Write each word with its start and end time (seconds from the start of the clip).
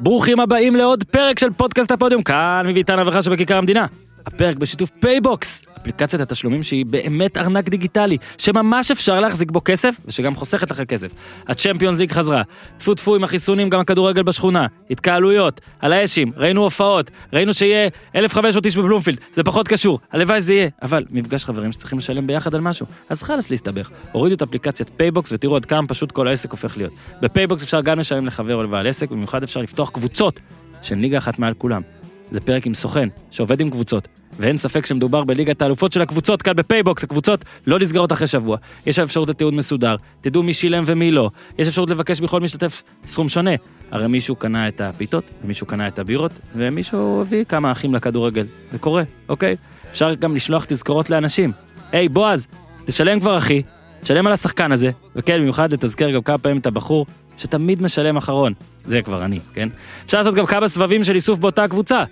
ברוכים 0.00 0.40
הבאים 0.40 0.76
לעוד 0.76 1.04
פרק 1.04 1.38
של 1.38 1.50
פודקאסט 1.50 1.90
הפודיום, 1.90 2.22
כאן 2.22 2.62
מביתן 2.66 2.98
אברכה 2.98 3.22
שבכיכר 3.22 3.56
המדינה. 3.56 3.86
הפרק 4.26 4.56
בשיתוף 4.56 4.90
פייבוקס, 5.00 5.62
אפליקציית 5.80 6.22
התשלומים 6.22 6.62
שהיא 6.62 6.86
באמת 6.86 7.38
ארנק 7.38 7.68
דיגיטלי, 7.68 8.16
שממש 8.38 8.90
אפשר 8.90 9.20
להחזיק 9.20 9.50
בו 9.50 9.60
כסף, 9.64 9.94
ושגם 10.06 10.34
חוסכת 10.34 10.70
לכם 10.70 10.84
כסף. 10.84 11.12
ה 11.48 11.53
Champions 11.53 11.98
League 11.98 12.12
חזרה, 12.12 12.42
טפו 12.76 12.94
טפו 12.94 13.14
עם 13.14 13.24
החיסונים 13.24 13.70
גם 13.70 13.80
הכדורגל 13.80 14.22
בשכונה, 14.22 14.66
התקהלויות, 14.90 15.60
על 15.78 15.92
האשים, 15.92 16.32
ראינו 16.36 16.62
הופעות, 16.62 17.10
ראינו 17.32 17.54
שיהיה 17.54 17.88
1,500 18.16 18.66
איש 18.66 18.76
בבלומפילד, 18.76 19.18
זה 19.32 19.42
פחות 19.42 19.68
קשור, 19.68 19.98
הלוואי 20.12 20.40
זה 20.40 20.54
יהיה, 20.54 20.68
אבל 20.82 21.04
מפגש 21.10 21.44
חברים 21.44 21.72
שצריכים 21.72 21.98
לשלם 21.98 22.26
ביחד 22.26 22.54
על 22.54 22.60
משהו, 22.60 22.86
אז 23.08 23.22
חלאס 23.22 23.50
להסתבך, 23.50 23.90
הורידו 24.12 24.34
את 24.34 24.42
אפליקציית 24.42 24.90
פייבוקס 24.96 25.32
ותראו 25.32 25.56
עד 25.56 25.64
כמה 25.64 25.88
פשוט 25.88 26.12
כל 26.12 26.28
העסק 26.28 26.50
הופך 26.50 26.76
להיות. 26.76 26.92
בפייבוקס 27.22 27.62
אפשר 27.62 27.80
גם 27.80 27.98
לשלם 27.98 28.26
לחבר 28.26 28.54
או 28.54 28.62
לבעל 28.62 28.86
עסק, 28.86 29.10
במיוחד 29.10 29.42
אפשר 29.42 29.60
לפתוח 29.60 29.90
קבוצות 29.90 30.40
של 30.82 30.94
ליגה 30.94 31.18
אחת 31.18 31.38
מעל 31.38 31.54
כולם. 31.54 31.82
זה 32.30 32.40
פרק 32.40 32.66
עם 32.66 32.74
סוכן, 32.74 33.08
שעובד 33.30 33.60
עם 33.60 33.70
קבוצות, 33.70 34.08
ואין 34.38 34.56
ספק 34.56 34.86
שמדובר 34.86 35.24
בליגת 35.24 35.62
האלופות 35.62 35.92
של 35.92 36.02
הקבוצות 36.02 36.42
כאן 36.42 36.56
בפייבוקס, 36.56 37.04
הקבוצות 37.04 37.44
לא 37.66 37.78
נסגרות 37.78 38.12
אחרי 38.12 38.26
שבוע. 38.26 38.56
יש 38.86 38.98
אפשרות 38.98 39.30
לתיעוד 39.30 39.54
מסודר, 39.54 39.96
תדעו 40.20 40.42
מי 40.42 40.52
שילם 40.52 40.82
ומי 40.86 41.10
לא. 41.10 41.30
יש 41.58 41.68
אפשרות 41.68 41.90
לבקש 41.90 42.20
מכל 42.20 42.40
משתתף 42.40 42.82
סכום 43.06 43.28
שונה. 43.28 43.50
הרי 43.90 44.08
מישהו 44.08 44.36
קנה 44.36 44.68
את 44.68 44.80
הפיתות, 44.80 45.30
ומישהו 45.44 45.66
קנה 45.66 45.88
את 45.88 45.98
הבירות, 45.98 46.32
ומישהו 46.56 47.20
הביא 47.20 47.44
כמה 47.44 47.72
אחים 47.72 47.94
לכדורגל. 47.94 48.46
זה 48.72 48.78
קורה, 48.78 49.02
אוקיי? 49.28 49.56
אפשר 49.90 50.14
גם 50.14 50.34
לשלוח 50.34 50.64
תזכורות 50.64 51.10
לאנשים. 51.10 51.52
היי, 51.92 52.08
בועז, 52.08 52.46
תשלם 52.84 53.20
כבר 53.20 53.38
אחי, 53.38 53.62
תשלם 54.00 54.26
על 54.26 54.32
השחקן 54.32 54.72
הזה, 54.72 54.90
וכן, 55.16 55.38
במיוחד 55.40 55.72
לתזכר 55.72 56.10
גם 56.10 56.22
כמה 56.22 56.38
פעמים 56.38 56.58
את 56.58 56.66
הבחור 56.66 57.06
שתמיד 57.36 57.82
משלם 57.82 58.16
אחרון. 58.16 58.52
זה 58.84 59.02
כבר 59.02 59.24
אני, 59.24 59.40
כן? 59.54 59.68
אפשר 60.06 60.18
לעשות 60.18 60.34
גם 60.34 60.46
כמה 60.46 60.68
סבבים 60.68 61.04
של 61.04 61.14
איסוף 61.14 61.38
באותה 61.38 61.68
קבוצה. 61.68 62.04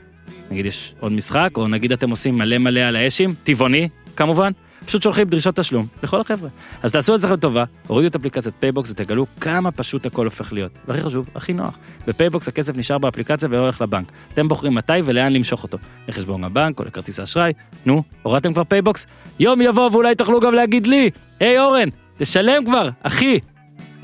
נגיד 0.50 0.66
יש 0.66 0.95
עוד 1.01 1.12
משחק, 1.12 1.51
או 1.57 1.68
נגיד 1.68 1.93
אתם 1.93 2.10
עושים 2.10 2.38
מלא 2.38 2.59
מלא 2.59 2.80
על 2.80 2.96
האשים, 2.96 3.34
טבעוני, 3.45 3.88
כמובן, 4.16 4.52
פשוט 4.87 5.02
שולחים 5.02 5.29
דרישות 5.29 5.57
תשלום 5.57 5.87
לכל 6.02 6.20
החבר'ה. 6.20 6.48
אז 6.82 6.93
תעשו 6.93 7.15
את 7.15 7.20
זה 7.20 7.26
לכם 7.26 7.37
טובה, 7.37 7.65
הורידו 7.87 8.09
את 8.09 8.16
אפליקציית 8.16 8.54
פייבוקס 8.60 8.90
ותגלו 8.90 9.26
כמה 9.40 9.70
פשוט 9.70 10.07
הכל 10.07 10.24
הופך 10.24 10.52
להיות. 10.52 10.73
והכי 10.88 11.01
חשוב, 11.01 11.29
הכי 11.35 11.52
נוח. 11.52 11.79
בפייבוקס 12.07 12.48
הכסף 12.48 12.76
נשאר 12.76 12.98
באפליקציה 12.98 13.48
ולא 13.51 13.60
הולך 13.60 13.80
לבנק. 13.80 14.12
אתם 14.35 14.48
בוחרים 14.48 14.74
מתי 14.74 14.93
ולאן 15.04 15.32
למשוך 15.32 15.62
אותו. 15.62 15.79
לחשבון 16.09 16.45
הבנק 16.45 16.79
או 16.79 16.85
לכרטיס 16.85 17.20
האשראי. 17.20 17.52
נו, 17.87 18.02
הורדתם 18.23 18.52
כבר 18.52 18.65
פייבוקס? 18.65 19.07
יום 19.38 19.60
יבוא 19.60 19.90
ואולי 19.92 20.15
תוכלו 20.15 20.40
גם 20.40 20.54
להגיד 20.54 20.87
לי, 20.87 21.10
היי 21.40 21.60
אורן, 21.60 21.88
תשלם 22.18 22.65
כבר, 22.65 22.88
אחי. 23.02 23.38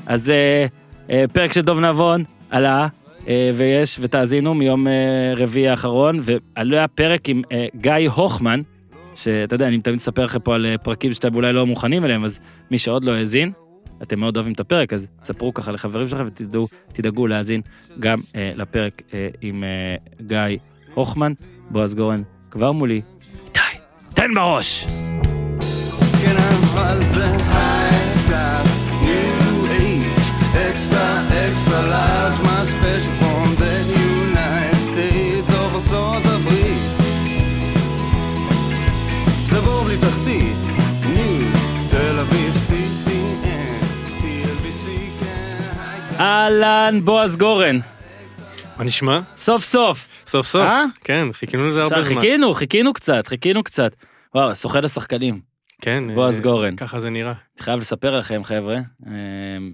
אז 0.05 0.29
אה, 0.29 0.65
אה, 1.09 1.25
פרק 1.33 1.51
של 1.51 1.61
דוב 1.61 1.79
נבון 1.79 2.23
אה, 2.53 2.87
ויש, 3.27 3.97
ותאזינו, 4.01 4.53
מיום 4.53 4.87
אה, 4.87 5.33
רביעי 5.37 5.69
האחרון, 5.69 6.19
ועלה 6.23 6.87
פרק 6.87 7.29
עם 7.29 7.41
אה, 7.51 7.65
גיא 7.75 8.09
הוכמן, 8.09 8.61
שאתה 9.15 9.55
יודע, 9.55 9.67
אני 9.67 9.81
תמיד 9.81 9.95
מספר 9.95 10.25
לכם 10.25 10.39
פה 10.39 10.55
על 10.55 10.65
אה, 10.65 10.77
פרקים 10.77 11.13
שאתם 11.13 11.35
אולי 11.35 11.53
לא 11.53 11.65
מוכנים 11.65 12.05
אליהם, 12.05 12.23
אז 12.23 12.39
מי 12.71 12.77
שעוד 12.77 13.05
לא 13.05 13.13
האזין, 13.13 13.51
אתם 14.03 14.19
מאוד 14.19 14.37
אוהבים 14.37 14.53
את 14.53 14.59
הפרק, 14.59 14.93
אז 14.93 15.07
תספרו 15.21 15.53
ככה 15.53 15.71
לחברים 15.71 16.07
שלכם 16.07 16.23
ותדעו, 16.27 16.67
תדאגו 16.93 17.27
להאזין 17.27 17.61
גם 17.99 18.19
אה, 18.35 18.51
לפרק 18.55 19.01
אה, 19.13 19.27
עם 19.41 19.63
אה, 19.63 19.95
גיא 20.21 20.57
הוכמן, 20.93 21.33
בועז 21.69 21.95
גורן, 21.95 22.21
כבר 22.51 22.71
מולי, 22.71 23.01
איתי, 23.45 23.59
תן 24.13 24.33
בראש! 24.35 24.87
כן, 26.21 26.35
אבל 26.37 27.03
זה 27.03 27.52
extra, 30.73 31.07
extra 31.47 31.79
large, 31.93 32.39
my 32.47 32.61
special 32.73 33.13
from 33.21 33.47
the 33.61 33.75
United 34.15 34.81
States 34.89 35.49
of 35.49 35.75
ארצות 35.75 36.23
הברית. 36.25 36.81
זה 39.49 39.61
בור 39.61 39.83
בלי 39.83 39.97
תחתית, 39.97 40.57
תל 41.89 42.19
אביב, 42.19 42.53
CTN, 42.67 43.83
TLBC, 44.21 44.89
כן. 45.19 46.19
אהלן, 46.19 46.99
בועז 47.03 47.37
גורן, 47.37 47.79
מה 48.77 48.83
נשמע? 48.83 49.19
סוף 49.37 49.63
סוף. 49.63 50.07
סוף 50.27 50.47
סוף. 50.47 50.61
אה? 50.61 50.85
כן, 51.03 51.27
חיכינו 51.33 51.69
לזה 51.69 51.81
הרבה 51.81 52.03
זמן. 52.03 52.15
חיכינו, 52.15 52.53
חיכינו 52.53 52.93
קצת, 52.93 53.27
חיכינו 53.27 53.63
קצת. 53.63 53.95
וואו, 54.35 54.55
סוכן 54.55 54.85
השחקנים. 54.85 55.52
כן. 55.83 56.03
בועז 56.15 56.37
אה, 56.37 56.43
גורן. 56.43 56.75
ככה 56.75 56.99
זה 56.99 57.09
נראה. 57.09 57.31
אני 57.31 57.63
חייב 57.63 57.79
לספר 57.79 58.17
לכם, 58.17 58.43
חבר'ה, 58.43 58.75
אה, 58.75 59.11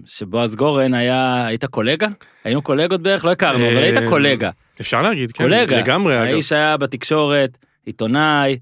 שבועז 0.06 0.54
גורן 0.54 0.94
היה, 0.94 1.46
היית 1.46 1.64
קולגה? 1.64 2.08
היינו 2.44 2.62
קולגות 2.62 3.02
בערך? 3.02 3.24
לא 3.24 3.30
הכרנו, 3.32 3.66
אבל 3.66 3.76
אה, 3.76 3.82
היית 3.82 3.98
קולגה. 4.08 4.50
אפשר 4.80 5.02
להגיד, 5.02 5.32
כן. 5.32 5.44
קולגה. 5.44 5.78
לגמרי, 5.78 6.22
אגב. 6.22 6.24
האיש 6.24 6.52
היה 6.52 6.76
בתקשורת, 6.76 7.58
עיתונאי, 7.86 8.58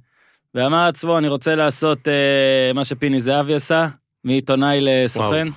ואמר 0.55 0.85
לעצמו, 0.85 1.19
אני 1.19 1.29
רוצה 1.29 1.55
לעשות 1.55 2.09
אה, 2.09 2.73
מה 2.75 2.85
שפיני 2.85 3.21
זהבי 3.21 3.55
עשה, 3.55 3.87
מעיתונאי 4.25 4.79
לסוכן. 4.81 5.49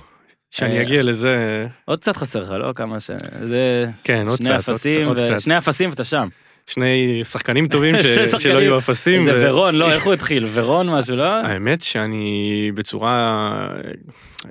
שאני 0.50 0.76
אה, 0.78 0.82
אגיע 0.82 1.02
לזה, 1.02 1.66
עוד 1.84 1.98
קצת 1.98 2.16
חסר 2.16 2.40
לך, 2.40 2.50
לא? 2.50 2.72
כמה 2.72 3.00
ש... 3.00 3.10
זה... 3.42 3.86
כן, 4.04 4.28
עוד 4.28 4.38
קצת, 4.38 4.68
עוד 5.06 5.20
קצת. 5.20 5.40
שני 5.40 5.58
אפסים 5.58 5.90
ואתה 5.90 6.04
שם. 6.04 6.28
שני 6.66 7.20
שחקנים 7.24 7.68
טובים 7.68 7.94
ש- 8.02 8.06
שני 8.14 8.26
שלא 8.26 8.38
שחקנים. 8.38 8.56
יהיו 8.58 8.78
אפסים. 8.78 9.22
זה 9.22 9.32
ו- 9.34 9.48
ורון, 9.48 9.74
לא, 9.74 9.90
איך 9.92 10.04
הוא 10.04 10.12
התחיל? 10.12 10.46
ורון 10.52 10.90
משהו, 10.90 11.16
לא? 11.16 11.24
האמת 11.24 11.82
שאני 11.82 12.70
בצורה 12.74 13.66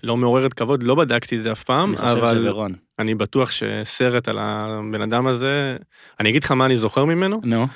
לא 0.03 0.17
מעוררת 0.17 0.53
כבוד, 0.53 0.83
לא 0.83 0.95
בדקתי 0.95 1.37
את 1.37 1.43
זה 1.43 1.51
אף 1.51 1.63
פעם, 1.63 1.93
אני 2.03 2.11
אבל. 2.21 2.73
אני 2.99 3.15
בטוח 3.15 3.51
שסרט 3.51 4.27
על 4.27 4.37
הבן 4.39 5.01
אדם 5.01 5.27
הזה, 5.27 5.75
אני 6.19 6.29
אגיד 6.29 6.43
לך 6.43 6.51
מה 6.51 6.65
אני 6.65 6.77
זוכר 6.77 7.05
ממנו. 7.05 7.41
נו, 7.43 7.67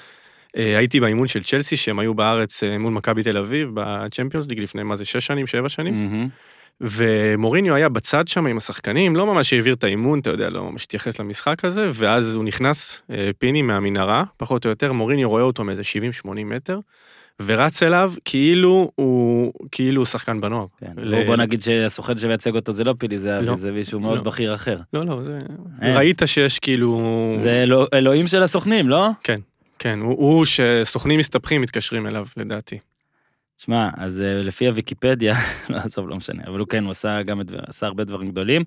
אה, 0.58 0.78
הייתי 0.78 1.00
באימון 1.00 1.28
של 1.28 1.44
צ'לסי 1.44 1.78
שהם 1.78 2.00
היו 2.00 2.14
בארץ 2.14 2.64
אה, 2.64 2.78
מול 2.78 2.94
מכבי 2.94 3.24
תל 3.24 3.38
אביב 3.38 3.70
בצ'מפיונס 3.74 4.48
ליג 4.50 4.60
לפני 4.60 4.84
מה 4.84 4.96
זה 4.96 5.06
שש 5.06 5.26
שנים 5.26 5.48
שבע 5.48 5.70
שנים 5.70 5.94
מהמם. 6.12 6.28
ומוריניו 6.82 7.76
היה 7.76 7.90
בצד 7.90 8.28
שם 8.28 8.46
עם 8.46 8.58
השחקנים 8.58 9.16
לא 9.16 9.26
ממש 9.26 9.54
העביר 9.54 9.74
את 9.74 9.84
האימון 9.84 10.20
אתה 10.20 10.30
יודע 10.30 10.50
לא 10.50 10.64
ממש 10.72 10.84
התייחס 10.84 11.20
למשחק 11.20 11.66
הזה 11.66 11.90
ואז 11.94 12.36
הוא 12.36 12.44
נכנס 12.44 13.02
אה, 13.12 13.30
פיני 13.40 13.62
מהמנהרה 13.62 14.24
פחות 14.38 14.66
או 14.66 14.70
יותר 14.70 14.92
מוריניו 14.94 15.30
רואה 15.30 15.44
אותו 15.44 15.64
מאיזה 15.64 15.82
70-80 16.26 16.30
מטר. 16.46 16.80
ורץ 17.46 17.84
אליו 17.84 18.14
כאילו 18.26 18.92
הוא 18.96 19.54
כאילו 19.72 20.02
הוא 20.02 20.06
שחקן 20.06 20.42
בנוער. 20.42 20.66
כן. 20.80 20.92
ל- 20.98 21.26
בוא 21.26 21.36
נגיד 21.36 21.62
שהסוכן 21.62 22.18
שמייצג 22.18 22.56
אותו 22.56 22.72
זה 22.72 22.84
לא 22.84 22.96
פילי 22.98 23.18
זהבי, 23.18 23.46
לא. 23.46 23.56
זה 23.56 23.72
מישהו 23.72 24.00
מאוד 24.00 24.18
לא. 24.18 24.24
בכיר 24.24 24.54
אחר. 24.56 24.78
לא 24.94 25.06
לא 25.06 25.24
זה 25.24 25.40
אין. 25.82 25.98
ראית 25.98 26.22
שיש 26.26 26.60
כאילו 26.60 27.02
זה 27.38 27.64
אלוה- 27.64 27.86
אלוהים 27.94 28.28
של 28.28 28.44
הסוכנים, 28.44 28.90
לא? 28.90 29.08
כן 29.80 30.00
הוא, 30.00 30.14
הוא 30.18 30.46
שסוכנים 30.46 31.20
מסתבכים 31.20 31.62
מתקשרים 31.62 32.08
אליו 32.08 32.26
לדעתי. 32.38 32.78
שמע, 33.58 33.90
אז 33.98 34.22
אה, 34.22 34.42
לפי 34.42 34.68
הוויקיפדיה, 34.68 35.36
לא, 35.70 35.78
עזוב, 35.78 36.10
לא 36.10 36.16
משנה, 36.16 36.44
אבל 36.48 36.60
הוא 36.60 36.68
כן, 36.68 36.84
הוא 36.84 36.92
עשה 36.92 37.22
גם 37.22 37.42
את, 37.42 37.52
עשה 37.68 37.88
הרבה 37.88 38.04
דברים 38.04 38.30
גדולים. 38.30 38.64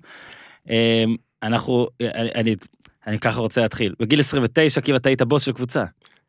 אה, 0.69 1.03
אנחנו, 1.43 1.87
אני, 2.01 2.29
אני, 2.35 2.55
אני 3.07 3.19
ככה 3.19 3.39
רוצה 3.39 3.61
להתחיל. 3.61 3.93
בגיל 3.99 4.19
29, 4.19 4.81
כאילו 4.81 4.97
אתה 4.97 5.09
היית 5.09 5.21
בוס 5.21 5.43
של 5.43 5.51
קבוצה. 5.51 5.83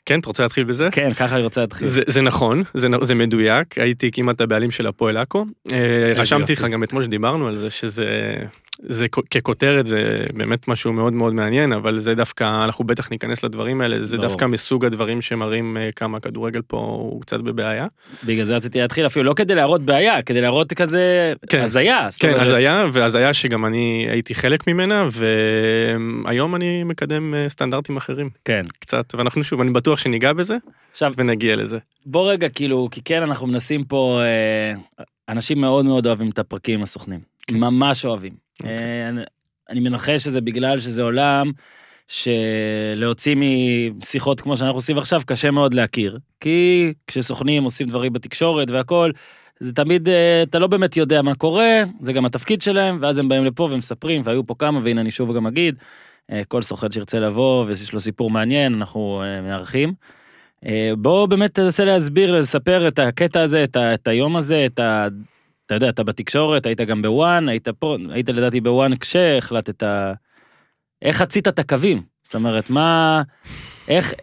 כן 0.06 0.20
אתה 0.20 0.28
רוצה 0.28 0.42
להתחיל 0.42 0.64
בזה? 0.64 0.88
כן, 0.92 1.14
ככה 1.14 1.34
אני 1.34 1.42
רוצה 1.42 1.60
להתחיל. 1.60 1.86
זה, 1.86 2.02
זה 2.06 2.22
נכון, 2.22 2.62
זה, 2.74 2.88
זה 3.02 3.14
מדויק, 3.14 3.78
הייתי 3.78 4.10
כמעט 4.10 4.40
הבעלים 4.40 4.70
של 4.70 4.86
הפועל 4.86 5.16
עכו. 5.16 5.44
אה, 5.72 6.12
רשמתי 6.16 6.52
לך. 6.52 6.64
גם 6.64 6.84
אתמול 6.84 7.04
שדיברנו 7.04 7.48
על 7.48 7.58
זה 7.58 7.70
שזה, 7.70 8.36
זה 8.82 9.06
ככותרת 9.08 9.86
זה 9.86 10.24
באמת 10.34 10.68
משהו 10.68 10.92
מאוד 10.92 11.12
מאוד 11.12 11.34
מעניין, 11.34 11.72
אבל 11.72 11.98
זה 11.98 12.14
דווקא, 12.14 12.64
אנחנו 12.64 12.84
בטח 12.84 13.10
ניכנס 13.10 13.44
לדברים 13.44 13.80
האלה, 13.80 14.02
זה 14.02 14.16
ברור. 14.16 14.28
דווקא 14.28 14.44
מסוג 14.44 14.84
הדברים 14.84 15.22
שמראים 15.22 15.76
אה, 15.76 15.88
כמה 15.96 16.16
הכדורגל 16.16 16.62
פה 16.66 16.76
הוא 16.76 17.20
קצת 17.20 17.40
בבעיה. 17.40 17.86
בגלל 18.24 18.44
זה 18.44 18.56
רציתי 18.56 18.80
להתחיל 18.80 19.06
אפילו 19.06 19.24
לא 19.24 19.34
כדי 19.34 19.54
להראות 19.54 19.82
בעיה, 19.82 20.22
כדי 20.22 20.40
להראות 20.40 20.72
כזה 20.72 21.32
כן. 21.48 21.60
הזיה. 21.60 22.08
כן, 22.18 22.28
אומרת, 22.28 22.42
הזיה, 22.42 22.84
והזיה 22.92 23.34
שגם 23.34 23.66
אני 23.66 24.06
הייתי 24.10 24.34
חלק 24.34 24.66
ממנה, 24.66 25.06
והיום 25.12 26.56
אני 26.56 26.84
מקדם 26.84 27.34
אה, 27.34 27.48
סטנדרטים 27.48 27.96
אחרים, 27.96 28.30
כן. 28.44 28.64
קצת, 28.78 29.14
ואנחנו 29.14 29.44
שוב, 29.44 29.60
אני 29.60 29.70
בטוח 29.70 29.98
שניגע 29.98 30.32
בזה, 30.32 30.56
עכשיו, 30.90 31.12
ונגיע 31.16 31.56
לזה. 31.56 31.78
בוא 32.06 32.32
רגע, 32.32 32.48
כאילו, 32.48 32.88
כי 32.90 33.00
כן, 33.04 33.22
אנחנו 33.22 33.46
מנסים 33.46 33.84
פה, 33.84 34.20
אה, 34.22 35.04
אנשים 35.28 35.60
מאוד 35.60 35.84
מאוד 35.84 36.06
אוהבים 36.06 36.30
את 36.30 36.38
הפרקים 36.38 36.82
הסוכנים. 36.82 37.20
כן. 37.46 37.56
ממש 37.56 38.04
אוהבים. 38.04 38.49
אוקיי. 38.60 38.78
אה, 38.78 39.08
אני- 39.70 39.80
מנחש 39.80 40.24
שזה 40.24 40.40
בגלל 40.40 40.80
שזה 40.80 41.02
עולם 41.02 41.50
שלהוציא 42.08 43.36
משיחות 43.36 44.40
כמו 44.40 44.56
שאנחנו 44.56 44.76
עושים 44.76 44.98
עכשיו, 44.98 45.22
קשה 45.26 45.50
מאוד 45.50 45.74
להכיר. 45.74 46.18
כי 46.40 46.92
כשסוכנים 47.06 47.64
עושים 47.64 47.88
דברים 47.88 48.12
בתקשורת 48.12 48.70
והכל, 48.70 49.10
זה 49.60 49.72
תמיד, 49.72 50.08
אה, 50.08 50.42
אתה 50.42 50.58
לא 50.58 50.66
באמת 50.66 50.96
יודע 50.96 51.22
מה 51.22 51.34
קורה, 51.34 51.82
זה 52.00 52.12
גם 52.12 52.24
התפקיד 52.24 52.62
שלהם, 52.62 52.98
ואז 53.00 53.18
הם 53.18 53.28
באים 53.28 53.44
לפה 53.44 53.68
ומספרים, 53.72 54.22
והיו 54.24 54.46
פה 54.46 54.54
כמה, 54.58 54.80
והנה 54.82 55.00
אני 55.00 55.10
שוב 55.10 55.36
גם 55.36 55.46
אגיד, 55.46 55.74
אה, 56.32 56.42
כל 56.48 56.62
סוכן 56.62 56.90
שירצה 56.90 57.20
לבוא 57.20 57.64
ויש 57.68 57.92
לו 57.92 58.00
סיפור 58.00 58.30
מעניין, 58.30 58.74
אנחנו 58.74 59.22
מארחים. 59.42 59.94
אה, 60.66 60.92
בוא 60.98 61.26
באמת 61.26 61.54
תנסה 61.54 61.84
להסביר, 61.84 62.38
לספר 62.38 62.88
את 62.88 62.98
הקטע 62.98 63.42
הזה, 63.42 63.64
את, 63.64 63.76
ה, 63.76 63.94
את 63.94 64.08
היום 64.08 64.36
הזה, 64.36 64.66
את. 64.66 64.80
אתה 65.70 65.76
יודע, 65.76 65.88
אתה 65.88 66.02
בתקשורת, 66.02 66.66
היית 66.66 66.80
גם 66.80 67.02
בוואן, 67.02 67.48
היית 67.48 67.68
פה, 67.68 67.96
היית 68.10 68.28
לדעתי 68.28 68.60
בוואן 68.60 68.96
כשהחלטת... 68.96 69.82
איך 71.02 71.16
חצית 71.16 71.48
את 71.48 71.58
הקווים? 71.58 72.02
זאת 72.22 72.34
אומרת, 72.34 72.70
מה, 72.70 73.22
איך, 73.88 74.14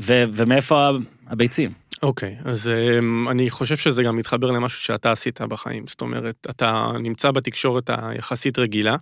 ו, 0.00 0.22
ומאיפה 0.32 0.90
הביצים? 1.26 1.72
אוקיי, 2.02 2.36
אז 2.44 2.70
um, 2.70 3.30
אני 3.30 3.50
חושב 3.50 3.76
שזה 3.76 4.02
גם 4.02 4.16
מתחבר 4.16 4.50
למשהו 4.50 4.80
שאתה 4.80 5.12
עשית 5.12 5.40
בחיים. 5.40 5.84
זאת 5.88 6.00
אומרת, 6.00 6.46
אתה 6.50 6.86
נמצא 7.00 7.30
בתקשורת 7.30 7.90
היחסית 7.98 8.58
רגילה. 8.58 8.96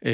Um, 0.00 0.08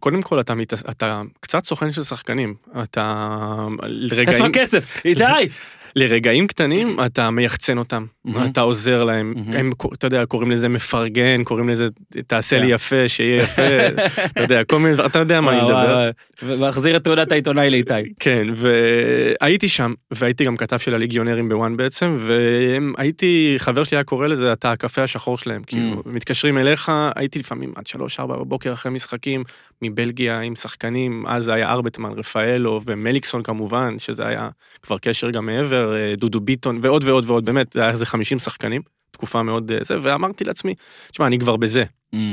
קודם 0.00 0.22
כל, 0.22 0.40
אתה, 0.40 0.54
מת, 0.54 0.74
אתה 0.74 1.22
קצת 1.40 1.64
סוכן 1.64 1.92
של 1.92 2.02
שחקנים. 2.02 2.54
אתה... 2.82 3.66
לרגעים... 3.82 4.28
איפה 4.28 4.46
הכסף? 4.46 5.04
איתי! 5.04 5.22
לרגעים 5.98 6.46
קטנים 6.46 6.96
אתה 7.06 7.30
מייחצן 7.30 7.78
אותם, 7.78 8.04
מהמם. 8.24 8.46
אתה 8.46 8.60
עוזר 8.60 9.04
להם, 9.04 9.34
מהמם. 9.36 9.52
הם, 9.52 9.70
אתה 9.94 10.06
יודע, 10.06 10.26
קוראים 10.26 10.50
לזה 10.50 10.68
מפרגן, 10.68 11.44
קוראים 11.44 11.68
לזה 11.68 11.88
תעשה 12.26 12.58
לי. 12.58 12.66
יפה, 12.66 13.08
שיהיה 13.08 13.42
יפה, 13.42 13.62
אתה 14.26 14.42
יודע, 14.42 14.64
כל 14.64 14.78
מיני, 14.78 15.06
אתה 15.06 15.18
יודע 15.18 15.40
מה 15.40 15.52
אני 15.52 15.64
מדבר. 15.64 16.10
ומחזיר 16.42 16.96
את 16.96 17.04
תעודת 17.04 17.32
העיתונאי 17.32 17.70
לאיתי. 17.70 17.92
כן, 18.18 18.46
והייתי 18.54 19.68
שם, 19.68 19.94
והייתי 20.10 20.44
גם 20.44 20.56
כתב 20.56 20.78
של 20.78 20.94
הליגיונרים 20.94 21.48
בוואן 21.48 21.76
בעצם, 21.76 22.16
והייתי, 22.18 23.54
חבר 23.58 23.84
שלי 23.84 23.96
היה 23.96 24.04
קורא 24.04 24.26
לזה, 24.26 24.52
אתה 24.52 24.72
הקפה 24.72 25.02
השחור 25.02 25.38
שלהם, 25.38 25.62
כאילו, 25.66 26.02
מתקשרים 26.06 26.58
אליך, 26.58 26.92
הייתי 27.14 27.38
לפעמים 27.38 27.72
עד 27.76 27.84
3-4 28.18 28.26
בבוקר 28.26 28.72
אחרי 28.72 28.92
משחקים, 28.92 29.44
מבלגיה 29.82 30.40
עם 30.40 30.56
שחקנים, 30.56 31.26
אז 31.26 31.44
זה 31.44 31.54
היה 31.54 31.70
ארבטמן, 31.70 32.12
רפאלו 32.12 32.80
ומליקסון 32.86 33.42
כמובן, 33.42 33.98
שזה 33.98 34.26
היה 34.26 34.48
כבר 34.82 34.98
קשר 34.98 35.30
גם 35.30 35.46
מעבר, 35.46 35.96
אה, 35.96 36.16
דודו 36.16 36.40
ביטון 36.40 36.78
ועוד 36.82 37.04
ועוד 37.04 37.24
ועוד, 37.30 37.46
באמת, 37.46 37.72
זה 37.72 37.80
היה 37.80 37.90
איזה 37.90 38.06
50 38.06 38.38
שחקנים, 38.38 38.82
תקופה 39.10 39.42
מאוד 39.42 39.72
אה, 39.72 39.78
זה, 39.82 39.98
ואמרתי 40.02 40.44
לעצמי, 40.44 40.74
תשמע, 41.10 41.26
אני 41.26 41.38
כבר 41.38 41.56
בזה, 41.56 41.84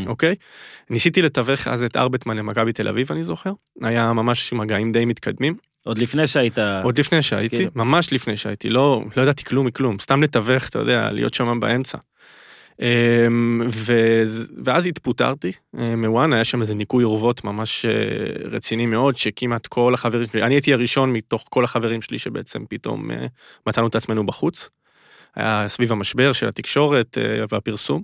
אוקיי? 0.07 0.35
ניסיתי 0.89 1.21
לתווך 1.21 1.67
אז 1.67 1.83
את 1.83 1.97
ארבטמן 1.97 2.37
למכבי 2.37 2.73
תל 2.73 2.87
אביב, 2.87 3.11
אני 3.11 3.23
זוכר, 3.23 3.51
היה 3.83 4.13
ממש 4.13 4.53
מגעים 4.53 4.91
די 4.91 5.05
מתקדמים. 5.05 5.55
עוד 5.85 5.97
לפני 5.97 6.27
שהיית... 6.27 6.57
עוד 6.83 6.99
לפני 6.99 7.21
שהייתי, 7.21 7.55
כאילו. 7.55 7.71
ממש 7.75 8.13
לפני 8.13 8.37
שהייתי, 8.37 8.69
לא, 8.69 9.03
לא 9.17 9.21
ידעתי 9.21 9.43
כלום 9.43 9.65
מכלום, 9.65 9.99
סתם 9.99 10.23
לתווך, 10.23 10.69
אתה 10.69 10.79
יודע, 10.79 11.11
להיות 11.11 11.33
שם 11.33 11.59
באמצע. 11.59 11.97
אמ, 12.81 13.61
ו... 13.69 13.93
ואז 14.63 14.87
התפוטרתי 14.87 15.51
אה, 15.79 15.95
מוואן, 15.95 16.33
היה 16.33 16.43
שם 16.43 16.61
איזה 16.61 16.75
ניקוי 16.75 17.03
אורוות 17.03 17.43
ממש 17.43 17.85
אה, 17.85 17.91
רציני 18.51 18.85
מאוד, 18.85 19.17
שכמעט 19.17 19.67
כל 19.67 19.93
החברים 19.93 20.25
שלי, 20.25 20.43
אני 20.43 20.53
הייתי 20.53 20.73
הראשון 20.73 21.13
מתוך 21.13 21.45
כל 21.49 21.63
החברים 21.63 22.01
שלי 22.01 22.17
שבעצם 22.17 22.65
פתאום 22.69 23.11
אה, 23.11 23.25
מצאנו 23.67 23.87
את 23.87 23.95
עצמנו 23.95 24.25
בחוץ. 24.25 24.69
היה 25.35 25.67
סביב 25.67 25.91
המשבר 25.91 26.33
של 26.33 26.47
התקשורת 26.47 27.17
והפרסום. 27.49 28.01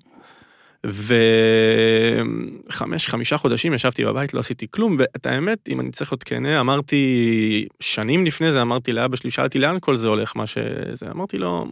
וחמש, 2.70 3.08
חמישה 3.08 3.38
חודשים 3.38 3.74
ישבתי 3.74 4.06
בבית, 4.06 4.34
לא 4.34 4.40
עשיתי 4.40 4.68
כלום, 4.72 4.96
ואת 5.00 5.26
האמת, 5.26 5.70
אם 5.70 5.80
אני 5.80 5.92
צריך 5.92 6.12
להיות 6.12 6.24
כנה, 6.24 6.60
אמרתי, 6.60 7.68
שנים 7.80 8.26
לפני 8.26 8.52
זה 8.52 8.62
אמרתי 8.62 8.92
לאבא 8.92 9.16
שלי, 9.16 9.32
שאלתי 9.32 9.60
לאן 9.60 9.78
כל 9.80 9.96
זה 9.96 10.08
הולך, 10.08 10.36
מה 10.36 10.48
שזה, 10.48 11.12
אמרתי 11.12 11.38
לו, 11.38 11.68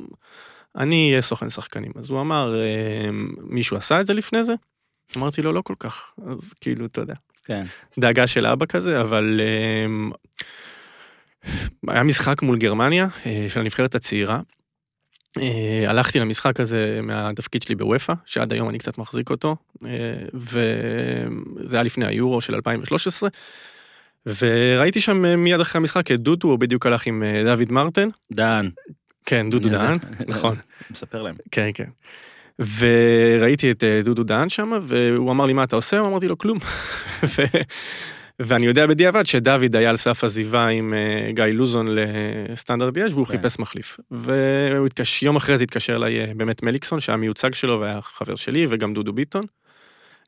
אני 0.76 1.10
אהיה 1.10 1.22
סוכן 1.22 1.50
שחקנים. 1.50 1.92
אז 1.96 2.10
הוא 2.10 2.22
אמר, 2.22 2.62
"אה, 2.62 3.10
מישהו 3.38 3.78
עשה 3.78 4.02
את 4.02 4.08
זה 4.08 4.14
לפני 4.14 4.44
זה? 4.44 4.54
אמרתי 5.18 5.42
לו, 5.42 5.54
לא 5.54 5.62
כל 5.62 5.76
כך, 5.80 6.14
אז 6.28 6.54
כאילו, 6.54 6.86
אתה 6.86 7.02
יודע, 7.02 7.14
כן. 7.46 7.66
דאגה 8.00 8.28
של 8.28 8.46
אבא 8.46 8.66
כזה, 8.66 9.02
אבל 9.02 9.42
אמ, 9.86 10.12
היה 11.88 12.04
משחק 12.04 12.42
מול 12.42 12.58
גרמניה 12.58 13.08
אה, 13.26 13.46
של 13.50 13.60
הנבחרת 13.60 13.96
הצעירה. 13.96 14.42
אה, 15.40 15.84
הלכתי 15.88 16.20
למשחק 16.20 16.60
הזה 16.60 17.00
מהתפקיד 17.04 17.62
שלי 17.62 17.76
בוופא, 17.76 18.14
שעד 18.26 18.54
היום 18.54 18.70
אני 18.70 18.78
קצת 18.78 18.98
מחזיק 18.98 19.30
אותו, 19.30 19.56
אה, 19.86 19.90
וזה 20.34 21.76
היה 21.76 21.84
לפני 21.84 22.06
היורו 22.08 22.42
של 22.42 22.56
2013. 22.56 23.30
וראיתי 24.26 25.02
שם 25.02 25.36
מיד 25.38 25.60
אחרי 25.60 25.80
המשחק 25.80 26.12
את 26.12 26.20
דודו, 26.20 26.48
הוא 26.48 26.60
בדיוק 26.60 26.86
הלך 26.86 27.08
עם 27.08 27.24
דוד 27.46 27.72
מרטן. 27.72 28.10
דן. 28.32 28.70
כן, 29.30 29.50
דודו 29.50 29.70
דהן, 29.70 29.98
נכון. 30.28 30.56
מספר 30.92 31.22
להם. 31.22 31.36
כן, 31.52 31.70
כן. 31.74 31.90
וראיתי 32.78 33.72
את 33.72 33.84
אה, 33.84 34.02
דודו 34.04 34.24
דהן 34.24 34.50
שם, 34.50 34.72
והוא 34.82 35.32
אמר 35.32 35.46
לי, 35.46 35.54
מה 35.54 35.64
אתה 35.64 35.76
עושה? 35.76 36.00
אמרתי 36.00 36.28
לו, 36.28 36.38
כלום. 36.38 36.58
ו... 37.38 37.42
ואני 38.40 38.66
יודע 38.66 38.88
בדיעבד 38.88 39.26
שדוד 39.26 39.76
היה 39.76 39.90
על 39.90 39.98
סף 39.98 40.24
עזיבה 40.24 40.68
עם 40.68 40.94
אה, 40.94 41.32
גיא 41.32 41.44
לוזון 41.44 41.88
לסטנדרט 41.90 42.98
ליאז' 42.98 43.14
והוא 43.14 43.26
כן. 43.26 43.32
חיפש 43.32 43.60
מחליף. 43.60 44.00
והוא 44.12 44.86
התקש... 44.86 45.24
יום 45.24 45.36
אחרי 45.36 45.58
זה 45.58 45.64
התקשר 45.64 45.96
אליי 45.96 46.20
אה, 46.20 46.32
באמת 46.36 46.64
מליקסון, 46.64 47.00
שהיה 47.00 47.18
מיוצג 47.18 47.54
שלו 47.54 47.80
והיה 47.80 48.02
חבר 48.02 48.36
שלי, 48.36 48.66
וגם 48.70 48.94
דודו 48.94 49.14
ביטון. 49.14 49.46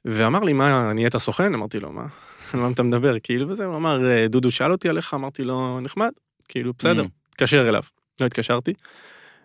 ואמר 0.05 0.39
לי, 0.39 0.53
מה, 0.53 0.93
נהיית 0.93 1.17
סוכן? 1.17 1.53
אמרתי 1.53 1.79
לו, 1.79 1.91
מה? 1.91 2.05
על 2.53 2.59
מה 2.59 2.69
אתה 2.73 2.83
מדבר? 2.83 3.15
כאילו, 3.23 3.49
וזה, 3.49 3.65
הוא 3.65 3.75
אמר, 3.75 4.11
"אה, 4.11 4.27
דודו 4.27 4.51
שאל 4.51 4.71
אותי 4.71 4.89
עליך, 4.89 5.13
אמרתי 5.13 5.43
לו, 5.43 5.79
נחמד, 5.81 6.11
כאילו, 6.47 6.73
בסדר, 6.79 7.03
Mm. 7.03 7.07
תתקשר 7.29 7.69
אליו. 7.69 7.83
לא 8.19 8.25
התקשרתי. 8.25 8.73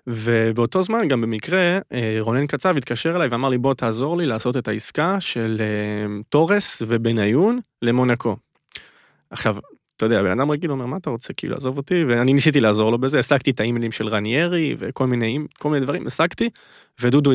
ובאותו 0.06 0.82
זמן 0.82 1.08
גם 1.08 1.20
במקרה 1.20 1.78
אה, 1.92 2.16
רונן 2.20 2.46
קצב 2.46 2.76
התקשר 2.76 3.16
אליי 3.16 3.28
ואמר 3.28 3.48
לי 3.48 3.58
בוא 3.58 3.74
תעזור 3.74 4.16
לי 4.16 4.26
לעשות 4.26 4.56
את 4.56 4.68
העסקה 4.68 5.20
של 5.20 5.56
אה, 5.60 6.20
תורס 6.28 6.82
ובניון 6.86 7.60
למונקו. 7.82 8.36
עכשיו, 9.30 9.56
אתה 9.96 10.06
יודע, 10.06 10.22
בן 10.22 10.40
אדם 10.40 10.50
רגיל 10.50 10.70
אומר 10.70 10.86
מה 10.86 10.96
אתה 10.96 11.10
רוצה 11.10 11.32
כאילו 11.32 11.56
עזוב 11.56 11.76
אותי 11.76 12.04
ואני 12.04 12.32
ניסיתי 12.32 12.60
לעזור 12.60 12.90
לו 12.90 12.98
בזה, 12.98 13.18
השגתי 13.18 13.50
את 13.50 13.60
האימיילים 13.60 13.92
של 13.92 14.08
רניירי 14.08 14.74
וכל 14.78 15.06
מיני, 15.06 15.38
כל 15.58 15.70
מיני 15.70 15.84
דברים, 15.84 16.06
השגתי 16.06 16.50
ודודו 17.00 17.30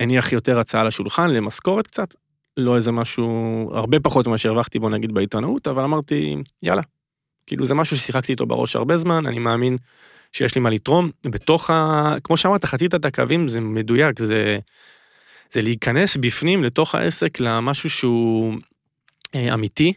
הניח 0.00 0.32
יותר 0.32 0.60
הצעה 0.60 0.84
לשולחן 0.84 1.30
למשכורת 1.30 1.86
קצת, 1.86 2.14
לא 2.56 2.76
איזה 2.76 2.92
משהו, 2.92 3.70
הרבה 3.74 4.00
פחות 4.00 4.26
ממה 4.26 4.38
שהרווחתי 4.38 4.78
בוא 4.78 4.90
נגיד 4.90 5.12
בעיתונאות, 5.12 5.68
אבל 5.68 5.82
אמרתי 5.82 6.36
יאללה. 6.62 6.82
כאילו 7.46 7.64
זה 7.64 7.74
משהו 7.74 7.96
ששיחקתי 7.96 8.32
איתו 8.32 8.46
בראש 8.46 8.76
הרבה 8.76 8.96
זמן, 8.96 9.26
אני 9.26 9.38
מאמין 9.38 9.76
שיש 10.32 10.54
לי 10.54 10.60
מה 10.60 10.70
לתרום 10.70 11.10
בתוך 11.24 11.70
ה... 11.70 12.14
כמו 12.24 12.36
שאמרת, 12.36 12.64
חצית 12.64 12.94
את 12.94 13.04
הקווים 13.04 13.48
זה 13.48 13.60
מדויק, 13.60 14.18
זה, 14.18 14.58
זה 15.50 15.60
להיכנס 15.60 16.16
בפנים 16.16 16.64
לתוך 16.64 16.94
העסק 16.94 17.40
למשהו 17.40 17.90
שהוא 17.90 18.54
אה, 19.34 19.54
אמיתי 19.54 19.92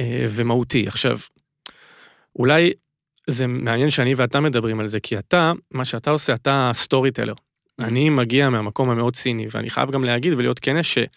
אה, 0.00 0.26
ומהותי. 0.30 0.84
עכשיו, 0.86 1.18
אולי 2.38 2.72
זה 3.26 3.46
מעניין 3.46 3.90
שאני 3.90 4.14
ואתה 4.14 4.40
מדברים 4.40 4.80
על 4.80 4.86
זה, 4.86 5.00
כי 5.00 5.18
אתה, 5.18 5.52
מה 5.70 5.84
שאתה 5.84 6.10
עושה, 6.10 6.34
אתה 6.34 6.70
סטורי 6.74 7.10
טלר. 7.10 7.34
אני 7.80 8.10
מגיע 8.10 8.50
מהמקום 8.50 8.90
המאוד 8.90 9.16
ציני, 9.16 9.46
ואני 9.50 9.70
חייב 9.70 9.90
גם 9.90 10.04
להגיד 10.04 10.32
ולהיות 10.32 10.58
כן 10.58 10.82
שלי 10.82 11.08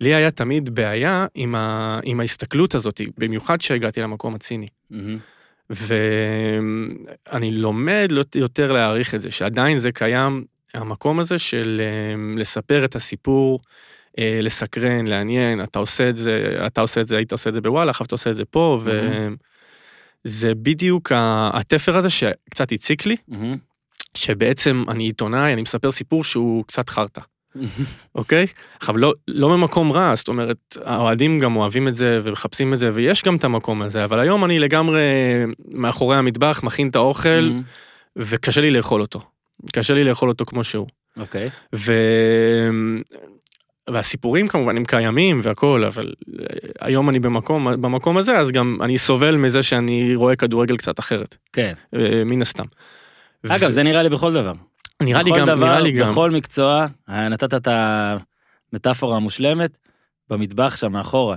היה 0.00 0.30
תמיד 0.30 0.74
בעיה 0.74 1.26
עם, 1.34 1.54
ה... 1.54 2.00
עם 2.02 2.20
ההסתכלות 2.20 2.74
הזאת, 2.74 3.00
במיוחד 3.18 3.56
כשהגעתי 3.56 4.00
למקום 4.00 4.34
הציני. 4.34 4.68
מהמם. 4.90 5.18
ואני 5.70 7.50
לומד 7.56 8.12
יותר 8.34 8.72
להעריך 8.72 9.14
את 9.14 9.20
זה, 9.20 9.30
שעדיין 9.30 9.78
זה 9.78 9.92
קיים, 9.92 10.44
המקום 10.74 11.20
הזה 11.20 11.38
של 11.38 11.80
אה, 11.84 12.40
לספר 12.40 12.84
את 12.84 12.96
הסיפור, 12.96 13.60
אה, 14.18 14.38
לסקרן, 14.42 15.06
לעניין, 15.06 15.62
אתה 15.62 15.78
עושה 15.78 16.08
את 16.08 16.16
זה, 16.16 16.56
אתה 16.66 16.80
עושה 16.80 17.00
את 17.00 17.06
זה, 17.06 17.16
היית 17.16 17.32
עושה 17.32 17.50
את 17.50 17.54
זה 17.54 17.60
בוואלה, 17.60 17.90
עכשיו 17.90 18.06
אתה 18.06 18.14
עושה 18.14 18.30
את 18.30 18.36
זה 18.36 18.44
פה, 18.44 18.80
וזה 20.24 20.54
בדיוק 20.54 21.12
ה- 21.12 21.50
התפר 21.54 21.96
הזה 21.96 22.10
שקצת 22.10 22.72
הציק 22.72 23.06
לי, 23.06 23.16
מהמם. 23.28 23.56
שבעצם 24.14 24.84
אני 24.88 25.04
עיתונאי, 25.04 25.52
אני 25.52 25.62
מספר 25.62 25.90
סיפור 25.90 26.24
שהוא 26.24 26.64
קצת 26.64 26.88
חרטא. 26.88 27.20
אוקיי? 28.14 28.46
עכשיו 28.78 28.96
לא, 28.96 29.12
לא 29.28 29.56
ממקום 29.56 29.92
רע, 29.92 30.14
זאת 30.14 30.28
אומרת, 30.28 30.76
האוהדים 30.84 31.40
גם 31.40 31.56
אוהבים 31.56 31.88
את 31.88 31.94
זה 31.94 32.20
ומחפשים 32.22 32.74
את 32.74 32.78
זה, 32.78 32.90
ויש 32.94 33.24
גם 33.24 33.36
את 33.36 33.44
המקום 33.44 33.82
הזה, 33.82 34.04
אבל 34.04 34.20
היום 34.20 34.44
אני 34.44 34.58
לגמרי 34.58 35.02
מאחורי 35.68 36.16
המטבח, 36.16 36.60
מכין 36.62 36.88
את 36.88 36.96
האוכל, 36.96 37.40
מהמם. 37.40 37.62
וקשה 38.16 38.60
לי 38.60 38.70
לאכול 38.70 39.00
אותו. 39.00 39.20
קשה 39.72 39.94
לי 39.94 40.04
לאכול 40.04 40.28
אותו 40.28 40.44
כמו 40.44 40.64
שהוא. 40.64 40.86
אוקיי. 41.16 41.50
ו... 41.74 41.92
והסיפורים 43.90 44.48
כמובן 44.48 44.76
הם 44.76 44.84
קיימים 44.84 45.40
והכל, 45.42 45.84
אבל 45.84 46.12
אה, 46.40 46.44
היום 46.80 47.10
אני 47.10 47.20
במקום, 47.20 47.82
במקום 47.82 48.16
הזה, 48.16 48.38
אז 48.38 48.50
גם 48.50 48.78
אני 48.82 48.98
סובל 48.98 49.36
מזה 49.36 49.62
שאני 49.62 50.14
רואה 50.14 50.36
כדורגל 50.36 50.76
קצת 50.76 50.98
אחרת, 50.98 51.36
כן. 51.52 51.72
אה, 51.96 52.22
מן 52.24 52.42
הסתם. 52.42 52.64
אגב, 53.48 53.70
זה 53.70 53.82
נראה 53.82 54.02
לי 54.02 54.08
בכל 54.08 54.32
דבר. 54.32 54.52
נראה 55.02 55.22
לי 55.22 55.30
גם, 55.30 55.46
דבר, 55.46 55.66
נראה 55.66 55.80
לי 55.80 55.92
גם, 55.92 56.06
בכל 56.06 56.30
מקצוע, 56.30 56.86
אה, 57.08 57.28
נתת 57.28 57.54
את 57.54 57.68
המטאפורה 58.72 59.16
המושלמת, 59.16 59.78
במטבח 60.30 60.76
שם 60.76 60.92
מאחורה. 60.92 61.36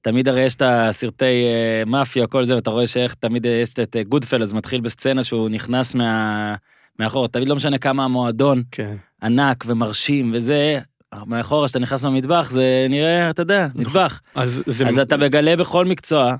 תמיד 0.00 0.28
הרי 0.28 0.40
יש 0.40 0.54
את 0.54 0.62
הסרטי 0.64 1.24
אה, 1.24 1.82
מאפיה, 1.86 2.26
כל 2.26 2.44
זה, 2.44 2.54
ואתה 2.54 2.70
רואה 2.70 2.86
שאיך 2.86 3.14
תמיד 3.14 3.46
יש 3.46 3.74
את 3.74 3.96
גודפלס 4.08 4.52
מתחיל 4.52 4.80
בסצנה 4.80 5.24
שהוא 5.24 5.48
נכנס 5.48 5.94
מה... 5.94 6.54
מאחורה, 6.98 7.28
תמיד 7.28 7.48
לא 7.48 7.56
משנה 7.56 7.78
כמה 7.78 8.04
המועדון 8.04 8.62
כן. 8.70 8.96
ענק 9.22 9.64
ומרשים 9.66 10.30
וזה, 10.34 10.78
מאחורה 11.26 11.68
שאתה 11.68 11.78
נכנס 11.78 12.04
למטבח 12.04 12.50
זה 12.50 12.86
נראה, 12.88 13.30
אתה 13.30 13.42
יודע, 13.42 13.68
מטבח. 13.74 14.20
אז 14.34 14.62
זה, 14.66 14.86
אז 14.86 14.98
אתה 14.98 15.16
מגלה 15.16 15.56
בכל 15.56 15.84
מקצוע, 15.84 16.36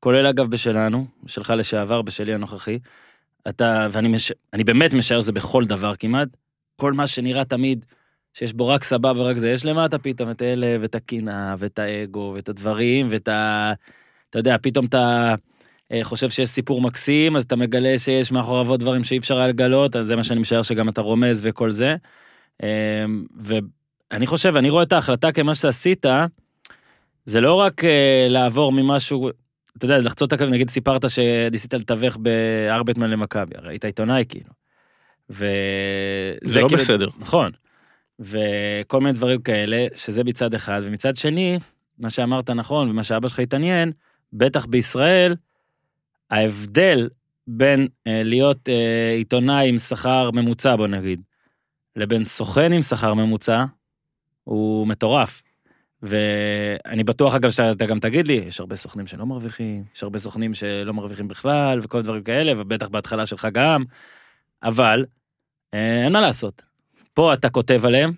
כולל 0.00 0.26
אגב 0.26 0.50
בשלנו, 0.50 1.06
בשלך 1.24 1.52
לשעבר, 1.56 2.02
בשלי 2.02 2.34
הנוכחי, 2.34 2.78
אתה, 3.48 3.88
ואני 3.92 4.08
מש... 4.08 4.32
אני 4.52 4.64
באמת 4.64 4.94
משער 4.94 5.20
שזה 5.20 5.32
בכל 5.32 5.64
דבר 5.64 5.94
כמעט, 5.94 6.28
כל 6.76 6.92
מה 6.92 7.06
שנראה 7.06 7.44
תמיד, 7.44 7.86
שיש 8.34 8.52
בו 8.52 8.68
רק 8.68 8.84
סבבה 8.84 9.20
ורק 9.20 9.36
זה, 9.36 9.50
יש 9.50 9.64
למטה 9.64 9.98
פתאום 9.98 10.30
את 10.30 10.42
אלה, 10.42 10.76
ואת 10.80 10.94
הקנאה, 10.94 11.54
ואת 11.58 11.78
האגו, 11.78 12.32
ואת 12.34 12.48
הדברים, 12.48 13.06
ואת 13.10 13.28
ה... 13.28 13.72
אתה 14.30 14.38
יודע, 14.38 14.56
פתאום 14.62 14.86
אתה... 14.86 15.34
אה, 15.92 16.04
חושב 16.04 16.30
שיש 16.30 16.48
סיפור 16.48 16.80
מקסים, 16.80 17.36
אז 17.36 17.42
אתה 17.42 17.56
מגלה 17.56 17.98
שיש 17.98 18.32
מאחוריו 18.32 18.70
עוד 18.70 18.80
דברים 18.80 19.04
שאי 19.04 19.18
אפשר 19.18 19.38
היה 19.38 19.48
לגלות, 19.48 19.96
אז 19.96 20.06
זה 20.06 20.16
מה 20.16 20.24
שאני 20.24 20.40
משער 20.40 20.62
שגם 20.62 20.88
אתה 20.88 21.00
רומז 21.00 21.40
וכל 21.44 21.70
זה. 21.70 21.96
אה, 22.62 23.04
ואני 23.40 24.26
חושב, 24.26 24.56
אני 24.56 24.70
רואה 24.70 24.82
את 24.82 24.92
ההחלטה 24.92 25.32
כמה 25.32 25.54
שעשית, 25.54 26.06
זה 27.24 27.40
לא 27.40 27.54
רק 27.54 27.84
אה, 27.84 28.26
לעבור 28.30 28.72
ממשהו, 28.72 29.30
אתה 29.78 29.84
יודע, 29.84 29.98
לחצות 29.98 30.28
את 30.28 30.32
הקו, 30.32 30.46
נגיד 30.50 30.70
סיפרת 30.70 31.10
שניסית 31.10 31.74
לתווך 31.74 32.16
בארבטמן 32.16 33.10
למכבי, 33.10 33.54
הרי 33.58 33.68
היית 33.68 33.84
עיתונאי 33.84 34.24
כאילו. 34.28 34.50
וזה 35.30 35.46
זה 36.44 36.60
לא 36.60 36.68
כאילו- 36.68 36.82
בסדר. 36.82 37.08
נכון. 37.18 37.52
וכל 38.20 39.00
מיני 39.00 39.12
דברים 39.12 39.42
כאלה, 39.42 39.86
שזה 39.94 40.24
מצד 40.24 40.54
אחד, 40.54 40.80
ומצד 40.84 41.16
שני, 41.16 41.58
מה 41.98 42.10
שאמרת 42.10 42.50
נכון, 42.50 42.90
ומה 42.90 43.02
שאבא 43.02 43.28
שלך 43.28 43.38
התעניין, 43.38 43.92
בטח 44.32 44.66
בישראל, 44.66 45.36
ההבדל 46.30 47.08
בין 47.46 47.88
אה, 48.06 48.22
להיות 48.24 48.68
אה, 48.68 49.12
עיתונאי 49.16 49.68
עם 49.68 49.78
שכר 49.78 50.30
ממוצע, 50.30 50.76
בוא 50.76 50.86
נגיד, 50.86 51.20
לבין 51.96 52.24
סוכן 52.24 52.72
עם 52.72 52.82
שכר 52.82 53.14
ממוצע, 53.14 53.64
הוא 54.44 54.86
מטורף. 54.86 55.42
ואני 56.02 57.04
בטוח 57.04 57.34
אגב 57.34 57.50
שאתה 57.50 57.86
גם 57.86 58.00
תגיד 58.00 58.28
לי, 58.28 58.34
יש 58.34 58.60
הרבה 58.60 58.76
סוכנים 58.76 59.06
שלא 59.06 59.26
מרוויחים, 59.26 59.84
יש 59.94 60.02
הרבה 60.02 60.18
סוכנים 60.18 60.54
שלא 60.54 60.94
מרוויחים 60.94 61.28
בכלל, 61.28 61.80
וכל 61.82 62.02
דברים 62.02 62.22
כאלה, 62.22 62.52
ובטח 62.56 62.88
בהתחלה 62.88 63.26
שלך 63.26 63.48
גם, 63.52 63.84
אבל 64.62 65.04
אה, 65.74 66.04
אין 66.04 66.12
מה 66.12 66.20
לעשות. 66.20 66.62
פה 67.14 67.34
אתה 67.34 67.50
כותב 67.50 67.80
עליהם, 67.84 68.12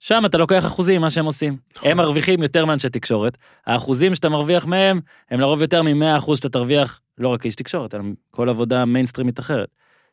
שם 0.00 0.22
אתה 0.26 0.38
לוקח 0.38 0.66
אחוזים 0.66 1.00
ממה 1.00 1.10
שהם 1.10 1.24
עושים. 1.24 1.56
נכון. 1.76 1.90
הם 1.90 1.96
מרוויחים 1.96 2.42
יותר 2.42 2.64
מאנשי 2.64 2.88
תקשורת, 2.88 3.38
האחוזים 3.66 4.14
שאתה 4.14 4.28
מרוויח 4.28 4.66
מהם, 4.66 5.00
הם 5.30 5.40
לרוב 5.40 5.62
יותר 5.62 5.82
מ-100% 5.82 6.36
שאתה 6.36 6.48
תרוויח, 6.48 7.00
לא 7.18 7.28
רק 7.28 7.42
כאיש 7.42 7.54
תקשורת, 7.54 7.94
אלא 7.94 8.02
כל 8.30 8.48
עבודה 8.48 8.84
מיינסטרימית 8.84 9.40
אחרת. 9.40 9.68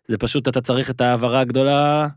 זה 0.08 0.18
פשוט, 0.18 0.48
אתה 0.48 0.62
צריך 0.62 0.90
את 0.90 1.02
ההעברה 1.02 1.40
הגדולה 1.40 2.08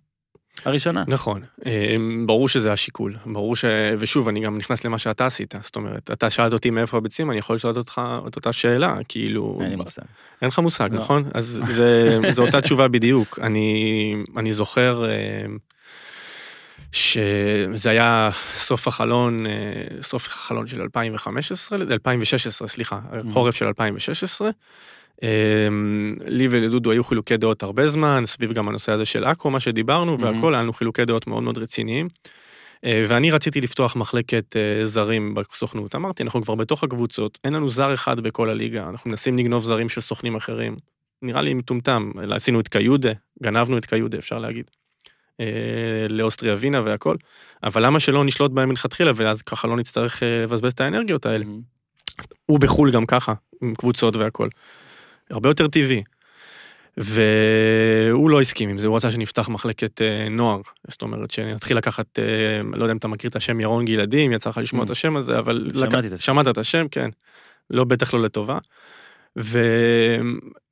הראשונה. 0.64 1.04
נכון, 1.06 1.42
אה, 1.66 1.96
ברור 2.26 2.48
שזה 2.48 2.72
השיקול, 2.72 3.16
ברור 3.26 3.56
ש... 3.56 3.64
ושוב, 3.98 4.28
אני 4.28 4.40
גם 4.40 4.58
נכנס 4.58 4.84
למה 4.84 4.98
שאתה 4.98 5.26
עשית, 5.26 5.54
זאת 5.62 5.76
אומרת, 5.76 6.10
אתה 6.10 6.30
שאלת 6.30 6.52
אותי 6.52 6.70
מאיפה 6.70 6.96
הביצים, 6.96 7.30
אני 7.30 7.38
יכול 7.38 7.56
לשאול 7.56 7.76
אותך 7.76 8.00
את 8.26 8.36
אותה 8.36 8.52
שאלה, 8.52 8.96
כאילו... 9.08 9.58
אין 9.60 9.70
לי 9.70 9.76
מושג. 9.76 10.02
אין 10.42 10.48
לך 10.48 10.58
מושג, 10.58 10.88
לא. 10.92 10.98
נכון? 10.98 11.24
אז 11.34 11.62
זה, 11.68 12.18
זו 12.34 12.46
אותה 12.46 12.60
תשובה 12.60 12.88
בדיוק. 12.88 13.38
אני, 13.42 14.14
אני 14.36 14.52
זוכר 14.52 15.04
אה, 15.10 15.46
שזה 16.92 17.90
היה 17.90 18.30
סוף 18.54 18.88
החלון, 18.88 19.46
אה, 19.46 19.52
סוף 20.00 20.26
החלון 20.26 20.66
של 20.66 20.82
2015, 20.82 21.78
2016, 21.90 22.68
סליחה, 22.68 23.00
חורף 23.32 23.54
של 23.54 23.66
2016. 23.66 24.50
אה, 25.22 25.68
לי 26.26 26.48
ולדודו 26.50 26.90
היו 26.90 27.04
חילוקי 27.04 27.36
דעות 27.36 27.62
הרבה 27.62 27.88
זמן, 27.88 28.22
סביב 28.26 28.52
גם 28.52 28.68
הנושא 28.68 28.92
הזה 28.92 29.04
של 29.04 29.24
עכו, 29.24 29.50
מה 29.50 29.60
שדיברנו, 29.60 30.20
והכל, 30.20 30.54
היה 30.54 30.62
לנו 30.62 30.72
חילוקי 30.72 31.04
דעות 31.04 31.26
מאוד 31.26 31.42
מאוד 31.42 31.58
רציניים. 31.58 32.08
אה, 32.84 33.04
ואני 33.08 33.30
רציתי 33.30 33.60
לפתוח 33.60 33.96
מחלקת 33.96 34.56
אה, 34.56 34.86
זרים 34.86 35.34
בסוכנות. 35.34 35.94
אמרתי, 35.94 36.22
אנחנו 36.22 36.42
כבר 36.42 36.54
בתוך 36.54 36.84
הקבוצות, 36.84 37.38
אין 37.44 37.52
לנו 37.52 37.68
זר 37.68 37.94
אחד 37.94 38.20
בכל 38.20 38.50
הליגה, 38.50 38.88
אנחנו 38.88 39.10
מנסים 39.10 39.38
לגנוב 39.38 39.62
זרים 39.62 39.88
של 39.88 40.00
סוכנים 40.00 40.36
אחרים. 40.36 40.76
נראה 41.22 41.42
לי 41.42 41.54
מטומטם, 41.54 42.10
עשינו 42.30 42.60
את 42.60 42.68
קיודה, 42.68 43.12
גנבנו 43.42 43.78
את 43.78 43.86
קיודה, 43.86 44.18
אפשר 44.18 44.38
להגיד. 44.38 44.70
אה, 45.40 46.06
לאוסטריה 46.08 46.54
ווינה 46.54 46.80
והכל, 46.84 47.16
אבל 47.62 47.86
למה 47.86 48.00
שלא 48.00 48.24
נשלוט 48.24 48.50
בהם 48.50 48.68
מלכתחילה, 48.68 49.12
ואז 49.14 49.42
ככה 49.42 49.68
לא 49.68 49.76
נצטרך 49.76 50.22
לבזבז 50.22 50.72
את 50.72 50.80
האנרגיות 50.80 51.26
האלה. 51.26 51.44
הוא 52.46 52.60
בחו"ל 52.60 52.90
גם 52.90 53.06
ככה, 53.06 53.32
עם 53.62 53.74
קבוצות 53.74 54.16
והכל. 54.16 54.48
הרבה 55.30 55.48
יותר 55.48 55.68
טבעי. 55.68 56.02
והוא 56.96 58.30
לא 58.30 58.40
הסכים 58.40 58.68
עם 58.68 58.78
זה, 58.78 58.86
הוא 58.88 58.96
רצה 58.96 59.10
שנפתח 59.10 59.48
מחלקת 59.48 60.02
אה, 60.02 60.28
נוער, 60.30 60.60
זאת 60.88 61.02
אומרת 61.02 61.30
שנתחיל 61.30 61.76
לקחת, 61.76 62.18
אה, 62.18 62.24
לא 62.74 62.84
יודע 62.84 62.92
אם 62.92 62.96
אתה 62.96 63.08
מכיר 63.08 63.30
את 63.30 63.36
השם 63.36 63.60
ירון 63.60 63.84
גלעדים, 63.84 64.32
יצא 64.32 64.50
לך 64.50 64.58
לשמוע 64.58 64.82
Mm. 64.82 64.86
את 64.86 64.90
השם 64.90 65.16
הזה, 65.16 65.38
אבל... 65.38 65.68
שמעתי 65.74 65.96
לק- 65.96 66.04
את 66.04 66.12
השם. 66.12 66.22
שמעת 66.22 66.48
את 66.48 66.58
השם, 66.58 66.86
כן. 66.90 67.10
לא, 67.70 67.84
בטח 67.84 68.14
לא 68.14 68.22
לטובה. 68.22 68.58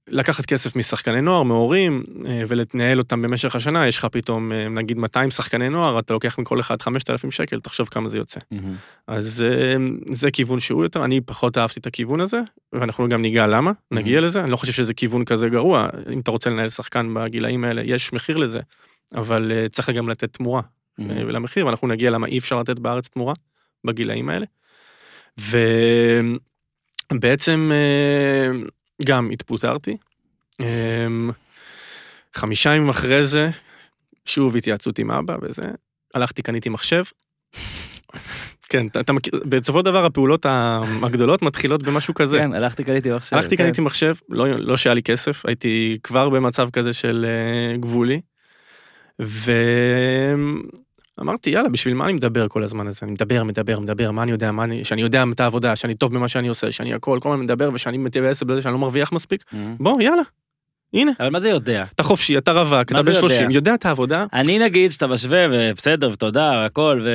ולקחת 0.08 0.46
כסף 0.46 0.76
משחקני 0.76 1.20
נוער, 1.20 1.42
מהורים, 1.42 2.04
אה, 2.26 2.42
ולנהל 2.48 2.98
אותם 2.98 3.22
במשך 3.22 3.56
השנה, 3.56 3.88
יש 3.88 3.98
לך 3.98 4.04
פתאום, 4.04 4.52
אה, 4.52 4.68
נגיד 4.68 4.98
200 4.98 5.30
שחקני 5.30 5.68
נוער, 5.68 5.98
אתה 5.98 6.14
לוקח 6.14 6.38
מכל 6.38 6.60
אחד 6.60 6.82
5,000 6.82 7.30
שקל, 7.30 7.60
תחשוב 7.60 7.88
כמה 7.88 8.08
זה 8.08 8.18
יוצא. 8.18 8.40
מהמם. 8.50 8.74
אז 9.06 9.44
אה, 9.46 9.76
זה 10.14 10.30
כיוון 10.30 10.60
שהוא 10.60 10.82
יותר, 10.82 11.04
אני 11.04 11.20
פחות 11.20 11.58
אהבתי 11.58 11.80
את 11.80 11.86
הכיוון 11.86 12.20
הזה, 12.20 12.40
ואנחנו 12.72 13.08
גם 13.08 13.22
ניגע 13.22 13.46
למה, 13.46 13.72
נגיע 13.90 14.20
לזה, 14.20 14.40
אני 14.40 14.50
לא 14.50 14.56
חושב 14.56 14.72
שזה 14.72 14.94
כיוון 14.94 15.24
כזה 15.24 15.48
גרוע, 15.48 15.88
אם 16.12 16.20
אתה 16.20 16.30
רוצה 16.30 16.50
לנהל 16.50 16.68
שחקן 16.68 17.14
בגילאים 17.14 17.64
האלה, 17.64 17.82
יש 17.84 18.12
מחיר 18.12 18.36
לזה, 18.36 18.60
אבל 19.14 19.52
צריך 19.70 19.90
גם 19.90 20.08
לתת 20.08 20.32
תמורה 20.32 20.62
מהמם. 20.98 21.30
למחיר, 21.30 21.66
ואנחנו 21.66 21.88
נגיע 21.88 22.10
למה 22.10 22.26
אי 22.26 22.38
אפשר 22.38 22.56
לתת 22.60 22.78
בארץ 22.78 23.08
תמורה 23.08 23.34
בגילאים 23.84 24.28
האלה. 24.28 24.46
ובעצם 27.10 27.70
גם 29.02 29.30
התפוטרתי. 29.30 29.96
אה, 30.60 31.06
חמישה 32.34 32.74
ימים 32.74 32.88
אחרי 32.88 33.24
זה, 33.24 33.50
שוב 34.24 34.56
התייעצות 34.56 34.98
עם 34.98 35.10
אבא 35.10 35.36
וזה, 35.42 35.62
הלכתי, 36.14 36.42
קניתי 36.42 36.68
מחשב. 36.68 37.02
כן, 38.68 38.86
אתה, 38.86 39.00
אתה 39.00 39.12
מכיר, 39.12 39.40
בסופו 39.48 39.78
של 39.78 39.84
דבר 39.84 40.04
הפעולות 40.04 40.46
הגדולות 41.02 41.42
מתחילות 41.42 41.82
במשהו 41.82 42.14
כזה. 42.14 42.38
כן, 42.38 42.54
הלכתי 42.54 42.84
קניתי 42.84 43.10
מחשב. 43.12 43.36
הלכתי, 43.36 43.56
כן. 43.56 43.64
קניתי 43.64 43.80
מחשב, 43.80 44.14
לא, 44.28 44.48
לא 44.48 44.76
שהיה 44.76 44.94
לי 44.94 45.02
כסף, 45.02 45.46
הייתי 45.46 45.98
כבר 46.02 46.28
במצב 46.28 46.70
כזה 46.70 46.92
של 46.92 47.26
אה, 47.28 47.76
גבולי. 47.76 48.20
ואמרתי, 51.18 51.50
יאללה, 51.50 51.68
בשביל 51.68 51.94
מה 51.94 52.04
אני 52.04 52.12
מדבר 52.12 52.48
כל 52.48 52.62
הזמן 52.62 52.86
הזה? 52.86 53.00
אני 53.02 53.12
מדבר, 53.12 53.44
מדבר, 53.44 53.80
מדבר, 53.80 54.10
מה 54.10 54.22
אני 54.22 54.30
יודע, 54.30 54.52
מה 54.52 54.64
אני, 54.64 54.84
שאני 54.84 55.02
יודע 55.02 55.24
את 55.32 55.40
העבודה, 55.40 55.76
שאני 55.76 55.94
טוב 55.94 56.14
במה 56.14 56.28
שאני 56.28 56.48
עושה, 56.48 56.72
שאני 56.72 56.94
הכל, 56.94 57.18
כל 57.22 57.28
הזמן 57.28 57.44
מדבר, 57.44 57.70
ושאני 57.74 57.98
מתייעץ 57.98 58.42
בזה 58.42 58.62
שאני 58.62 58.72
לא 58.72 58.78
מרוויח 58.78 59.12
מספיק. 59.12 59.44
מהמם. 59.52 59.76
בוא, 59.80 60.02
יאללה, 60.02 60.22
הנה, 60.94 61.12
אבל 61.20 61.30
מה 61.30 61.40
זה 61.40 61.48
יודע? 61.48 61.84
אתה 61.94 62.02
חופשי, 62.02 62.38
אתה 62.38 62.52
רווק, 62.52 62.82
אתה 62.82 63.02
בן 63.02 63.08
יודע? 63.08 63.12
30, 63.12 63.50
יודע 63.50 63.74
את 63.74 63.86
העבודה, 63.86 64.26
אני 64.32 64.58
נגיד 64.58 64.92
שאתה 64.92 65.06
משווה 65.06 65.46
ובסדר 65.50 66.08
ותודה 66.12 66.52
והכל 66.62 67.00
ו... 67.02 67.10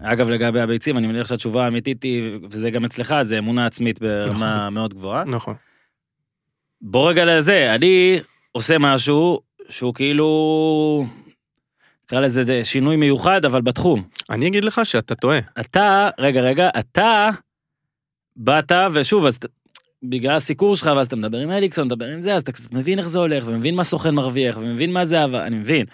אגב 0.00 0.30
לגבי 0.30 0.60
הביצים 0.60 0.98
אני 0.98 1.06
מניח 1.06 1.28
שהתשובה 1.28 1.64
האמיתית 1.64 2.02
היא 2.02 2.38
וזה 2.50 2.70
גם 2.70 2.84
אצלך 2.84 3.14
זה 3.22 3.38
אמונה 3.38 3.66
עצמית 3.66 4.00
ברמה 4.00 4.70
מאוד 4.70 4.94
גבוהה. 4.94 5.24
נכון. 5.24 5.54
בוא 6.80 7.10
רגע 7.10 7.24
לזה 7.24 7.74
אני 7.74 8.20
עושה 8.52 8.78
משהו 8.78 9.40
שהוא 9.68 9.94
כאילו 9.94 11.06
נקרא 12.04 12.20
לזה 12.20 12.64
שינוי 12.64 12.96
מיוחד 12.96 13.44
אבל 13.44 13.62
בתחום. 13.62 14.02
אני 14.30 14.48
אגיד 14.48 14.64
לך 14.64 14.80
שאתה 14.84 15.14
טועה. 15.14 15.38
אתה 15.60 16.10
רגע 16.18 16.40
רגע 16.40 16.68
אתה 16.78 17.30
באת 18.36 18.72
ושוב 18.92 19.26
אז 19.26 19.38
בגלל 20.02 20.34
הסיקור 20.34 20.76
שלך 20.76 20.90
ואז 20.96 21.06
אתה 21.06 21.16
מדבר 21.16 21.38
עם 21.38 21.50
אליקסון 21.50 21.86
מדבר 21.86 22.06
עם 22.06 22.20
זה 22.20 22.34
אז 22.34 22.42
אתה 22.42 22.52
קצת 22.52 22.72
מבין 22.72 22.98
איך 22.98 23.08
זה 23.08 23.18
הולך 23.18 23.44
ומבין 23.46 23.74
מה 23.74 23.84
סוכן 23.84 24.14
מרוויח 24.14 24.56
ומבין 24.56 24.92
מה 24.92 25.04
זה 25.04 25.20
אהבה 25.20 25.46
אני 25.46 25.56
מבין. 25.56 25.86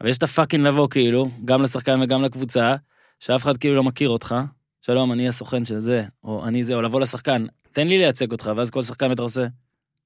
אבל 0.00 0.08
יש 0.08 0.18
את 0.18 0.22
הפאקינג 0.22 0.66
לבוא 0.66 0.88
כאילו 0.88 1.30
גם 1.44 1.62
לשחקן 1.62 2.02
וגם 2.02 2.22
לקבוצה 2.22 2.76
שאף 3.20 3.42
אחד 3.42 3.56
כאילו 3.56 3.74
לא 3.74 3.82
מכיר 3.82 4.08
אותך 4.08 4.34
שלום 4.80 5.12
אני 5.12 5.28
הסוכן 5.28 5.64
של 5.64 5.78
זה 5.78 6.04
או 6.24 6.44
אני 6.44 6.64
זה 6.64 6.74
או 6.74 6.82
לבוא 6.82 7.00
לשחקן 7.00 7.46
תן 7.72 7.88
לי 7.88 7.98
לייצג 7.98 8.32
אותך 8.32 8.52
ואז 8.56 8.70
כל 8.70 8.82
שחקן 8.82 9.10
בטח 9.10 9.22
עושה. 9.22 9.46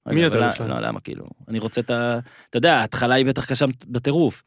מי 0.07 0.27
אתה 0.27 0.37
אבל 0.37 0.49
בכלל? 0.49 0.69
לא 0.69 0.81
למה 0.81 1.01
כאילו 1.01 1.27
אני 1.49 1.59
רוצה 1.59 1.81
את 1.81 1.91
ה... 1.91 2.19
אתה 2.51 2.57
יודע 2.57 2.75
ההתחלה 2.77 3.15
היא 3.15 3.27
בטח 3.27 3.51
קשה 3.51 3.67
בטירוף. 3.87 4.43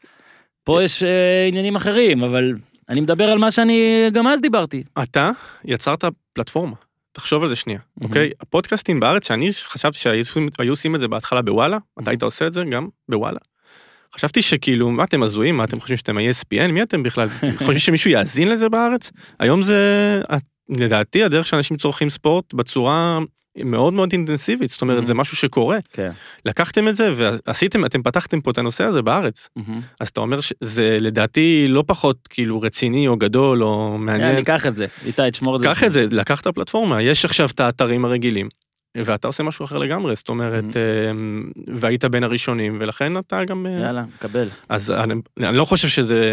פה 0.64 0.84
יש 0.84 1.04
אה, 1.04 1.48
עניינים 1.48 1.76
אחרים 1.76 2.24
אבל 2.24 2.54
אני 2.90 3.02
מדבר 3.02 3.30
על 3.30 3.38
מה 3.38 3.52
שאני 3.52 4.10
גם 4.14 4.28
אז 4.28 4.42
דיברתי. 4.42 4.84
אתה 5.04 5.32
יצרת 5.66 6.04
פלטפורמה, 6.34 6.76
תחשוב 7.12 7.44
על 7.44 7.50
זה 7.50 7.56
שנייה, 7.56 7.80
אוקיי? 8.02 8.30
הפודקאסטים 8.40 9.00
בארץ, 9.00 9.28
שאני 9.28 9.50
חשבתי 9.64 9.98
שהיו 9.98 10.24
היו 10.60 10.74
עושים 10.74 10.96
את 10.96 11.00
זה 11.00 11.08
בהתחלה 11.08 11.42
בוואלה, 11.42 11.78
אתה 12.00 12.12
היית 12.12 12.24
עושה 12.24 12.48
את 12.48 12.54
זה 12.54 12.64
גם 12.72 12.88
בוואלה. 13.10 13.40
חשבתי 14.16 14.42
שכאילו, 14.42 14.90
מה 14.90 15.04
אתם 15.04 15.24
הזויים? 15.24 15.58
מה 15.58 15.64
אתם 15.64 15.80
חושבים 15.80 15.98
שאתם 15.98 16.18
ה-ESPN? 16.18 16.72
מי 16.72 16.84
אתם 16.84 17.04
בכלל? 17.04 17.28
אתם 17.44 17.58
חושבים 17.58 17.80
שמישהו 17.80 18.12
יאזין 18.12 18.48
לזה 18.48 18.70
בארץ? 18.70 19.12
היום 19.40 19.62
זה, 19.62 20.22
לדעתי, 20.70 21.24
הדרך 21.24 21.48
שאנשים 21.48 21.78
צורכים 21.78 22.10
ספורט 22.10 22.54
בצורה 22.54 23.20
מאוד 23.58 23.94
מאוד 23.94 24.10
אינטנסיבית, 24.14 24.70
זאת 24.70 24.82
אומרת, 24.82 25.06
זה 25.06 25.14
משהו 25.14 25.38
שקורה. 25.38 25.78
כן. 25.94 26.12
לקחתם 26.46 26.88
את 26.88 26.96
זה 26.96 27.10
ועשיתם, 27.16 27.86
אתם 27.86 28.04
פתחתם 28.04 28.42
פה 28.42 28.52
את 28.52 28.58
הנושא 28.58 28.84
הזה 28.84 29.02
בארץ. 29.02 29.50
אז 30.00 30.08
אתה 30.08 30.22
אומר 30.22 30.40
שזה 30.42 30.98
לדעתי 31.00 31.66
לא 31.70 31.84
פחות 31.88 32.28
כאילו 32.30 32.62
רציני 32.62 33.08
או 33.08 33.18
גדול 33.18 33.64
או 33.64 33.98
מעניין. 33.98 34.30
אני 34.30 34.42
אקח 34.42 34.66
את 34.66 34.78
זה. 34.78 34.86
איתי, 35.06 35.32
תשמור 35.32 35.56
את 35.56 35.62
זה. 35.62 35.68
קח 35.68 35.84
את 35.84 35.92
זה, 35.92 36.06
לקחת 36.12 36.48
פלטפורמה, 36.48 37.02
יש 37.02 37.26
עכשיו 37.26 37.50
את 37.54 37.60
האתרים 37.60 38.06
הרגילים, 38.06 38.50
ואתה 38.98 39.28
עושה 39.28 39.44
משהו 39.44 39.66
אחר 39.66 39.78
לגמרי, 39.78 40.16
זאת 40.16 40.30
אומרת, 40.30 40.64
אמ, 40.78 41.52
והיית 41.68 42.06
בין 42.06 42.24
הראשונים, 42.24 42.78
ולכן 42.80 43.18
אתה 43.18 43.44
גם... 43.44 43.66
אה, 43.66 43.80
יאללה, 43.80 44.04
קבל. 44.20 44.50
אז 44.70 44.92
אני, 44.92 45.14
אני 45.40 45.58
לא 45.58 45.66
חושב 45.66 45.88
שזה, 45.88 46.24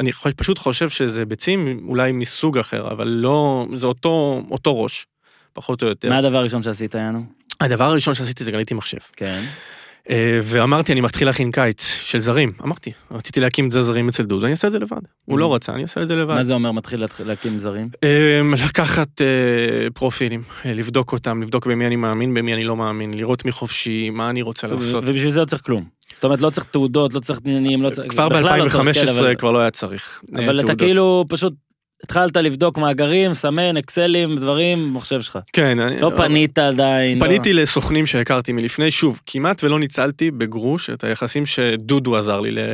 אני 0.00 0.10
פשוט 0.36 0.58
חושב 0.58 0.88
שזה 0.88 1.24
ביצים 1.24 1.86
אולי 1.88 2.12
מסוג 2.12 2.58
אחר, 2.58 2.90
אבל 2.90 3.08
לא, 3.08 3.66
זה 3.74 3.86
אותו, 3.86 4.42
אותו 4.50 4.82
ראש, 4.82 5.06
פחות 5.56 5.82
או 5.82 5.88
יותר. 5.88 6.08
מה 6.08 6.18
הדבר 6.18 6.38
הראשון 6.38 6.62
שעשית, 6.62 6.94
יאנו? 6.94 7.24
הדבר 7.60 7.84
הראשון 7.84 8.14
שעשיתי 8.14 8.44
זה 8.44 8.52
קניתי 8.52 8.74
מחשב. 8.74 8.98
כן. 9.16 9.42
אה, 10.10 10.40
ואמרתי, 10.42 10.92
אני 10.92 11.00
מתחיל 11.00 11.28
להכין 11.28 11.50
קיץ 11.50 12.00
של 12.04 12.18
זרים. 12.18 12.52
אמרתי, 12.64 12.92
רציתי 13.10 13.40
להקים 13.40 13.66
את 13.66 13.70
זה 13.70 13.82
זרים 13.82 14.08
אצל 14.08 14.22
דודו, 14.22 14.44
אני 14.44 14.52
אעשה 14.52 14.66
את 14.68 14.72
זה 14.72 14.78
לבד. 14.78 14.96
הוא 15.24 15.38
לא 15.38 15.54
רצה, 15.54 15.72
אני 15.72 15.82
אעשה 15.82 16.02
את 16.02 16.08
זה 16.08 16.14
לבד. 16.16 16.34
מה 16.34 16.44
זה 16.44 16.54
אומר 16.54 16.72
מתחיל 16.72 17.04
להקים 17.24 17.58
זרים? 17.58 17.88
אה, 18.04 18.40
לקחת 18.68 19.22
אה, 19.22 19.26
פרופילים, 19.94 20.42
אה, 20.66 20.72
לבדוק 20.72 21.12
אותם, 21.12 21.42
לבדוק 21.42 21.66
במי 21.66 21.86
אני 21.86 21.96
מאמין, 21.96 22.34
במי 22.34 22.54
אני 22.54 22.64
לא 22.64 22.76
מאמין, 22.76 23.14
לראות 23.14 23.44
מי 23.44 23.52
חופשי, 23.52 24.10
מה 24.10 24.30
אני 24.30 24.42
רוצה 24.42 24.66
לעשות. 24.66 25.04
ובשביל 25.04 25.30
זה 25.30 25.40
לא 25.40 25.44
צריך 25.44 25.62
כלום. 25.62 25.84
זאת 26.14 26.24
אומרת, 26.24 26.40
לא 26.40 26.50
צריך 26.50 26.66
תעודות, 26.70 27.14
לא 27.14 27.20
צריך 27.20 27.40
עניינים, 27.44 27.82
לא 27.82 27.90
צריך... 27.90 28.12
כבר 28.12 28.28
לא 28.28 28.34
צריך, 28.34 28.72
כן, 28.72 28.84
ב-2015 28.84 29.10
אבל- 29.10 29.34
כבר 29.34 29.52
לא 29.52 29.58
היה 29.58 29.70
צריך 29.70 30.20
אה, 30.38 30.44
אבל 30.44 30.58
אתה 30.58 30.66
תעודות. 30.66 30.78
כאילו 30.80 31.24
פשוט 31.28 31.52
התחלת 32.04 32.36
לבדוק 32.36 32.78
מאגרים, 32.78 33.32
סמן, 33.32 33.76
אקסלים, 33.76 34.36
דברים, 34.36 34.78
במחשב 34.92 35.20
שלך. 35.20 35.38
כן, 35.52 35.80
אני- 35.80 36.00
לא 36.00 36.12
פנית 36.16 36.58
עדיין. 36.58 37.18
לא- 37.18 37.24
פניתי 37.24 37.52
לסוכנים 37.52 38.06
שהכרתי 38.06 38.52
מלפני, 38.52 38.90
שוב, 38.90 39.20
כמעט 39.26 39.64
ולא 39.64 39.78
ניצלתי 39.78 40.30
בגרוש 40.30 40.90
את 40.90 41.04
היחסים 41.04 41.46
שדודו 41.46 42.16
עזר 42.16 42.40
לי 42.40 42.50
ל- 42.50 42.58
אה, 42.58 42.64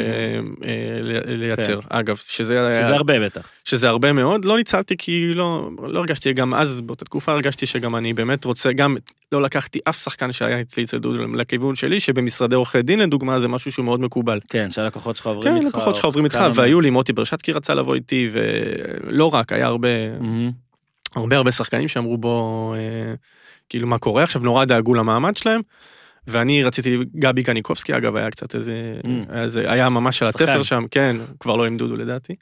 ל- 1.03 1.35
לייצר. 1.37 1.81
אגב, 1.89 2.17
שזה 2.17 2.67
היה... 2.67 2.83
שזה 2.83 2.95
הרבה 2.95 3.21
בטח. 3.21 3.49
שזה 3.65 3.89
הרבה 3.89 4.13
מאוד, 4.13 4.45
לא 4.45 4.57
ניצלתי 4.57 4.95
כי 4.99 5.33
לא, 5.35 5.69
לא 5.89 5.99
הרגשתי, 5.99 6.33
גם 6.33 6.55
אז 6.55 6.81
באותה 6.81 7.05
תקופה 7.05 7.33
הרגשתי 7.33 7.67
שגם 7.67 7.97
אני 7.97 8.13
באמת 8.15 8.45
רוצה, 8.45 8.73
גם 8.73 8.97
לא 9.33 9.43
לקחתי 9.43 9.79
אף 9.85 9.97
שחקן 9.97 10.33
שהיה 10.33 10.61
אצלי 10.61 10.85
אצל 10.85 10.99
דודו 10.99 11.27
לכיוון 11.27 11.75
שלי, 11.75 12.01
שבמשרדי 12.01 12.55
עורכי 12.55 12.83
דין 12.83 12.99
לדוגמה 12.99 13.39
זה 13.39 13.49
משהו 13.49 13.73
שהוא 13.73 13.85
מאוד 13.85 14.01
מקובל. 14.01 14.41
כן, 14.49 14.71
שהלקוחות 14.71 15.17
שלך 15.17 15.27
עוברים 15.27 15.55
כן, 15.59 15.67
איתך. 15.67 15.77
לקוחות 15.77 15.95
שלך 15.97 16.05
עוברים 16.05 16.25
איתך, 16.25 16.45
והיו 16.55 16.81
לי, 16.81 16.91
מוטי 16.91 17.13
ברשצקי 17.13 17.53
רצה 17.53 17.75
לבוא 17.75 17.95
איתי, 17.95 18.29
ולא 18.33 19.35
רק, 19.35 19.53
היה 19.53 19.67
הרבה. 19.67 19.89
הרבה 21.15 21.37
הרבה 21.37 21.53
שחקנים 21.53 21.89
שאמרו 21.89 22.19
בו, 22.19 22.75
אה, 22.77 23.13
כאילו 23.69 23.87
מה 23.87 23.99
קורה 23.99 24.23
עכשיו, 24.23 24.43
נורא 24.43 24.65
דאגו 24.65 24.95
למעמד 24.95 25.37
שלהם. 25.37 25.61
ואני 26.27 26.63
רציתי, 26.63 26.99
גבי 27.17 27.43
קניקובסקי 27.43 27.97
אגב 27.97 28.17
היה 28.17 28.31
קצת 28.31 28.55
איזה, 28.55 28.73
Mm. 29.03 29.07
היה, 29.33 29.73
היה 29.73 29.89
ממש 29.89 30.23
על. 30.23 30.29
התפר 30.29 30.63
שם, 30.63 30.85
כן, 30.91 31.17
כבר 31.41 31.57
לא 31.57 31.67
עם 31.67 31.77
דודו 31.77 31.97
לדעתי. 31.97 32.35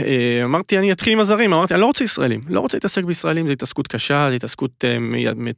ואמרתי 0.00 0.78
אני 0.78 0.92
אתחיל 0.92 1.12
עם 1.12 1.20
הזרים, 1.20 1.52
אמרתי 1.52 1.74
אני 1.74 1.80
לא 1.80 1.86
רוצה 1.86 2.04
ישראלים, 2.04 2.40
לא 2.48 2.60
רוצה 2.60 2.76
להתעסק 2.76 3.04
בישראלים, 3.04 3.46
זו 3.46 3.52
התעסקות 3.52 3.88
קשה, 3.88 4.26
זו 4.30 4.36
התעסקות 4.36 4.84
אה, 4.84 4.96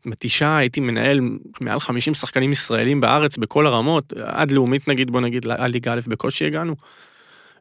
מתישה, 0.07 0.57
הייתי 0.57 0.81
מנהל 0.81 1.21
מעל 1.61 1.81
50 1.81 2.15
שחקנים 2.15 2.53
ישראלים 2.53 3.01
בארץ 3.01 3.37
בכל 3.37 3.67
הרמות, 3.67 4.13
עד 4.17 4.51
לאומית 4.51 4.89
נגיד, 4.89 5.11
בוא 5.11 5.21
נגיד, 5.21 5.49
עד 5.49 5.71
ליגה 5.71 5.93
א' 5.93 6.01
בקושי 6.07 6.47
הגענו. 6.47 6.77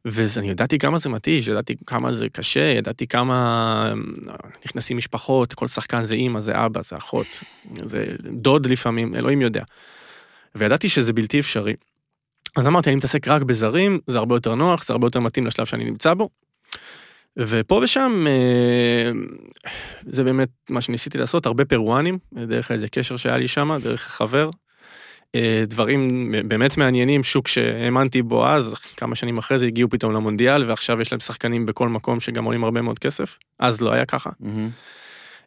ואני 0.05 0.49
ידעתי 0.49 0.77
כמה 0.77 0.97
זה 0.97 1.09
מתיש, 1.09 1.47
ידעתי 1.47 1.75
כמה 1.85 2.13
זה 2.13 2.29
קשה, 2.29 2.65
ידעתי 2.65 3.07
כמה 3.07 3.91
אה, 4.27 4.33
נכנסים 4.65 4.97
משפחות, 4.97 5.53
כל 5.53 5.67
שחקן 5.67 6.03
זה 6.03 6.13
אימא, 6.13 6.39
זה 6.39 6.65
אבא, 6.65 6.81
זה 6.81 6.97
אחות, 6.97 7.43
זה 7.85 8.05
דוד 8.23 8.65
לפעמים, 8.65 9.15
אלוהים 9.15 9.41
יודע. 9.41 9.63
וידעתי 10.55 10.89
שזה 10.89 11.13
בלתי 11.13 11.39
אפשרי. 11.39 11.73
אז 12.59 12.67
אמרתי, 12.67 12.89
אני 12.89 12.95
מתעסק 12.95 13.27
רק 13.27 13.41
בזרים, 13.41 13.99
זה 14.07 14.17
הרבה 14.17 14.35
יותר 14.35 14.55
נוח, 14.55 14.85
זה 14.85 14.93
הרבה 14.93 15.07
יותר 15.07 15.19
מתאים 15.19 15.47
לשלב 15.47 15.65
שאני 15.65 15.85
נמצא 15.85 16.13
בו. 16.13 16.29
ופה 17.37 17.79
ושם, 17.83 18.25
אה, 18.27 19.11
זה 20.01 20.23
באמת 20.23 20.49
מה 20.69 20.81
שניסיתי 20.81 21.17
לעשות, 21.17 21.45
הרבה 21.45 21.65
פרואנים, 21.65 22.17
דרך 22.33 22.71
איזה 22.71 22.87
קשר 22.87 23.17
שהיה 23.17 23.37
לי 23.37 23.47
שם, 23.47 23.77
דרך 23.83 24.01
חבר. 24.01 24.49
אה, 25.35 25.63
דברים 25.67 26.31
באמת 26.47 26.77
מעניינים, 26.77 27.23
שוק 27.23 27.47
שהאמנתי 27.47 28.21
בו 28.21 28.47
אז, 28.47 28.75
כמה 28.97 29.15
שנים 29.15 29.37
אחרי 29.37 29.59
זה 29.59 29.65
הגיעו 29.65 29.89
פתאום 29.89 30.13
למונדיאל, 30.13 30.69
ועכשיו 30.69 31.01
יש 31.01 31.11
להם 31.11 31.19
שחקנים 31.19 31.65
בכל 31.65 31.89
מקום 31.89 32.19
שגם 32.19 32.43
עולים 32.43 32.63
הרבה 32.63 32.81
מאוד 32.81 32.99
כסף. 32.99 33.37
אז 33.59 33.81
לא 33.81 33.91
היה 33.91 34.05
ככה. 34.05 34.29
מהמם. 34.39 34.69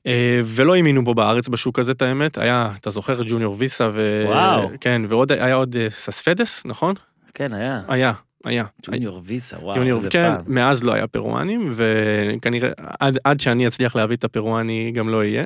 אה, 0.07 0.41
ולא 0.45 0.75
האמינו 0.75 1.05
בו 1.05 1.15
בארץ 1.15 1.49
בשוק 1.49 1.79
הזה 1.79 1.93
את 1.93 2.03
האמת, 2.03 2.39
היה, 2.39 2.71
אתה 2.81 2.91
זוכר, 2.91 3.23
ג'וניור 3.27 3.57
ויסה 3.59 3.89
ו... 3.93 4.25
וואו. 4.27 4.71
כן, 4.81 5.03
ועוד 5.09 5.33
היה 5.33 5.55
עוד 5.55 5.77
אה, 5.77 5.91
סספדס, 5.91 6.67
נכון? 6.67 6.95
כן, 7.35 7.53
היה. 7.53 7.81
היה, 7.89 8.13
היה. 8.45 8.65
ג'וניור 8.87 9.21
ויסה, 9.25 9.57
וואו. 9.59 9.77
ג'וניור, 9.77 9.99
איזה 9.99 10.11
כן, 10.11 10.31
פעם. 10.37 10.55
מאז 10.55 10.85
לא 10.85 10.93
היה 10.93 11.07
פרואנים, 11.07 11.71
וכנראה 11.73 12.71
עד, 13.01 13.19
עד 13.25 13.41
שאני 13.41 13.67
אצליח 13.67 13.97
להביא 13.97 14.17
את 14.17 14.25
הפרואני 14.25 14.93
גם 14.95 15.09
לא 15.09 15.25
יהיה. 15.25 15.45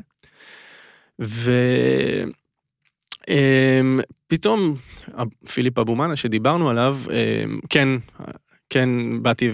ופתאום 4.29 4.75
פיליפ 5.53 5.79
אבומאנה 5.79 6.17
שדיברנו 6.17 6.71
עליו, 6.71 6.99
אמ, 7.11 7.59
כן, 7.71 7.89
כן 8.71 8.89
באתי 9.23 9.51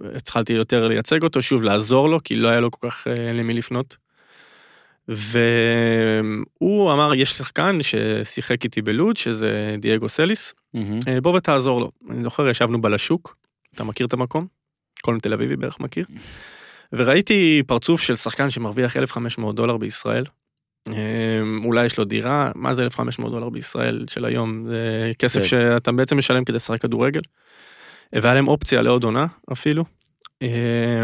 והתחלתי 0.00 0.52
יותר 0.52 0.88
לייצג 0.88 1.22
אותו, 1.22 1.42
שוב 1.42 1.62
לעזור 1.62 2.08
לו, 2.08 2.20
כי 2.24 2.34
לא 2.34 2.48
היה 2.48 2.60
לו 2.60 2.70
כל 2.70 2.88
כך 2.88 3.06
אה, 3.06 3.32
למי 3.32 3.54
לפנות. 3.54 4.03
והוא 5.08 6.92
אמר, 6.92 7.14
יש 7.14 7.32
שחקן 7.32 7.78
ששיחק 7.82 8.64
איתי 8.64 8.82
בלוד, 8.82 9.16
שזה 9.16 9.76
דייגו 9.78 10.08
סליס. 10.08 10.54
אה, 11.08 11.20
בוא 11.20 11.36
ותעזור 11.36 11.80
לו. 11.80 11.90
אני 12.10 12.22
זוכר, 12.22 12.48
ישבנו 12.48 12.80
בלשוק, 12.80 13.36
אתה 13.74 13.84
מכיר 13.84 14.06
את 14.06 14.12
המקום? 14.12 14.46
כל 15.02 15.18
תל 15.20 15.32
אביבי 15.32 15.56
בערך 15.56 15.80
מכיר. 15.80 16.06
וראיתי 16.92 17.62
פרצוף 17.66 18.00
של 18.00 18.16
שחקן 18.16 18.50
שמרוויח 18.50 18.96
1,500 18.96 19.56
דולר 19.56 19.76
בישראל. 19.76 20.24
אה, 20.88 21.40
אולי 21.64 21.86
יש 21.86 21.98
לו 21.98 22.04
דירה, 22.04 22.50
מה 22.54 22.74
זה 22.74 22.82
1,500 22.82 23.32
דולר 23.32 23.48
בישראל 23.48 24.04
של 24.08 24.24
היום? 24.24 24.66
זה 24.66 25.12
כסף 25.18 25.40
כן. 25.40 25.46
שאתה 25.46 25.92
בעצם 25.92 26.18
משלם 26.18 26.44
כדי 26.44 26.56
לשחק 26.56 26.80
כדורגל. 26.80 27.20
והיה 28.12 28.34
להם 28.34 28.48
אופציה 28.48 28.82
לעוד 28.82 29.04
עונה 29.04 29.26
אפילו. 29.52 29.84
אה, 30.44 31.02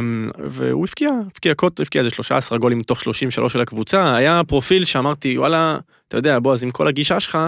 והוא 0.49 0.87
הבקיע, 0.89 1.11
הבקיע 1.27 1.55
קוט, 1.55 1.81
הבקיע 1.81 2.03
איזה 2.03 2.15
13 2.15 2.59
גולים 2.59 2.79
מתוך 2.79 3.01
33 3.01 3.53
של 3.53 3.61
הקבוצה, 3.61 4.15
היה 4.17 4.43
פרופיל 4.49 4.85
שאמרתי 4.85 5.39
וואלה, 5.39 5.79
אתה 6.09 6.17
יודע 6.17 6.39
בוא 6.39 6.53
אז 6.53 6.65
עם 6.65 6.71
כל 6.71 6.89
הגישה 6.89 7.21
שלך, 7.21 7.39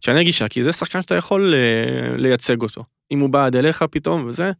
תשנה 0.00 0.22
גישה, 0.22 0.48
כי 0.48 0.62
זה 0.62 0.72
שחקן 0.72 1.02
שאתה 1.02 1.14
יכול 1.14 1.54
אה, 1.54 2.16
לייצג 2.16 2.62
אותו. 2.62 2.84
אם 3.10 3.20
הוא 3.20 3.30
בא 3.30 3.46
עד 3.46 3.56
אליך 3.56 3.84
פתאום 3.90 4.26
וזה, 4.26 4.50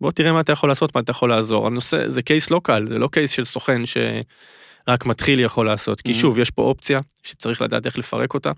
בוא 0.00 0.10
תראה 0.10 0.32
מה 0.32 0.40
אתה 0.40 0.52
יכול 0.52 0.68
לעשות, 0.68 0.94
מה 0.94 1.00
אתה 1.00 1.10
יכול 1.10 1.30
לעזור. 1.30 1.66
הנושא, 1.66 2.08
זה 2.08 2.22
קייס 2.22 2.50
לא 2.50 2.60
קל, 2.64 2.86
זה 2.88 2.98
לא 2.98 3.08
קייס 3.12 3.30
של 3.30 3.44
סוכן 3.44 3.82
שרק 3.86 5.06
מתחיל 5.06 5.40
יכול 5.40 5.66
לעשות. 5.66 6.00
כי 6.00 6.12
Mhm. 6.12 6.14
שוב, 6.14 6.38
יש 6.38 6.50
פה 6.50 6.62
אופציה 6.62 7.00
שצריך 7.22 7.62
לדעת 7.62 7.86
איך 7.86 7.98
לפרק 7.98 8.34
אותה. 8.34 8.52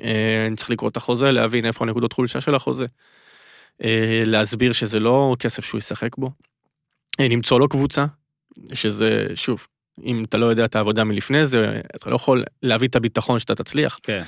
אה, 0.00 0.46
אני 0.46 0.56
צריך 0.56 0.70
לקרוא 0.70 0.90
את 0.90 0.96
החוזה, 0.96 1.32
להבין 1.32 1.66
איפה 1.66 1.84
הנקודות 1.84 2.12
חולשה 2.12 2.40
של 2.40 2.54
החוזה. 2.54 2.86
אה, 3.84 4.22
להסביר 4.26 4.72
שזה 4.72 5.00
לא 5.00 5.36
כסף 5.38 5.64
שהוא 5.64 5.78
ישחק 5.78 6.16
בו. 6.16 6.30
אה, 7.20 7.28
למצוא 7.28 7.60
לו 7.60 7.68
קבוצה, 7.68 8.06
שזה, 8.74 9.26
שוב, 9.34 9.66
אם 10.04 10.24
אתה 10.24 10.38
לא 10.38 10.46
יודע 10.46 10.64
את 10.64 10.76
העבודה 10.76 11.04
מלפני 11.04 11.44
זה, 11.44 11.80
אתה 11.96 12.10
לא 12.10 12.16
יכול 12.16 12.44
להביא 12.62 12.88
את 12.88 12.96
הביטחון 12.96 13.38
שאתה 13.38 13.54
תצליח. 13.54 13.98
כן. 14.02 14.22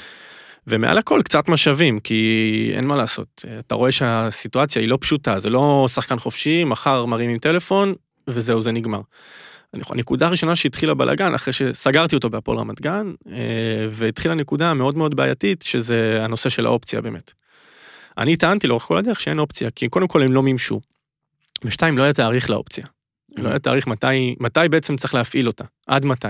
ומעל 0.66 0.98
הכל 0.98 1.20
קצת 1.24 1.48
משאבים, 1.48 2.00
כי 2.00 2.70
אין 2.74 2.84
מה 2.84 2.96
לעשות. 2.96 3.44
אתה 3.58 3.74
רואה 3.74 3.92
שהסיטואציה 3.92 4.82
היא 4.82 4.88
לא 4.88 4.98
פשוטה, 5.00 5.38
זה 5.38 5.50
לא 5.50 5.86
שחקן 5.88 6.18
חופשי, 6.18 6.64
מחר 6.64 7.04
מרימים 7.04 7.38
טלפון, 7.38 7.94
וזהו, 8.28 8.62
זה 8.62 8.72
נגמר. 8.72 9.00
הנקודה 9.72 10.26
הראשונה 10.26 10.56
שהתחילה 10.56 10.94
בלאגן, 10.94 11.34
אחרי 11.34 11.52
שסגרתי 11.52 12.16
אותו 12.16 12.30
בהפועל 12.30 12.58
רמת 12.58 12.80
גן, 12.80 13.12
אה, 13.32 13.86
והתחילה 13.90 14.34
נקודה 14.34 14.74
מאוד 14.74 14.96
מאוד 14.96 15.14
בעייתית, 15.14 15.62
שזה 15.62 16.18
הנושא 16.24 16.48
של 16.48 16.66
האופציה 16.66 17.00
באמת. 17.00 17.32
אני 18.18 18.36
טענתי 18.36 18.66
לאורך 18.66 18.82
כל 18.82 18.96
הדרך 18.96 19.20
שאין 19.20 19.38
אופציה, 19.38 19.70
כי 19.70 19.88
קודם 19.88 20.08
כל 20.08 20.22
הם 20.22 20.32
לא 20.32 20.42
מימשו. 20.42 20.80
ושתיים, 21.64 21.98
לא 21.98 22.02
היה 22.02 22.12
תאריך 22.12 22.50
לאופציה. 22.50 22.84
לא 23.38 23.48
היה 23.48 23.58
תאריך 23.58 23.86
מתי, 23.86 24.34
מתי 24.40 24.60
בעצם 24.70 24.96
צריך 24.96 25.14
להפעיל 25.14 25.46
אותה, 25.46 25.64
עד 25.86 26.04
מתי. 26.04 26.28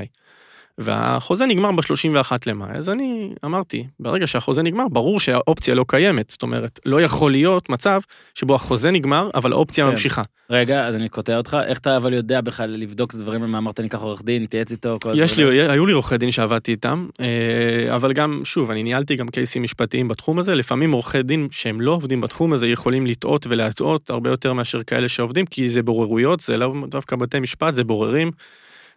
והחוזה 0.79 1.47
נגמר 1.47 1.73
ב-31 1.73 2.33
למאי, 2.47 2.71
אז 2.71 2.91
אני 2.91 3.31
אמרתי, 3.45 3.87
ברגע 4.01 4.27
שהחוזה 4.27 4.63
נגמר, 4.63 4.89
ברור 4.89 5.21
שהאופציה 5.21 5.75
לא 5.75 5.85
קיימת. 5.89 6.31
זאת 6.31 6.43
אומרת, 6.43 6.81
לא 6.85 7.03
יכול 7.03 7.33
להיות 7.33 7.69
מצב 7.69 8.01
שבו 8.35 8.55
החוזה 8.55 8.91
נגמר, 8.91 9.31
אבל 9.35 9.53
האופציה 9.53 9.85
כן. 9.85 9.91
ממשיכה. 9.91 10.23
רגע, 10.51 10.87
אז 10.87 10.95
אני 10.95 11.09
קוטע 11.09 11.37
אותך, 11.37 11.57
איך 11.67 11.79
אתה 11.79 11.97
אבל 11.97 12.13
יודע 12.13 12.41
בכלל 12.41 12.71
לבדוק 12.71 13.11
את 13.11 13.15
הדברים 13.15 13.43
האלה, 13.43 13.59
אמרת 13.59 13.81
אני 13.81 13.89
אקח 13.89 14.03
עורך 14.03 14.23
דין, 14.23 14.47
תייעץ 14.47 14.71
איתו, 14.71 14.99
כל 15.03 15.13
יש 15.15 15.33
הדברים 15.33 15.51
לי, 15.51 15.69
היו 15.69 15.87
לי 15.87 15.93
עורכי 15.93 16.19
דין 16.19 16.31
שעבדתי 16.31 16.71
איתם, 16.71 17.09
אה, 17.21 17.97
אבל 17.97 18.13
גם, 18.13 18.41
שוב, 18.45 18.71
אני 18.71 18.83
ניהלתי 18.83 19.17
גם 19.17 19.29
קייסים 19.29 19.63
משפטיים 19.63 20.09
בתחום 20.09 20.39
הזה, 20.39 20.55
לפעמים 20.55 20.93
עורכי 20.93 21.23
דין 21.23 21.49
שהם 21.51 21.81
לא 21.81 21.91
עובדים 21.91 22.21
בתחום 22.21 22.53
הזה 22.53 22.67
יכולים 22.67 23.07
לטעות 23.07 23.47
ולהטעות 23.47 24.11
הרבה 24.11 24.31
יותר 24.31 24.53
מאשר 24.53 24.83
כאלה 24.83 25.09
שעובדים, 25.09 25.47
כי 25.47 25.69
זה 25.69 25.83
בוררויות, 25.83 26.41
זה 26.41 26.57
לא 26.57 26.75
דווקא 26.89 27.17
בתי 27.17 27.41
משפט, 27.41 27.75
זה 27.75 27.85
בוררים, 27.85 28.31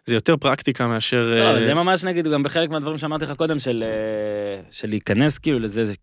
זה 0.06 0.14
יותר 0.14 0.36
פרקטיקה 0.36 0.86
מאשר... 0.86 1.24
לא, 1.24 1.50
אבל 1.50 1.58
אה, 1.58 1.64
זה 1.64 1.74
ממש 1.74 2.04
נגיד 2.04 2.28
גם 2.28 2.42
בחלק 2.42 2.70
מהדברים 2.70 2.98
שאמרתי 2.98 3.24
לך 3.24 3.32
קודם 3.32 3.58
של 3.58 3.84
אה, 3.86 4.60
של 4.70 4.88
להיכנס 4.88 5.38
כאילו 5.38 5.58
לזה, 5.58 5.84
זה- 5.84 5.94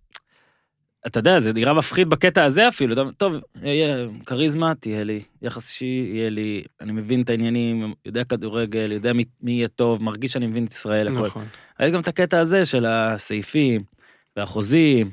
אתה 1.07 1.19
יודע, 1.19 1.39
זה 1.39 1.53
נראה 1.53 1.73
מפחיד 1.73 2.07
בקטע 2.09 2.43
הזה 2.43 2.67
אפילו, 2.67 3.11
טוב, 3.17 3.33
יהיה 3.63 3.95
כריזמה, 4.25 4.75
תהיה 4.75 5.03
לי, 5.03 5.21
יחס 5.41 5.69
אישי, 5.69 6.09
יהיה 6.13 6.29
לי, 6.29 6.63
אני 6.81 6.91
מבין 6.91 7.21
את 7.21 7.29
העניינים, 7.29 7.93
יודע 8.05 8.23
כדורגל, 8.23 8.91
יודע 8.91 9.13
מי 9.13 9.23
מי 9.41 9.51
יהיה 9.51 9.67
טוב, 9.67 10.03
מרגיש 10.03 10.33
שאני 10.33 10.47
מבין 10.47 10.65
את 10.65 10.73
ישראל, 10.73 11.07
הכל. 11.07 11.25
נכון. 11.27 11.45
היה 11.77 11.89
גם 11.89 11.99
את 12.01 12.07
הקטע 12.07 12.39
הזה 12.39 12.65
של 12.65 12.85
הסעיפים 12.85 13.81
והחוזים. 14.37 15.11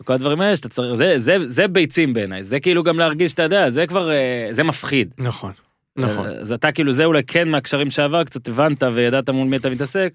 וכל 0.00 0.12
הדברים 0.12 0.40
האלה 0.40 0.56
שאתה 0.56 0.68
צריך, 0.68 0.94
זה, 0.94 1.12
זה, 1.16 1.36
זה 1.42 1.68
ביצים 1.68 2.14
בעיניי, 2.14 2.42
זה 2.42 2.60
כאילו 2.60 2.82
גם 2.82 2.98
להרגיש, 2.98 3.34
אתה 3.34 3.42
יודע, 3.42 3.70
זה 3.70 3.86
כבר, 3.86 4.10
אה, 4.10 4.48
זה 4.50 4.62
מפחיד. 4.64 5.14
נכון, 5.18 5.52
נכון. 5.96 6.26
אז 6.26 6.52
אתה 6.52 6.72
כאילו, 6.72 6.92
זה 6.92 7.04
אולי 7.04 7.22
כן 7.26 7.48
מהקשרים 7.48 7.90
שעבר, 7.90 8.24
קצת 8.24 8.48
הבנת 8.48 8.82
וידעת 8.82 9.30
מול 9.30 9.48
מי 9.48 9.56
אתה 9.56 9.70
מתעסק, 9.70 10.12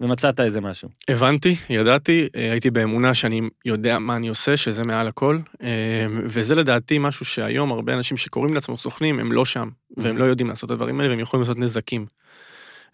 ומצאת 0.00 0.40
איזה 0.40 0.60
משהו. 0.60 0.88
הבנתי, 1.08 1.56
ידעתי, 1.70 2.28
אה, 2.36 2.50
הייתי 2.50 2.70
באמונה 2.70 3.14
שאני 3.14 3.40
יודע 3.64 3.98
מה 3.98 4.16
אני 4.16 4.28
עושה, 4.28 4.56
שזה 4.56 4.84
מעל 4.84 5.08
הכל, 5.08 5.38
אה, 5.62 6.06
וזה 6.24 6.54
לדעתי 6.54 6.98
משהו 6.98 7.24
שהיום 7.24 7.72
הרבה 7.72 7.94
אנשים 7.94 8.16
שקוראים 8.16 8.54
לעצמם 8.54 8.76
סוכנים, 8.76 9.18
הם 9.18 9.32
לא 9.32 9.44
שם, 9.44 9.68
והם 9.96 10.16
לא 10.16 10.24
יודעים 10.24 10.48
לעשות 10.48 10.64
את 10.64 10.70
הדברים 10.70 11.00
האלה, 11.00 11.10
והם 11.10 11.20
יכולים 11.20 11.42
לעשות 11.42 11.58
נזקים. 11.58 12.06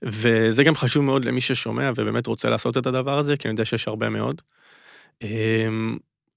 וזה 0.02 0.64
גם 0.64 0.74
חשוב 0.74 1.04
מאוד 1.04 1.24
למי 1.24 1.40
ששומע 1.40 1.90
ובאמת 1.96 2.26
רוצה 2.26 2.50
לעשות 2.50 2.78
את 2.78 2.86
הדבר 2.86 3.18
הזה, 3.18 3.36
כי 3.36 3.48
אני 3.48 3.52
יודע 3.52 3.64
שיש 3.64 3.88
הרבה 3.88 4.08
מאוד. 4.08 4.42
אה, 5.22 5.68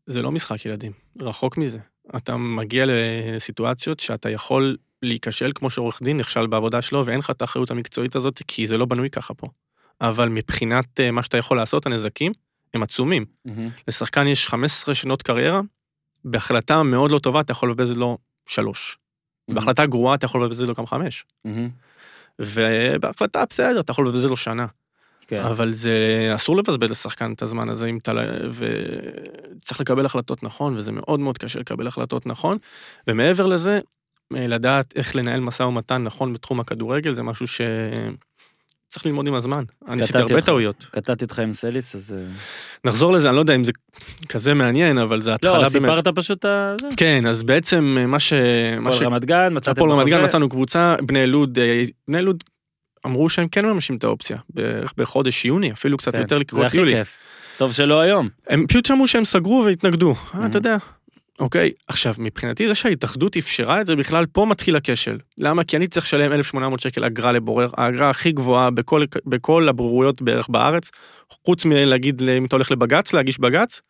זה 0.06 0.22
לא 0.22 0.32
משחק 0.32 0.66
ילדים, 0.66 0.92
רחוק 1.22 1.58
מזה. 1.58 1.80
אתה 2.16 2.38
מגיע 2.38 2.86
לסיטואציות 2.88 4.00
שאתה 4.00 4.30
יכול 4.30 4.78
להיכשל 5.06 5.52
כמו 5.56 5.70
שעורך 5.70 6.02
דין 6.04 6.18
נכשל 6.18 6.48
בעבודה 6.48 6.82
שלו, 6.82 7.06
ואין 7.06 7.20
לך 7.20 7.30
את 7.30 7.42
האחריות 7.42 7.72
המקצועית 7.72 8.16
הזאת, 8.16 8.42
כי 8.48 8.68
זה 8.68 8.78
לא 8.78 8.86
בנוי 8.86 9.10
ככה 9.10 9.34
פה. 9.34 9.48
אבל 10.02 10.30
מבחינת 10.30 11.00
אה, 11.00 11.12
מה 11.12 11.24
שאתה 11.24 11.38
יכול 11.38 11.58
לעשות, 11.58 11.86
הנזקים, 11.86 12.32
הם 12.74 12.84
עצומים. 12.84 13.26
לשחקן 13.88 14.28
יש 14.28 14.48
15 14.48 14.96
שנות 14.96 15.22
קריירה, 15.22 15.62
בהחלטה 16.26 16.84
מאוד 16.84 17.12
לא 17.12 17.20
טובה 17.20 17.42
אתה 17.42 17.52
יכול 17.52 17.72
לבזבז 17.72 17.98
לו 17.98 18.18
שלוש. 18.48 18.98
בהחלטה 19.50 19.86
גרועה 19.86 20.16
אתה 20.16 20.26
יכול 20.26 20.46
לבזבז 20.46 20.68
לו 20.68 20.74
גם 20.74 20.86
חמש. 20.86 21.26
ובהחלטה 22.40 23.44
בסדר, 23.50 23.80
אתה 23.80 23.92
יכול 23.92 24.08
לבזבז 24.08 24.30
לו 24.30 24.38
שנה. 24.38 24.66
כן. 25.28 25.44
אבל 25.44 25.72
זה 25.72 26.32
אסור 26.36 26.58
לבזבז 26.58 26.92
לשחקן 26.92 27.34
את 27.34 27.42
הזמן 27.42 27.70
הזה 27.70 27.86
אם 27.86 27.98
אתה 27.98 28.12
וצריך 29.58 29.82
לקבל 29.82 30.06
החלטות 30.06 30.44
נכון 30.44 30.78
וזה 30.78 30.92
מאוד 30.92 31.20
מאוד 31.20 31.38
קשה 31.38 31.60
לקבל 31.60 31.88
החלטות 31.88 32.26
נכון 32.26 32.58
ומעבר 33.08 33.46
לזה 33.46 33.80
לדעת 34.32 34.94
איך 34.96 35.16
לנהל 35.16 35.40
משא 35.40 35.64
ומתן 35.64 36.04
נכון 36.04 36.34
בתחום 36.34 36.60
הכדורגל 36.60 37.14
זה 37.14 37.24
משהו 37.24 37.48
שצריך 37.48 39.06
ללמוד 39.06 39.28
עם 39.28 39.34
הזמן. 39.34 39.64
אני 39.88 40.02
עשיתי 40.02 40.18
הרבה 40.18 40.36
אותך. 40.36 40.46
טעויות. 40.46 40.88
קטעתי 40.92 41.26
אותך 41.26 41.40
עם 41.40 41.54
סליס, 41.54 41.96
אז... 41.96 42.16
אה, 42.18 42.32
נחזור 42.86 43.14
לזה 43.14 43.28
אני 43.28 43.36
לא 43.36 43.42
יודע 43.42 43.56
אם 43.56 43.64
זה 43.64 43.72
כזה 44.30 44.54
מעניין 44.54 44.98
אבל 44.98 45.22
זה 45.22 45.34
התחלה 45.34 45.52
לא, 45.52 45.58
באמת. 45.60 45.72
סיפרת 45.72 46.08
פשוט... 46.08 46.46
ה- 46.46 46.76
זה. 46.82 46.88
כן 46.98 47.26
אז 47.28 47.44
בעצם 47.44 47.98
אה, 48.00 48.06
מה 48.08 48.20
ש... 48.20 48.34
הפועל 48.88 49.04
רמת 49.04 49.26
גן, 49.26 49.50
מצאתם 49.52 49.72
הפועל 49.72 49.92
רמת 49.92 50.08
גן. 50.08 50.24
מצאנו 50.24 50.50
קבוצה 50.50 50.96
בני 51.02 51.28
לוד 51.28 51.60
אה, 51.60 51.84
בני 52.08 52.22
לוד 52.22 52.44
אמרו 53.06 53.30
שהם 53.30 53.48
כן 53.48 53.66
מממשים 53.66 53.96
את 53.96 54.04
האופציה 54.04 54.38
בערך 54.50 54.94
בחודש 54.98 55.46
יוני 55.46 55.72
אפילו 55.72 55.98
קצת 55.98 56.16
כן, 56.16 56.22
יותר 56.22 56.38
לקראת 56.38 56.66
הכי 56.66 56.78
יולי. 56.78 56.94
טוב 57.58 57.74
שלא 57.74 58.00
היום. 58.00 58.30
הם 58.48 58.68
פשוט 58.68 58.86
שמעו 58.86 59.08
שהם 59.08 59.26
סגרו 59.26 59.64
והתנגדו, 59.66 60.14
אה. 60.36 60.46
אתה 60.46 60.58
יודע. 60.58 60.78
אוקיי, 61.40 61.72
עכשיו 61.88 62.16
מבחינתי 62.18 62.68
זה 62.68 62.76
שההתאחדות 62.76 63.38
אפשרה 63.38 63.82
את 63.82 63.88
זה 63.88 63.96
בכלל, 63.96 64.26
פה 64.26 64.46
מתחיל 64.46 64.76
הכשל. 64.76 65.18
למה? 65.38 65.64
כי 65.64 65.78
אני 65.78 65.88
צריך 65.88 66.06
לשלם 66.06 66.34
1,800 66.34 66.80
שקל 66.80 67.04
אגרה 67.04 67.32
לבורר, 67.32 67.70
האגרה 67.78 68.10
הכי 68.10 68.32
גבוהה 68.32 68.72
בכל, 68.72 69.04
בכל 69.26 69.70
הבוררויות 69.70 70.22
בערך 70.22 70.50
בארץ, 70.50 70.92
חוץ 71.46 71.66
מלהגיד 71.66 72.22
אם 72.30 72.46
אתה 72.46 72.56
הולך 72.56 72.72
לבג"ץ, 72.72 73.14
להגיש 73.14 73.40
בג"ץ, 73.40 73.82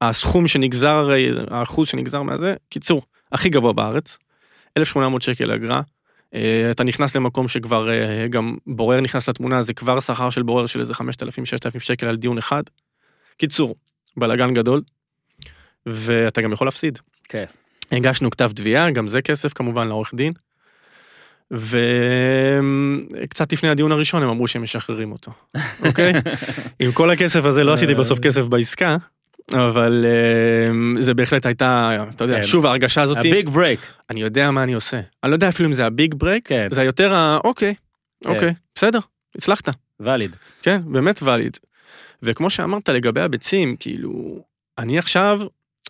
הסכום 0.00 0.48
שנגזר, 0.48 1.10
האחוז 1.50 1.88
שנגזר 1.88 2.22
מהזה, 2.22 2.54
קיצור, 2.68 3.02
הכי 3.32 3.48
גבוה 3.48 3.72
בארץ, 3.72 4.18
1,800 4.76 5.22
שקל 5.22 5.50
אגרה. 5.50 5.80
אה, 6.34 6.70
אתה 6.70 6.84
נכנס 6.84 7.16
למקום 7.16 7.48
שכבר 7.48 7.90
אה, 7.90 8.28
גם 8.28 8.56
בורר 8.66 9.00
נכנס 9.00 9.28
לתמונה, 9.28 9.62
זה 9.62 9.74
כבר 9.74 10.00
שכר 10.00 10.30
של 10.30 10.42
בורר 10.42 10.66
של 10.66 10.80
איזה 10.80 10.94
5,000-6,000 10.94 11.80
שקל 11.80 12.08
על 12.08 12.16
דיון 12.16 12.38
אחד. 12.38 12.62
קיצור, 13.38 13.74
בלאגן 14.16 14.54
גדול, 14.54 14.82
ואתה 15.86 16.40
גם 16.40 16.52
יכול 16.52 16.66
להפסיד. 16.66 16.98
כן. 17.28 17.44
הגשנו 17.92 18.30
כתב 18.30 18.50
תביעה, 18.54 18.90
גם 18.90 19.08
זה 19.08 19.22
כסף 19.22 19.52
כמובן 19.52 19.88
לעורך 19.88 20.14
דין. 20.14 20.32
וקצת 21.50 23.52
לפני 23.52 23.68
הדיון 23.68 23.92
הראשון 23.92 24.22
הם 24.22 24.28
אמרו 24.28 24.48
שהם 24.48 24.62
משחררים 24.62 25.12
אותו, 25.12 25.32
אוקיי? 25.86 26.12
עם 26.78 26.92
כל 26.92 27.10
הכסף 27.10 27.44
הזה 27.44 27.64
לא 27.64 27.72
עשיתי 27.72 27.94
בסוף 27.94 28.18
כסף 28.18 28.42
בעסקה, 28.42 28.96
אבל 29.54 30.06
אה, 30.08 31.02
זה 31.02 31.14
בהחלט 31.14 31.46
הייתה, 31.46 31.90
אתה 32.14 32.24
יודע, 32.24 32.36
כן. 32.36 32.42
שוב 32.42 32.66
ההרגשה 32.66 33.02
הזאת, 33.02 33.16
ה 33.16 33.24
big 33.24 33.48
break. 33.48 33.80
אני 34.10 34.20
יודע 34.20 34.50
מה 34.50 34.62
אני 34.62 34.72
עושה. 34.72 35.00
אני 35.24 35.30
לא 35.30 35.36
יודע 35.36 35.48
אפילו 35.48 35.68
אם 35.68 35.74
זה 35.74 35.86
ה 35.86 35.93
big 35.93 36.14
break, 36.14 36.48
כן. 36.48 36.68
זה 36.70 36.82
יותר 36.82 37.14
ה... 37.14 37.38
אוקיי, 37.44 37.74
אוקיי, 38.24 38.54
בסדר, 38.74 38.98
הצלחת. 39.36 39.68
ואליד. 40.00 40.36
כן, 40.62 40.80
באמת 40.84 41.22
ואליד. 41.22 41.56
וכמו 42.22 42.50
שאמרת 42.50 42.88
לגבי 42.88 43.20
הביצים, 43.20 43.76
כאילו, 43.76 44.44
אני 44.78 44.98
עכשיו, 44.98 45.40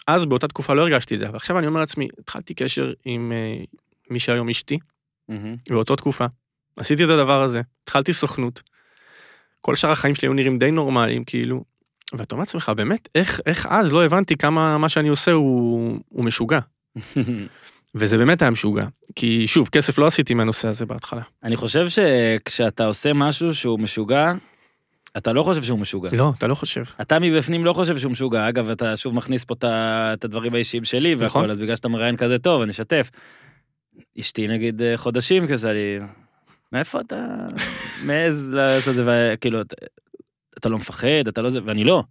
אז 0.07 0.25
באותה 0.25 0.49
תקופה 0.49 0.75
לא 0.75 0.83
הרגשתי 0.83 1.15
את 1.15 1.19
זה, 1.19 1.29
אבל 1.29 1.37
עכשיו 1.37 1.59
אני 1.59 1.67
אומר 1.67 1.81
לעצמי, 1.81 2.09
התחלתי 2.19 2.55
קשר 2.55 2.93
עם 3.05 3.33
אה, 3.33 3.65
מי 4.11 4.21
שהיום 4.21 4.49
אשתי, 4.49 4.79
באותה 5.69 5.97
תקופה, 5.97 6.27
עשיתי 6.77 7.05
את 7.05 7.11
הדבר 7.11 7.43
הזה, 7.43 7.61
התחלתי 7.83 8.13
סוכנות, 8.13 8.63
כל 9.61 9.75
שאר 9.75 9.91
החיים 9.91 10.15
שלי 10.15 10.29
היו 10.29 10.33
נראים 10.33 10.59
די 10.59 10.71
נורמליים, 10.71 11.25
כאילו, 11.25 11.65
ואתה 12.13 12.35
אומר 12.35 12.43
לעצמך, 12.43 12.73
באמת, 12.77 13.09
איך, 13.15 13.41
איך 13.47 13.67
אז 13.71 13.93
לא 13.93 14.05
הבנתי 14.05 14.37
כמה 14.37 14.79
מה 14.79 14.89
שאני 14.89 15.09
עושה 15.09 15.33
הוא, 15.33 15.99
הוא 16.09 16.25
משוגע. 16.25 16.61
וזה 17.95 18.19
באמת 18.19 18.43
היה 18.43 18.51
משוגע, 18.51 18.87
כי 19.15 19.47
שוב, 19.47 19.69
כסף 19.69 19.99
לא 19.99 20.07
עשיתי 20.07 20.35
מהנושא 20.35 20.69
הזה 20.69 20.87
בהתחלה. 20.87 21.23
אני 21.43 21.57
חושב 21.57 21.87
שכשאתה 21.89 22.87
עושה 22.87 23.13
משהו 23.13 23.55
שהוא 23.55 23.81
משוגע, 23.81 24.33
אתה 25.17 25.33
לא 25.33 25.43
חושב 25.43 25.63
שהוא 25.63 25.79
משוגע. 25.79 26.09
לא, 26.17 26.33
אתה 26.39 26.47
לא 26.47 26.55
חושב. 26.55 26.83
אתה 27.01 27.19
מבפנים 27.19 27.65
לא 27.65 27.73
חושב 27.73 27.99
שהוא 27.99 28.13
משוגע, 28.13 28.49
אגב, 28.49 28.71
אתה 28.71 28.97
שוב 28.97 29.15
מכניס 29.15 29.45
פה 29.45 29.55
את 30.15 30.25
הדברים 30.25 30.55
האישיים 30.55 30.85
שלי 30.85 31.15
והכל, 31.15 31.39
נכון. 31.39 31.51
אז 31.51 31.59
בגלל 31.59 31.77
שאתה 31.77 31.89
מראיין 31.89 32.17
כזה 32.17 32.39
טוב, 32.39 32.63
אני 32.63 32.71
אשתף. 32.71 33.11
אשתי 34.21 34.49
נגיד 34.49 34.83
אה, 34.83 34.97
חודשים 34.97 35.47
כזה 35.49 35.73
לי, 35.73 35.99
מאיפה 36.73 37.01
אתה 37.01 37.27
מעז 38.07 38.51
לעשות 38.53 38.89
את 38.89 38.95
זה, 38.95 39.05
וכאילו, 39.35 39.61
אתה- 39.61 39.77
אתה 40.59 40.69
לא 40.69 40.77
מפחד, 40.79 41.29
אתה 41.29 41.43
לא 41.43 41.51
זה, 41.51 41.61
ואני 41.65 41.85
לא. 41.85 42.03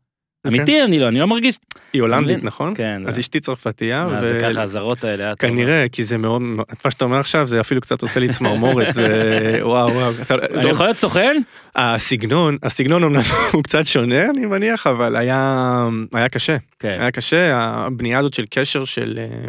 אמיתי 0.47 0.83
אני 0.83 0.99
לא, 0.99 1.07
אני 1.07 1.19
לא 1.19 1.27
מרגיש, 1.27 1.57
היא 1.93 2.01
הולנדית? 2.01 2.43
נכון? 2.43 2.73
כן, 2.75 3.01
אז 3.07 3.19
אשתי 3.19 3.39
צרפתייה, 3.39 4.05
מה, 4.05 4.19
זה 4.19 4.37
ככה 4.41 4.61
האזהרות 4.61 5.03
האלה, 5.03 5.35
כנראה, 5.35 5.85
כי 5.91 6.03
זה 6.03 6.17
מאוד, 6.17 6.41
מה 6.41 6.63
שאתה 6.91 7.05
אומר 7.05 7.19
עכשיו, 7.19 7.47
זה 7.47 7.59
אפילו 7.59 7.81
קצת 7.81 8.01
עושה 8.01 8.19
לי 8.19 8.29
צמרמורת, 8.29 8.93
זה 8.93 9.07
וואו 9.61 9.93
וואו. 9.93 10.11
אני 10.51 10.61
זה- 10.61 10.67
יכול 10.69 10.85
להיות 10.85 10.97
סוכן? 10.97 11.41
הסגנון, 11.75 12.57
הסגנון 12.63 13.03
אמנם 13.03 13.21
הוא 13.53 13.63
קצת 13.63 13.85
שונה, 13.85 14.29
אני 14.29 14.45
מניח, 14.45 14.87
אבל 14.87 15.15
היה 15.15 15.87
היה 16.13 16.29
קשה. 16.29 16.57
כן. 16.79 16.97
היה 16.99 17.11
קשה, 17.11 17.49
הבנייה 17.57 18.19
הזאת 18.19 18.33
של 18.33 18.43
קשר 18.49 18.85
של... 18.85 19.19
אה, 19.19 19.47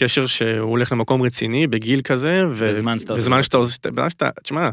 קשר 0.00 0.26
שהוא 0.26 0.70
הולך 0.70 0.92
למקום 0.92 1.22
רציני 1.22 1.66
בגיל 1.66 2.00
כזה, 2.00 2.42
בזמן. 2.60 2.98
שאתה 2.98 3.12
עושה, 3.58 3.78
בזמן 3.90 4.10
שאתה, 4.10 4.28
תשמע, 4.42 4.68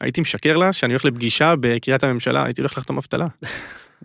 הייתי 0.00 0.20
משקר 0.20 0.56
לה 0.56 0.72
שאני 0.72 0.92
הולך 0.92 1.04
לפגישה 1.04 1.54
בקריית 1.60 2.04
הממשלה, 2.04 2.44
הייתי 2.44 2.60
הולך 2.60 2.78
לחתום 2.78 2.96
אבטלה, 2.96 3.26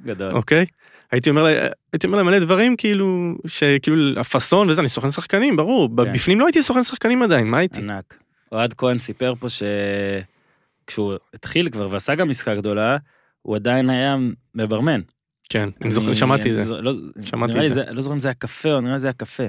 גדול. 0.05 0.31
אוקיי? 0.33 0.65
הייתי 1.11 1.29
אומר 1.29 1.43
לה, 1.43 1.67
הייתי 1.93 2.07
אומר 2.07 2.17
לה 2.17 2.23
מלא 2.23 2.39
דברים 2.39 2.75
כאילו, 2.75 3.35
שכאילו 3.47 4.19
הפאסון 4.19 4.69
וזה, 4.69 4.81
אני 4.81 4.89
סוכן 4.89 5.11
שחקנים, 5.11 5.55
ברור, 5.55 5.89
כן. 5.97 6.13
בפנים 6.13 6.39
לא 6.39 6.45
הייתי 6.45 6.61
סוכן 6.61 6.83
שחקנים 6.83 7.21
עדיין, 7.23 7.47
מה 7.47 7.57
הייתי? 7.57 7.81
ענק. 7.81 8.17
אוהד 8.51 8.73
כהן 8.73 8.97
סיפר 8.97 9.33
פה 9.39 9.47
שכשהוא 9.49 11.13
התחיל 11.33 11.69
כבר 11.69 11.87
ועשה 11.91 12.15
גם 12.15 12.29
עסקה 12.29 12.55
גדולה, 12.55 12.97
הוא 13.41 13.55
עדיין 13.55 13.89
היה 13.89 14.15
מברמן. 14.55 15.01
כן, 15.49 15.69
אני 15.81 15.91
זוכר, 15.91 16.13
שמעתי 16.13 16.51
את 16.51 16.55
זה. 16.55 16.81
לא- 16.81 16.93
שמעתי 17.25 17.51
את 17.53 17.57
לי 17.57 17.67
זה. 17.67 17.83
לא 17.91 18.01
זוכר 18.01 18.13
אם 18.13 18.19
זה 18.19 18.27
היה 18.27 18.33
קפה 18.33 18.73
או 18.73 18.81
נראה 18.81 18.93
לי 18.93 18.99
זה 18.99 19.07
היה 19.07 19.13
קפה. 19.13 19.43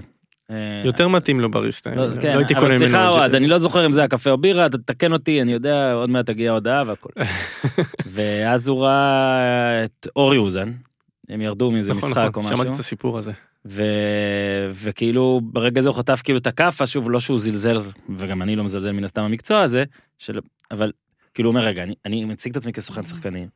אה, 0.51 0.83
יותר 0.85 1.09
מתאים 1.09 1.41
לו 1.41 1.51
בריסטה, 1.51 1.95
לא, 1.95 2.09
לא 2.09 2.21
כן, 2.21 2.37
הייתי 2.37 2.55
קונה 2.55 2.67
ממנו. 2.69 2.79
סליחה. 2.79 3.09
אוהד, 3.09 3.35
אני 3.35 3.47
לא 3.47 3.59
זוכר 3.59 3.87
אם 3.87 3.93
זה 3.93 4.01
היה 4.01 4.09
קפה 4.09 4.31
או 4.31 4.39
בירה, 4.39 4.69
תתקן 4.69 5.13
אותי, 5.13 5.43
אני 5.43 5.53
יודע, 5.53 5.93
עוד 5.93 6.11
מעט 6.11 6.27
תגיע 6.27 6.53
הודעה 6.53 6.83
והכל. 6.87 7.09
ואז 8.15 8.69
הוא 8.69 8.83
ראה 8.83 9.85
את 9.85 10.07
אורי 10.17 10.39
אוזן, 10.39 10.73
הם 11.29 11.41
ירדו 11.41 11.71
מאיזה 11.71 11.93
נכון, 11.93 12.11
משחק 12.11 12.23
או 12.25 12.29
נכון, 12.29 12.45
משהו. 12.45 12.57
שמעתי 12.57 12.73
את 12.73 12.79
הסיפור 12.79 13.19
הזה. 13.19 13.33
ו... 13.67 13.83
וכאילו 14.73 15.41
ברגע 15.43 15.81
זה 15.81 15.89
הוא 15.89 15.97
חטף 15.97 16.21
כאילו 16.25 16.39
את 16.39 16.47
הכאפה 16.47 16.87
שוב 16.87 17.11
לא 17.11 17.21
שהוא 17.21 17.39
זלזל 17.39 17.81
וגם 18.17 18.43
אני 18.43 18.57
לא 18.57 18.65
מזלזל 18.65 18.93
מן 18.93 19.05
הסתם 19.05 19.25
במקצוע 19.25 19.61
הזה 19.61 19.85
של 20.19 20.39
אבל 20.71 20.93
כאילו 21.35 21.51
הוא 21.51 21.57
אומר 21.57 21.67
רגע 21.67 21.83
אני, 21.83 21.95
אני 22.07 22.25
מציג 22.25 22.51
את 22.51 22.57
עצמי 22.57 22.73
כסוכן 22.73 23.05
שחקנים. 23.05 23.49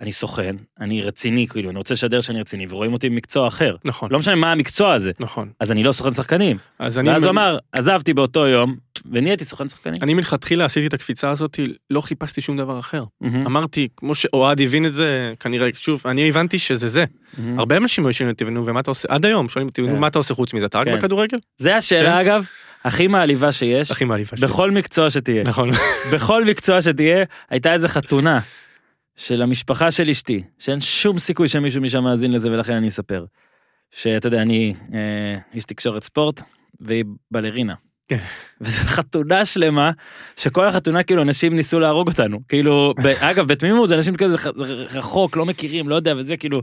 אני 0.00 0.12
סוכן 0.12 0.56
אני 0.80 1.02
רציני 1.02 1.46
כאילו 1.46 1.70
אני 1.70 1.78
רוצה 1.78 1.94
לשדר 1.94 2.20
שאני 2.20 2.40
רציני 2.40 2.66
ורואים 2.68 2.92
אותי 2.92 3.10
במקצוע 3.10 3.48
אחר 3.48 3.76
נכון, 3.84 4.10
לא 4.12 4.18
משנה 4.18 4.34
מה 4.34 4.52
המקצוע 4.52 4.92
הזה 4.92 5.10
נכון. 5.20 5.48
אז 5.60 5.72
אני 5.72 5.82
לא 5.82 5.92
סוכן 5.92 6.12
שחקנים 6.12 6.58
אז 6.78 6.98
אני... 6.98 7.08
ואז 7.08 7.24
הוא 7.24 7.30
אמר 7.30 7.58
עזבתי 7.72 8.14
באותו 8.14 8.46
יום 8.46 8.76
ונהייתי 9.12 9.44
סוכן 9.44 9.68
שחקנים. 9.68 10.02
אני 10.02 10.14
מלכתחילה 10.14 10.64
עשיתי 10.64 10.86
את 10.86 10.94
הקפיצה 10.94 11.30
הזאת, 11.30 11.60
לא 11.90 12.00
חיפשתי 12.00 12.40
שום 12.40 12.56
דבר 12.56 12.78
אחר. 12.78 13.04
מהמם, 13.20 13.46
אמרתי, 13.46 13.88
כמו 13.96 14.14
שאוהד 14.14 14.60
הבין 14.60 14.86
את 14.86 14.94
זה, 14.94 15.32
כנראה, 15.40 15.68
שוב, 15.74 16.02
אני 16.04 16.28
הבנתי 16.28 16.58
שזה 16.58 16.88
זה. 16.88 17.04
מהמם. 17.38 17.58
הרבה 17.58 17.76
אנשים 17.76 18.06
היו 18.06 18.12
שואלים 18.12 18.32
אותי, 18.32 18.44
נו, 18.44 18.66
ומה 18.66 18.80
אתה 18.80 18.90
עושה? 18.90 19.08
עד 19.10 19.26
היום 19.26 19.48
שואלים 19.48 19.68
אותי, 19.68 19.82
נו, 19.82 19.88
כן. 19.88 19.98
מה 19.98 20.06
אתה 20.06 20.18
עושה 20.18 20.34
חוץ 20.34 20.54
מזה? 20.54 20.66
אתה 20.66 20.78
רק 20.78 20.88
כן. 20.88 20.98
בכדורגל? 20.98 21.38
זה 21.56 21.76
השאלה 21.76 22.20
אגב 22.20 22.46
הכי 22.84 23.06
מעליבה 23.06 23.52
שיש 23.52 23.90
הכי 23.90 24.04
מעליבה 24.04 24.36
שלי. 24.36 24.46
בכל 24.46 24.70
מקצוע 24.70 25.10
שתהיה. 25.10 25.42
נכון. 25.42 25.70
בכל 26.12 26.44
מקצוע 26.44 26.82
שתהיה, 26.82 27.24
הייתה 27.50 27.72
איזה 27.72 27.88
חתונה 27.88 28.40
של 29.16 29.42
המשפחה 29.42 29.90
של 29.90 30.08
אשתי, 30.08 30.42
שאין 30.58 30.80
שום 30.80 31.18
סיכוי 31.18 31.48
שמישהו 31.48 31.82
משם 31.82 32.04
מאזין 32.04 32.32
לזה 32.32 32.50
ולכן 32.50 32.72
אני 32.72 32.88
אספר. 32.88 33.24
שאתה 33.90 34.26
יודע, 34.26 34.42
אני 34.42 34.74
אה, 34.94 35.38
איש 35.54 35.64
תקשורת 35.64 36.02
ספורט, 36.02 36.40
והיא 36.80 37.04
בלרינה. 37.30 37.74
כן. 38.08 38.18
וזו 38.60 38.82
חתונה 38.86 39.44
שלמה, 39.44 39.90
שכל 40.36 40.66
החתונה 40.66 41.02
כאילו 41.02 41.22
אנשים 41.22 41.56
ניסו 41.56 41.80
להרוג 41.80 42.08
אותנו. 42.08 42.40
כאילו, 42.48 42.94
ב- 43.02 43.06
אגב, 43.30 43.46
בתמימות 43.46 43.88
זה 43.88 43.96
אנשים 43.96 44.16
כזה 44.16 44.38
ח- 44.38 44.46
רחוק, 44.94 45.36
לא 45.36 45.46
מכירים, 45.46 45.88
לא 45.88 45.94
יודע, 45.94 46.14
וזה 46.16 46.36
כאילו... 46.36 46.60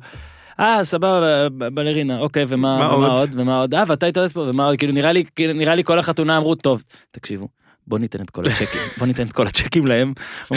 אה, 0.60 0.84
סבבה, 0.84 1.50
בלרינה, 1.50 2.20
אוקיי, 2.20 2.46
ומה 2.48 2.78
מה 2.78 2.96
ומה 2.96 3.08
עוד? 3.08 3.20
עוד? 3.20 3.30
ומה 3.34 3.60
עוד? 3.60 3.74
אה, 3.76 3.84
ואתה 3.88 4.06
איתו 4.06 4.22
פה, 4.34 4.40
ומה 4.40 4.66
עוד? 4.66 4.78
כאילו, 4.78 4.94
נראה 4.94 5.12
לי, 5.12 5.24
כאילו, 5.36 5.54
נראה 5.54 5.76
לי 5.76 5.84
כל 5.84 6.00
החתונה 6.00 6.38
אמרו, 6.38 6.56
טוב, 6.56 6.84
תקשיבו, 7.12 7.48
בוא 7.88 8.00
ניתן 8.00 8.22
את 8.22 8.30
כל 8.30 8.42
הצ'קים, 8.42 8.82
בוא 8.98 9.08
ניתן 9.08 9.28
את 9.28 9.34
כל 9.34 9.48
הצ'קים 9.48 9.88
להם. 9.88 10.14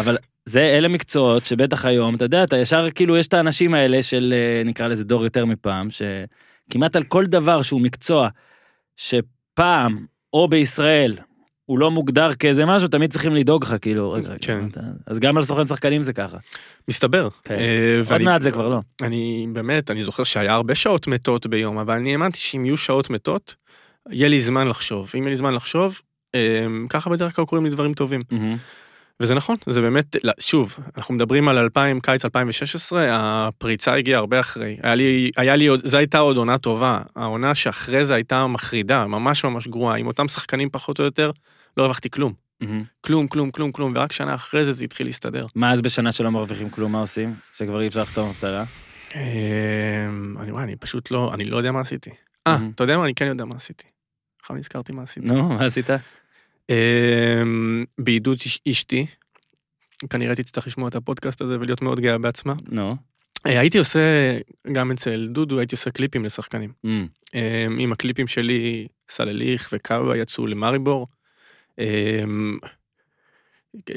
אבל 0.00 0.16
זה, 0.50 0.60
אלה 0.78 0.88
מקצועות 0.88 1.44
שבטח 1.44 1.84
היום, 1.84 2.14
אתה 2.14 2.24
יודע, 2.24 2.44
אתה 2.44 2.56
ישר, 2.56 2.86
כאילו, 2.94 3.16
יש 3.16 3.28
את 3.28 3.34
האנשים 3.34 3.74
האלה 3.74 4.02
של, 4.02 4.34
אה, 4.36 4.62
נקרא 4.64 4.86
לזה 4.86 5.04
דור 5.04 5.24
יותר 5.24 5.44
מפעם, 5.44 5.88
שכמעט 5.90 6.96
על 6.96 7.02
כל 7.02 7.26
דבר 7.26 7.62
שהוא 7.62 7.80
מקצוע, 7.80 8.28
שפעם, 8.96 10.04
או 10.32 10.48
בישראל, 10.48 11.16
הוא 11.66 11.78
לא 11.78 11.90
מוגדר 11.90 12.34
כאיזה 12.34 12.66
משהו, 12.66 12.88
תמיד 12.88 13.10
צריכים 13.12 13.34
לדאוג 13.34 13.64
לך, 13.64 13.74
כאילו, 13.80 14.12
רגע, 14.12 14.28
רגע, 14.28 14.38
כן. 14.40 14.66
אתה- 14.70 14.80
אז 15.06 15.18
גם 15.18 15.36
על 15.36 15.42
סוכן 15.42 15.66
שחקנים 15.66 16.02
זה 16.02 16.12
ככה. 16.12 16.38
מסתבר. 16.88 17.28
כן. 17.44 17.54
אה, 17.54 17.96
עוד 17.98 18.06
ואני- 18.12 18.24
מעט 18.24 18.42
זה 18.42 18.50
כבר 18.50 18.68
לא. 18.68 18.80
אני 19.02 19.46
באמת, 19.52 19.90
אני 19.90 20.04
זוכר 20.04 20.24
שהיה 20.24 20.54
הרבה 20.54 20.74
שעות 20.74 21.06
מתות 21.06 21.46
ביום, 21.46 21.78
אבל 21.78 21.94
אני 21.94 22.12
האמנתי 22.12 22.38
שאם 22.38 22.64
יהיו 22.64 22.76
שעות 22.76 23.10
מתות, 23.10 23.54
יהיה 24.10 24.28
לי 24.28 24.40
זמן 24.40 24.66
לחשוב. 24.66 25.10
אם 25.14 25.22
יהיה 25.22 25.30
לי 25.30 25.36
זמן 25.36 25.54
לחשוב, 25.54 26.00
אה, 26.34 26.40
ככה 26.88 27.10
בדרך 27.10 27.36
כלל 27.36 27.44
קורים 27.44 27.64
לי 27.64 27.70
דברים 27.70 27.94
טובים. 27.94 28.22
וזה 29.20 29.34
נכון, 29.34 29.56
זה 29.66 29.80
באמת, 29.80 30.16
לא, 30.24 30.32
שוב, 30.40 30.76
אנחנו 30.96 31.14
מדברים 31.14 31.48
על 31.48 31.58
2000, 31.58 32.00
קיץ 32.00 32.24
2016, 32.24 33.06
הפריצה 33.12 33.94
הגיעה 33.94 34.18
הרבה 34.18 34.40
אחרי. 34.40 34.76
היה 34.82 34.94
לי, 34.94 35.30
היה 35.36 35.56
לי 35.56 35.66
עוד, 35.66 35.86
זו 35.86 35.98
הייתה 35.98 36.18
עוד 36.18 36.36
עונה 36.36 36.58
טובה. 36.58 37.00
העונה 37.16 37.54
שאחרי 37.54 38.04
זה 38.04 38.14
הייתה 38.14 38.46
מחרידה, 38.46 39.06
ממש 39.06 39.44
ממש 39.44 39.68
גרועה. 39.68 39.96
עם 39.96 40.06
אותם 40.06 40.28
שחקנים 40.28 40.70
פחות 40.70 40.98
או 40.98 41.04
יותר, 41.04 41.30
לא 41.76 41.82
הרווחתי 41.82 42.10
כלום. 42.10 42.32
כלום, 43.00 43.28
כלום, 43.28 43.50
כלום, 43.50 43.72
כלום, 43.72 43.92
ורק 43.96 44.12
שנה 44.12 44.34
אחרי 44.34 44.64
זה 44.64 44.72
זה 44.72 44.84
התחיל 44.84 45.06
להסתדר. 45.06 45.46
מה 45.54 45.72
אז 45.72 45.82
בשנה 45.82 46.12
שלא 46.12 46.30
מרוויחים 46.30 46.70
כלום, 46.70 46.92
מה 46.92 47.00
עושים? 47.00 47.34
שכבר 47.54 47.80
אי 47.80 47.86
אפשר 47.86 48.02
לחתום 48.02 48.28
אבטלה? 48.28 48.64
אה, 49.14 49.20
אני 50.40 50.50
רואה, 50.50 50.62
אני 50.62 50.76
פשוט 50.76 51.10
לא, 51.10 51.30
אני 51.34 51.44
לא 51.44 51.56
יודע 51.56 51.72
מה 51.72 51.80
עשיתי. 51.80 52.10
אה. 52.46 52.58
אתה 52.74 52.84
יודע 52.84 52.98
מה? 52.98 53.04
אני 53.04 53.14
כן 53.14 53.26
יודע 53.26 53.44
מה 53.44 53.54
עשיתי. 53.54 53.84
עכשיו 54.40 54.56
נזכרתי 54.56 54.92
מה 54.92 55.02
עשיתי. 55.02 55.26
נו, 55.26 55.48
מה 55.48 55.64
עשית? 55.64 55.90
אמ, 56.70 57.84
בעידוד 57.98 58.36
אש- 58.46 58.60
אשתי, 58.70 59.06
כנראה 60.10 60.34
תצטרך 60.34 60.66
לשמוע 60.66 60.88
את 60.88 60.94
הפודקאסט 60.96 61.40
הזה 61.40 61.60
ולהיות 61.60 61.82
מאוד 61.82 62.00
גאה 62.00 62.18
בעצמה. 62.18 62.54
נו. 62.68 62.96
אה, 63.46 63.60
הייתי 63.60 63.78
עושה, 63.78 64.00
גם 64.72 64.90
אצל 64.90 65.26
דודו 65.26 65.58
הייתי 65.58 65.74
עושה 65.74 65.90
קליפים 65.90 66.24
לשחקנים. 66.24 66.72
אמ, 66.84 67.06
אמ, 67.34 67.78
עם 67.78 67.92
הקליפים 67.92 68.26
שלי, 68.26 68.86
סלליך 69.08 69.68
וקאבה 69.72 70.16
יצאו 70.16 70.46
למאריבור. 70.46 71.06
אמ, 71.78 72.58
אה, 73.90 73.94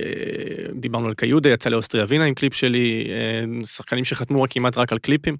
דיברנו 0.75 1.07
על 1.07 1.13
קיודה, 1.13 1.49
יצא 1.49 1.69
לאוסטריה 1.69 2.03
ווינה 2.03 2.25
עם 2.25 2.33
קליפ 2.33 2.53
שלי, 2.53 3.07
אה, 3.09 3.65
שחקנים 3.65 4.03
שחתמו 4.03 4.41
רק 4.41 4.53
כמעט 4.53 4.77
רק 4.77 4.91
על 4.91 4.97
קליפים. 4.99 5.37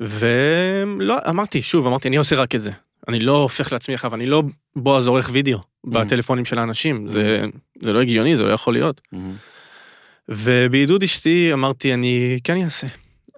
ולא, 0.00 1.16
אמרתי, 1.30 1.62
שוב, 1.62 1.86
אמרתי, 1.86 2.08
אני 2.08 2.16
עושה 2.16 2.36
רק 2.36 2.54
את 2.54 2.62
זה. 2.62 2.70
אני 3.08 3.20
לא 3.20 3.36
הופך 3.36 3.72
לעצמי 3.72 3.94
אחריו, 3.94 4.14
אני 4.14 4.26
לא 4.26 4.42
בועז 4.76 5.06
עורך 5.06 5.30
וידאו 5.32 5.58
בטלפונים 5.84 6.44
של 6.44 6.58
האנשים, 6.58 7.08
זה, 7.08 7.44
זה 7.82 7.92
לא 7.92 8.00
הגיוני, 8.00 8.36
זה 8.36 8.44
לא 8.44 8.52
יכול 8.52 8.74
להיות. 8.74 9.00
אמ. 9.12 9.32
ובעידוד 10.28 11.02
אשתי 11.02 11.52
אמרתי 11.52 11.94
אני 11.94 12.38
כן 12.44 12.62
אעשה. 12.62 12.86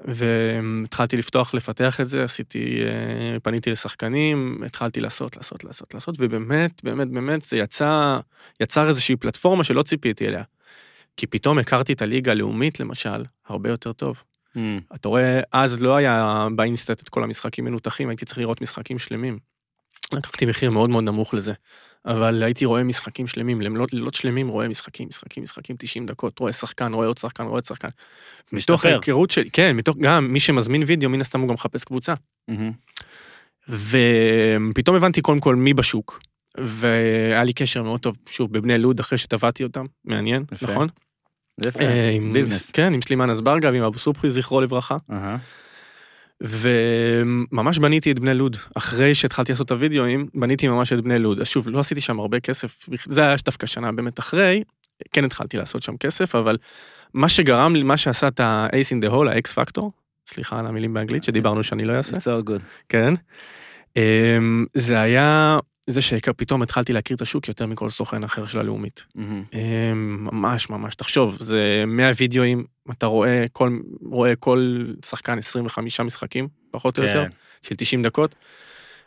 והתחלתי 0.05 1.17
לפתוח 1.17 1.55
לפתח 1.55 2.01
את 2.01 2.09
זה 2.09 2.25
עשיתי 2.25 2.79
אה, 2.85 3.41
פניתי 3.41 3.71
לשחקנים 3.71 4.63
התחלתי 4.67 5.01
לעשות 5.01 5.37
לעשות 5.37 5.65
לעשות 5.65 5.95
לעשות 5.95 6.15
ובאמת 6.19 6.85
באמת 6.85 7.09
באמת 7.09 7.43
זה 7.43 7.57
יצא 7.57 8.19
יצר 8.61 8.89
איזושהי 8.89 9.17
פלטפורמה 9.17 9.65
שלא 9.65 9.83
ציפיתי 9.83 10.29
אליה. 10.29 10.43
כי 11.17 11.27
פתאום 11.27 11.59
הכרתי 11.59 11.93
את 11.93 12.03
הליגה 12.03 12.33
הלאומית 12.33 12.81
למשל 12.81 13.25
הרבה 13.47 13.71
יותר 13.71 13.93
טוב. 13.93 14.23
אמ. 14.57 14.81
אתה 14.95 15.09
רואה 15.09 15.41
אז 15.53 15.83
לא 15.83 15.97
היה 15.97 16.47
באינסטנט 16.57 17.01
את 17.01 17.09
כל 17.09 17.25
המשחקים 17.25 17.65
מנותחים 17.65 18.09
הייתי 18.09 18.25
צריך 18.25 18.39
לראות 18.39 18.61
משחקים 18.61 18.99
שלמים. 18.99 19.39
לקחתי 20.13 20.47
מחיר 20.47 20.71
מאוד 20.71 20.91
מאוד 20.91 21.05
נמוך 21.05 21.35
לזה. 21.35 21.53
אבל 22.07 22.43
הייתי 22.43 22.65
רואה 22.65 22.85
משחקים 22.85 23.27
שלמים, 23.27 23.61
לילות, 23.61 23.93
לילות 23.93 24.15
שלמים 24.15 24.49
רואה 24.49 24.69
משחקים, 24.69 25.09
משחקים, 25.09 25.43
משחקים 25.43 25.77
90 25.79 26.07
דקות, 26.07 26.39
רואה 26.39 26.53
שחקן, 26.53 26.93
רואה 26.93 27.07
עוד 27.07 27.19
שחקן, 27.19 27.43
רואה 27.43 27.55
עוד 27.55 27.65
שחקן. 27.65 27.89
מתוך. 28.53 28.87
ההיכרות 28.87 29.31
שלי, 29.31 29.51
כן, 29.51 29.77
מתוך, 29.77 29.97
גם 30.01 30.33
מי 30.33 30.41
שמזמין 30.41 30.83
וידאו, 30.87 31.11
מן 31.11 31.21
הסתם 31.21 31.41
הוא 31.41 31.49
גם 31.49 31.55
מחפש 31.55 31.85
קבוצה. 31.85 32.15
אמ. 32.49 32.73
ופתאום 33.69 34.97
הבנתי 34.97 35.21
קודם 35.21 35.39
כל 35.39 35.55
מי 35.55 35.75
בשוק. 35.75 36.21
והיה 36.59 37.45
לי 37.45 37.53
קשר 37.53 37.83
מאוד 37.83 38.01
טוב, 38.01 38.17
שוב, 38.29 38.53
בבני 38.53 38.79
לוד 38.79 39.01
אחרי 39.01 39.19
שטבעתי 39.19 39.65
אותם, 39.65 39.85
מעניין, 40.05 40.45
יפה. 40.53 40.67
נכון? 40.67 40.89
יפה. 41.67 41.81
אה, 41.81 42.17
ביזנס. 42.33 42.71
כן, 42.71 42.95
עם 42.95 43.01
סלימן 43.01 43.31
אזברגה 43.31 43.71
ועם 43.73 43.83
אבו 43.83 43.99
סופרי, 43.99 44.31
זכרו 44.31 44.61
לברכה. 44.61 44.97
אהה. 45.13 45.37
וממש 46.43 47.79
בניתי 47.79 48.13
את 48.13 48.19
בני 48.19 48.35
לוד. 48.35 48.57
אחרי 48.75 49.15
שהתחלתי 49.15 49.53
לעשות 49.53 49.67
את 49.67 49.71
הוידאוים, 49.71 50.27
בניתי 50.35 50.69
ממש 50.69 50.93
את 50.93 51.01
בני 51.01 51.19
לוד. 51.19 51.41
אז 51.41 51.47
שוב, 51.47 51.69
לא 51.69 51.79
עשיתי 51.79 52.01
שם 52.01 52.21
הרבה 52.21 52.41
כסף, 52.41 52.89
זה 53.05 53.21
היה 53.27 53.37
דווקא 53.45 53.67
שנה 53.67 53.93
באמת 53.93 54.19
אחרי, 54.19 54.63
כן 55.13 55.25
התחלתי 55.25 55.57
לעשות 55.57 55.83
שם 55.83 55.97
כסף, 55.97 56.35
אבל 56.35 56.57
מה 57.15 57.29
שגרם 57.29 57.75
לי, 57.77 57.83
מה 57.83 57.97
שעשה 57.97 58.29
את 58.29 58.41
ה-Ace 58.41 58.97
in 58.97 59.07
the 59.07 59.11
hole, 59.11 59.29
ה-X 59.29 59.55
Factor, 59.55 59.85
סליחה 60.27 60.59
על 60.59 60.67
המילים 60.67 60.95
באנגלית 60.95 61.25
שדיברנו 61.25 61.63
שאני 61.63 61.85
לא 61.85 61.93
אעשה, 61.93 62.17
It's 62.17 62.21
all 62.21 62.49
good. 62.49 62.63
כן, 62.89 63.15
אמ, 63.97 64.67
זה 64.75 65.01
היה 65.01 65.59
זה 65.91 66.03
שפתאום 66.03 66.63
התחלתי 66.63 66.93
להכיר 66.93 67.17
את 67.17 67.23
השוק 67.23 67.49
יותר 67.49 67.67
מכל 67.67 67.91
סוכן 67.91 68.25
אחר 68.25 68.47
של 68.47 68.59
הלאומית. 68.59 69.05
אמ, 69.55 70.29
ממש 70.33 70.71
ממש, 70.71 70.95
תחשוב, 70.95 71.39
זה 71.41 71.85
100 71.87 72.11
וידאוים, 72.17 72.65
אתה 72.91 73.07
רואה 73.07 73.45
כל, 73.53 73.79
רואה 74.03 74.37
כל 74.37 74.85
שחקן 75.05 75.39
25 75.39 76.01
משחקים, 76.01 76.49
פחות 76.71 76.99
או 76.99 77.05
יותר. 77.05 77.25
כן. 77.25 77.31
של 77.63 77.75
90 77.75 78.03
דקות. 78.03 78.35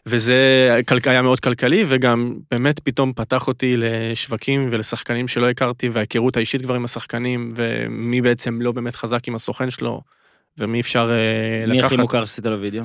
וזה 0.05 0.79
היה 1.05 1.21
מאוד 1.21 1.39
כלכלי 1.39 1.83
וגם 1.87 2.33
באמת 2.51 2.79
פתאום 2.79 3.13
פתח 3.13 3.47
אותי 3.47 3.75
לשווקים 3.77 4.69
ולשחקנים 4.71 5.27
שלא 5.27 5.49
הכרתי 5.49 5.89
וההיכרות 5.89 6.37
האישית 6.37 6.61
כבר 6.61 6.75
עם 6.75 6.85
השחקנים 6.85 7.53
ומי 7.55 8.21
בעצם 8.21 8.61
לא 8.61 8.71
באמת 8.71 8.95
חזק 8.95 9.27
עם 9.27 9.35
הסוכן 9.35 9.69
שלו 9.69 10.01
ומי 10.57 10.79
אפשר 10.79 11.11
אה, 11.11 11.67
מי 11.67 11.77
לקחת. 11.77 11.85
הכי 11.91 11.97
מוכר 11.97 12.25
שעשית 12.25 12.45
לו 12.45 12.61
וידאו? 12.61 12.83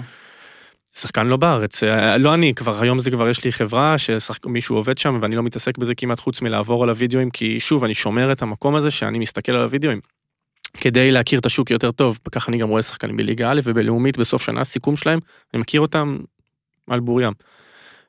שחקן 0.94 1.26
לא 1.26 1.36
בארץ, 1.36 1.82
אה, 1.82 2.18
לא 2.18 2.34
אני, 2.34 2.54
כבר 2.54 2.80
היום 2.80 2.98
זה 2.98 3.10
כבר 3.10 3.28
יש 3.28 3.44
לי 3.44 3.52
חברה 3.52 3.96
שמישהו 3.98 4.76
עובד 4.76 4.98
שם 4.98 5.18
ואני 5.22 5.36
לא 5.36 5.42
מתעסק 5.42 5.78
בזה 5.78 5.94
כמעט 5.94 6.20
חוץ 6.20 6.42
מלעבור 6.42 6.82
על 6.82 6.90
הוידאוים 6.90 7.30
כי 7.30 7.60
שוב 7.60 7.84
אני 7.84 7.94
שומר 7.94 8.32
את 8.32 8.42
המקום 8.42 8.74
הזה 8.74 8.90
שאני 8.90 9.18
מסתכל 9.18 9.52
על 9.52 9.62
הוידאוים. 9.62 10.00
כדי 10.80 11.12
להכיר 11.12 11.38
את 11.38 11.46
השוק 11.46 11.70
יותר 11.70 11.92
טוב, 11.92 12.18
ככה 12.32 12.50
אני 12.50 12.58
גם 12.58 12.68
רואה 12.68 12.82
שחקנים 12.82 13.16
בליגה 13.16 13.50
א' 13.50 13.60
ובלאומית 13.64 14.18
בסוף 14.18 14.42
שנה, 14.42 14.64
סיכום 14.64 14.96
שלהם, 14.96 15.18
אני 15.54 15.60
מכיר 15.60 15.80
אותם 15.80 16.18
על 16.90 17.00
בוריים. 17.00 17.32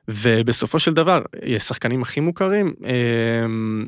ובסופו 0.08 0.78
של 0.78 0.94
דבר, 0.94 1.22
השחקנים 1.56 2.02
הכי 2.02 2.20
מוכרים, 2.20 2.74
אמ, 2.84 3.86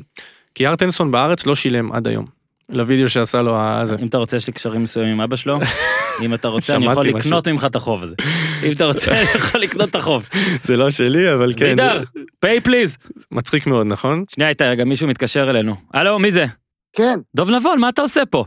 כי 0.55 0.67
ארטנסון 0.67 1.11
בארץ 1.11 1.45
לא 1.45 1.55
שילם 1.55 1.91
עד 1.91 2.07
היום. 2.07 2.25
לוידאו 2.69 3.09
שעשה 3.09 3.41
לו 3.41 3.57
הזה. 3.59 3.95
אם 4.01 4.07
אתה 4.07 4.17
רוצה, 4.17 4.37
יש 4.37 4.47
לי 4.47 4.53
קשרים 4.53 4.83
מסוימים 4.83 5.13
עם 5.13 5.21
אבא 5.21 5.35
שלו. 5.35 5.59
אם 6.23 6.33
אתה 6.33 6.47
רוצה, 6.47 6.75
אני 6.75 6.85
יכול. 6.85 7.07
לקנות 7.07 7.47
ממך 7.47 7.65
את 7.65 7.75
החוב 7.75 8.03
הזה. 8.03 8.15
אם 8.63 8.71
אתה 8.71 8.85
רוצה, 8.85 9.11
אני 9.11 9.27
יכול 9.35 9.61
לקנות 9.61 9.89
את 9.89 9.95
החוב. 9.95 10.29
זה 10.63 10.77
לא 10.77 10.91
שלי, 10.91 11.33
אבל 11.33 11.53
כן. 11.57 11.65
וידר, 11.65 12.03
pay 12.45 12.67
please. 12.67 13.09
מצחיק 13.31 13.67
מאוד, 13.67 13.87
נכון? 13.87 14.23
שנייה, 14.29 14.49
איתי, 14.49 14.63
רגע, 14.63 14.85
מישהו 14.85 15.07
מתקשר 15.07 15.49
אלינו. 15.49 15.75
הלו, 15.93 16.19
מי 16.19 16.31
זה? 16.31 16.45
כן, 16.93 17.19
דוב 17.35 17.49
נבון, 17.49 17.79
מה 17.79 17.89
אתה 17.89 18.01
עושה 18.01 18.25
פה? 18.25 18.45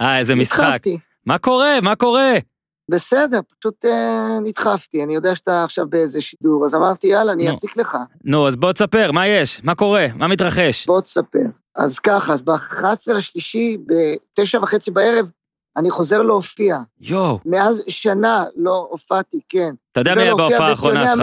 אה, 0.00 0.18
איזה 0.18 0.34
משחק. 0.34 0.64
נדחפתי. 0.64 0.98
מה 1.26 1.38
קורה? 1.38 1.80
מה 1.82 1.96
קורה? 1.96 2.32
בסדר, 2.90 3.40
פשוט 3.58 3.84
אה, 3.84 4.38
נדחפתי. 4.44 5.04
אני 5.04 5.14
יודע 5.14 5.36
שאתה 5.36 5.64
עכשיו 5.64 5.86
באיזה 5.88 6.20
שידור, 6.20 6.64
אז 6.64 6.74
אמרתי, 6.74 7.06
יאללה, 7.06 7.32
אני. 7.32 7.50
אציק 7.50 7.76
לך. 7.76 7.96
נו, 8.24 8.48
אז 8.48 8.56
בוא 8.56 8.72
תספר, 8.72 9.12
מה 9.12 9.26
יש? 9.26 9.60
מה 9.64 9.74
קורה? 9.74 10.06
מה 10.14 10.28
מתרחש? 10.28 10.86
בוא 10.86 11.00
תספר. 11.00 11.46
אז 11.76 11.98
ככה, 11.98 12.32
אז 12.32 12.42
ב-11 12.42 13.12
לשלישי, 13.14 13.76
בתשע 13.86 14.58
וחצי 14.62 14.90
בערב, 14.90 15.26
אני 15.76 15.90
חוזר 15.90 16.22
להופיע. 16.22 16.78
יואו, 17.00 17.38
מאז 17.44 17.82
שנה 17.88 18.44
לא 18.56 18.88
הופעתי, 18.90 19.40
כן. 19.48 19.74
אתה 19.92 20.00
יודע 20.00 20.14
מי 20.14 20.22
היה 20.22 20.34
בהופעה 20.34 20.68
האחרונה 20.68 21.06
שלך? 21.08 21.22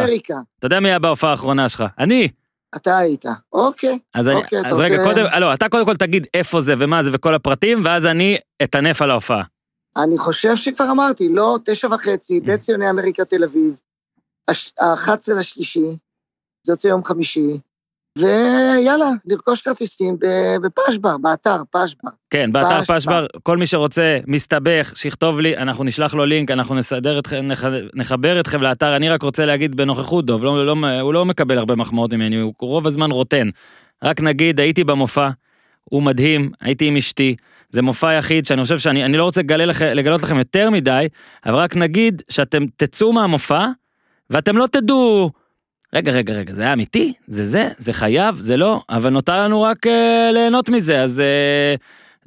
אתה 0.60 0.66
יודע 0.66 0.80
מי 0.80 0.90
היה 0.90 1.00
בהופעה 1.00 1.32
האחרונה 1.32 1.70
שלך? 1.70 1.84
אני. 2.00 2.30
אתה 2.76 2.98
היית. 2.98 3.26
אוקיי. 3.54 4.00
אז, 4.14 4.28
אני, 4.28 4.36
אוקיי, 4.36 4.60
אתה 4.60 4.68
אז 4.68 4.80
רגע, 4.80 4.98
רוצה- 4.98 5.10
קודם, 5.10 5.42
לא, 5.42 5.54
אתה 5.54 5.70
קודם 5.70 5.86
כל 5.86 5.96
תגיד 5.96 6.28
איפה 6.34 6.62
זה 6.62 6.74
ומה 6.80 7.04
זה 7.04 7.10
וכל 7.14 7.36
הפרטים, 7.36 7.86
ואז 7.86 8.06
אני 8.06 8.38
אטנף 8.64 9.02
על 9.02 9.12
ההופעה. 9.12 9.44
אני 9.98 10.18
חושב 10.18 10.56
שכבר 10.56 10.92
אמרתי, 10.92 11.30
לא, 11.30 11.58
תשע 11.66 11.88
וחצי, 11.94 12.38
Mm. 12.38 12.48
בציוני 12.48 12.90
אמריקה 12.90 13.26
תל 13.26 13.44
אביב. 13.44 13.76
הש- 14.48 14.74
ה-11 14.80 15.34
לשלישי, 15.40 15.98
זה 16.68 16.74
יוצא 16.74 16.88
יום 16.88 17.04
חמישי. 17.04 17.60
ויאללה, 18.18 19.10
לרכוש 19.26 19.62
כרטיסים 19.62 20.18
בפשבר, 20.62 21.18
באתר, 21.18 21.62
פשבר. 21.72 22.10
כן, 22.30 22.52
באתר 22.52 22.86
פשבר. 22.88 23.26
כל 23.44 23.58
מי 23.58 23.66
שרוצה, 23.66 24.18
מסתבך, 24.28 24.94
שיכתוב 24.96 25.40
לי, 25.40 25.58
אנחנו 25.58 25.84
נשלח 25.84 26.14
לו 26.14 26.26
לינק, 26.26 26.52
אנחנו 26.52 26.76
נסדר 26.76 27.20
אתכם, 27.20 27.48
נח- 27.48 27.64
נחבר 27.94 28.40
אתכם 28.40 28.62
לאתר, 28.62 28.96
אני 28.96 29.10
רק 29.10 29.22
רוצה 29.22 29.46
להגיד 29.46 29.76
בנוכחות 29.76 30.26
דוב, 30.26 30.44
לא, 30.46 30.66
לא, 30.66 30.76
הוא 31.02 31.14
לא 31.14 31.26
מקבל 31.26 31.58
הרבה 31.58 31.76
מחמאות 31.76 32.14
ממני, 32.14 32.36
הוא 32.36 32.54
רוב 32.60 32.88
הזמן 32.88 33.12
רוטן. 33.12 33.50
רק 34.04 34.22
נגיד, 34.22 34.60
הייתי 34.60 34.84
במופע, 34.84 35.30
הוא 35.84 36.04
מדהים, 36.04 36.52
הייתי 36.62 36.86
עם 36.86 36.98
אשתי, 36.98 37.36
זה 37.70 37.82
מופע 37.82 38.14
יחיד 38.14 38.46
שאני 38.46 38.64
חושב 38.64 38.78
שאני 38.78 39.06
אני 39.06 39.18
לא 39.18 39.24
רוצה 39.24 39.42
לגלה 39.42 39.66
לכם, 39.66 39.86
לגלות 39.86 40.24
לכם 40.24 40.38
יותר 40.38 40.70
מדי, 40.70 41.08
אבל 41.46 41.56
רק 41.56 41.76
נגיד 41.76 42.22
שאתם 42.30 42.64
תצאו 42.76 43.14
מהמופע, 43.14 43.66
ואתם 44.30 44.58
לא 44.58 44.68
תדעו, 44.72 45.32
רגע, 45.96 46.12
רגע, 46.12 46.34
רגע, 46.34 46.54
זה 46.54 46.62
היה 46.62 46.74
אמיתי? 46.74 47.14
זה 47.28 47.46
זה? 47.46 47.70
זה 47.78 47.94
חייב? 47.94 48.36
זה 48.36 48.58
לא? 48.58 48.82
אבל 48.90 49.10
נותר 49.10 49.44
לנו 49.44 49.62
רק 49.62 49.88
אה, 49.88 50.30
ליהנות 50.34 50.70
מזה, 50.70 51.04
אז 51.04 51.20
אה, 51.20 51.76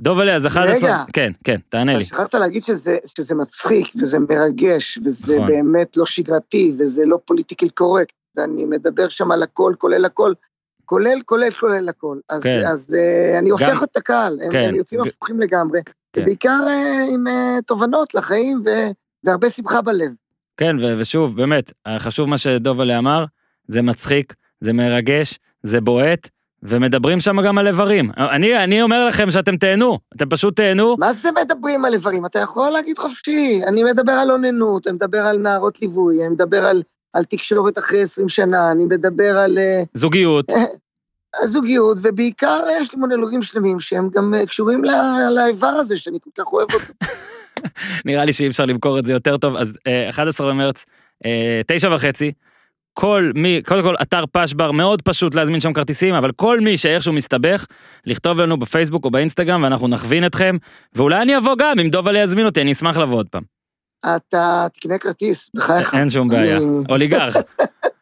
דוב 0.00 0.18
אליה, 0.20 0.36
11... 0.46 0.90
רגע. 0.90 1.04
כן, 1.12 1.32
כן, 1.44 1.56
תענה 1.68 1.98
לי. 1.98 2.04
שכחת 2.04 2.34
להגיד 2.34 2.64
שזה, 2.64 2.98
שזה 3.16 3.34
מצחיק, 3.34 3.86
וזה 4.00 4.18
מרגש, 4.18 4.98
וזה 5.04 5.36
נכון. 5.36 5.46
באמת 5.46 5.96
לא 5.96 6.06
שגרתי, 6.06 6.72
וזה 6.78 7.02
לא 7.06 7.18
פוליטיקל 7.24 7.68
קורקט, 7.68 8.12
ואני 8.36 8.64
מדבר 8.64 9.08
שם 9.08 9.30
על 9.30 9.42
הכל, 9.42 9.74
כולל 9.78 10.04
הכל, 10.04 10.32
כולל, 10.84 11.18
כולל, 11.26 11.50
כולל 11.60 11.88
הכל. 11.88 12.18
אז, 12.28 12.42
כן. 12.42 12.62
אז 12.66 12.96
uh, 12.96 13.38
אני 13.38 13.50
הופך 13.50 13.82
את 13.82 13.96
הקהל, 13.96 14.38
הם, 14.44 14.50
כן. 14.50 14.68
הם 14.68 14.74
יוצאים 14.74 15.02
ג- 15.02 15.06
הפוכים 15.06 15.40
לגמרי, 15.40 15.80
כן. 16.12 16.22
ובעיקר 16.22 16.60
uh, 16.66 17.14
עם 17.14 17.26
uh, 17.26 17.62
תובנות 17.66 18.14
לחיים, 18.14 18.62
ו, 18.64 18.70
והרבה 19.24 19.50
שמחה 19.50 19.82
בלב. 19.82 20.10
כן, 20.56 20.76
ושוב, 20.98 21.36
באמת, 21.36 21.72
חשוב 21.98 22.28
מה 22.28 22.38
שדוב 22.38 22.80
אליה 22.80 22.98
אמר, 22.98 23.24
זה 23.68 23.82
מצחיק, 23.82 24.34
זה 24.60 24.72
מרגש, 24.72 25.38
זה 25.62 25.80
בועט, 25.80 26.28
ומדברים 26.62 27.20
שם 27.20 27.42
גם 27.42 27.58
על 27.58 27.66
איברים. 27.66 28.10
אני, 28.16 28.64
אני 28.64 28.82
אומר 28.82 29.06
לכם 29.06 29.30
שאתם 29.30 29.56
תהנו, 29.56 29.98
אתם 30.16 30.28
פשוט 30.28 30.56
תהנו. 30.56 30.96
מה 30.98 31.12
זה 31.12 31.28
מדברים 31.42 31.84
על 31.84 31.94
איברים? 31.94 32.26
אתה 32.26 32.38
יכול 32.38 32.70
להגיד 32.70 32.98
חופשי. 32.98 33.60
אני 33.66 33.82
מדבר 33.82 34.12
על 34.12 34.30
אוננות, 34.30 34.86
אני 34.86 34.94
מדבר 34.94 35.26
על 35.26 35.38
נערות 35.38 35.82
ליווי, 35.82 36.20
אני 36.20 36.28
מדבר 36.28 36.64
על, 36.64 36.82
על 37.12 37.24
תקשורת 37.24 37.78
אחרי 37.78 38.02
20 38.02 38.28
שנה, 38.28 38.70
אני 38.70 38.84
מדבר 38.84 39.38
על... 39.38 39.58
uh, 39.58 39.86
זוגיות, 39.94 40.46
הזוגיות, 41.42 41.98
ובעיקר 42.02 42.64
יש 42.80 42.94
לי 42.94 43.00
מונולוגים 43.00 43.42
שלמים 43.42 43.80
שהם 43.80 44.08
גם 44.14 44.34
אה, 44.34 44.46
קשורים 44.46 44.84
לאיבר 45.30 45.66
הזה, 45.66 45.98
שאני 45.98 46.18
כל 46.20 46.30
כך 46.38 46.52
אוהב 46.52 46.68
אותו. 46.72 46.92
נראה 48.04 48.24
לי 48.24 48.32
שאי 48.32 48.48
אפשר 48.48 48.66
למכור 48.66 48.98
את 48.98 49.06
זה 49.06 49.12
יותר 49.12 49.36
טוב, 49.36 49.56
אז 49.56 49.78
אה, 49.86 50.08
11 50.08 50.48
במרץ, 50.48 50.84
אה, 51.24 51.60
תשע 51.66 51.94
וחצי, 51.94 52.32
כל 53.00 53.32
מי, 53.34 53.62
קודם 53.66 53.82
כל 53.82 53.94
אתר 54.02 54.24
פשבר, 54.32 54.72
מאוד 54.72 55.02
פשוט 55.02 55.34
להזמין 55.34 55.60
שם 55.60 55.72
כרטיסים, 55.72 56.14
אבל 56.14 56.32
כל 56.32 56.60
מי 56.60 56.76
שאיכשהו 56.76 57.12
מסתבך, 57.12 57.66
לכתוב 58.06 58.40
לנו 58.40 58.56
בפייסבוק 58.56 59.04
או 59.04 59.10
באינסטגרם 59.10 59.62
ואנחנו 59.62 59.88
נכווין 59.88 60.26
אתכם, 60.26 60.56
ואולי 60.92 61.22
אני 61.22 61.36
אבוא 61.36 61.54
גם, 61.58 61.78
אם 61.78 61.88
דוב 61.90 62.08
עלי 62.08 62.18
יזמין 62.18 62.46
אותי, 62.46 62.62
אני 62.62 62.72
אשמח 62.72 62.96
לבוא 62.96 63.16
עוד 63.16 63.28
פעם. 63.28 63.42
אתה 64.16 64.66
תקנה 64.74 64.98
כרטיס, 64.98 65.50
בחייך. 65.54 65.94
אין 65.94 66.10
שום 66.10 66.28
בעיה. 66.28 66.58
אוליגרך. 66.88 67.36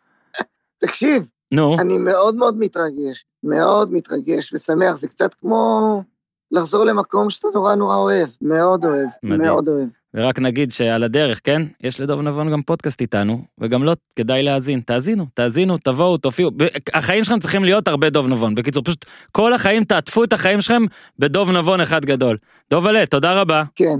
תקשיב, 0.84 1.26
נו, 1.52 1.76
אני 1.80 1.98
מאוד 1.98 2.36
מאוד 2.36 2.58
מתרגש, 2.58 3.24
מאוד 3.42 3.92
מתרגש 3.92 4.52
ושמח, 4.52 4.96
זה 4.96 5.08
קצת 5.08 5.34
כמו 5.34 6.02
לחזור 6.50 6.84
למקום 6.84 7.30
שאתה 7.30 7.48
נורא 7.54 7.74
נורא 7.74 7.96
אוהב, 7.96 8.28
מאוד 8.42 8.84
אוהב, 8.84 9.08
מדהים. 9.22 9.40
מאוד 9.40 9.68
אוהב. 9.68 9.88
ורק 10.16 10.38
נגיד 10.38 10.72
שעל 10.72 11.02
הדרך, 11.02 11.40
כן? 11.44 11.62
יש 11.80 12.00
לדוב 12.00 12.20
נבון 12.20 12.50
גם 12.52 12.62
פודקאסט 12.62 13.00
איתנו, 13.00 13.44
וגם 13.60 13.84
לא 13.84 13.92
כדאי 14.16 14.42
להאזין. 14.42 14.80
תאזינו, 14.80 15.26
תאזינו, 15.34 15.76
תבואו, 15.78 16.16
תופיעו. 16.16 16.50
החיים 16.94 17.24
שלכם 17.24 17.38
צריכים 17.38 17.64
להיות 17.64 17.88
הרבה 17.88 18.10
דוב 18.10 18.28
נבון. 18.28 18.54
בקיצור, 18.54 18.82
פשוט 18.84 19.04
כל 19.32 19.52
החיים, 19.52 19.84
תעטפו 19.84 20.24
את 20.24 20.32
החיים 20.32 20.60
שלכם 20.60 20.82
בדוב 21.18 21.50
נבון 21.50 21.80
אחד 21.80 22.04
גדול. 22.04 22.36
דוב 22.70 22.86
עלה, 22.86 23.06
תודה 23.06 23.40
רבה. 23.40 23.62
כן, 23.74 23.98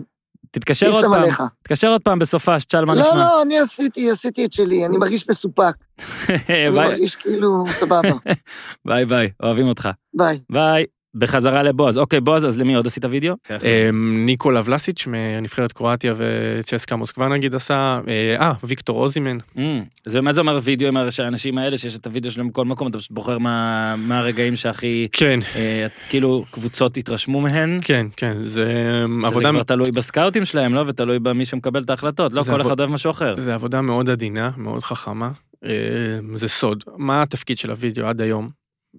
תתקשר 0.50 0.90
עוד 0.90 1.05
פעם. 1.05 1.12
עליך. 1.12 1.42
תתקשר 1.62 1.88
עוד 1.88 2.02
פעם 2.02 2.18
בסופה, 2.18 2.61
שתשאל 2.61 2.85
מה 2.85 2.94
לא, 2.94 3.00
נשמע. 3.00 3.18
לא, 3.18 3.42
אני 3.42 3.59
עשיתי, 3.59 4.11
עשיתי 4.11 4.44
את 4.44 4.52
שלי, 4.52 4.87
אני 4.87 4.96
מרגיש 4.96 5.29
מסופק, 5.29 5.74
אני 6.48 6.70
מרגיש 6.70 7.16
כאילו 7.16 7.64
סבבה. 7.70 8.12
ביי 8.87 9.05
ביי, 9.05 9.31
אוהבים 9.42 9.66
אותך. 9.66 9.88
ביי. 10.14 10.38
ביי. 10.50 10.85
בחזרה 11.18 11.62
לבועז. 11.62 11.98
אוקיי, 11.98 12.20
בועז, 12.20 12.46
אז 12.46 12.61
למי 12.61 12.74
עוד 12.74 12.87
עשית 12.87 13.05
וידאו? 13.05 13.35
אמ, 13.50 14.24
ניקולה 14.26 14.61
ולאשיץ' 14.64 15.06
מנבחרת 15.07 15.72
קרואטיה 15.72 16.14
וצ'סקה 16.16 16.96
מוסקבה 16.96 17.29
נגיד 17.29 17.55
עשה, 17.55 17.94
אה, 18.09 18.37
אה, 18.40 18.52
ויקטור 18.64 19.02
אוסימן, 19.02 19.38
Mm, 19.57 19.61
זה 20.07 20.20
מה 20.20 20.33
זה 20.33 20.40
אומר 20.40 20.59
וידאו 20.62 20.88
עם 20.88 20.96
האנשים 20.96 21.59
האלה 21.59 21.79
שיש 21.79 21.96
את 21.96 22.07
הוידאו 22.07 22.31
שלהם 22.31 22.48
בכל 22.48 22.64
מקום 22.64 22.88
אתה 22.88 22.98
פשוט 22.98 23.11
בוחר 23.11 23.38
מה 23.38 24.18
הרגעים 24.18 24.57
שהכי 24.57 25.09
כן, 25.12 25.38
אה, 25.57 25.87
כאילו 26.09 26.44
קבוצות 26.50 26.96
התרשמו 26.96 27.40
מהן. 27.40 27.79
כן, 27.83 28.07
כן, 28.16 28.33
זה 28.44 28.72
אמ, 29.05 29.20
שזה 29.20 29.26
עבודה, 29.26 29.50
כבר 29.50 29.62
תלוי 29.62 29.90
בסקאוטים 29.90 30.44
שלהם 30.44 30.74
לא 30.74 30.85
ותלוי 30.87 31.18
במי 31.18 31.44
שמקבל 31.44 31.83
את 31.83 31.90
ההחלטות 31.90 32.33
לא 32.33 32.42
כל 32.42 32.61
אחד 32.61 32.81
אוהב 32.81 32.90
משהו 32.90 33.11
אחר. 33.11 33.35
זה 33.38 33.55
עבודה 33.55 33.81
מאוד 33.81 34.11
עדינה, 34.11 34.50
מאוד 34.57 34.83
חכמה, 34.83 35.31
אמ, 35.64 35.70
זה 36.35 36.48
סוד. 36.48 36.85
מה 36.96 37.22
התפקיד 37.22 37.59
של 37.59 37.70
הוידאו 37.70 38.07
עד 38.07 38.20
היום? 38.20 38.48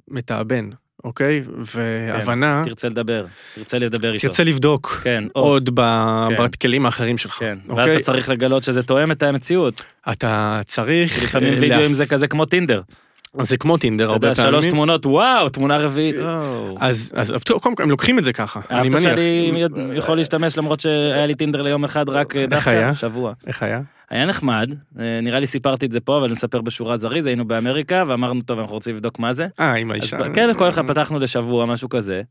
מתאבן, 0.08 0.70
אוקיי? 1.04 1.42
והבנה, 1.76 2.62
תרצה 2.66 2.90
לדבר 2.90 3.26
תרצה 3.56 3.80
לדבר 3.80 4.14
איתו. 4.14 4.28
תרצה 4.28 4.44
לבדוק 4.44 5.00
כן 5.04 5.24
עוד 5.34 5.70
ב- 5.74 6.26
כן. 6.38 6.44
בכלים 6.44 6.86
האחרים 6.86 7.18
שלך, 7.18 7.34
כן 7.34 7.58
ואז 7.70 7.80
אוקיי? 7.80 7.96
אתה 7.96 8.04
צריך 8.04 8.30
לגלות 8.30 8.64
שזה 8.64 8.84
תואם 8.84 9.12
את 9.12 9.24
המציאות. 9.24 9.82
אתה 10.12 10.62
צריך, 10.66 11.24
לפעמים 11.24 11.54
אה, 11.54 11.60
וידאוים 11.60 11.92
להפ- 11.92 11.94
זה 11.94 12.06
כזה 12.06 12.28
כמו 12.28 12.46
טינדר. 12.46 12.82
זה 13.42 13.58
כמו 13.58 13.78
טינדר 13.78 14.10
הרבה 14.12 14.36
פעמים. 14.36 14.52
שלוש 14.52 14.68
תמונות 14.68 15.06
וואו 15.06 15.50
תמונה 15.50 15.78
רביעית. 15.78 16.16
וואו. 16.20 16.78
אז, 16.80 17.14
קודם 17.62 17.76
כל 17.76 17.84
הם 17.84 17.90
לוקחים 17.90 18.20
את 18.20 18.24
זה 18.24 18.34
ככה, 18.34 18.60
אני 18.70 18.78
אהבת 18.78 18.90
מניח. 18.90 19.02
שאני 19.02 19.64
יכול 19.98 20.18
להשתמש 20.18 20.58
למרות 20.58 20.80
שהיה 20.80 21.26
לי 21.26 21.36
טינדר 21.36 21.62
ליום 21.62 21.84
אחד 21.84 22.10
רק 22.10 22.36
אה, 22.36 22.46
דווקא? 22.48 22.94
שבוע. 22.94 23.34
איך 23.48 23.64
היה? 23.64 23.82
היה 24.10 24.26
נחמד, 24.26 24.74
אה, 25.00 25.20
נראה 25.22 25.40
לי 25.40 25.46
סיפרתי 25.46 25.86
את 25.86 25.92
זה 25.92 26.00
פה, 26.00 26.18
אבל 26.18 26.32
נספר 26.32 26.62
בשורה 26.62 26.98
זריז, 26.98 27.26
היינו 27.28 27.46
באמריקה 27.48 28.04
ואמרנו, 28.08 28.42
טוב, 28.42 28.60
אנחנו 28.60 28.74
רוצים 28.74 28.96
לבדוק 28.96 29.20
מה 29.20 29.34
זה. 29.34 29.48
אה, 29.60 29.74
עם 29.74 29.92
האישה. 29.92 30.18
כן, 30.34 30.50
כל 30.58 30.70
אחד 30.70 30.88
פתחנו 30.88 31.20
לשבוע, 31.20 31.66
משהו 31.66 31.90
כזה, 31.90 32.22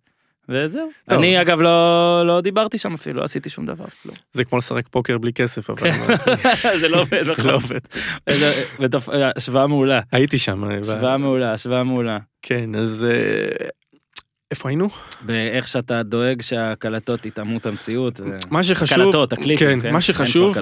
וזהו. 0.49 0.89
טוב. 1.09 1.19
אני 1.19 1.41
אגב 1.41 1.61
לא 1.61 2.23
לא 2.27 2.41
דיברתי 2.41 2.79
שם 2.79 2.95
אפילו, 2.95 3.19
לא 3.19 3.25
עשיתי 3.25 3.51
שום 3.51 3.67
דבר. 3.67 3.85
לא. 4.05 4.13
זה 4.33 4.45
כמו 4.45 4.59
לשחק 4.59 4.89
פוקר 4.89 5.19
בלי 5.19 5.33
כסף, 5.33 5.71
אבל 5.71 5.79
כן. 5.79 5.93
זה- 6.81 6.89
לא 6.89 7.01
עובד, 7.01 7.23
זה 7.23 7.33
נכון. 7.33 7.45
לא 7.47 7.55
עובד. 7.55 7.79
אה, 9.13 9.31
השוואה 9.37 9.67
מעולה, 9.67 10.01
הייתי 10.13 10.39
שם. 10.39 10.65
אה, 10.65 10.79
השוואה 10.79 11.17
מעולה, 11.17 11.53
השוואה 11.53 11.85
מעולה. 11.85 12.19
כן, 12.43 12.75
אז 12.75 13.07
איפה 14.51 14.69
היינו? 14.69 14.89
באיך 15.23 15.69
שאתה 15.69 16.03
דואג 16.03 16.43
שהקלטות 16.43 17.27
יטעמו 17.27 17.59
את 17.59 17.67
המציאות. 17.67 18.21
ו- 18.21 18.37
מה 18.51 18.63
שחשוב, 18.63 18.99
קלטות, 18.99 19.33
הקליפים, 19.33 19.57
כן, 19.57 19.81
כן? 19.81 19.93
מה 19.93 20.01
שחשוב. 20.01 20.57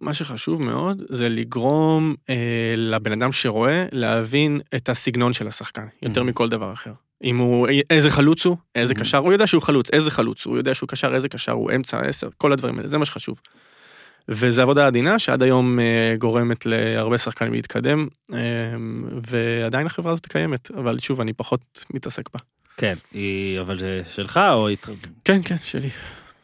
מה 0.00 0.14
שחשוב 0.14 0.62
מאוד 0.62 1.02
זה 1.08 1.28
לגרום 1.28 2.14
אה, 2.30 2.34
לבן 2.76 3.12
אדם 3.12 3.32
שרואה 3.32 3.86
להבין 3.92 4.60
את 4.76 4.88
הסגנון 4.88 5.32
של 5.32 5.46
השחקן, 5.48 5.86
יותר 6.02 6.20
Mhm. 6.20 6.24
מכל 6.24 6.48
דבר 6.48 6.72
אחר. 6.72 6.92
אם 7.24 7.38
הוא, 7.38 7.68
איזה 7.90 8.10
חלוץ 8.10 8.46
הוא, 8.46 8.56
איזה 8.74 8.94
Mhm. 8.94 8.98
קשר, 9.00 9.18
הוא 9.18 9.32
יודע 9.32 9.46
שהוא 9.46 9.62
חלוץ, 9.62 9.90
איזה 9.90 10.10
חלוץ, 10.10 10.46
הוא 10.46 10.56
יודע 10.56 10.74
שהוא 10.74 10.88
קשר, 10.88 11.14
איזה 11.14 11.28
קשר, 11.28 11.52
הוא 11.52 11.70
אמצע, 11.76 12.00
עשר, 12.00 12.28
כל 12.38 12.52
הדברים 12.52 12.76
האלה, 12.76 12.88
זה 12.88 12.98
מה 12.98 13.04
שחשוב. 13.04 13.40
וזו 14.28 14.62
עבודה 14.62 14.86
עדינה 14.86 15.18
שעד 15.18 15.42
היום 15.42 15.80
אה, 15.80 16.14
גורמת 16.18 16.66
להרבה 16.66 17.18
שחקנים 17.18 17.52
להתקדם, 17.52 18.06
אה, 18.34 18.38
ועדיין 19.30 19.86
החברה 19.86 20.12
הזאת 20.12 20.26
קיימת, 20.26 20.70
אבל 20.70 20.98
שוב, 20.98 21.20
אני 21.20 21.32
פחות 21.32 21.60
מתעסק 21.94 22.28
בה. 22.34 22.40
כן, 22.76 22.94
היא, 23.12 23.60
אבל 23.60 23.78
זה 23.78 24.02
שלך 24.14 24.40
או... 24.52 24.68
כן, 25.24 25.40
כן, 25.44 25.58
שלי. 25.58 25.88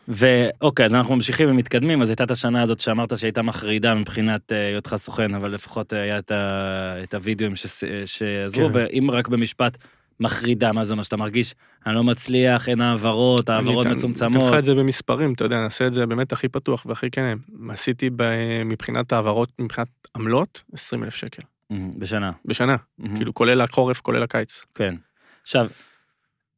ואוקיי, 0.08 0.84
אז 0.86 0.94
אנחנו 0.94 1.14
ממשיכים 1.14 1.50
ומתקדמים, 1.50 2.02
אז 2.02 2.08
הייתה 2.10 2.24
את 2.24 2.30
השנה 2.30 2.62
הזאת 2.62 2.80
שאמרת 2.80 3.18
שהייתה 3.18 3.42
מחרידה 3.42 3.94
מבחינת 3.94 4.52
אה, 4.52 4.66
היותך 4.68 4.94
סוכן, 4.96 5.34
אבל 5.34 5.52
לפחות 5.52 5.92
אה, 5.92 6.00
היה 6.02 6.18
את, 6.18 6.30
ה, 6.30 6.94
את 7.02 7.14
הוידאוים 7.14 7.56
שס- 7.56 7.84
אה, 7.84 8.02
שעזרו, 8.06 8.68
כן. 8.68 8.70
ואם 8.74 9.10
רק 9.10 9.28
במשפט 9.28 9.78
מחרידה, 10.20 10.72
מה 10.72 10.84
זה 10.84 10.92
אומר 10.94 11.02
שאתה 11.02 11.16
מרגיש, 11.16 11.54
אני 11.86 11.94
לא 11.94 12.04
מצליח, 12.04 12.68
אין 12.68 12.80
העברות, 12.80 13.48
העברות 13.48 13.86
אני 13.86 13.92
אתן- 13.92 13.98
מצומצמות. 13.98 14.48
לך 14.52 14.58
את 14.58 14.64
זה 14.64 14.74
במספרים, 14.74 15.32
אתה 15.32 15.44
יודע, 15.44 15.56
נעשה 15.60 15.86
את 15.86 15.92
זה 15.92 16.06
באמת 16.06 16.32
הכי 16.32 16.48
פתוח 16.48 16.86
והכי 16.86 17.10
כן. 17.10 17.38
עשיתי 17.70 18.10
ב- 18.16 18.22
מבחינת 18.64 19.12
העברות, 19.12 19.48
מבחינת 19.58 19.88
עמלות, 20.16 20.62
20 20.72 21.04
אלף 21.04 21.14
שקל. 21.14 21.42
בשנה. 21.98 22.30
בשנה, 22.44 22.76
כאילו 23.16 23.34
כולל 23.34 23.60
החורף, 23.60 24.00
כולל 24.00 24.22
הקיץ. 24.22 24.62
כן. 24.74 24.94
עכשיו, 25.42 25.66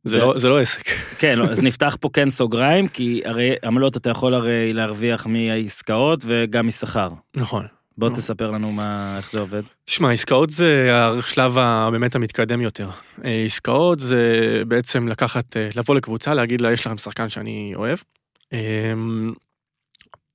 זה 0.05 0.19
לא- 0.19 0.39
זה 0.39 0.49
לא 0.49 0.61
עסק. 0.61 0.83
כן, 1.21 1.39
לא, 1.39 1.45
אז 1.45 1.63
נפתח 1.63 1.97
פה 2.01 2.09
כן 2.13 2.31
סוגריים, 2.31 2.89
כי 2.89 3.23
הרי 3.25 3.55
עמלות 3.65 3.97
אתה 3.97 4.11
יכול 4.11 4.35
הרי 4.35 4.73
להרוויח 4.73 5.27
מהעסקאות 5.27 6.25
וגם 6.27 6.67
משכר. 6.67 7.09
נכון. 7.37 7.67
בוא 7.99 8.09
נו. 8.09 8.15
תספר 8.15 8.51
לנו 8.51 8.73
מה, 8.73 9.17
איך 9.17 9.31
זה 9.31 9.41
עובד. 9.41 9.63
תשמע, 9.85 10.11
עסקאות 10.13 10.51
זה 10.51 10.91
השלב 10.93 11.59
הבאמת 11.59 12.15
המתקדם 12.15 12.61
יותר. 12.61 12.89
אה, 13.25 13.43
עסקאות 13.47 13.99
זה 13.99 14.23
בעצם 14.69 15.09
לקחת, 15.09 15.57
אה, 15.57 15.69
לבוא 15.77 15.95
לקבוצה, 15.95 16.35
להגיד 16.35 16.61
לה, 16.61 16.73
יש 16.73 16.87
לכם 16.87 16.99
שחקן 16.99 17.29
שאני 17.29 17.73
אוהב, 17.77 17.99
אה, 18.53 18.93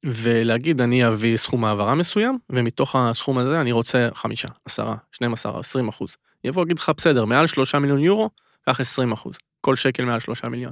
ולהגיד, 0.06 0.82
אני 0.82 1.08
אביא 1.08 1.38
סכום 1.38 1.66
העברה 1.66 1.96
מסוים, 1.96 2.38
ומתוך 2.50 2.96
הסכום 2.96 3.38
הזה 3.38 3.62
אני 3.62 3.72
רוצה 3.72 4.10
חמישה, 4.14 4.48
עשרה, 4.66 4.96
12, 5.12 5.60
20 5.60 5.88
אחוז. 5.88 6.16
יבוא 6.44 6.64
יגיד 6.64 6.80
לך 6.80 6.92
בסדר, 6.98 7.26
מעל 7.26 7.48
שלושה 7.48 7.80
מיליון 7.80 8.00
יורו, 8.00 8.30
קח 8.66 8.80
20 8.80 9.12
אחוז, 9.12 9.34
כל 9.64 9.76
שקל 9.76 10.06
מעל 10.06 10.20
שלושה 10.20 10.50
מיליון. 10.50 10.72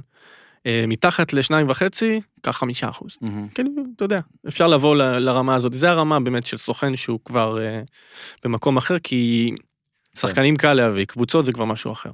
אה, 0.66 0.84
מתחת 0.88 1.32
לשניים 1.32 1.70
וחצי, 1.70 2.20
קח 2.40 2.50
חמישה 2.58 2.88
אחוז. 2.88 3.18
כן, 3.54 3.66
אתה 3.96 4.04
יודע, 4.04 4.20
אפשר 4.48 4.66
לבוא 4.68 4.96
ל- 4.96 5.18
לרמה 5.18 5.54
הזאת, 5.54 5.72
זה 5.72 5.90
הרמה 5.90 6.20
באמת 6.20 6.46
של 6.46 6.56
סוכן 6.56 6.96
שהוא 6.96 7.20
כבר 7.24 7.62
אה, 7.62 7.80
במקום 8.44 8.76
אחר, 8.76 8.98
כי 8.98 9.50
שחקנים 10.16 10.56
קל 10.56 10.72
להביא, 10.72 11.04
קבוצות 11.04 11.44
זה 11.44 11.52
כבר 11.52 11.64
משהו 11.64 11.92
אחר. 11.92 12.10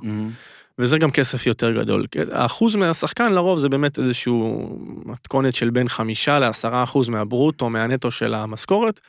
וזה 0.79 0.99
גם 0.99 1.11
כסף 1.11 1.47
יותר 1.47 1.73
גדול. 1.73 2.07
האחוז 2.33 2.77
מהשחקן 2.77 3.33
לרוב 3.33 3.59
זה 3.59 3.69
באמת 3.69 3.99
איזשהו 3.99 4.69
מתכונת 5.07 5.55
של 5.55 5.71
בין 5.71 5.89
חמישה 5.89 6.39
לעשרה 6.39 6.83
אחוז 6.83 7.09
מהברוטו, 7.09 7.71
מהנטו 7.71 8.11
של 8.11 8.35
המשכורת. 8.35 9.01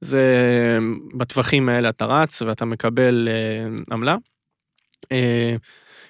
זה 0.00 0.22
בטווחים 1.14 1.68
האלה 1.68 1.88
אתה 1.88 2.04
רץ 2.04 2.42
ואתה 2.42 2.64
מקבל 2.64 3.28
אה, 3.30 3.94
עמלה. 3.94 4.16
אה, 5.12 5.56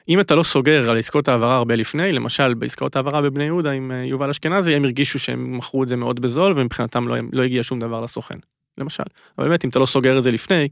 אם 0.08 0.20
אתה 0.20 0.34
לא 0.34 0.42
סוגר 0.42 0.90
על 0.90 0.98
עסקאות 0.98 1.28
העברה 1.28 1.56
הרבה 1.56 1.76
לפני, 1.76 2.12
למשל 2.12 2.54
בעסקאות 2.54 2.96
העברה 2.96 3.22
בבני 3.22 3.44
יהודה 3.44 3.70
עם 3.70 3.92
אה, 3.92 4.04
יובל 4.04 4.30
אשכנזי, 4.30 4.74
הם 4.74 4.84
הרגישו 4.84 5.18
שהם 5.18 5.56
מכרו 5.56 5.82
את 5.82 5.88
זה 5.88 5.96
מאוד 5.96 6.20
בזול 6.20 6.52
ומבחינתם 6.56 7.08
לא, 7.08 7.16
לא 7.32 7.42
הגיע 7.42 7.62
שום 7.62 7.80
דבר 7.80 8.00
לסוכן. 8.00 8.36
למשל, 8.78 9.02
אבל 9.38 9.48
באמת 9.48 9.64
אם 9.64 9.70
אתה 9.70 9.78
לא 9.78 9.86
סוגר 9.86 10.18
את 10.18 10.22
זה 10.22 10.30
לפני. 10.30 10.68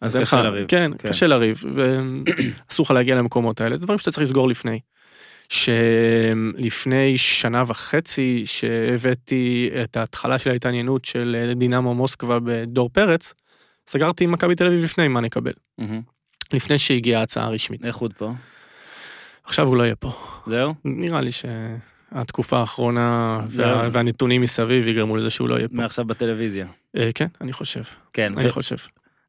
אז 0.00 0.16
אין 0.16 0.24
קשה 0.24 0.36
לך, 0.36 0.44
לריב. 0.44 0.66
כן, 0.68 0.90
כן. 0.98 1.08
קשה 1.08 1.26
לריב, 1.26 1.62
ואסור 1.74 2.84
לך 2.86 2.90
להגיע 2.90 3.14
למקומות 3.14 3.60
האלה, 3.60 3.76
זה 3.76 3.82
דברים 3.82 3.98
שאתה 3.98 4.10
צריך 4.10 4.22
לסגור 4.22 4.48
לפני. 4.48 4.80
שלפני 5.48 7.18
שנה 7.18 7.64
וחצי 7.66 8.42
שהבאתי 8.44 9.70
את 9.82 9.96
ההתחלה 9.96 10.38
של 10.38 10.50
ההתעניינות 10.50 11.04
של 11.04 11.52
דינמו 11.56 11.94
מוסקבה 11.94 12.38
בדור 12.44 12.88
פרץ, 12.92 13.34
סגרתי 13.88 14.24
עם 14.24 14.32
מכבי 14.32 14.54
תל 14.54 14.66
אביב 14.66 14.84
לפני 14.84 15.08
מה 15.08 15.20
נקבל, 15.20 15.52
מהמם. 15.78 16.00
לפני 16.52 16.78
שהגיעה 16.78 17.20
ההצעה 17.20 17.44
הרשמית. 17.44 17.84
איך 17.84 17.96
עוד 17.96 18.12
פה? 18.12 18.32
עכשיו 19.44 19.66
הוא 19.66 19.76
לא 19.76 19.82
יהיה 19.82 19.96
פה. 19.96 20.12
זהו? 20.46 20.74
נראה 20.84 21.20
לי 21.20 21.30
שהתקופה 21.32 22.58
האחרונה. 22.58 23.40
וה, 23.48 23.88
והנתונים 23.92 24.40
מסביב 24.42 24.86
יגרמו 24.88 25.16
לזה 25.16 25.30
שהוא 25.30 25.48
לא 25.48 25.54
יהיה 25.54 25.68
פה. 25.68 25.74
מעכשיו 25.74 26.04
בטלוויזיה. 26.04 26.66
אה, 26.96 27.10
כן, 27.14 27.26
אני 27.40 27.52
חושב, 27.52 27.82
כן. 28.12 28.32
אני 28.38 28.48
ו- 28.48 28.52
חושב. 28.52 28.76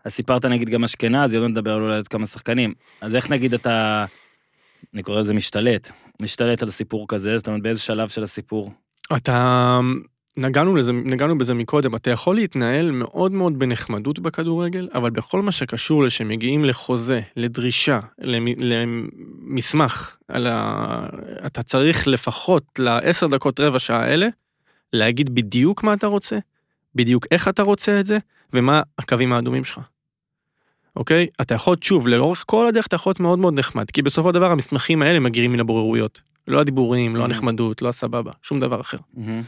אז 0.05 0.11
סיפרת 0.13 0.45
נגיד 0.45 0.69
גם 0.69 0.83
אשכנזי, 0.83 1.37
עוד 1.37 1.43
לא 1.43 1.49
נדבר 1.49 1.73
על 1.73 1.81
אולי 1.81 1.95
עוד 1.95 2.07
כמה 2.07 2.25
שחקנים. 2.25 2.73
אז 3.01 3.15
איך 3.15 3.29
נגיד 3.29 3.53
אתה, 3.53 4.05
אני 4.93 5.03
קורא 5.03 5.19
לזה 5.19 5.33
משתלט, 5.33 5.91
משתלט 6.21 6.63
על 6.63 6.69
סיפור 6.69 7.05
כזה, 7.07 7.37
זאת 7.37 7.47
אומרת 7.47 7.61
באיזה 7.61 7.79
שלב 7.79 8.09
של 8.09 8.23
הסיפור? 8.23 8.71
אתה 9.15 9.79
נגענו 10.37 10.75
לזה 10.75 10.91
נגענו 10.93 11.37
בזה 11.37 11.53
מקודם 11.53 11.95
אתה 11.95 12.11
יכול 12.11 12.35
להתנהל 12.35 12.91
מאוד 12.91 13.31
מאוד 13.31 13.59
בנחמדות 13.59 14.19
בכדורגל 14.19 14.89
אבל 14.93 15.09
בכל 15.09 15.41
מה 15.41 15.51
שקשור 15.51 16.03
לשמגיעים 16.03 16.65
לחוזה 16.65 17.19
לדרישה 17.37 17.99
למ- 18.21 18.59
למסמך 18.59 20.15
על 20.27 20.47
ה... 20.47 21.05
אתה 21.45 21.63
צריך 21.63 22.07
לפחות 22.07 22.63
לעשר 22.79 23.27
דקות 23.27 23.59
רבע 23.59 23.79
שעה 23.79 24.03
האלה 24.03 24.27
להגיד 24.93 25.35
בדיוק 25.35 25.83
מה 25.83 25.93
אתה 25.93 26.07
רוצה 26.07 26.37
בדיוק 26.95 27.25
איך 27.31 27.47
אתה 27.47 27.63
רוצה 27.63 27.99
את 27.99 28.05
זה 28.05 28.17
ומה 28.53 28.81
הקווים 28.99 29.33
האדומים 29.33 29.63
שלך. 29.63 29.79
אוקיי 30.95 31.27
אתה 31.41 31.55
יכול 31.55 31.75
שוב 31.81 32.07
לאורך 32.07 32.43
כל 32.47 32.67
הדרך 32.67 32.87
אתה 32.87 32.95
יכול 32.95 33.09
להיות 33.09 33.19
מאוד 33.19 33.39
מאוד 33.39 33.59
נחמד 33.59 33.91
כי 33.91 34.01
בסופו 34.01 34.29
של 34.29 34.33
דבר 34.33 34.51
המסמכים 34.51 35.01
האלה 35.01 35.19
מגיעים 35.19 35.51
מן 35.53 35.59
הבוררויות. 35.59 36.21
לא 36.47 36.59
הדיבורים 36.59 37.15
לא. 37.15 37.23
הנחמדות 37.23 37.81
לא 37.81 37.89
הסבבה 37.89 38.31
שום 38.41 38.59
דבר 38.59 38.81
אחר. 38.81 38.97
מהמם. 39.13 39.41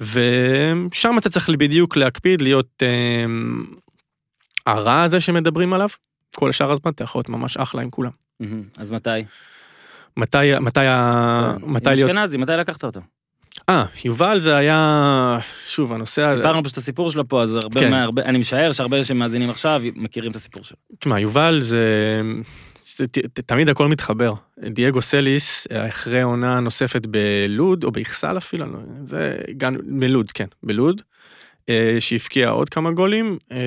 ושם 0.00 1.18
אתה 1.18 1.30
צריך 1.30 1.48
בדיוק 1.48 1.96
להקפיד 1.96 2.42
להיות 2.42 2.82
אה, 2.82 3.24
הרע 4.66 5.02
הזה 5.02 5.20
שמדברים 5.20 5.72
עליו, 5.72 5.88
כל 6.34 6.52
שאר 6.52 6.70
הזמן 6.70 6.92
אתה 6.92 7.04
יכול 7.04 7.18
להיות 7.18 7.28
ממש 7.28 7.56
אחלה 7.56 7.82
עם 7.82 7.90
כולם. 7.90 8.10
אז 8.78 8.90
מתי? 8.90 9.10
מתי, 10.16 10.58
מתי, 10.60 10.86
ה... 10.86 11.52
מתי 11.62 11.90
עם 11.90 11.96
להיות... 11.96 12.10
אשכנזי, 12.10 12.36
מתי 12.36 12.52
לקחת 12.52 12.84
אותו? 12.84 13.00
אה, 13.68 13.84
יובל 14.04 14.38
זה 14.38 14.56
היה, 14.56 15.38
שוב, 15.66 15.92
הנושא 15.92 16.22
הזה, 16.22 16.36
סיפרנו 16.36 16.64
פשוט 16.64 16.72
את 16.72 16.78
הסיפור 16.78 17.10
שלו 17.10 17.28
פה, 17.28 17.42
אז 17.42 17.54
הרבה, 17.54 17.80
כן. 17.80 17.90
מה, 17.90 18.02
הרבה, 18.02 18.22
אני 18.22 18.38
משער 18.38 18.72
שהרבה 18.72 19.04
שמאזינים 19.04 19.50
עכשיו 19.50 19.82
מכירים 19.94 20.30
את 20.30 20.36
הסיפור 20.36 20.64
שלו. 20.64 20.76
תשמע, 20.98 21.20
יובל 21.20 21.60
זה, 21.60 22.20
תמיד 23.46 23.68
הכל 23.68 23.88
מתחבר. 23.88 24.34
דייגו 24.58 25.02
סליס, 25.02 25.66
אחרי 25.70 26.22
עונה 26.22 26.60
נוספת 26.60 27.06
בלוד, 27.06 27.84
או 27.84 27.90
באכסל 27.90 28.38
אפילו, 28.38 28.66
לא 28.66 28.78
זה 29.04 29.36
גם 29.56 29.76
בלוד, 29.98 30.32
כן, 30.32 30.46
בלוד, 30.62 31.02
אה, 31.68 31.96
שהבקיע 32.00 32.48
עוד 32.48 32.68
כמה 32.68 32.92
גולים. 32.92 33.38
אה, 33.52 33.58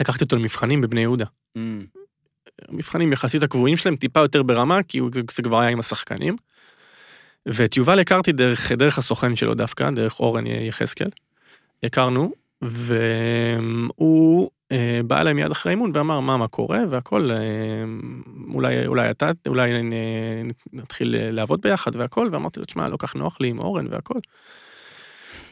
לקחתי 0.00 0.24
אותו 0.24 0.36
למבחנים 0.36 0.80
בבני 0.80 1.00
יהודה. 1.00 1.24
מהמם. 1.54 1.84
המבחנים 2.68 3.12
יחסית 3.12 3.42
הקבועים 3.42 3.76
שלהם 3.76 3.96
טיפה 3.96 4.20
יותר 4.20 4.42
ברמה, 4.42 4.82
כי 4.82 5.00
זה 5.30 5.42
כבר 5.42 5.60
היה 5.60 5.70
עם 5.70 5.78
השחקנים. 5.78 6.36
ואת 7.46 7.76
יובל 7.76 7.98
הכרתי 7.98 8.32
דרך, 8.32 8.72
דרך 8.72 8.98
הסוכן 8.98 9.36
שלו 9.36 9.54
דווקא, 9.54 9.90
דרך 9.90 10.20
אורן 10.20 10.46
יחזקאל. 10.46 11.08
הכרנו, 11.82 12.32
והוא 12.62 14.50
בא 15.06 15.20
אליי 15.20 15.32
מיד 15.34 15.50
אחרי 15.50 15.70
האימון 15.72 15.90
ואמר 15.94 16.20
מה 16.20 16.36
מה 16.36 16.48
קורה 16.48 16.78
והכל, 16.90 17.30
אה, 17.30 17.36
אולי, 18.54 18.86
אולי 18.86 19.10
אתה, 19.10 19.30
אולי 19.46 19.72
אה, 19.72 19.78
נתחיל 20.72 21.14
אה, 21.18 21.30
לעבוד 21.30 21.60
ביחד 21.62 21.96
והכל, 21.96 22.28
ואמרתי 22.32 22.60
לו, 22.60 22.66
תשמע, 22.66 22.88
לא 22.88 22.96
כך 22.98 23.16
נוח 23.16 23.36
לי 23.40 23.48
עם 23.48 23.58
אורן 23.58 23.86
והכל. 23.90 24.14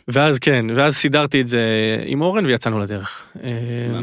ואז 0.09 0.39
כן, 0.39 0.66
ואז 0.75 0.97
סידרתי 0.97 1.41
את 1.41 1.47
זה 1.47 1.61
עם 2.07 2.23
אורן 2.23 2.47
ויצאנו 2.47 2.79
לדרך. 2.81 3.25
אה, 3.45 3.51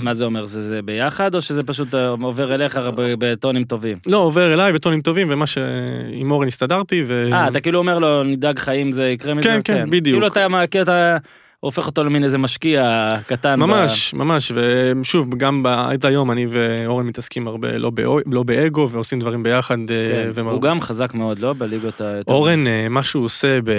מה- 0.02 0.14
זה 0.14 0.26
אומר? 0.26 0.46
זה 0.46 0.62
זה 0.62 0.82
ביחד, 0.82 1.36
או 1.36 1.42
שזה 1.42 1.64
פשוט 1.64 1.96
אה, 1.96 2.08
עובר 2.10 2.56
אליך 2.56 2.80
בטונים 2.96 3.64
טובים? 3.64 3.98
לא, 4.08 4.18
עובר 4.18 4.54
אליי 4.54 4.74
בטונים 4.74 5.02
טובים, 5.02 5.28
ומה 5.32 5.48
שעם 5.48 6.32
אורן 6.32 6.48
הסתדרתי, 6.48 7.04
ו... 7.08 7.30
אה, 7.34 7.48
אתה 7.48 7.60
כאילו 7.60 7.80
אומר 7.80 8.00
לו, 8.00 8.24
נדאג 8.24 8.60
אם 8.82 8.92
זה 8.92 9.10
יקרה 9.10 9.34
מזה? 9.34 9.50
כן, 9.50 9.60
כן, 9.64 9.90
בדיוק. 9.90 10.24
אתה 10.28 10.48
מה- 10.48 10.68
כאילו 10.68 10.84
אתה 10.84 11.18
הופך 11.62 11.88
אותו 11.88 12.04
למין 12.04 12.24
איזה 12.24 12.38
משקיע 12.38 13.10
קטן. 13.28 13.60
ב- 13.60 13.66
ממש, 13.66 14.14
ממש, 14.14 14.52
ושוב, 14.56 15.36
גם 15.36 15.66
עד 15.66 16.06
היום 16.06 16.32
אני 16.32 16.46
ואורן 16.50 17.06
מתעסקים 17.06 17.48
הרבה, 17.48 17.78
לא, 17.78 17.90
באו- 17.90 18.20
לא 18.26 18.44
באגו, 18.44 18.90
ועושים 18.90 19.20
דברים 19.20 19.44
ביחד. 19.44 19.78
אה, 19.92 20.08
כן, 20.12 20.32
ומר- 20.34 20.52
הוא 20.52 20.62
גם 20.62 20.82
חזק 20.82 21.14
מאוד, 21.14 21.40
לא? 21.40 21.54
בליגות 21.54 22.02
ה... 22.02 22.20
אורן, 22.28 22.68
אה, 22.68 22.90
מה 22.90 23.04
שהוא 23.04 23.26
עושה 23.26 23.60
ב- 23.64 23.72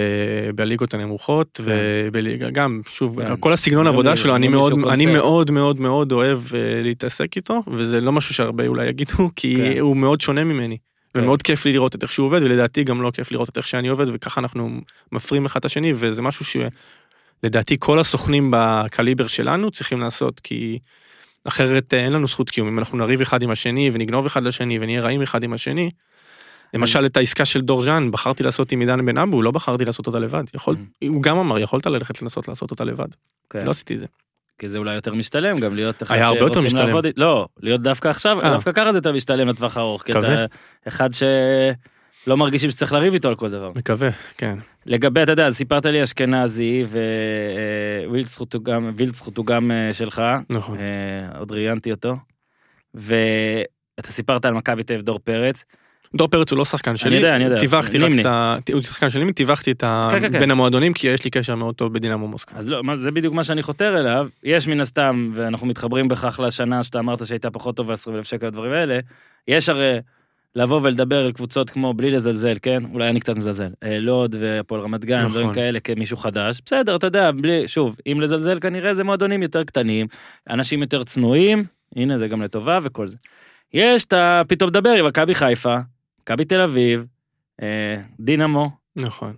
בליגות 0.54 0.94
הנמוכות, 0.94 1.60
ובליגה, 1.64 2.50
גם, 2.50 2.80
שוב, 2.88 3.24
כן. 3.26 3.36
כל 3.40 3.52
הסגנון 3.52 3.84
לא 3.84 3.90
עבודה 3.90 4.10
מי- 4.10 4.16
שלו, 4.16 4.30
לא 4.30 4.36
אני 4.36 4.48
מישהו 4.48 4.76
מאוד, 4.76 4.92
אני. 4.92 5.06
מאוד 5.06 5.50
מאוד 5.50 5.80
מאוד 5.80 6.12
אוהב 6.12 6.38
אה, 6.54 6.58
להתעסק 6.82 7.36
איתו, 7.36 7.62
וזה 7.66 8.00
לא 8.00 8.12
משהו 8.12 8.34
שהרבה 8.34 8.66
אולי 8.66 8.86
יגידו, 8.88 9.30
כי 9.36 9.54
כן. 9.56 9.78
הוא 9.80 9.96
מאוד 9.96 10.20
שונה 10.20 10.44
ממני. 10.44 10.76
כן. 11.14 11.20
ומאוד 11.20 11.42
כיף 11.42 11.64
לי 11.66 11.72
לראות 11.72 11.94
את 11.94 12.02
איך 12.02 12.12
שהוא 12.12 12.26
עובד, 12.26 12.42
ולדעתי 12.42 12.84
גם 12.84 13.02
לא 13.02 13.10
כיף 13.10 13.32
לראות 13.32 13.48
את 13.48 13.56
איך 13.56 13.66
שאני 13.66 13.88
עובד, 13.88 14.06
וככה 14.12 14.40
אנחנו 14.40 14.70
מפרים 15.12 15.44
אחד 15.46 15.60
את 15.60 15.64
השני, 15.64 15.92
וזה 15.94 16.22
משהו 16.22 16.44
שלדעתי 17.42 17.76
כל 17.78 17.98
הסוכנים 17.98 18.50
בקליבר 18.56 19.26
שלנו 19.26 19.70
צריכים 19.70 20.00
לעשות, 20.00 20.40
כי 20.40 20.78
אחרת 21.44 21.94
אה, 21.94 22.04
אין 22.04 22.12
לנו 22.12 22.28
זכות 22.28 22.50
קיום. 22.50 22.68
אם 22.68 22.78
אנחנו 22.78 22.98
נריב 22.98 23.20
אחד 23.20 23.42
עם 23.42 23.50
השני, 23.50 23.90
ונגנוב 23.92 24.26
אחד 24.26 24.42
לשני, 24.42 24.78
ונהיה 24.80 25.00
רעים 25.00 25.22
אחד 25.22 25.42
עם 25.42 25.52
השני, 25.52 25.90
למשל 26.74 27.06
את 27.06 27.16
העסקה 27.16 27.44
של 27.44 27.60
דורז'אן, 27.60 28.10
בחרתי 28.10 28.42
לעשות 28.42 28.72
עם 28.72 28.80
עידן 28.80 29.06
בן 29.06 29.18
אבו, 29.18 29.42
לא 29.42 29.50
בחרתי 29.50 29.84
לעשות 29.84 30.06
אותה 30.06 30.18
לבד. 30.18 30.44
יכול, 30.54 30.76
הוא 31.08 31.22
גם 31.22 31.36
אמר, 31.36 31.58
יכולת 31.58 31.86
ללכת 31.86 32.22
לנסות 32.22 32.48
לעשות 32.48 32.70
אותה 32.70 32.84
לבד. 32.84 33.08
כן. 33.50 33.66
לא 33.66 33.70
עשיתי 33.70 33.94
את 33.94 33.98
זה. 33.98 34.06
כי 34.58 34.68
זה 34.68 34.78
אולי 34.78 34.94
יותר 34.94 35.14
משתלם 35.14 35.58
גם 35.58 35.74
להיות 35.74 36.02
אחד 36.02 36.14
היה 36.14 36.26
הרבה 36.26 36.40
יותר 36.40 36.60
משתלם. 36.60 36.86
לעבוד 36.86 37.06
לא, 37.16 37.46
להיות 37.60 37.80
דווקא 37.80 38.08
עכשיו, 38.08 38.42
אה. 38.42 38.50
דווקא 38.50 38.72
ככה 38.72 38.92
זה 38.92 38.98
יותר 38.98 39.12
משתלם 39.12 39.48
לטווח 39.48 39.76
ארוך. 39.76 40.02
כי 40.02 40.12
אתה. 40.12 40.46
אחד 40.88 41.10
שלא 41.12 42.36
מרגישים 42.36 42.70
שצריך 42.70 42.92
לריב 42.92 43.12
איתו 43.12 43.28
על 43.28 43.34
כל 43.34 43.50
דבר. 43.50 43.72
מקווה, 43.74 44.08
כן. 44.36 44.58
לגבי, 44.86 45.22
אתה 45.22 45.32
יודע, 45.32 45.50
סיפרת 45.50 45.86
לי 45.86 46.02
אשכנזי 46.02 46.84
ווילצחוט 48.06 48.54
הוא 48.54 48.64
גם, 48.64 48.90
הוא 49.36 49.46
גם 49.46 49.70
אה, 49.70 49.92
שלך, 49.92 50.22
נכון. 50.50 50.78
אה, 50.78 51.38
עוד 51.38 51.52
ראיינתי 51.52 51.90
אותו. 51.90 52.16
ואתה 52.94 54.12
סיפרת 54.12 54.44
על 54.44 54.54
מכבי 54.54 54.82
תל 54.82 55.00
דור 55.00 55.18
פרץ. 55.24 55.64
דור 56.14 56.28
פרץ 56.28 56.50
הוא 56.50 56.58
לא 56.58 56.64
שחקן 56.64 56.96
שלי. 56.96 57.16
יודע, 57.16 57.36
אני 57.36 57.44
יודע. 57.44 57.60
טיווחתי 57.60 57.98
רק. 57.98 58.12
את 58.20 58.26
ה... 58.26 58.56
הוא 58.72 58.82
שחקן 58.82 59.10
שלי, 59.10 59.32
טיווחתי 59.32 59.70
את 59.70 59.82
ה... 59.82 60.08
כן, 60.10 60.20
כן, 60.20 60.32
כן. 60.32 60.38
בין 60.38 60.50
המועדונים, 60.50 60.92
כי 60.92 61.08
יש 61.08 61.24
לי 61.24 61.30
קשר 61.30 61.54
מאוד 61.54 61.74
טוב 61.74 61.94
בדינמו 61.94 62.28
מוסקבה. 62.28 62.58
אז 62.58 62.68
לא, 62.68 62.82
זה 62.96 63.10
בדיוק 63.10 63.34
מה 63.34 63.44
שאני 63.44 63.62
חותר 63.62 64.00
אליו. 64.00 64.28
יש 64.44 64.68
מן 64.68 64.80
הסתם, 64.80 65.30
ואנחנו 65.34 65.66
מתחברים 65.66 66.08
בכך 66.08 66.40
לשנה 66.44 66.82
שאתה 66.82 66.98
אמרת 66.98 67.26
שהייתה 67.26 67.50
פחות 67.50 67.76
טובה 67.76 67.92
20 67.92 68.16
אלף 68.16 68.26
שקל 68.26 68.46
הדברים 68.46 68.72
האלה, 68.72 68.98
יש 69.48 69.68
הרי 69.68 69.98
לבוא 70.54 70.80
ולדבר 70.82 71.24
על 71.24 71.32
קבוצות 71.32 71.70
כמו 71.70 71.94
בלי 71.94 72.10
לזלזל, 72.10 72.54
כן? 72.62 72.82
אולי 72.92 73.10
אני 73.10 73.20
קצת 73.20 73.36
מזלזל. 73.36 73.68
אה, 73.82 73.98
לוד 73.98 74.36
והפועל 74.40 74.80
רמת 74.80 75.04
גן, 75.04 75.18
נכון. 75.18 75.30
דברים 75.30 75.52
כאלה 75.52 75.80
כמישהו 75.80 76.16
חדש. 76.16 76.60
בסדר, 76.66 76.96
אתה 76.96 77.06
יודע, 77.06 77.30
בלי, 77.30 77.68
שוב, 77.68 77.96
אם 78.06 78.20
לזלזל 78.20 78.60
כנראה 78.60 78.94
זה 78.94 79.04
מועדונים 79.04 79.42
יותר 79.42 79.64
קטנים, 79.64 80.06
אנשים 80.50 80.80
יותר 80.82 81.04
צנועים, 81.04 81.64
הנה 81.96 82.18
זה 82.18 82.28
גם 82.28 82.42
לטובה 82.42 82.78
וכל 82.82 83.06
זה. 83.06 83.16
יש, 83.72 84.04
אתה 84.04 84.42
פתאום 84.48 84.70
מדבר 84.70 84.90
עם 84.90 85.06
מכבי 85.06 85.34
חיפה, 85.34 85.76
מכבי 86.22 86.44
תל 86.44 86.60
אביב, 86.60 87.06
אה, 87.62 87.96
דינמו, 88.20 88.70
נכון. 88.96 89.34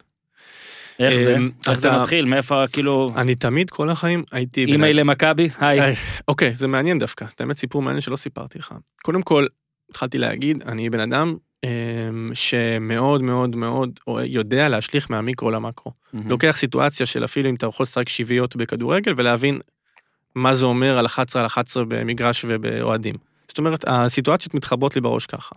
איך 0.98 1.24
זה? 1.24 1.36
אמ, 1.36 1.50
איך 1.68 1.78
זה 1.78 1.90
מתחיל? 1.90 2.24
מאיפה, 2.24 2.64
כאילו, 2.72 3.12
אני 3.16 3.34
תמיד 3.34 3.70
כל 3.70 3.90
החיים 3.90 4.24
הייתי... 4.32 4.64
אימייל 4.64 5.00
למכבי? 5.00 5.48
היי, 5.58 5.94
אוקיי, 6.28 6.54
זה 6.54 6.66
מעניין 6.66 6.98
דווקא. 6.98 7.24
את 7.34 7.40
האמת 7.40 7.58
סיפור 7.58 7.82
מעניין 7.82 8.00
שלא 8.00 8.16
סיפרתי 8.16 8.58
לך. 8.58 8.74
קודם 9.02 9.22
כל, 9.22 9.46
התחלתי 9.92 10.18
להגיד, 10.18 10.62
אני 10.62 10.90
בן 10.90 11.00
אדם 11.00 11.36
אמ, 11.64 12.30
שמאוד 12.34 13.22
מאוד 13.22 13.56
מאוד 13.56 14.00
יודע 14.24 14.68
להשליך 14.68 15.10
מהמיקרו 15.10 15.50
למקרו. 15.50 15.92
מהמם. 16.12 16.30
לוקח 16.30 16.56
סיטואציה 16.56 17.06
של 17.06 17.24
אפילו 17.24 17.50
אם 17.50 17.54
אתה 17.54 17.66
יכול 17.66 17.84
לשחק 17.84 18.08
שביעיות 18.08 18.56
בכדורגל 18.56 19.12
ולהבין 19.16 19.60
מה 20.34 20.54
זה 20.54 20.66
אומר 20.66 20.98
על 20.98 21.06
11 21.06 21.42
על 21.42 21.46
11 21.46 21.84
במגרש 21.88 22.44
ובאוהדים. 22.48 23.14
זאת 23.48 23.58
אומרת, 23.58 23.84
הסיטואציות 23.86 24.54
מתחברות 24.54 24.94
לי 24.94 25.00
בראש 25.00 25.26
ככה. 25.26 25.54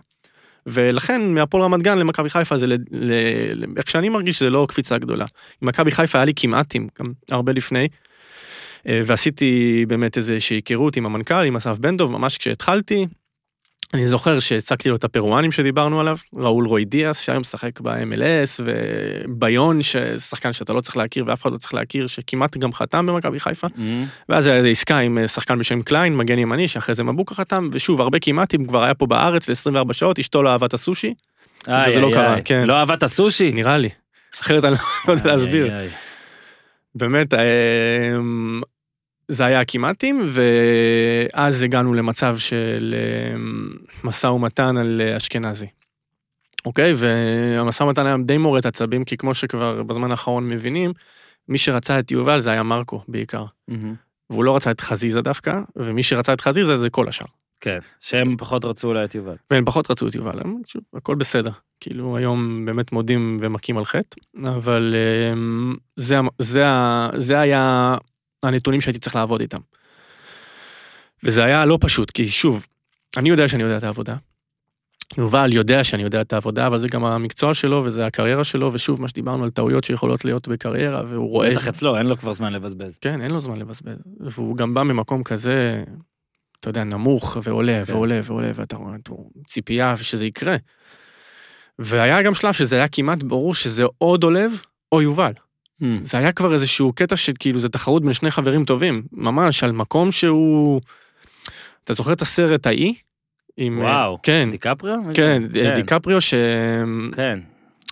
ולכן 0.66 1.34
מהפועל 1.34 1.64
רמת 1.64 1.82
גן 1.82 1.98
למכבי 1.98 2.30
חיפה 2.30 2.56
זה, 2.56 2.66
ל, 2.66 2.72
ל, 2.90 3.12
ל, 3.54 3.64
איך 3.76 3.90
שאני 3.90 4.08
מרגיש 4.08 4.40
זה 4.40 4.50
לא 4.50 4.66
קפיצה 4.68 4.98
גדולה. 4.98 5.26
עם 5.62 5.68
מכבי 5.68 5.90
חיפה 5.90 6.18
היה 6.18 6.24
לי 6.24 6.32
כמעטים, 6.36 6.88
גם 7.00 7.12
הרבה 7.30 7.52
לפני. 7.52 7.88
אה, 8.88 9.00
ועשיתי 9.04 9.84
באמת 9.88 10.16
איזושהי 10.16 10.56
היכרות 10.56 10.96
עם 10.96 11.06
המנכ"ל, 11.06 11.44
עם 11.44 11.56
אסף 11.56 11.78
בן 11.78 11.96
דב, 11.96 12.10
ממש 12.10 12.38
כשהתחלתי. 12.38 13.06
אני 13.94 14.06
זוכר 14.06 14.38
שהצגתי 14.38 14.88
לו 14.88 14.96
את 14.96 15.04
הפרואנים 15.04 15.52
שדיברנו 15.52 16.00
עליו, 16.00 16.16
ראול 16.34 16.66
רוי 16.66 16.84
דיאס, 16.84 17.20
שהיום 17.20 17.40
משחק 17.40 17.80
ב-MLS, 17.80 18.60
וביון, 18.64 19.82
ששחקן 19.82 20.52
שאתה 20.52 20.72
לא 20.72 20.80
צריך 20.80 20.96
להכיר 20.96 21.24
ואף 21.26 21.42
אחד 21.42 21.52
לא 21.52 21.58
צריך 21.58 21.74
להכיר, 21.74 22.06
שכמעט 22.06 22.56
גם 22.56 22.72
חתם 22.72 23.06
במכבי 23.06 23.40
חיפה. 23.40 23.66
מהמם. 23.76 24.04
ואז 24.28 24.46
היה 24.46 24.56
איזה 24.56 24.68
עסקה 24.68 24.98
עם 24.98 25.18
אה, 25.18 25.28
שחקן 25.28 25.58
בשם 25.58 25.82
קליין, 25.82 26.16
מגן 26.16 26.38
ימני, 26.38 26.68
שאחרי 26.68 26.94
זה 26.94 27.04
מבוקה 27.04 27.34
חתם, 27.34 27.68
ושוב, 27.72 28.00
הרבה 28.00 28.18
כמעטים, 28.18 28.66
כבר 28.66 28.84
היה 28.84 28.94
פה 28.94 29.06
בארץ 29.06 29.48
ל-24 29.48 29.92
שעות, 29.92 30.18
אשתו 30.18 30.42
לא 30.42 30.50
אהבה 30.52 30.66
את 30.66 30.74
הסושי, 30.74 31.14
איי, 31.68 31.90
וזה 31.90 32.00
לא 32.00 32.06
איי, 32.06 32.14
קרה, 32.14 32.34
איי. 32.34 32.42
כן. 32.44 32.64
לא 32.66 32.74
אהבת 32.74 33.02
הסושי? 33.02 33.52
נראה 33.52 33.78
לי. 33.78 33.88
אחרת 34.40 34.64
אני 34.64 34.74
לא 35.08 35.12
יודע 35.12 35.26
להסביר. 35.26 35.66
איי, 35.66 35.80
איי. 35.80 35.88
באמת, 36.94 37.34
אמ, 37.34 38.60
זה 39.28 39.44
היה 39.44 39.64
כמעטים, 39.64 40.26
ואז 40.28 41.62
הגענו 41.62 41.94
למצב 41.94 42.38
של 42.38 42.94
אמ, 43.34 43.64
משא 44.04 44.26
ומתן 44.26 44.76
על 44.76 45.00
אה, 45.04 45.16
אשכנזי. 45.16 45.66
אוקיי? 46.66 46.94
והמשא 46.96 47.82
ומתן 47.82 48.06
היה 48.06 48.16
די 48.24 48.38
מורט 48.38 48.66
עצבים, 48.66 49.04
כי 49.04 49.16
כמו 49.16 49.34
שכבר 49.34 49.82
בזמן 49.82 50.10
האחרון 50.10 50.48
מבינים, 50.48 50.92
מי 51.48 51.58
שרצה 51.58 51.98
את 51.98 52.10
יובל 52.10 52.40
זה 52.40 52.50
היה 52.50 52.62
מרקו 52.62 53.00
בעיקר. 53.08 53.44
מהמם. 53.68 53.94
והוא 54.30 54.44
לא 54.44 54.56
רצה 54.56 54.70
את 54.70 54.80
חזיזה 54.80 55.20
דווקא, 55.20 55.60
ומי 55.76 56.02
שרצה 56.02 56.32
את 56.32 56.40
חזיזה 56.40 56.76
זה 56.76 56.90
כל 56.90 57.08
השאר. 57.08 57.26
כן, 57.60 57.78
שהם 58.00 58.36
פחות 58.36 58.64
רצו 58.64 58.88
אולי 58.88 59.04
את 59.04 59.14
יובל. 59.14 59.36
והם 59.50 59.64
פחות 59.64 59.90
רצו 59.90 60.06
את 60.06 60.14
יובל, 60.14 60.40
הם, 60.40 60.56
שוב, 60.66 60.82
הכל 60.94 61.14
בסדר. 61.14 61.50
כאילו 61.80 62.16
היום 62.16 62.64
באמת 62.66 62.92
מודים 62.92 63.38
ומכים 63.40 63.78
על 63.78 63.84
חטא, 63.84 64.20
אבל 64.48 64.94
אמ, 65.32 65.74
זה, 65.96 66.16
זה, 66.38 66.64
זה 67.16 67.40
היה 67.40 67.96
הנתונים 68.42 68.80
שהייתי 68.80 68.98
צריך 68.98 69.16
לעבוד 69.16 69.40
איתם. 69.40 69.60
וזה 71.22 71.44
היה 71.44 71.64
לא 71.64 71.78
פשוט, 71.80 72.10
כי 72.10 72.28
שוב, 72.28 72.66
אני 73.16 73.28
יודע 73.28 73.48
שאני 73.48 73.62
יודע 73.62 73.76
את 73.76 73.84
העבודה. 73.84 74.16
יובל 75.18 75.52
יודע 75.52 75.84
שאני 75.84 76.02
יודע 76.02 76.20
את 76.20 76.32
העבודה, 76.32 76.66
אבל 76.66 76.78
זה 76.78 76.88
גם 76.88 77.04
המקצוע 77.04 77.54
שלו 77.54 77.82
וזה 77.84 78.06
הקריירה 78.06 78.44
שלו, 78.44 78.72
ושוב, 78.72 79.02
מה 79.02 79.08
שדיברנו 79.08 79.44
על 79.44 79.50
טעויות 79.50 79.84
שיכולות 79.84 80.24
להיות 80.24 80.48
בקריירה, 80.48 81.02
והוא 81.08 81.30
רואה... 81.30 81.50
בטח 81.50 81.68
אצלו, 81.68 81.96
אין 81.96 82.06
לו 82.06 82.16
כבר 82.16 82.32
זמן 82.32 82.52
לבזבז. 82.52 82.98
כן, 83.00 83.20
אין 83.22 83.30
לו 83.30 83.40
זמן 83.40 83.58
לבזבז. 83.58 83.96
והוא 84.20 84.56
גם 84.56 84.74
בא 84.74 84.82
ממקום 84.82 85.22
כזה, 85.22 85.84
אתה 86.60 86.70
יודע, 86.70 86.84
נמוך, 86.84 87.36
ועולה, 87.42 87.78
כן. 87.84 87.92
ועולה, 87.92 88.20
ועולה, 88.24 88.52
ואתה 88.54 88.76
רואה, 88.76 88.94
אתה 89.02 89.10
רואה, 89.10 89.28
ציפייה 89.46 89.96
שזה 89.96 90.26
יקרה. 90.26 90.56
והיה 91.78 92.22
גם 92.22 92.34
שלב 92.34 92.52
שזה 92.52 92.76
היה 92.76 92.88
כמעט 92.88 93.22
ברור 93.22 93.54
שזה 93.54 93.84
או 94.00 94.16
דולב 94.16 94.62
או 94.92 95.02
יובל. 95.02 95.32
מהמם. 95.80 96.04
זה 96.04 96.18
היה 96.18 96.32
כבר 96.32 96.52
איזשהו 96.54 96.92
קטע 96.92 97.16
שכאילו 97.16 97.58
זה 97.60 97.68
תחרות 97.68 98.02
בין 98.04 98.12
שני 98.12 98.30
חברים 98.30 98.64
טובים, 98.64 99.02
ממש 99.12 99.64
על 99.64 99.72
מקום 99.72 100.12
שהוא... 100.12 100.80
אתה 101.84 101.92
זוכר 101.94 102.12
את 102.12 102.22
הסרט 102.22 102.66
האי? 102.66 102.94
עם... 103.56 103.78
וואו. 103.78 104.18
כן, 104.22 104.48
דיקפריו? 104.50 104.98
כן, 105.14 105.42
דיקפריו 105.74 106.20
ש... 106.20 106.34
כן. 107.16 107.38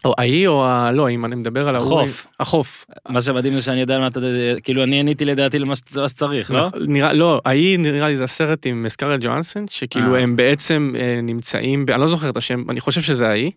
או 0.04 0.14
האי 0.18 0.46
או 0.46 0.64
ה... 0.66 0.92
לא, 0.92 1.10
אם 1.10 1.24
אני 1.24 1.34
מדבר 1.34 1.68
על 1.68 1.76
ההוא- 1.76 1.80
החוף. 2.02 2.26
החוף. 2.40 2.86
מה 3.08 3.22
שמדהים 3.22 3.54
זה 3.54 3.62
שאני 3.62 3.80
יודע 3.80 3.98
מה 3.98 4.06
אתה... 4.06 4.20
כאילו, 4.62 4.82
אני 4.82 5.00
עניתי 5.00 5.24
לדעתי 5.24 5.58
למה 5.58 5.74
שצ- 5.76 6.00
מה 6.00 6.08
שצריך, 6.08 6.50
לא? 6.50 6.68
נראה, 6.88 7.12
לא, 7.12 7.40
ההיא 7.44 7.78
נראה 7.78 8.08
לי 8.08 8.16
זה 8.16 8.24
הסרט 8.24 8.66
עם 8.66 8.86
סקארלט 8.88 9.20
ג'ואנסון, 9.24 9.66
שכאילו 9.70 10.14
אה. 10.14 10.20
הם 10.20 10.36
בעצם 10.36 10.92
אה, 10.98 11.20
נמצאים, 11.22 11.86
אני 11.92 12.00
לא 12.00 12.06
זוכר 12.06 12.30
את 12.30 12.36
השם, 12.36 12.70
אני 12.70 12.80
חושב 12.80 13.00
שזה 13.02 13.28
ההיא, 13.28 13.50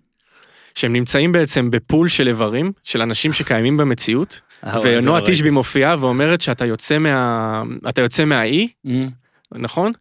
שהם 0.78 0.94
נמצאים 0.94 1.32
בעצם 1.32 1.72
בפול 1.72 2.10
של 2.10 2.28
איברים, 2.28 2.72
של 2.84 3.02
אנשים 3.02 3.34
שקיימים 3.34 3.78
במציאות, 3.78 4.42
אה, 4.64 4.80
ונועה 4.84 5.22
תשבי 5.26 5.50
מופיעה 5.50 5.96
ואומרת 6.00 6.42
שאתה 6.42 6.66
יוצא 6.66 6.98
מה... 6.98 7.64
אתה 7.90 8.02
יוצא 8.02 8.26
מהאי, 8.26 8.68
ראיתי. 8.86 9.10
נכון? 9.52 9.92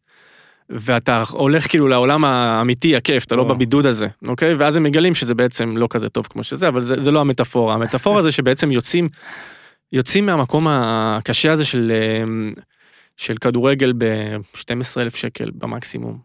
ואתה 0.70 1.24
הולך 1.30 1.68
כאילו 1.68 1.88
לעולם 1.88 2.24
האמיתי, 2.24 2.96
הכיף, 2.96 3.24
אתה 3.24 3.36
לא. 3.36 3.44
בבידוד 3.44 3.86
הזה, 3.86 4.08
אוקיי? 4.26 4.54
ואז 4.54 4.76
הם 4.76 4.82
מגלים 4.82 5.14
שזה 5.14 5.34
בעצם 5.34 5.76
לא 5.76 5.86
כזה 5.90 6.08
טוב 6.08 6.26
כמו 6.30 6.44
שזה, 6.44 6.68
אבל 6.68 6.80
זה, 6.80 7.00
זה 7.00 7.10
לא 7.10 7.20
המטאפורה. 7.20 7.74
המטאפורה 7.74 8.22
זה 8.22 8.32
שבעצם 8.32 8.70
יוצאים, 8.70 9.08
יוצאים 9.92 10.26
מהמקום 10.26 10.66
הקשה 10.70 11.52
הזה 11.52 11.64
של, 11.64 11.92
אה, 11.94 12.52
של 13.16 13.34
כדורגל 13.40 13.92
ב-12,000 13.98 15.16
שקל 15.16 15.50
במקסימום, 15.54 16.18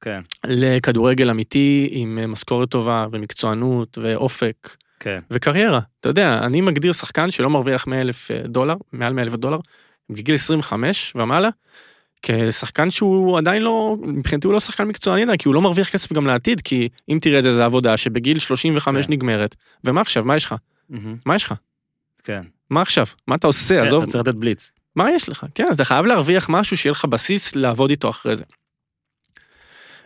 כן, 0.00 0.20
לכדורגל 0.46 1.30
אמיתי 1.30 1.88
עם 1.90 2.18
אה, 2.18 2.26
משכורת 2.26 2.68
טובה 2.68 3.06
ומקצוענות 3.12 3.98
ואופק 4.02 4.76
כן. 5.00 5.20
וקריירה. 5.30 5.80
אתה 6.00 6.08
יודע, 6.08 6.38
אני 6.44 6.60
מגדיר 6.60 6.92
שחקן 6.92 7.30
שלא 7.30 7.50
מרוויח 7.50 7.86
100,000 7.86 8.30
דולר, 8.44 8.74
מעל 8.92 9.12
100,000 9.12 9.36
דולר, 9.36 9.58
בגיל 10.10 10.34
25 10.34 11.12
ומעלה, 11.16 11.48
כשחקן 12.22 12.90
שהוא 12.90 13.38
עדיין 13.38 13.62
לא, 13.62 13.96
מבחינתי 14.02 14.46
הוא 14.46 14.54
לא 14.54 14.60
שחקן 14.60 14.84
מקצועני 14.84 15.22
עדיין, 15.22 15.38
כי 15.38 15.48
הוא 15.48 15.54
לא 15.54 15.62
מרוויח 15.62 15.88
כסף 15.88 16.12
גם 16.12 16.26
לעתיד, 16.26 16.60
כי 16.60 16.88
אם 17.08 17.18
תראה 17.20 17.38
את 17.38 17.42
זה, 17.42 17.56
זה 17.56 17.64
עבודה 17.64 17.96
שבגיל 17.96 18.38
35 18.38 19.06
כן. 19.06 19.12
נגמרת, 19.12 19.54
ומה 19.84 20.00
עכשיו, 20.00 20.24
מה 20.24 20.36
יש 20.36 20.44
לך? 20.44 20.54
מהמם. 20.88 21.16
מה 21.26 21.36
יש 21.36 21.44
לך? 21.44 21.54
כן. 22.24 22.42
מה 22.70 22.82
עכשיו? 22.82 23.06
מה 23.28 23.34
אתה 23.34 23.46
עושה? 23.46 23.80
כן, 23.80 23.86
עזוב, 23.86 24.02
אתה 24.02 24.12
צריך 24.12 24.28
לתת 24.28 24.38
בליץ. 24.38 24.72
מה 24.96 25.10
יש 25.10 25.28
לך? 25.28 25.46
כן, 25.54 25.66
אתה 25.72 25.84
חייב 25.84 26.06
להרוויח 26.06 26.46
משהו 26.50 26.76
שיהיה 26.76 26.90
לך 26.92 27.04
בסיס 27.04 27.56
לעבוד 27.56 27.90
איתו 27.90 28.10
אחרי 28.10 28.36
זה. 28.36 28.44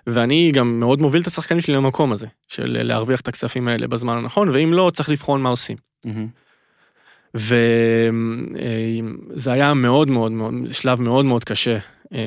ואני 0.09 0.51
גם 0.53 0.81
מאוד 0.81 1.01
מוביל 1.01 1.23
את 1.23 1.27
השחקנים 1.27 1.61
שלי 1.61 1.75
למקום 1.75 2.13
הזה, 2.13 2.27
של 2.49 2.83
להרוויח 2.83 3.21
את 3.21 3.29
הכספים 3.29 3.69
האלה 3.69 3.87
בזמן 3.87 4.17
הנכון, 4.17 4.49
ואם 4.49 4.73
לא, 4.73 4.91
צריך 4.95 5.11
לבחון 5.11 5.43
מה 5.43 5.49
עושים. 5.49 5.77
מהמם. 6.05 6.29
וזה 9.35 9.53
היה 9.53 9.75
מאוד 9.75 10.11
מאוד 10.11 10.33
מאוד, 10.33 10.55
שלב 10.73 11.01
מאוד 11.01 11.25
מאוד 11.25 11.45
קשה. 11.45 11.79
אה, 12.13 12.19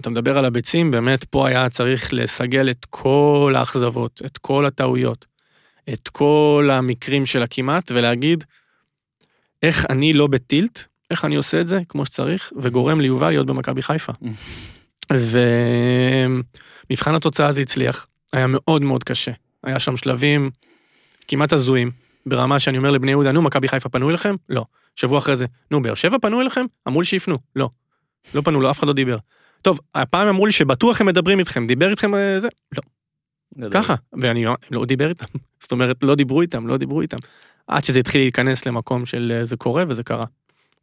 אתה 0.00 0.10
מדבר 0.10 0.38
על 0.38 0.44
הביצים, 0.44 0.90
באמת 0.90 1.24
פה 1.24 1.48
היה 1.48 1.68
צריך 1.68 2.12
לסגל 2.12 2.70
את 2.70 2.86
כל 2.90 3.54
האכזבות, 3.56 4.22
את 4.26 4.38
כל 4.38 4.66
הטעויות, 4.66 5.26
את 5.92 6.08
כל 6.08 6.70
המקרים 6.72 7.26
של 7.26 7.42
הכמעט, 7.42 7.92
ולהגיד, 7.94 8.44
איך 9.62 9.86
אני 9.90 10.12
לא 10.12 10.26
בטילט, 10.26 10.84
איך 11.10 11.24
אני 11.24 11.36
עושה 11.36 11.60
את 11.60 11.68
זה 11.68 11.80
כמו 11.88 12.06
שצריך, 12.06 12.52
וגורם 12.56 13.00
ליובל 13.00 13.30
להיות 13.30 13.46
במכבי 13.46 13.82
חיפה. 13.82 14.12
ומבחן 16.90 17.14
התוצאה 17.14 17.52
זה 17.52 17.60
הצליח, 17.60 18.06
היה 18.32 18.46
מאוד 18.46 18.82
מאוד 18.82 19.04
קשה. 19.04 19.32
היה 19.64 19.78
שם 19.78 19.96
שלבים 19.96 20.50
כמעט 21.28 21.52
הזויים, 21.52 21.90
ברמה 22.26 22.58
שאני 22.58 22.78
אומר 22.78 22.90
לבני 22.90 23.10
יהודה, 23.10 23.32
נו, 23.32 23.42
מכבי 23.42 23.68
חיפה 23.68 23.88
פנו 23.88 24.10
אליכם? 24.10 24.34
לא. 24.48 24.64
שבוע 24.96 25.18
אחרי 25.18 25.36
זה, 25.36 25.46
נו, 25.70 25.82
באר 25.82 25.94
שבע 25.94 26.16
פנו 26.22 26.40
אליכם? 26.40 26.66
אמרו 26.88 27.00
לי 27.00 27.06
שיפנו. 27.06 27.38
לא. 27.56 27.68
לא 28.34 28.40
פנו, 28.40 28.60
לא, 28.60 28.70
אף 28.70 28.78
אחד 28.78 28.86
לא 28.86 28.92
דיבר. 28.92 29.18
טוב, 29.62 29.80
הפעם 29.94 30.28
אמרו 30.28 30.46
לי 30.46 30.52
שבטוח 30.52 31.00
הם 31.00 31.06
מדברים 31.06 31.38
איתכם, 31.38 31.66
דיבר 31.66 31.90
איתכם 31.90 32.14
אה, 32.14 32.38
זה? 32.38 32.48
לא. 32.76 32.82
גדול. 33.58 33.70
ככה. 33.70 33.94
ואני 34.22 34.44
לא 34.70 34.84
דיבר 34.84 35.08
איתם. 35.08 35.26
זאת 35.62 35.72
אומרת, 35.72 36.02
לא 36.02 36.14
דיברו 36.14 36.42
איתם, 36.42 36.66
לא 36.66 36.76
דיברו 36.76 37.00
איתם. 37.00 37.16
עד 37.66 37.84
שזה 37.84 37.98
התחיל 37.98 38.20
להיכנס 38.20 38.66
למקום 38.66 39.06
של 39.06 39.32
אה, 39.34 39.44
זה 39.44 39.56
קורה 39.56 39.84
וזה 39.88 40.02
קרה. 40.02 40.24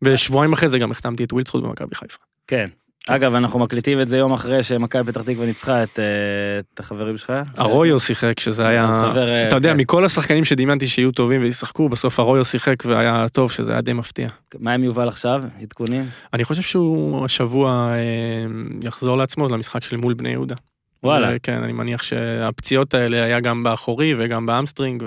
ושבועיים 0.02 0.54
אחרי 0.54 0.70
זה 0.70 0.80
גם 0.80 0.92
החתמתי 0.92 1.24
את 1.24 1.34
ווילדסחוט 1.34 1.64
במכבי 1.64 1.96
חיפה. 1.96 2.20
כן. 2.48 2.70
אגב, 3.10 3.36
אנחנו 3.36 3.60
מקליטים 3.60 4.02
את 4.02 4.08
זה 4.08 4.18
יום 4.18 4.34
אחרי 4.34 4.64
שמכבי 4.64 5.12
פתח 5.12 5.22
תקווה 5.22 5.46
ניצחה 5.46 5.84
את, 5.84 6.00
אה, 6.00 6.06
את 6.74 6.80
החברים 6.80 7.18
שלך. 7.18 7.34
ארויו 7.60 8.00
שיחק, 8.00 8.40
שזה 8.40 8.68
היה... 8.68 8.88
חבר, 8.88 9.32
אה, 9.32 9.48
אתה 9.48 9.56
יודע, 9.56 9.72
כן. 9.72 9.78
מכל 9.78 10.06
השחקנים 10.06 10.46
שדמיינתי 10.46 10.88
שיהיו 10.88 11.12
טובים 11.12 11.42
וישחקו, 11.42 11.90
בסוף 11.90 12.20
ארויו 12.20 12.46
שיחק 12.46 12.84
והיה 12.86 13.26
טוב, 13.30 13.52
שזה 13.52 13.72
היה 13.72 13.82
די 13.82 13.94
מפתיע. 13.94 14.28
מה 14.60 14.74
עם 14.74 14.84
יובל 14.84 15.08
עכשיו? 15.08 15.44
עדכונים? 15.62 16.06
אני 16.34 16.44
חושב 16.44 16.62
שהוא 16.62 17.26
השבוע 17.26 17.92
אה, 17.94 17.98
יחזור 18.84 19.18
לעצמו 19.18 19.48
למשחק 19.48 19.84
של 19.84 19.98
מול 19.98 20.14
בני 20.14 20.30
יהודה. 20.30 20.56
וואלה. 21.04 21.40
כן, 21.40 21.64
אני 21.64 21.74
מניח 21.74 22.02
שהפציעות 22.02 22.94
האלה 22.94 23.24
היה 23.24 23.40
גם 23.40 23.64
באחורי 23.64 24.14
וגם 24.18 24.46
ב 24.46 24.51
hamstring, 24.51 25.04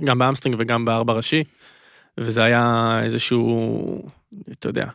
וגם 0.00 0.18
ב 0.18 0.22
hamstring 0.22 0.56
וגם 0.58 0.84
בארבע 0.84 1.12
ראשי, 1.12 1.44
וזה 2.18 2.44
היה 2.44 2.94
איזשהו, 3.02 4.08
אתה 4.50 4.68
יודע, 4.68 4.86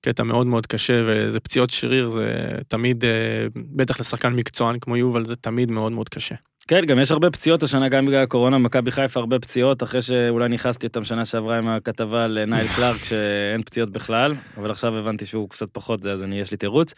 קטע 0.00 0.22
מאוד 0.22 0.46
מאוד 0.46 0.66
קשה, 0.66 1.02
וזה 1.06 1.40
פציעות 1.40 1.70
שריר, 1.70 2.08
זה 2.08 2.48
תמיד, 2.68 3.04
אה, 3.04 3.10
בטח 3.54 4.00
לשחקן 4.00 4.32
מקצוען 4.32 4.78
כמו 4.78 4.96
יובל, 4.96 5.24
זה 5.24 5.36
תמיד 5.36 5.70
מאוד 5.70 5.92
מאוד 5.92 6.08
קשה. 6.08 6.34
כן, 6.68 6.84
גם 6.86 6.98
יש 6.98 7.12
הרבה 7.12 7.30
פציעות 7.30 7.62
השנה, 7.62 7.88
גם 7.88 8.06
בגלל 8.06 8.22
הקורונה, 8.22 8.58
מכבי 8.58 8.90
חיפה 8.90 9.20
הרבה 9.20 9.38
פציעות, 9.38 9.82
אחרי 9.82 10.02
שאולי 10.02 10.48
נחסתי 10.48 10.86
אותם 10.86 11.04
שנה 11.04 11.24
שעברה 11.24 11.58
עם 11.58 11.68
הכתבה 11.68 12.24
על 12.24 12.44
נייל 12.44 12.66
קלארק, 12.76 13.04
שאין 13.08 13.62
פציעות 13.62 13.90
בכלל, 13.90 14.34
אבל 14.56 14.70
עכשיו 14.70 14.96
הבנתי 14.98 15.26
שהוא 15.26 15.48
קצת 15.48 15.68
פחות 15.72 16.02
זה, 16.02 16.12
אז 16.12 16.24
אני, 16.24 16.40
יש 16.40 16.50
לי 16.50 16.56
תירוץ. 16.56 16.94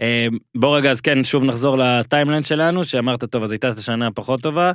אה, 0.00 0.26
בוא 0.54 0.76
רגע, 0.76 0.90
אז 0.90 1.00
כן, 1.00 1.24
שוב 1.24 1.44
נחזור 1.44 1.78
ל 1.78 1.85
timeline 1.85 2.42
שלנו, 2.42 2.84
שאמרת, 2.84 3.24
טוב, 3.24 3.42
אז 3.42 3.52
הייתה 3.52 3.70
את 3.70 3.78
השנה 3.78 4.06
הפחות 4.06 4.42
טובה, 4.42 4.72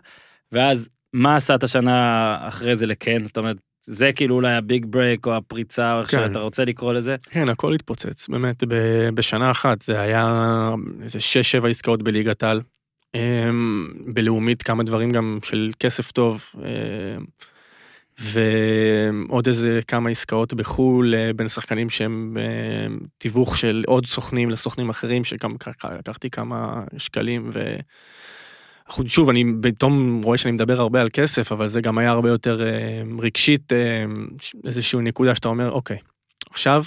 ואז 0.52 0.90
מה 1.14 1.36
עשה 1.36 1.56
את 1.56 1.64
השנה 1.64 2.38
אחרי 2.42 2.76
זה 2.76 2.86
לכן? 2.86 3.26
זאת 3.26 3.38
אומרת, 3.38 3.58
זה 3.86 4.14
כאילו 4.14 4.36
אולי 4.36 4.54
ה 4.54 4.62
big 4.62 4.86
break 4.90 5.26
או 5.26 5.36
הפריצה, 5.36 5.96
או 5.96 6.02
איך 6.02 6.12
כן. 6.12 6.28
שאתה 6.28 6.40
רוצה 6.40 6.66
לקרוא 6.66 6.94
לזה. 6.94 7.16
כן, 7.30 7.50
הכל 7.50 7.74
התפוצץ, 7.74 8.30
באמת, 8.30 8.64
ב- 8.68 9.10
בשנה 9.14 9.52
אחת 9.52 9.82
זה 9.82 10.00
היה 10.00 10.70
איזה 11.02 11.20
6-7 11.62 11.68
עסקאות 11.68 12.04
בליגת 12.04 12.44
העל. 12.44 12.62
אמ, 13.16 13.88
בלאומית 14.06 14.64
כמה 14.64 14.84
דברים 14.84 15.12
גם 15.12 15.40
של 15.44 15.72
כסף 15.80 16.12
טוב, 16.12 16.44
אמ, 16.58 17.26
ועוד 18.20 19.48
איזה 19.48 19.80
כמה 19.88 20.10
עסקאות 20.10 20.54
בחו"ל 20.54 21.16
אה, 21.16 21.34
בין 21.36 21.50
שחקנים 21.50 21.90
שהם 21.90 22.38
אה, 22.40 22.96
תיווך 23.18 23.58
של 23.58 23.84
עוד 23.88 24.06
סוכנים 24.06 24.50
לסוכנים 24.50 24.90
אחרים, 24.90 25.24
שגם 25.24 25.52
לקחתי 26.00 26.30
כמה 26.30 26.84
שקלים 26.98 27.50
ו... 27.54 27.76
שוב, 29.06 29.30
אני 29.30 29.44
פתאום 29.62 30.22
רואה 30.24 30.38
שאני 30.38 30.52
מדבר 30.52 30.82
הרבה 30.82 31.02
על 31.02 31.10
כסף, 31.14 31.52
אבל 31.52 31.68
זה 31.68 31.82
גם 31.82 31.98
היה 31.98 32.10
הרבה 32.12 32.30
יותר 32.30 32.62
אה, 32.64 33.02
רגשית, 33.20 33.74
אה, 33.74 34.06
איזושהי 34.66 35.00
נקודה 35.02 35.36
שאתה 35.36 35.48
אומר, 35.48 35.72
אוקיי, 35.72 35.98
עכשיו, 36.50 36.84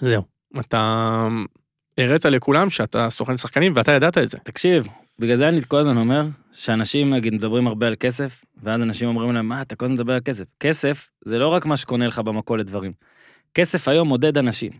זהו, 0.00 0.22
אתה 0.60 1.28
הראת 1.98 2.24
לכולם 2.24 2.70
שאתה 2.70 3.10
סוכן 3.10 3.36
שחקנים 3.36 3.72
ואתה 3.76 3.92
ידעת 3.92 4.18
את 4.18 4.28
זה. 4.28 4.38
תקשיב, 4.38 4.86
בגלל 5.18 5.36
זה 5.36 5.48
אני 5.48 5.60
כל 5.68 5.78
הזמן 5.78 5.96
אומר, 5.96 6.22
שאנשים 6.52 7.14
נגיד 7.14 7.34
מדברים 7.34 7.66
הרבה 7.66 7.86
על 7.86 7.94
כסף, 8.00 8.44
ואז 8.62 8.82
אנשים 8.82 9.08
אומרים 9.08 9.32
להם, 9.32 9.48
מה, 9.48 9.62
אתה 9.62 9.76
כל 9.76 9.84
הזמן 9.84 9.94
מדבר 9.94 10.12
על 10.12 10.20
כסף. 10.24 10.44
כסף 10.60 11.10
זה 11.24 11.38
לא 11.38 11.48
רק 11.48 11.66
מה 11.66 11.76
שקונה 11.76 12.06
לך 12.06 12.18
במכולת 12.18 12.66
דברים. 12.66 12.92
כסף 13.54 13.88
היום 13.88 14.08
מודד 14.08 14.38
אנשים, 14.38 14.70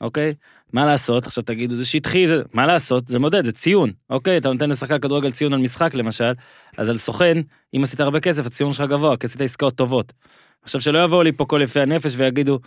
אוקיי? 0.00 0.34
מה 0.72 0.86
לעשות? 0.86 1.26
עכשיו 1.26 1.44
תגידו, 1.44 1.74
זה 1.74 1.84
שטחי, 1.84 2.26
זה... 2.26 2.42
מה 2.52 2.66
לעשות? 2.66 3.08
זה 3.08 3.18
מודד, 3.18 3.44
זה 3.44 3.52
ציון, 3.52 3.90
אוקיי? 4.10 4.36
אתה 4.36 4.52
נותן 4.52 4.70
לשחקן 4.70 4.98
כדורגל 4.98 5.30
ציון 5.30 5.52
על 5.52 5.60
משחק 5.60 5.94
למשל, 5.94 6.32
אז 6.76 6.88
על 6.88 6.96
סוכן, 6.96 7.38
אם 7.76 7.82
עשית 7.82 8.00
הרבה 8.00 8.20
כסף, 8.20 8.46
הציון 8.46 8.72
שלך 8.72 8.90
גבוה, 8.90 9.16
כי 9.16 9.26
עשית 9.26 9.40
עסקאות 9.40 9.74
טובות. 9.74 10.12
עכשיו 10.62 10.80
שלא 10.80 11.04
יבואו 11.04 11.22
לי 11.22 11.32
פה 11.32 11.44
כל 11.44 11.60
יפי 11.62 11.80
הנפש 11.80 12.12
ויגידו, 12.16 12.58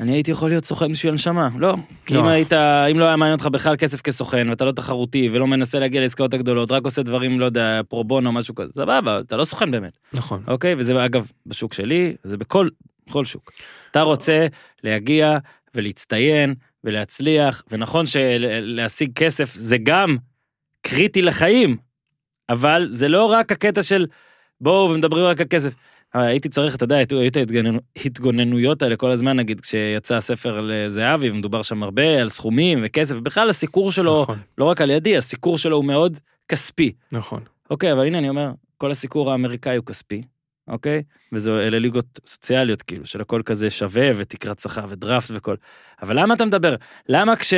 אני 0.00 0.12
הייתי 0.12 0.30
יכול 0.30 0.48
להיות 0.48 0.64
סוכן 0.64 0.92
בשביל 0.92 1.12
הנשמה. 1.12 1.48
לא. 1.58 1.76
כי 2.06 2.14
לא. 2.14 2.20
אם 2.20 2.26
היית, 2.26 2.52
אם 2.52 2.98
לא 2.98 3.04
היה 3.04 3.16
מעניין 3.16 3.38
אותך 3.38 3.46
בכלל 3.46 3.76
כסף 3.76 4.00
כסוכן, 4.00 4.50
ואתה 4.50 4.64
לא 4.64 4.72
תחרותי, 4.72 5.28
ולא 5.32 5.46
מנסה 5.46 5.78
להגיע 5.78 6.00
לעסקאות 6.00 6.34
הגדולות, 6.34 6.72
רק 6.72 6.84
עושה 6.84 7.02
דברים, 7.02 7.40
לא 7.40 7.44
יודע, 7.44 7.80
פרו 7.88 8.04
בונו 8.04 8.28
או 8.28 8.34
משהו 8.34 8.54
כזה, 8.54 8.70
סבבה, 8.74 9.20
אתה 9.20 9.36
לא 9.36 9.44
סוכן 9.44 9.70
באמת. 9.70 9.98
נכון. 10.12 10.42
אוקיי? 10.48 10.74
וזה 10.78 11.04
אגב, 11.04 11.30
בשוק 11.46 11.72
שלי, 11.74 12.14
זה 12.24 12.36
בכל, 12.36 12.68
בכל 13.06 13.24
שוק. 13.24 13.50
אתה 13.90 14.02
רוצה 14.02 14.46
להגיע 14.84 15.38
ולהצטיין 15.74 16.54
ולהצליח, 16.84 17.62
ונכון 17.70 18.06
שלהשיג 18.06 19.12
כסף 19.14 19.54
זה 19.54 19.76
גם 19.82 20.16
קריטי 20.82 21.22
לחיים, 21.22 21.76
אבל 22.48 22.86
זה 22.88 23.08
לא 23.08 23.24
רק 23.24 23.52
הקטע 23.52 23.82
של 23.82 24.06
בואו 24.60 24.90
ומדברים 24.90 25.24
רק 25.24 25.40
על 25.40 25.46
כסף. 25.50 25.74
אה, 26.16 26.20
הייתי 26.20 26.48
צריך, 26.48 26.74
אתה 26.74 26.84
יודע, 26.84 26.96
היו 26.96 27.28
את 27.28 27.36
ההתגוננויות 27.96 28.82
האלה 28.82 28.96
כל 28.96 29.10
הזמן, 29.10 29.36
נגיד, 29.36 29.60
כשיצא 29.60 30.14
הספר 30.14 30.60
לזהבי, 30.60 31.30
ומדובר 31.30 31.62
שם 31.62 31.82
הרבה 31.82 32.20
על 32.20 32.28
סכומים 32.28 32.80
וכסף, 32.82 33.14
ובכלל 33.18 33.50
הסיקור 33.50 33.92
שלו, 33.92 34.22
נכון, 34.22 34.38
לא 34.58 34.64
רק 34.64 34.80
על 34.80 34.90
ידי, 34.90 35.16
הסיקור 35.16 35.58
שלו 35.58 35.76
הוא 35.76 35.84
מאוד 35.84 36.18
כספי. 36.48 36.92
נכון. 37.12 37.42
אוקיי, 37.70 37.92
אבל 37.92 38.06
הנה 38.06 38.18
אני 38.18 38.28
אומר, 38.28 38.52
כל 38.78 38.90
הסיקור 38.90 39.30
האמריקאי 39.30 39.76
הוא 39.76 39.86
כספי, 39.86 40.22
אוקיי? 40.70 41.02
וזה 41.32 41.50
אלה 41.50 41.78
ליגות 41.78 42.20
סוציאליות, 42.26 42.82
כאילו, 42.82 43.06
של 43.06 43.20
הכל 43.20 43.42
כזה 43.44 43.70
שווה 43.70 44.10
ותקרת 44.16 44.58
שכר 44.58 44.86
ודראפט 44.88 45.30
וכל. 45.34 45.54
אבל 46.02 46.20
למה 46.20 46.34
אתה 46.34 46.44
מדבר? 46.44 46.74
למה 47.08 47.36
כש, 47.36 47.54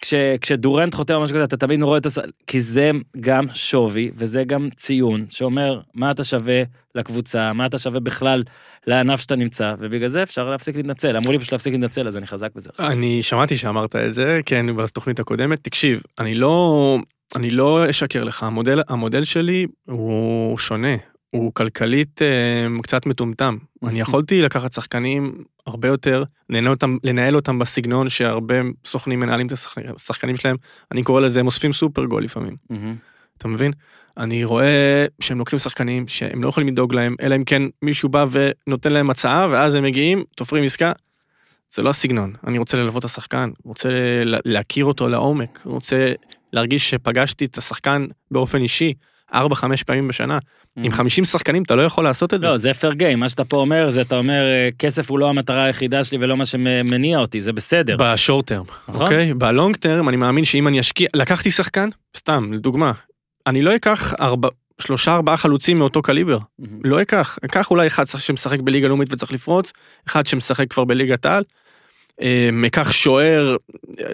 כש, 0.00 0.14
כשדורנט 0.40 0.94
חותם 0.94 1.14
או 1.14 1.20
משהו 1.20 1.34
כזה, 1.34 1.44
אתה 1.44 1.56
תמיד 1.56 1.82
רואה 1.82 1.98
את 1.98 2.06
הס... 2.06 2.18
כי 2.46 2.60
זה 2.60 2.90
גם 3.20 3.46
שווי, 3.54 4.10
וזה 4.14 4.44
גם 4.44 4.68
ציון, 4.76 5.26
שאומר 5.30 5.80
מה 5.94 6.10
אתה 6.10 6.24
שווה 6.24 6.62
לקבוצה, 6.94 7.52
מה 7.52 7.66
אתה 7.66 7.78
שווה 7.78 8.00
בכלל 8.00 8.42
לענף 8.86 9.20
שאתה 9.20 9.36
נמצא, 9.36 9.74
ובגלל 9.78 10.08
זה 10.08 10.22
אפשר 10.22 10.50
להפסיק 10.50 10.76
להתנצל. 10.76 11.16
אמרו 11.16 11.32
לי 11.32 11.38
פשוט 11.38 11.52
להפסיק 11.52 11.72
להתנצל, 11.72 12.06
אז 12.06 12.16
אני 12.16 12.26
חזק 12.26 12.54
בזה 12.54 12.70
עכשיו. 12.70 12.86
אני 12.86 13.22
שמעתי 13.22 13.56
שאמרת 13.56 13.96
את 13.96 14.14
זה, 14.14 14.40
כן, 14.46 14.76
בתוכנית 14.76 15.20
הקודמת. 15.20 15.64
תקשיב, 15.64 16.00
אני 16.18 16.34
לא, 16.34 16.98
אני 17.36 17.50
לא 17.50 17.90
אשקר 17.90 18.24
לך, 18.24 18.42
המודל, 18.42 18.82
המודל 18.88 19.24
שלי 19.24 19.66
הוא 19.84 20.58
שונה. 20.58 20.96
הוא 21.30 21.52
כלכלית 21.54 22.22
אה, 22.22 22.26
קצת 22.82 23.06
מטומטם. 23.06 23.56
אני 23.84 24.00
יכולתי 24.00 24.42
לקחת 24.42 24.72
שחקנים 24.72 25.32
הרבה 25.66 25.88
יותר, 25.88 26.22
לנהל 26.50 26.68
אותם, 26.68 26.96
לנהל 27.04 27.36
אותם 27.36 27.58
בסגנון 27.58 28.08
שהרבה 28.08 28.54
סוכנים 28.86 29.20
מנהלים 29.20 29.46
את 29.46 29.52
השחק- 29.52 29.82
השחקנים 29.96 30.36
שלהם, 30.36 30.56
אני 30.92 31.02
קורא 31.02 31.20
לזה, 31.20 31.40
הם 31.40 31.46
אוספים 31.46 31.72
סופר 31.72 32.04
גול 32.04 32.24
לפעמים. 32.24 32.54
אתה 33.38 33.48
מבין? 33.48 33.72
אני 34.16 34.44
רואה 34.44 35.06
שהם 35.20 35.38
לוקחים 35.38 35.58
שחקנים 35.58 36.08
שהם 36.08 36.42
לא 36.42 36.48
יכולים 36.48 36.68
לדאוג 36.68 36.94
להם, 36.94 37.14
אלא 37.22 37.36
אם 37.36 37.44
כן 37.44 37.62
מישהו 37.82 38.08
בא 38.08 38.24
ונותן 38.30 38.92
להם 38.92 39.10
הצעה, 39.10 39.48
ואז 39.50 39.74
הם 39.74 39.84
מגיעים, 39.84 40.24
תופרים 40.36 40.64
עסקה. 40.64 40.92
זה 41.70 41.82
לא 41.82 41.90
הסגנון. 41.90 42.32
אני 42.46 42.58
רוצה 42.58 42.76
ללוות 42.76 42.98
את 42.98 43.04
השחקן, 43.04 43.50
רוצה 43.64 43.88
לה- 44.24 44.38
להכיר 44.44 44.84
אותו 44.84 45.08
לעומק, 45.08 45.60
רוצה 45.64 46.12
להרגיש 46.52 46.90
שפגשתי 46.90 47.44
את 47.44 47.58
השחקן 47.58 48.06
באופן 48.30 48.62
אישי, 48.62 48.92
4-5 49.32 49.36
פעמים 49.86 50.08
בשנה. 50.08 50.38
עם 50.76 50.92
50 50.92 51.24
שחקנים 51.24 51.62
אתה 51.62 51.74
לא 51.74 51.82
יכול 51.82 52.04
לעשות 52.04 52.34
את 52.34 52.40
זה. 52.40 52.46
לא, 52.46 52.56
זה 52.56 52.74
פייר 52.74 52.92
גיים, 52.92 53.20
מה 53.20 53.28
שאתה 53.28 53.44
פה 53.44 53.56
אומר, 53.56 53.90
זה 53.90 54.00
אתה 54.00 54.16
אומר, 54.16 54.42
אה, 54.42 54.68
כסף 54.78 55.10
הוא 55.10 55.18
לא 55.18 55.28
המטרה 55.28 55.64
היחידה 55.64 56.04
שלי 56.04 56.18
ולא 56.20 56.36
מה 56.36 56.44
שמניע 56.44 57.18
אותי, 57.18 57.40
זה 57.40 57.52
בסדר. 57.52 57.96
בשורט 57.98 58.46
טרם, 58.46 58.64
נכון. 58.88 59.02
אוקיי? 59.02 59.34
בלונג 59.34 59.76
טרם 59.76 60.08
אני 60.08 60.16
מאמין 60.16 60.44
שאם 60.44 60.68
אני 60.68 60.80
אשקיע, 60.80 61.08
לקחתי 61.14 61.50
שחקן, 61.50 61.88
סתם, 62.16 62.52
לדוגמה, 62.52 62.92
אני 63.46 63.62
לא 63.62 63.76
אקח 63.76 64.14
ארבע, 64.20 64.48
שלושה 64.80 65.14
ארבעה 65.14 65.36
חלוצים 65.36 65.78
מאותו 65.78 66.02
קליבר, 66.02 66.38
מהמם. 66.58 66.80
לא 66.84 67.02
אקח, 67.02 67.38
אקח 67.44 67.70
אולי 67.70 67.86
אחד 67.86 68.04
שמשחק 68.06 68.60
בליגה 68.60 68.88
לאומית 68.88 69.12
וצריך 69.12 69.32
לפרוץ, 69.32 69.72
אחד 70.06 70.26
שמשחק 70.26 70.70
כבר 70.70 70.84
בליגת 70.84 71.26
העל, 71.26 71.44
אקח 72.66 72.92
שוער, 72.92 73.56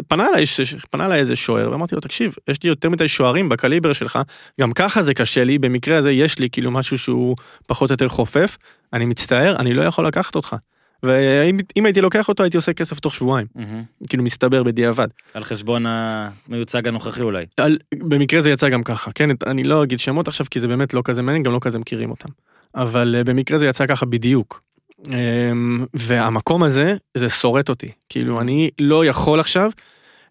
פנה 0.08 0.28
אליי, 0.28 0.44
פנה 0.90 1.06
אליי 1.06 1.20
איזה 1.20 1.36
שוער, 1.36 1.70
ואמרתי 1.70 1.94
לו, 1.94 2.00
תקשיב, 2.00 2.34
יש 2.48 2.62
לי 2.62 2.68
יותר 2.68 2.90
מדי 2.90 3.08
שוערים 3.08 3.48
בקליבר 3.48 3.92
שלך, 3.92 4.18
גם 4.60 4.72
ככה 4.72 5.02
זה 5.02 5.14
קשה 5.14 5.44
לי, 5.44 5.58
במקרה 5.58 5.98
הזה 5.98 6.10
יש 6.10 6.38
לי 6.38 6.50
כאילו 6.50 6.70
משהו 6.70 6.98
שהוא 6.98 7.36
פחות 7.66 7.90
או 7.90 7.94
יותר 7.94 8.08
חופף, 8.08 8.56
אני 8.92 9.06
מצטער, 9.06 9.56
אני 9.56 9.74
לא 9.74 9.82
יכול 9.82 10.06
לקחת 10.06 10.34
אותך. 10.34 10.56
ואם 11.02 11.58
אם 11.76 11.86
הייתי 11.86 12.00
לוקח 12.00 12.28
אותו 12.28 12.42
הייתי 12.42 12.56
עושה 12.56 12.72
כסף 12.72 13.00
תוך 13.00 13.14
שבועיים, 13.14 13.46
מהמם. 13.54 13.82
כאילו 14.08 14.22
מסתבר 14.22 14.62
בדיעבד. 14.62 15.08
על 15.34 15.44
חשבון 15.44 15.84
המיוצג 15.86 16.88
הנוכחי 16.88 17.22
אולי. 17.22 17.44
על, 17.56 17.78
במקרה 17.94 18.40
זה 18.40 18.50
יצא 18.50 18.68
גם 18.68 18.82
ככה, 18.82 19.10
כן? 19.14 19.28
אני 19.46 19.64
לא 19.64 19.82
אגיד 19.82 19.98
שמות 19.98 20.28
עכשיו 20.28 20.46
כי 20.50 20.60
זה 20.60 20.68
באמת 20.68 20.94
לא 20.94 21.02
כזה 21.04 21.22
מעניין, 21.22 21.42
גם 21.42 21.52
לא 21.52 21.58
כזה 21.62 21.78
מכירים 21.78 22.10
אותם. 22.10 22.28
אבל 22.74 23.14
אה, 23.18 23.24
במקרה 23.24 23.58
זה 23.58 23.66
יצא 23.66 23.86
ככה 23.86 24.06
בדיוק. 24.06 24.62
אמ, 25.06 25.86
והמקום 25.94 26.62
הזה, 26.62 26.96
זה 27.14 27.28
שורט 27.28 27.68
אותי. 27.68 27.88
כאילו, 28.08 28.40
אני 28.40 28.70
לא 28.80 29.06
יכול 29.06 29.40
עכשיו 29.40 29.70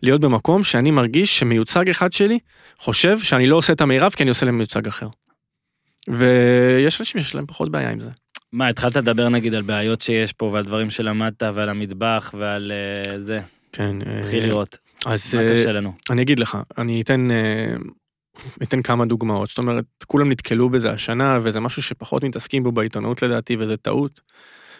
להיות 0.03 0.21
במקום 0.21 0.63
שאני 0.63 0.91
מרגיש 0.91 1.39
שמיוצג 1.39 1.89
אחד 1.89 2.13
שלי 2.13 2.39
חושב 2.77 3.19
שאני 3.19 3.45
לא 3.45 3.55
עושה 3.55 3.73
את 3.73 3.81
המירב 3.81 4.11
כי 4.11 4.23
אני 4.23 4.29
עושה 4.29 4.45
להם 4.45 4.57
מיוצג 4.57 4.87
אחר. 4.87 5.07
ויש 6.07 7.01
אנשים 7.01 7.21
שיש 7.21 7.35
להם 7.35 7.45
פחות 7.45 7.71
בעיה 7.71 7.89
עם 7.89 7.99
זה. 7.99 8.09
מה, 8.51 8.67
התחלת 8.67 8.97
לדבר 8.97 9.29
נגיד 9.29 9.53
על 9.53 9.61
בעיות 9.61 10.01
שיש 10.01 10.33
פה 10.33 10.45
ועל 10.45 10.63
דברים 10.63 10.89
שלמדת 10.89 11.43
ועל 11.53 11.69
המטבח 11.69 12.35
ועל 12.37 12.71
אה, 12.71 13.19
זה, 13.19 13.39
כן. 13.71 13.95
אה, 14.07 14.39
לראות, 14.39 14.77
אז 15.05 15.35
מה 15.35 15.41
אה, 15.41 15.51
קשה 15.51 15.71
לנו. 15.71 15.93
אני 16.09 16.21
אגיד 16.21 16.39
לך, 16.39 16.57
אני 16.77 17.01
אתן, 17.01 17.31
אה, 17.31 17.75
אתן 18.63 18.81
כמה 18.81 19.05
דוגמאות. 19.05 19.49
זאת 19.49 19.57
אומרת, 19.57 19.85
כולם 20.07 20.31
נתקלו 20.31 20.69
בזה 20.69 20.91
השנה, 20.91 21.39
וזה 21.41 21.59
משהו 21.59 21.81
שפחות 21.81 22.23
מתעסקים 22.23 22.63
בו 22.63 22.71
בעיתונות 22.71 23.21
לדעתי, 23.21 23.55
וזה 23.59 23.77
טעות, 23.77 24.21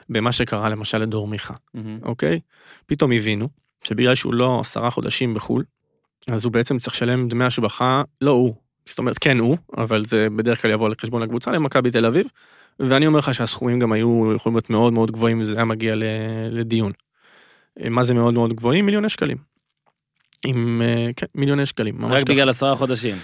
במה 0.10 0.32
שקרה 0.32 0.70
למשל 0.70 0.98
לדור 0.98 1.28
מיכה, 1.28 1.54
מהמם. 1.74 2.00
אוקיי? 2.04 2.40
פתאום 2.86 3.12
הבינו 3.12 3.50
שבגלל 3.84 4.16
שהוא 4.16 4.34
לא 4.34 4.60
עשרה 4.60 4.90
חודשים 4.90 5.34
בחו"ל, 5.34 5.64
אז 6.28 6.46
הוא 6.46 6.54
בעצם 6.54 6.78
צריך 6.78 6.96
לשלם 6.96 7.28
דמי 7.28 7.46
השבחה, 7.46 8.02
לא 8.22 8.32
הוא, 8.32 8.56
זאת 8.86 9.00
אומרת, 9.00 9.18
כן 9.18 9.40
הוא, 9.40 9.58
אבל 9.78 10.06
זה 10.06 10.28
בדרך 10.36 10.62
כלל 10.62 10.72
יבוא 10.72 10.90
לחשבון 10.90 11.22
הקבוצה 11.22 11.52
למכבי 11.52 11.92
תל 11.92 12.06
אביב, 12.06 12.28
ואני 12.80 13.08
אומר 13.08 13.20
לך 13.20 13.34
שהסכומים 13.34 13.80
גם 13.80 13.92
היו 13.92 14.34
יכולים 14.36 14.56
להיות 14.56 14.70
מאוד 14.70 14.94
מאוד 14.94 15.12
גבוהים 15.12 15.40
אם 15.40 15.46
זה 15.46 15.54
היה 15.56 15.66
מגיע 15.66 15.94
לדיון. 16.52 16.92
אה, 17.84 17.90
מה 17.90 18.04
זה 18.04 18.14
מאוד 18.14 18.34
מאוד 18.34 18.54
גבוהים? 18.54 18.86
מיליוני 18.86 19.10
שקלים. 19.10 19.38
עם, 20.46 20.82
אה, 20.86 21.10
כן, 21.16 21.26
מיליוני 21.36 21.66
שקלים. 21.66 21.98
ממש 21.98 22.08
רק 22.08 22.24
ככה. 22.24 22.34
בגלל 22.34 22.50
עשרה 22.50 22.76
חודשים. 22.76 23.16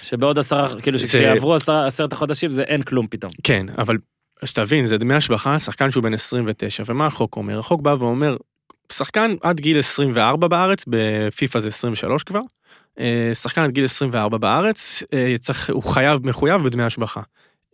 שבעוד 0.00 0.38
עשרה, 0.38 0.66
כאילו 0.82 0.98
שכשיעברו 0.98 1.54
עשרת 1.54 2.12
החודשים 2.12 2.50
זה 2.50 2.62
אין 2.62 2.82
כלום 2.82 3.06
פתאום. 3.10 3.32
כן, 3.42 3.66
אבל 3.78 3.96
שתבין, 4.44 4.86
זה 4.86 4.98
דמי 4.98 5.14
השבחה, 5.14 5.58
שחקן 5.58 5.90
שהוא 5.90 6.02
בן 6.02 6.14
29, 6.14 6.82
ומה 6.86 7.06
החוק 7.06 7.36
אומר? 7.36 7.58
החוק 7.58 7.82
בא 7.82 7.96
ואומר, 7.98 8.36
שחקן 8.92 9.34
עד 9.42 9.60
גיל 9.60 9.78
24 9.78 10.48
בארץ, 10.48 10.84
בפיפ"א 10.88 11.58
זה 11.58 11.68
23 11.68 12.22
כבר, 12.22 12.40
אה, 13.00 13.30
שחקן 13.34 13.62
עד 13.62 13.70
גיל 13.70 13.84
24 13.84 14.38
בארץ, 14.38 15.02
אה, 15.12 15.34
צריך, 15.40 15.70
הוא 15.70 15.82
חייב, 15.82 16.26
מחויב 16.26 16.62
בדמי 16.62 16.82
השבחה. 16.82 17.20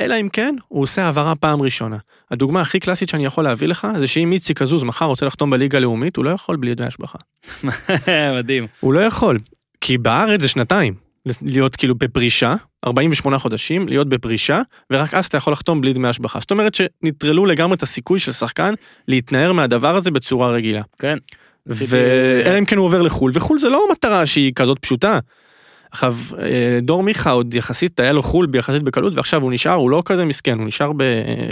אלא 0.01 0.21
אם 0.21 0.29
כן, 0.29 0.55
הוא 0.69 0.83
עושה 0.83 1.05
העברה 1.05 1.37
פעם 1.37 1.63
ראשונה. 1.63 1.97
הדוגמה 2.31 2.61
הכי 2.61 2.81
קלאסית 2.81 3.09
שאני 3.09 3.25
יכול 3.25 3.45
להביא 3.45 3.69
לך, 3.69 3.87
זה 3.99 4.07
שאם 4.07 4.33
איציק 4.33 4.63
עזוז 4.63 4.83
מחר 4.83 5.05
רוצה 5.05 5.27
לחתום 5.27 5.51
בליגה 5.51 5.79
הלאומית, 5.79 6.17
הוא 6.17 6.25
לא 6.25 6.31
יכול 6.31 6.57
בלי 6.57 6.75
דמי 6.75 6.87
השבחה. 6.87 7.19
מדהים. 8.39 8.67
הוא 8.81 8.93
לא 8.93 9.01
יכול, 9.01 9.39
כי 9.81 9.99
בארץ 9.99 10.41
זה 10.41 10.49
שנתיים. 10.49 11.06
להיות 11.43 11.77
כאילו 11.77 11.95
בפרישה, 11.95 12.55
48 12.87 13.39
חודשים, 13.39 13.89
להיות 13.89 14.09
בפרישה, 14.09 14.63
ורק 14.93 15.15
אז 15.15 15.27
אתה 15.27 15.37
יכול 15.37 15.53
לחתום 15.53 15.81
בלי 15.81 15.93
דמי 15.93 16.09
השבחה. 16.09 16.41
זאת 16.41 16.51
אומרת 16.51 16.75
שנטרלו 16.75 17.47
לגמרי 17.47 17.77
את 17.77 17.83
הסיכוי 17.83 18.19
של 18.19 18.33
שחקן 18.33 18.75
להתנער 19.09 19.53
מהדבר 19.53 19.97
הזה 19.97 20.11
בצורה 20.11 20.51
רגילה. 20.51 20.83
כן. 20.99 21.19
ואלא 21.67 22.59
אם 22.59 22.65
כן 22.65 22.77
הוא 22.77 22.87
עובר 22.87 23.03
לחו"ל, 23.03 23.31
וחו"ל 23.35 23.59
זה 23.59 23.69
לא 23.69 23.89
מטרה 23.93 24.27
שהיא 24.27 24.53
כזאת 24.55 24.79
פשוטה. 24.79 25.19
עכשיו, 25.97 26.17
אה, 26.39 26.79
דור 26.83 27.03
מיכה 27.03 27.31
עוד 27.31 27.55
יחסית 27.55 28.01
היה 28.01 28.13
לו 28.13 28.23
חו"ל 28.23 28.47
ביחסית 28.47 28.83
בקלות, 28.83 29.15
ועכשיו 29.15 29.43
הוא 29.43 29.53
נשאר, 29.53 29.73
הוא 29.73 29.91
לא 29.91 30.03
כזה 30.05 30.25
מסכן, 30.25 30.59
הוא 30.59 30.67
נשאר 30.67 30.93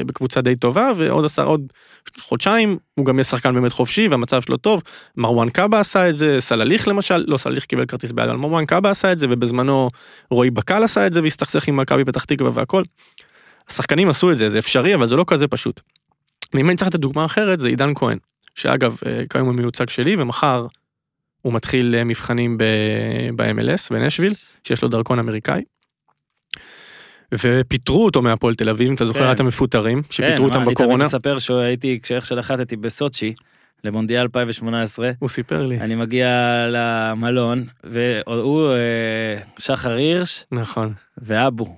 בקבוצה 0.06 0.40
די 0.40 0.56
טובה, 0.56 0.90
ועוד 0.96 1.24
עשר, 1.24 1.46
עוד 1.46 1.72
חודשיים, 2.20 2.78
הוא 2.94 3.06
גם 3.06 3.14
יהיה 3.14 3.24
שחקן 3.24 3.54
באמת 3.54 3.72
חופשי, 3.72 4.08
והמצב 4.08 4.42
שלו 4.42 4.56
טוב. 4.56 4.82
מרואן 5.16 5.50
קאבה 5.50 5.80
עשה 5.80 6.10
את 6.10 6.16
זה, 6.16 6.36
סלליך 6.38 6.88
למשל, 6.88 7.24
לא 7.26 7.36
סלליך 7.36 7.64
קיבל 7.64 7.86
כרטיס 7.86 8.12
ביד, 8.12 8.28
אבל 8.28 8.36
מרואן 8.36 8.66
קאבה 8.66 8.90
עשה 8.90 9.12
את 9.12 9.18
זה, 9.18 9.26
ובזמנו 9.30 9.90
רועי 10.30 10.50
בקל 10.50 10.82
עשה 10.82 11.06
את 11.06 11.14
זה, 11.14 11.22
והסתכסך 11.22 11.68
עם 11.68 11.76
מכבי 11.76 12.04
פתח 12.04 12.24
תקווה 12.24 12.50
והכל. 12.54 12.82
השחקנים 13.68 14.08
עשו 14.08 14.30
את 14.30 14.36
זה, 14.36 14.48
זה 14.48 14.58
אפשרי, 14.58 14.94
אבל 14.94 15.06
זה 15.06 15.16
לא 15.16 15.24
כזה 15.26 15.48
פשוט. 15.48 15.80
ואם 16.54 16.68
אני 16.68 16.76
צריך 16.76 16.88
לתת 16.88 17.00
דוגמה 17.00 17.24
אחרת, 17.24 17.60
זה 17.60 17.68
עידן 17.68 17.94
כהן. 17.94 18.18
שאגב, 18.54 18.98
אה, 19.06 19.22
כיום 19.30 19.58
הוא 19.58 19.70
שלי, 19.88 20.14
ומחר 20.18 20.66
הוא 21.44 21.52
מתחיל 21.52 21.94
אה, 21.94 22.04
מבחנים 22.04 22.58
ב-MLS, 23.36 23.88
בנשוויל, 23.90 24.32
שיש 24.64 24.82
לו 24.82 24.88
דרכון 24.88 25.18
אמריקאי. 25.18 25.62
ופיטרו 27.32 28.04
אותו 28.04 28.22
מהפועל 28.22 28.54
תל 28.54 28.68
אביב, 28.68 28.92
אתה 28.92 29.06
זוכר 29.06 29.26
כן. 29.26 29.32
את 29.32 29.40
המפוטרים, 29.40 30.02
שפיטרו 30.10 30.36
כן, 30.36 30.42
אותם 30.42 30.58
מה, 30.58 30.64
אני 30.64 30.72
בקורונה. 30.72 30.96
תמיד 30.96 31.06
מספר 31.06 31.38
שהייתי, 31.38 31.98
כשאיך 32.02 32.26
שנחתתי 32.26 32.76
בסוצ'י, 32.76 33.34
למונדיאל 33.84 34.20
2018, 34.20 35.10
הוא 35.18 35.28
סיפר 35.28 35.66
לי. 35.66 35.80
אני 35.80 35.94
מגיע 35.94 36.28
למלון, 36.68 37.64
והוא, 37.84 38.70
אה, 38.70 39.40
שחר 39.58 39.90
הירש 39.92 40.44
נכון. 40.52 40.92
ואבו. 41.18 41.76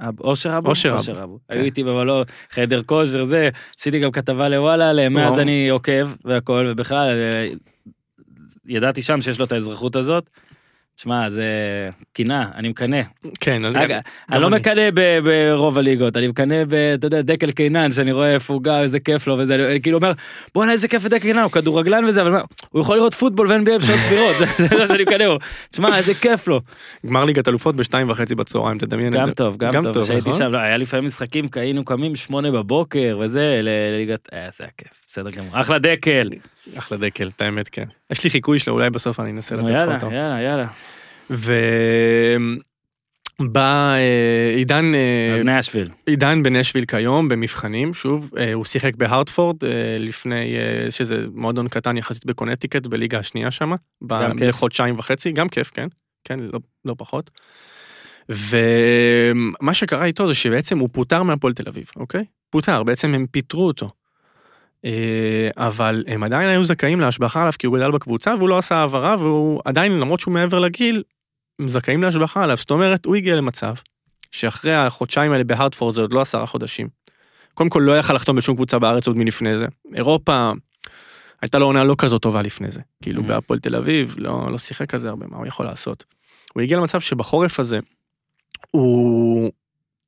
אב- 0.00 0.20
אושר 0.20 0.58
אבו? 0.58 0.68
אושר 0.68 0.94
אבו, 0.94 1.22
אבו. 1.22 1.38
כן. 1.48 1.54
היו 1.54 1.64
איתי 1.64 1.84
במלון, 1.84 2.22
חדר 2.50 2.82
כושר, 2.82 3.24
זה, 3.24 3.48
עשיתי 3.78 3.98
גם 4.00 4.10
כתבה 4.10 4.48
לוואלה 4.48 4.90
עליהם, 4.90 5.12
מאז. 5.12 5.38
אני 5.38 5.68
עוקב 5.68 6.08
והכל, 6.24 6.66
ובכלל, 6.70 7.08
אה, 7.34 7.48
ידעתי 8.68 9.02
שם 9.02 9.20
שיש 9.20 9.38
לו 9.38 9.44
את 9.44 9.52
האזרחות 9.52 9.96
הזאת. 9.96 10.30
שמע, 10.96 11.28
זה 11.28 11.44
קינה, 12.12 12.50
אני 12.54 12.68
מקנא. 12.68 13.00
כן, 13.40 13.64
אז 13.64 13.74
אגב, 13.76 13.88
גם- 13.88 13.98
אני 14.32 14.40
לא 14.40 14.46
אני. 14.46 14.56
מקנא 14.56 14.90
ב- 14.94 15.18
ברוב 15.24 15.78
הליגות, 15.78 16.16
אני 16.16 16.26
מקנא 16.26 16.64
ב... 16.68 16.74
אתה 16.74 17.06
יודע, 17.06 17.22
דקל 17.22 17.50
קינן, 17.50 17.90
שאני 17.90 18.12
רואה 18.12 18.34
איפה 18.34 18.54
הוא 18.54 18.62
גר, 18.62 18.80
איזה 18.82 19.00
כיף 19.00 19.26
לו, 19.26 19.34
וזה, 19.38 19.54
אני 19.70 19.80
כאילו 19.82 19.98
אומר, 19.98 20.12
בואנה 20.54 20.72
איזה 20.72 20.88
כיף 20.88 21.04
לדקל 21.04 21.18
קינן, 21.18 21.38
הוא 21.42 21.50
כדורגלן 21.50 22.04
וזה, 22.04 22.22
אבל 22.22 22.34
הוא 22.70 22.80
יכול 22.80 22.96
לראות 22.96 23.14
פוטבול 23.14 23.48
ו-NBA 23.52 23.78
בשעות 23.78 23.98
סבירות, 24.00 24.36
זה 24.38 24.44
זה 24.58 24.76
מה 24.78 24.88
שאני 24.88 25.02
מקנא 25.02 25.26
בו. 25.28 25.38
תשמע, 25.70 25.96
איזה 25.96 26.14
כיף 26.14 26.48
לו. 26.48 26.60
גמר 27.06 27.24
ליגת 27.24 27.48
אלופות 27.48 27.76
בשתיים 27.76 28.10
וחצי 28.10 28.34
בצהריים, 28.34 28.78
תדמיין 28.78 29.08
את 29.08 29.12
זה. 29.12 29.18
גם 29.18 29.30
טוב, 29.30 29.56
גם 29.56 29.72
טוב, 29.88 30.02
כשהייתי 30.02 30.28
נכון? 30.28 30.38
שם, 30.38 30.52
לא, 30.52 30.58
היה 30.58 30.76
לפעמים 30.76 31.04
משחקים, 31.06 31.44
היינו 31.56 31.84
קמים 31.84 32.16
שמונה 32.16 32.50
בבוקר 32.50 33.18
וזה, 33.20 33.60
לליגת, 33.62 34.28
אה, 34.34 34.48
זה 34.52 34.64
היה 34.64 34.70
כיף, 34.78 35.02
בסדר 35.08 35.30
גמור, 35.30 35.50
אחלה 35.60 35.78
דקל. 35.78 36.30
אחלה 36.78 36.98
דקל, 36.98 37.28
את 37.36 37.40
האמת, 37.40 37.68
כן. 37.68 37.84
יש 38.10 38.24
לי 38.24 38.30
חיקוי 38.30 38.58
שלו, 38.58 38.72
אולי 38.74 38.90
בסוף 38.90 39.20
אני 39.20 39.30
אנסה 39.30 39.54
לתת 39.54 39.64
לך 39.64 39.70
יאללה, 39.70 39.94
אותו. 39.94 40.06
יאללה, 40.12 40.42
יאללה. 40.42 40.66
ובא 41.30 42.30
אה, 43.94 44.54
עידן, 44.56 44.94
אה, 44.94 45.34
אז 45.34 45.42
נשוויל. 45.42 45.86
עידן 46.06 46.42
בנשוויל 46.42 46.84
כיום 46.84 47.28
במבחנים, 47.28 47.94
שוב, 47.94 48.30
אה, 48.38 48.52
הוא 48.52 48.64
שיחק 48.64 48.96
בהרטפורד 48.96 49.56
לפני, 49.98 50.54
שזה 50.90 51.24
מועדון 51.34 51.68
קטן 51.68 51.96
יחסית 51.96 52.26
בקונטיקט 52.26 52.86
בליגה 52.86 53.18
השנייה 53.18 53.50
שם. 53.50 53.72
בחודשיים 54.02 54.98
וחצי, 54.98 55.32
גם 55.32 55.48
כיף, 55.48 55.70
כן, 55.70 55.86
כן, 56.24 56.38
לא, 56.40 56.58
לא 56.84 56.94
פחות. 56.98 57.30
ומה 58.28 59.74
שקרה 59.74 60.04
איתו 60.04 60.26
זה 60.26 60.34
שבעצם 60.34 60.78
הוא 60.78 60.88
פוטר 60.92 61.22
מהפועל 61.22 61.54
תל 61.54 61.68
אביב, 61.68 61.90
אוקיי? 61.96 62.24
פוטר, 62.50 62.82
בעצם 62.82 63.14
הם 63.14 63.26
פיטרו 63.30 63.66
אותו. 63.66 63.90
אבל 65.56 66.04
הם 66.06 66.22
עדיין 66.22 66.48
היו 66.48 66.64
זכאים 66.64 67.00
להשבחה 67.00 67.40
עליו 67.40 67.52
כי 67.58 67.66
הוא 67.66 67.76
גדל 67.76 67.90
בקבוצה 67.90 68.34
והוא 68.38 68.48
לא 68.48 68.58
עשה 68.58 68.76
העברה 68.76 69.16
והוא 69.18 69.60
עדיין 69.64 69.92
למרות 69.92 70.20
שהוא 70.20 70.34
מעבר 70.34 70.58
לגיל 70.58 71.02
הם 71.58 71.68
זכאים 71.68 72.02
להשבחה 72.02 72.42
עליו 72.44 72.56
זאת 72.56 72.70
אומרת 72.70 73.06
הוא 73.06 73.16
הגיע 73.16 73.36
למצב 73.36 73.74
שאחרי 74.32 74.74
החודשיים 74.74 75.32
האלה 75.32 75.44
בהרטפורד 75.44 75.94
זה 75.94 76.00
עוד 76.00 76.12
לא 76.12 76.20
עשרה 76.20 76.46
חודשים. 76.46 76.88
קודם 77.54 77.70
כל 77.70 77.82
לא 77.86 77.98
יכל 77.98 78.14
לחתום 78.14 78.36
בשום 78.36 78.54
קבוצה 78.56 78.78
בארץ 78.78 79.06
עוד 79.06 79.18
מלפני 79.18 79.58
זה. 79.58 79.66
אירופה 79.94 80.52
הייתה 81.42 81.58
לו 81.58 81.66
עונה 81.66 81.84
לא 81.84 81.94
כזאת 81.98 82.22
טובה 82.22 82.42
לפני 82.42 82.70
זה. 82.70 82.80
כאילו 83.02 83.22
Mhm. 83.22 83.26
בהפועל 83.26 83.58
תל 83.60 83.76
אביב 83.76 84.14
לא, 84.18 84.48
לא 84.52 84.58
שיחק 84.58 84.86
כזה 84.90 85.08
הרבה 85.08 85.26
מה 85.26 85.36
הוא 85.36 85.46
יכול 85.46 85.66
לעשות. 85.66 86.04
הוא 86.54 86.62
הגיע 86.62 86.76
למצב 86.78 87.00
שבחורף 87.00 87.60
הזה 87.60 87.78
הוא 88.70 89.52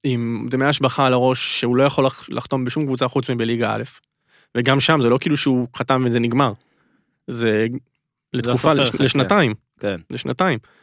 עם 0.04 0.46
דמי 0.50 0.64
השבחה 0.64 1.06
על 1.06 1.12
הראש 1.12 1.60
שהוא 1.60 1.76
לא 1.76 1.82
יכול 1.82 2.06
לח- 2.06 2.28
לחתום 2.30 2.64
בשום 2.64 2.84
קבוצה 2.86 3.08
חוץ 3.08 3.30
מבליגה 3.30 3.74
א'. 3.74 3.82
וגם 4.56 4.80
שם 4.80 4.98
זה 5.02 5.08
לא 5.08 5.18
כאילו 5.20 5.36
שהוא 5.36 5.68
חתם 5.76 6.04
וזה 6.06 6.20
נגמר. 6.20 6.52
זה 7.26 7.66
לתקופה, 8.32 8.72
לש, 8.72 8.90
חכה. 8.90 9.04
לשנתיים, 9.04 9.54
כן. 9.80 10.00
לשנתיים. 10.10 10.58
אמ, 10.58 10.78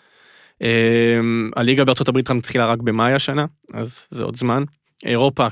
הליגה 1.55 1.85
בארצות 1.85 2.07
הברית 2.07 2.31
מתחילה 2.31 2.65
רק 2.65 2.79
במאי 2.79 3.13
השנה, 3.13 3.45
אז 3.73 4.07
זה 4.09 4.23
עוד 4.23 4.35
זמן. 4.35 4.63
אירופה, 5.05 5.47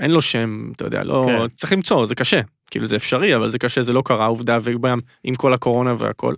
אין 0.00 0.10
לו 0.10 0.22
שם, 0.22 0.70
אתה 0.76 0.84
יודע, 0.84 1.04
לא, 1.04 1.24
כן. 1.26 1.48
צריך 1.48 1.72
למצוא, 1.72 2.06
זה 2.06 2.14
קשה. 2.14 2.40
כאילו 2.70 2.86
זה 2.86 2.96
אפשרי, 2.96 3.36
אבל 3.36 3.48
זה 3.48 3.58
קשה, 3.58 3.82
זה 3.82 3.92
לא 3.92 4.02
קרה, 4.04 4.26
עובדה, 4.26 4.58
וגם 4.62 4.98
עם 5.24 5.34
כל 5.34 5.52
הקורונה 5.52 5.94
והכל. 5.98 6.34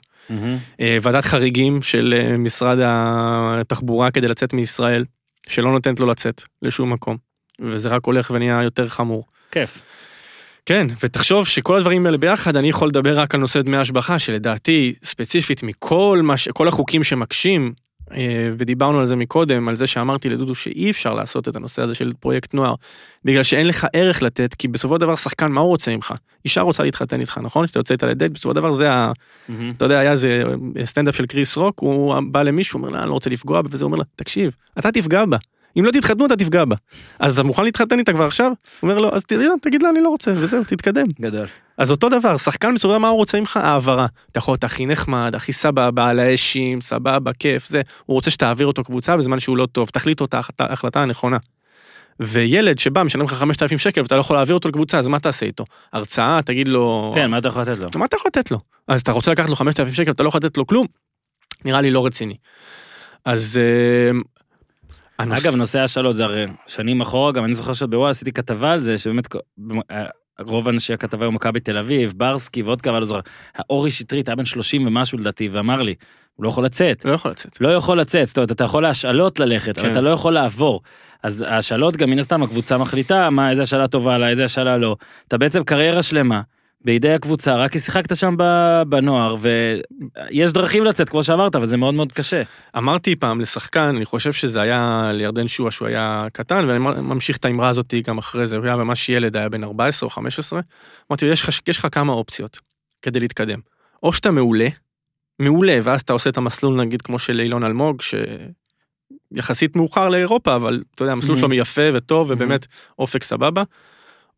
אה, 0.81 0.99
ועדת 1.03 1.25
חריגים 1.25 1.83
של 1.83 2.15
אה, 2.17 2.37
משרד 2.37 2.79
התחבורה 2.83 4.11
כדי 4.11 4.29
לצאת 4.29 4.53
מישראל, 4.53 5.05
שלא 5.49 5.73
נותנת 5.73 6.01
לו 6.01 6.07
לצאת 6.07 6.43
לשום 6.63 6.93
מקום. 6.93 7.17
וזה 7.61 7.89
רק 7.89 8.07
הולך 8.07 8.31
ונהיה 8.35 8.63
יותר 8.63 8.89
חמור. 8.89 9.25
כיף. 9.51 9.83
כן, 10.67 10.87
ותחשוב 11.03 11.47
שכל 11.47 11.77
הדברים 11.77 12.07
האלה 12.07 12.19
ביחד, 12.19 12.57
אני 12.57 12.69
יכול 12.69 12.89
לדבר 12.89 13.21
רק 13.21 13.35
על 13.35 13.41
נושא 13.41 13.63
דמי 13.63 13.77
השבחה, 13.77 14.19
שלדעתי, 14.19 14.95
ספציפית 15.05 15.63
מכל 15.63 16.21
מה 16.23 16.37
ש... 16.37 16.49
כל 16.49 16.69
החוקים 16.69 17.05
שמקשים, 17.05 17.73
אה, 18.15 18.51
ודיברנו 18.57 19.01
על 19.01 19.07
זה 19.07 19.17
מקודם, 19.17 19.69
על 19.69 19.77
זה 19.77 19.87
שאמרתי 19.87 20.29
לדודו 20.29 20.55
שאי 20.55 20.91
אפשר 20.91 21.15
לעשות 21.15 21.49
את 21.49 21.57
הנושא 21.57 21.83
הזה 21.83 21.95
של 21.95 22.13
פרויקט 22.21 22.55
נוער, 22.55 22.75
בגלל 23.25 23.43
שאין 23.43 23.67
לך 23.67 23.87
ערך 23.93 24.23
לתת, 24.23 24.55
כי 24.55 24.69
בסופו 24.69 24.95
של 24.95 25.01
דבר 25.01 25.17
שחקן, 25.17 25.53
מה 25.53 25.61
הוא 25.61 25.69
רוצה 25.69 25.97
ממך? 25.97 26.15
אישה 26.45 26.61
רוצה 26.61 26.83
להתחתן 26.83 27.21
איתך, 27.21 27.39
נכון? 27.43 27.67
שאתה 27.67 27.79
יוצא 27.79 27.95
איתה 27.95 28.07
לדייט, 28.07 28.33
בסופו 28.33 28.51
של 28.51 28.57
דבר 28.57 28.73
זה 28.73 28.93
ה... 28.93 29.13
מהמם. 29.49 29.73
אתה 29.77 29.85
יודע, 29.85 29.99
היה 29.99 30.11
איזה 30.11 30.43
סטנדאפ 30.85 31.17
של 31.17 31.27
קריס 31.27 31.57
רוק, 31.57 31.81
הוא 31.81 32.15
בא 32.31 32.43
למישהו, 32.43 32.79
אומר 32.79 32.89
לה, 32.89 33.01
אני 33.01 33.09
לא 33.09 33.15
רוצה 33.15 33.31
לפגוע 33.31 33.63
בה, 33.63 33.69
וזה 33.73 33.85
אומר 33.85 33.97
לה, 33.97 34.05
תקשיב, 34.17 34.57
אתה 34.79 34.93
תפגע 34.93 35.25
בה. 35.25 35.37
אם 35.79 35.85
לא 35.85 35.91
תתחתנו, 35.91 36.27
אתה 36.27 36.37
תפגע 36.37 36.65
בה. 36.65 36.77
אז 37.19 37.33
אתה 37.33 37.43
מוכן 37.43 37.65
להתחתן 37.65 37.99
איתה 37.99 38.13
כבר 38.13 38.25
עכשיו? 38.25 38.47
הוא 38.47 38.91
אומר 38.91 38.99
לו, 39.01 39.15
אז 39.15 39.25
תראה, 39.25 39.47
תגיד 39.63 39.83
לה, 39.83 39.91
אני 39.91 40.01
לא 40.03 40.09
רוצה, 40.09 40.33
וזהו, 40.37 40.65
תתקדם. 40.65 41.07
גדול. 41.21 41.47
אז 41.79 41.91
אותו 41.91 42.09
דבר, 42.09 42.37
שחקן 42.37 42.73
מצוין, 42.75 43.03
מה 43.03 43.09
הוא 43.09 43.17
רוצה 43.17 43.41
ממך? 43.41 43.57
העברה. 43.57 44.07
אתה 44.31 44.39
יכול 44.39 44.53
להיות 44.53 44.65
הכי 44.65 44.87
נחמד, 44.87 45.35
הכי 45.35 45.53
סבבה, 45.53 46.07
על 46.09 46.19
האשים, 46.21 46.81
סבבה, 46.81 47.33
כיף, 47.33 47.67
זה. 47.67 47.83
הוא 48.07 48.15
רוצה 48.15 48.31
שתעביר 48.31 48.67
אותו 48.67 48.85
קבוצה 48.85 49.17
בזמן 49.17 49.39
שהוא 49.39 49.57
לא 49.57 49.67
טוב, 49.67 49.89
תחליט 49.89 50.21
אותה 50.21 50.37
ההחלטה- 50.37 50.67
ההחלטה 50.71 51.03
הנכונה. 51.03 51.37
וילד 52.21 52.79
שבא, 52.79 53.03
משלם 53.03 53.23
לך 53.23 53.33
5,000 53.33 53.79
שקל 53.79 54.03
ואתה 54.03 54.15
לא 54.17 54.21
יכול 54.21 54.37
להעביר 54.37 54.55
אותו 54.55 54.69
לקבוצה, 54.69 54.99
אז 54.99 55.07
מה 55.07 55.19
תעשה 55.21 55.47
איתו? 55.47 55.65
הרצאה, 55.93 56.41
תגיד 56.43 56.69
לו... 56.69 57.13
כן, 57.15 57.31
מה 57.31 57.39
אתה 57.39 57.49
יכול 57.49 57.63
לתת 57.63 57.79
לו? 57.79 57.89
מה 57.97 58.05
אתה 58.05 58.17
יכול 58.17 58.29
לתת 58.37 58.51
לו? 58.51 58.59
אז 58.89 59.01
אתה 59.01 59.13
רוצה 59.13 59.31
לקחת 59.33 59.49
לו 59.49 59.57
5,000 59.57 59.95
שקל, 59.95 60.11
אתה 60.11 60.23
לא 60.23 60.29
יכול 60.29 60.39
לתת 60.45 60.57
לו 60.57 60.67
כלום? 60.67 60.87
נראה 61.65 61.81
לי 61.81 61.91
לא 61.91 62.07
רציני. 62.07 62.35
אז... 63.25 63.61
הנוס- 65.23 65.47
אגב, 65.47 65.57
נושא 65.57 65.79
ההשאלות 65.79 66.17
זה 66.17 66.25
הרי 66.25 66.45
שנים 66.67 67.01
אחורה, 67.01 67.33
גם 67.33 67.45
אני 67.45 67.55
זוכר 67.55 67.73
שבוואלה 67.73 68.11
עשיתי 68.11 68.33
כתבה 68.33 68.73
על 68.73 68.79
זה, 68.79 68.99
שבאמת 68.99 69.27
אה, 69.91 70.05
רוב 70.41 70.69
אנשי 70.69 70.93
הכתבה 70.93 71.25
היו 71.25 71.33
מכבי 71.33 71.61
תל 71.61 71.79
אביב, 71.79 72.13
ברסקי 72.17 72.63
ועוד 72.63 72.81
כמה, 72.83 73.01
לא 73.01 73.05
זוכר. 73.05 73.21
האורי 73.57 73.91
שטרית 73.91 74.29
היה 74.29 74.37
בן 74.37 74.45
30 74.45 74.87
ומשהו 74.87 75.19
לדעתי, 75.19 75.49
ואמר 75.49 75.83
לי, 75.83 75.95
הוא 76.35 76.45
לא 76.45 76.49
יכול 76.49 76.65
לצאת. 76.65 77.05
לא 77.05 77.13
יכול 77.13 77.31
לצאת. 77.31 77.61
לא 77.61 77.69
יכול 77.69 78.01
לצאת, 78.01 78.27
זאת 78.27 78.37
אומרת, 78.37 78.53
אתה 78.53 78.65
יכול 78.65 78.83
להשאלות 78.83 79.41
ללכת, 79.41 79.79
אבל 79.79 79.87
כן. 79.87 79.93
אתה 79.93 80.01
לא 80.01 80.11
יכול 80.11 80.33
לעבור. 80.33 80.81
אז 81.23 81.45
ההשאלות, 81.49 81.97
גם 81.97 82.11
מן 82.11 82.19
הסתם 82.19 82.43
הקבוצה 82.43 82.79
מחליטה 82.79 83.31
מה, 83.31 83.51
איזה 83.51 83.63
השאלה 83.63 83.89
טובה 83.89 84.19
לה, 84.19 84.29
איזה 84.29 84.45
השאלה 84.45 84.77
לא. 84.79 84.97
אתה 85.29 85.39
בעצם 85.39 85.65
קריירה 85.65 86.03
שלמה 86.03 86.41
בידי 86.85 87.13
הקבוצה, 87.13 87.57
רק 87.57 87.73
כי 87.73 87.79
שיחקת 87.79 88.17
שם 88.17 88.35
בנוער, 88.89 89.37
ויש 89.41 90.53
דרכים 90.53 90.85
לצאת, 90.85 91.09
כמו 91.09 91.23
שאמרת, 91.25 91.55
אבל 91.57 91.67
זה 91.67 91.77
מאוד 91.77 91.95
מאוד 91.95 92.13
קשה. 92.13 92.43
אמרתי 92.79 93.17
פעם 93.17 93.41
לשחקן, 93.41 93.81
אני 93.81 94.05
חושב 94.05 94.33
שזה 94.33 94.61
היה 94.61 95.11
לירדן 95.13 95.49
שועה 95.49 95.71
שהוא 95.71 95.89
היה 95.89 96.27
קטן, 96.33 96.65
ואני 96.69 96.79
ממשיך 96.79 97.37
את 97.37 97.45
האמרה 97.45 97.69
הזאת 97.69 97.95
גם 98.05 98.19
אחרי 98.19 98.47
זה, 98.47 98.57
הוא 98.57 98.65
היה 98.65 98.77
ממש 98.77 99.09
ילד, 99.09 99.37
היה 99.37 99.49
בן 99.49 99.65
14 99.65 100.07
או 100.07 100.11
15. 100.11 100.61
אמרתי 101.11 101.27
לו, 101.27 101.33
יש 101.33 101.79
לך, 101.79 101.87
כמה 101.93 102.13
אופציות 102.13 102.59
כדי 103.03 103.21
להתקדם. 103.21 103.59
או 104.03 104.13
שאתה 104.13 104.31
מעולה, 104.31 104.69
מעולה, 105.39 105.79
ואז 105.83 106.01
אתה 106.01 106.13
עושה 106.13 106.31
את 106.31 106.37
המסלול 106.37 106.81
נגיד 106.81 107.03
כמו 107.03 107.19
של 107.19 107.41
אילון 107.41 107.65
אלמוג, 107.65 108.03
שיחסית 109.35 109.77
מאוחר 109.77 110.09
לאירופה, 110.09 110.57
אבל 110.57 110.83
אתה 110.95 111.03
יודע, 111.03 111.13
המסלול 111.13 111.37
Mhm. 111.37 111.41
שלו 111.41 111.55
יפה 111.55 111.83
וטוב, 111.95 112.27
ובאמת 112.31 112.67
אופק 112.99 113.23
סבבה, 113.23 113.63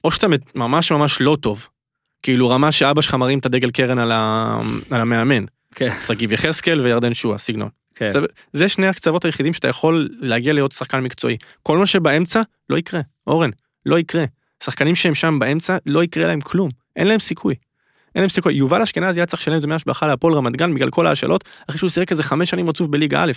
או 0.05 0.11
שאתה 0.11 0.26
ממש 0.55 0.92
ממש 0.92 1.20
לא 1.20 1.36
טוב. 1.40 1.68
כאילו 2.24 2.50
רמה 2.50 2.72
שאבא 2.72 3.02
שלך 3.02 3.14
מרים 3.14 3.38
את 3.38 3.46
הדגל 3.46 3.70
קרן 3.70 3.98
על, 3.98 4.12
ה... 4.12 4.58
על 4.90 5.00
המאמן, 5.00 5.44
כן, 5.74 5.90
שגיב 6.06 6.32
יחזקאל 6.32 6.80
וירדן 6.80 7.14
שואה, 7.14 7.38
סגנון. 7.38 7.68
כן. 7.94 8.10
זה, 8.10 8.18
זה 8.52 8.68
שני 8.68 8.86
הקצוות 8.86 9.24
היחידים 9.24 9.52
שאתה 9.52 9.68
יכול 9.68 10.08
להגיע 10.20 10.52
להיות 10.52 10.72
שחקן 10.72 11.00
מקצועי. 11.00 11.36
כל 11.62 11.78
מה 11.78 11.86
שבאמצע, 11.86 12.42
לא 12.70 12.78
יקרה. 12.78 13.00
אורן, 13.26 13.50
לא 13.86 13.98
יקרה. 13.98 14.24
שחקנים 14.64 14.94
שהם 14.94 15.14
שם 15.14 15.38
באמצע, 15.38 15.76
לא 15.86 16.04
יקרה 16.04 16.26
להם 16.26 16.40
כלום. 16.40 16.70
אין 16.96 17.06
להם 17.06 17.18
סיכוי. 17.18 17.54
אין 18.14 18.22
להם 18.22 18.28
סיכוי. 18.28 18.54
יובל 18.54 18.82
אשכנזי 18.82 19.20
היה 19.20 19.26
צריך 19.26 19.42
לשלם 19.42 19.60
דמי 19.60 19.74
השבחה 19.74 20.06
להפועל 20.06 20.34
רמת 20.34 20.56
גן 20.56 20.74
בגלל 20.74 20.90
כל 20.90 21.06
ההשאלות, 21.06 21.44
אחרי 21.68 21.78
שהוא 21.78 21.90
שיחק 21.90 22.10
איזה 22.10 22.22
חמש 22.22 22.50
שנים 22.50 22.68
רצוף 22.68 22.88
בליגה 22.88 23.24
א'. 23.24 23.32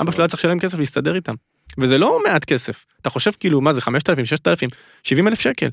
אבא 0.00 0.12
שלו 0.12 0.22
היה 0.22 0.28
צריך 0.28 0.40
לשלם 0.40 0.58
כסף 0.58 0.78
להסתדר 0.78 1.14
איתם. 1.14 1.34
וזה 1.78 1.98
לא 1.98 2.20
מעט 2.24 2.44
כסף. 2.44 2.84
אתה 3.00 3.10
חושב 3.10 3.30
כאילו, 3.40 3.60
מה 3.60 3.72
זה, 3.72 3.80
5,000, 3.80 4.24
6,000, 4.24 4.70
70 5.02 5.28
אלף 5.28 5.40
שקל. 5.40 5.68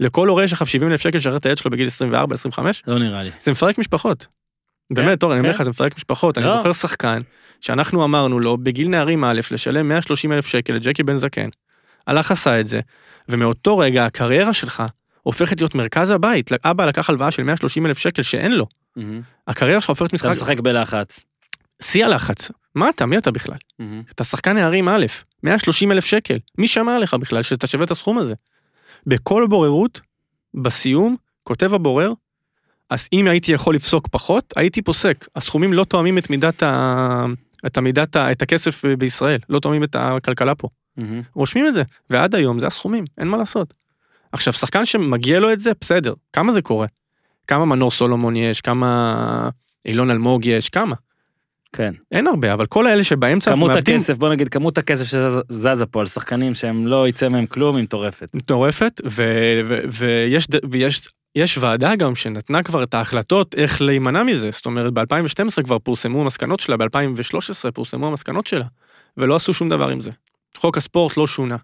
לכל 0.00 0.28
הורה 0.28 0.44
יש 0.44 0.52
לך 0.52 0.66
70 0.66 0.90
אלף 0.90 1.00
שקל 1.00 1.16
לשרת 1.16 1.40
את 1.40 1.46
הילד 1.46 1.58
שלו 1.58 1.70
בגיל 1.70 1.86
24, 1.86 2.34
25, 2.34 2.82
לא 2.86 2.98
נראה 2.98 3.22
לי. 3.22 3.30
זה 3.40 3.50
מפרק 3.50 3.78
משפחות. 3.78 4.26
באמת, 4.92 5.22
אורן, 5.22 5.32
אני 5.32 5.40
אומר 5.40 5.52
כן. 5.52 5.56
לך, 5.56 5.62
זה 5.62 5.70
מפרק 5.70 5.96
משפחות. 5.96 6.38
אני 6.38 6.46
לא. 6.46 6.56
זוכר 6.56 6.72
שחקן 6.72 7.20
שאנחנו 7.60 8.04
אמרנו 8.04 8.38
לו 8.38 8.56
בגיל 8.56 8.88
נערים 8.88 9.24
א' 9.24 9.40
לשלם 9.50 9.88
130 9.88 10.32
אלף 10.32 10.46
שקל 10.46 10.72
לג'קי 10.72 11.02
בן 11.02 11.14
זקן. 11.14 11.48
הלך 12.06 12.30
עשה 12.30 12.60
את 12.60 12.66
זה, 12.66 12.80
ומאותו 13.28 13.78
רגע 13.78 14.06
הקריירה 14.06 14.52
שלך 14.52 14.82
הופכת 15.22 15.60
להיות 15.60 15.74
מרכז 15.74 16.10
הבית. 16.10 16.50
אבא 16.64 16.86
לקח 16.86 17.10
הלוואה 17.10 17.30
של 17.30 17.42
130 17.42 17.86
אלף 17.86 17.98
שקל 17.98 18.22
שאין 18.22 18.52
לו. 18.52 18.66
הקריירה 19.48 19.80
שלך 19.80 19.90
הופכת 19.90 20.06
אתה 20.06 20.14
משחק, 20.14 20.30
משחק 20.30 20.60
בלחץ. 20.60 21.24
שיא 21.82 22.04
הלחץ. 22.04 22.50
מה 22.74 22.88
אתה? 22.88 23.06
מי 23.06 23.18
אתה 23.18 23.30
בכלל? 23.30 23.56
אתה 24.14 24.24
שחקן 24.24 24.56
נערים 24.56 24.88
א', 24.88 25.06
130 25.42 25.92
אלף 25.92 26.04
שקל. 26.04 26.38
מי 26.58 26.68
שמע 26.68 26.96
עליך 26.96 27.14
בכלל 27.14 27.42
שאתה 27.42 27.66
שווה 27.66 27.84
את 27.84 27.90
הסכום 27.90 28.18
הזה? 28.18 28.34
בכל 29.06 29.46
בוררות, 29.48 30.00
בסיום, 30.54 31.14
כותב 31.42 31.74
הבורר, 31.74 32.12
אז 32.90 33.08
אם 33.12 33.26
הייתי 33.26 33.52
יכול 33.52 33.74
לפסוק 33.74 34.08
פחות, 34.08 34.54
הייתי 34.56 34.82
פוסק. 34.82 35.26
הסכומים 35.36 35.72
לא 35.72 35.84
תואמים 35.84 36.18
את 36.18 36.30
מידת 36.30 36.62
ה... 36.62 37.24
את 37.66 37.76
המידת 37.76 38.16
ה... 38.16 38.32
את 38.32 38.42
הכסף 38.42 38.84
בישראל, 38.84 39.38
לא 39.48 39.60
תואמים 39.60 39.84
את 39.84 39.96
הכלכלה 39.98 40.54
פה. 40.54 40.68
מהמם. 40.96 41.22
רושמים 41.34 41.66
את 41.68 41.74
זה, 41.74 41.82
ועד 42.10 42.34
היום 42.34 42.58
זה 42.58 42.66
הסכומים, 42.66 43.04
אין 43.18 43.28
מה 43.28 43.36
לעשות. 43.36 43.74
עכשיו, 44.32 44.52
שחקן 44.52 44.84
שמגיע 44.84 45.40
לו 45.40 45.52
את 45.52 45.60
זה, 45.60 45.72
בסדר, 45.80 46.14
כמה 46.32 46.52
זה 46.52 46.62
קורה? 46.62 46.86
כמה 47.46 47.64
מנור 47.64 47.90
סולומון 47.90 48.36
יש, 48.36 48.60
כמה 48.60 49.48
אילון 49.84 50.10
אלמוג 50.10 50.44
יש, 50.44 50.68
כמה? 50.68 50.96
כן. 51.72 51.92
אין 52.12 52.26
הרבה, 52.26 52.52
אבל 52.52 52.66
כל 52.66 52.86
האלה 52.86 53.04
שבאמצע... 53.04 53.52
כמות 53.52 53.70
מאבדים- 53.70 53.94
הכסף, 53.96 54.16
בוא 54.16 54.28
נגיד, 54.28 54.48
כמות 54.48 54.78
הכסף 54.78 55.04
שזזה 55.04 55.86
פה 55.86 56.00
על 56.00 56.06
שחקנים 56.06 56.54
שהם 56.54 56.86
לא 56.86 57.08
יצא 57.08 57.28
מהם 57.28 57.46
כלום 57.46 57.76
היא 57.76 57.82
מטורפת. 57.84 58.28
מטורפת, 58.34 59.00
ו- 59.06 59.60
ו- 59.64 59.80
ויש, 59.92 60.46
ויש 60.70 61.08
יש 61.36 61.58
ועדה 61.58 61.96
גם 61.96 62.14
שנתנה 62.14 62.62
כבר 62.62 62.82
את 62.82 62.94
ההחלטות 62.94 63.54
איך 63.54 63.82
להימנע 63.82 64.22
מזה, 64.22 64.50
זאת 64.52 64.66
אומרת 64.66 64.92
ב-2012 64.92 65.62
כבר 65.64 65.78
פורסמו 65.78 66.20
המסקנות 66.20 66.60
שלה, 66.60 66.76
ב-2013 66.76 67.70
פורסמו 67.74 68.06
המסקנות 68.06 68.46
שלה, 68.46 68.64
ולא 69.16 69.34
עשו 69.34 69.54
שום 69.54 69.68
דבר 69.68 69.88
עם 69.88 70.00
זה. 70.00 70.10
חוק 70.56 70.76
הספורט 70.76 71.16
לא 71.16 71.26
שונה, 71.26 71.56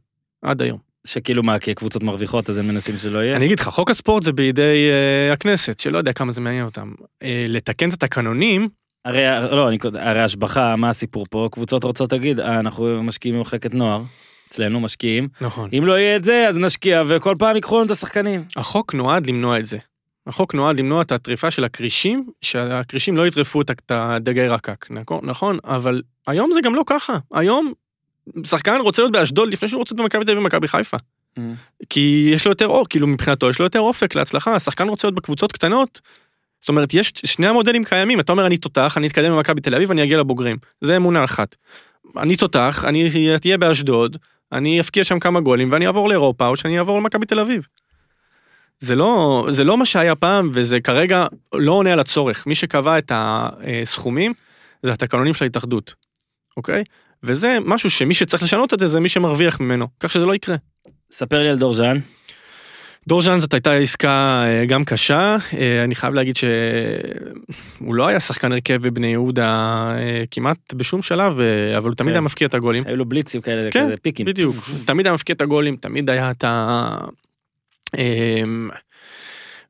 עד 0.43 0.63
היום. 0.63 0.79
שכאילו 1.07 1.43
מה, 1.43 1.59
כי 1.59 1.71
הקבוצות 1.71 2.03
מרוויחות 2.03 2.51
אז 2.51 2.59
הם 2.59 2.69
מנסים 2.69 2.99
שלא 2.99 3.19
יהיה? 3.19 3.37
אני 3.37 3.47
אגיד 3.47 3.61
לך, 3.61 3.69
חוק 3.69 3.91
הספורט 3.91 4.23
זה 4.23 4.33
בידי 4.33 4.89
uh, 4.91 5.33
הכנסת, 5.33 5.79
שלא 5.79 5.99
יודע 5.99 6.13
כמה 6.13 6.33
זה 6.33 6.41
מעניין 6.41 6.65
אותם. 6.65 6.93
Uh, 6.99 7.27
לתקן 7.49 7.89
את 7.89 7.95
התקנונים, 7.95 8.69
הרי, 9.05 9.23
לא, 9.51 9.69
אני, 9.69 9.79
הרי 9.99 10.21
השבחה, 10.21 10.77
מה 10.77 10.89
הסיפור 10.89 11.25
פה? 11.31 11.49
קבוצות 11.53 11.85
רוצות 11.85 12.13
להגיד, 12.13 12.41
"אה, 12.41 12.59
אנחנו 12.61 13.03
משקיעים 13.03 13.37
במחלקת 13.37 13.75
נוער, 13.75 14.03
אצלנו 14.49 14.81
משקיעים, 14.81 15.29
נכון. 15.41 15.71
אם 15.79 15.87
לא 15.87 15.93
יהיה 15.99 16.17
את 16.17 16.25
זה 16.25 16.47
אז 16.49 16.59
נשקיע 16.59 17.03
וכל 17.09 17.35
פעם 17.39 17.57
ייקחו 17.57 17.77
לנו 17.77 17.87
את 17.87 17.91
השחקנים. 17.91 18.45
החוק 18.57 18.95
נועד 18.95 19.27
למנוע 19.27 19.59
את 19.59 19.67
זה. 19.67 19.79
החוק 20.27 20.55
נועד 20.55 20.77
למנוע 20.77 21.03
את 21.03 21.13
הטריפה 21.13 21.51
של 21.51 21.65
הכרישים, 21.65 22.27
שהכרישים 22.43 23.17
לא 23.17 23.27
יטרפו 23.27 23.61
את 23.61 23.71
הדגי 23.91 24.47
רקק, 24.47 24.87
נכון? 24.91 25.21
נכון, 25.23 25.59
אבל 25.65 26.03
היום 26.27 26.51
זה 26.55 26.61
גם 26.61 26.75
לא 26.75 26.83
ככה. 26.87 27.19
היום 27.33 27.73
שחקן 28.45 28.77
רוצה 28.81 29.03
להיות 29.03 29.13
באשדוד 29.13 29.53
לפני 29.53 29.69
שהוא 29.69 29.79
רוצה 29.79 29.95
להיות 29.95 30.03
במכבי 30.05 30.25
תל 30.25 30.31
אביב 30.31 30.43
ומכבי 30.43 30.69
חיפה. 30.69 30.97
כי 31.91 32.31
יש 32.35 32.45
לו 32.47 32.51
יותר 32.53 32.67
אור, 32.67 32.87
כאילו 32.89 33.07
מבחינתו 33.07 33.51
יש 33.51 33.59
לו 33.59 33.65
יותר 33.67 33.81
אופק 33.81 34.15
להצלחה, 34.15 34.55
השחקן 34.55 34.89
רוצה 34.89 35.07
להיות 35.09 35.15
בקבוצות 35.15 35.53
קטנות. 35.53 36.01
זאת 36.63 36.69
אומרת, 36.69 36.95
יש 36.95 37.13
שני 37.27 37.47
המודלים 37.47 37.85
קיימים, 37.85 38.21
אתה 38.21 38.33
אומר 38.33 38.47
אני 38.47 38.57
תותח, 38.57 38.95
אני 38.97 39.07
אתקדם 39.07 39.33
במכבי 39.33 39.61
תל 39.61 39.75
אביב, 39.75 39.91
אני 39.91 40.05
אגיע 40.05 40.19
לבוגרים. 40.19 40.57
זה 40.81 40.97
אמונה 40.97 41.25
אחת. 41.25 41.57
אני 42.17 42.37
תותח, 42.37 42.85
אני 42.89 43.11
אהיה 43.45 43.59
באשדוד, 43.59 44.17
אני 44.53 44.81
אפקיע 44.81 45.05
שם 45.05 45.19
כמה 45.19 45.41
גולים 45.41 45.73
ואני 45.73 45.87
אעבור 45.87 46.09
לאירופה 46.09 46.47
או 46.47 46.57
שאני 46.57 46.79
אעבור 46.79 46.99
למכבי 46.99 47.27
תל 47.27 47.41
אביב. 47.41 47.67
זה 48.79 48.97
לא, 48.97 49.47
זה 49.51 49.65
לא 49.65 49.79
מה 49.79 49.87
שהיה 49.87 50.15
פעם 50.15 50.51
וזה 50.55 50.81
כרגע 50.81 51.27
לא 51.55 51.73
עונה 51.73 51.93
על 51.93 52.01
הצורך. 52.01 52.47
מי 52.47 52.55
שקבע 52.55 52.99
את 52.99 53.13
הסכומים 53.15 54.35
זה 54.83 54.93
התקנונים 54.93 55.35
של 55.35 55.45
ההתאחדות, 55.45 55.95
אוקיי? 56.57 56.85
וזה 57.23 57.59
משהו 57.65 57.91
שמי 57.91 58.15
שצריך 58.15 58.43
לשנות 58.43 58.75
את 58.75 58.79
זה 58.79 58.89
זה 58.89 59.01
מי 59.01 59.09
שמרוויח 59.09 59.61
ממנו, 59.61 59.89
כך 60.01 60.11
שזה 60.11 60.27
לא 60.27 60.35
יקרה. 60.35 60.57
ספר 61.11 61.43
לי 61.43 61.49
על 61.49 61.59
דור 61.59 61.73
ז'אן. 61.73 61.99
דור 63.09 63.23
ז'אן 63.23 63.41
זאת 63.41 63.55
הייתה 63.55 63.73
עסקה 63.73 64.45
אה, 64.47 64.65
גם 64.67 64.85
קשה, 64.85 65.37
אה, 65.59 65.85
אני 65.85 65.95
חייב 65.95 66.15
להגיד 66.15 66.37
שהוא 66.37 67.95
לא 67.95 68.07
היה 68.07 68.21
שחקן 68.21 68.53
הרכב 68.53 68.83
בבני 68.83 69.07
יהודה 69.07 69.47
אה, 69.99 70.25
כמעט 70.31 70.75
בשום 70.75 71.03
שלב, 71.03 71.41
אבל 71.77 71.89
הוא 71.89 71.95
תמיד 71.95 72.11
כן. 72.11 72.15
היה 72.15 72.21
מפקיע 72.21 72.47
את 72.47 72.55
הגולים. 72.55 72.83
היו 72.87 72.97
לו 72.97 73.05
בליצים 73.05 73.41
כאלה, 73.41 73.71
כן, 73.71 73.85
כזה 73.87 73.97
פיקים. 74.03 74.27
בדיוק, 74.27 74.57
תמיד 74.85 75.07
היה 75.07 75.15
מפקיע 75.15 75.35
את 75.35 75.41
הגולים, 75.41 75.77
תמיד 75.77 76.11
היה 76.11 76.31
את 76.31 76.45
ה... 76.45 76.99
אמ, 77.99 78.69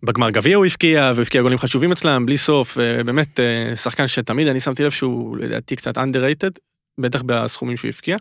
בגמר 0.02 0.30
גביע 0.30 0.56
הוא 0.56 0.66
הבקיע, 0.66 1.12
והבקיע 1.14 1.42
גולים 1.42 1.58
חשובים 1.58 1.92
אצלם, 1.92 2.26
בלי 2.26 2.38
סוף, 2.38 2.78
באמת 3.06 3.40
שחקן 3.76 4.06
שתמיד 4.06 4.48
אני 4.48 4.60
שמתי 4.60 4.84
לב 4.84 4.90
שהוא 4.90 5.36
לדעתי 5.36 5.76
קצת 5.76 5.98
underrated, 5.98 6.58
בטח 6.98 7.22
בסכומים 7.26 7.76
שהוא 7.76 7.88
הבקיע. 7.88 8.16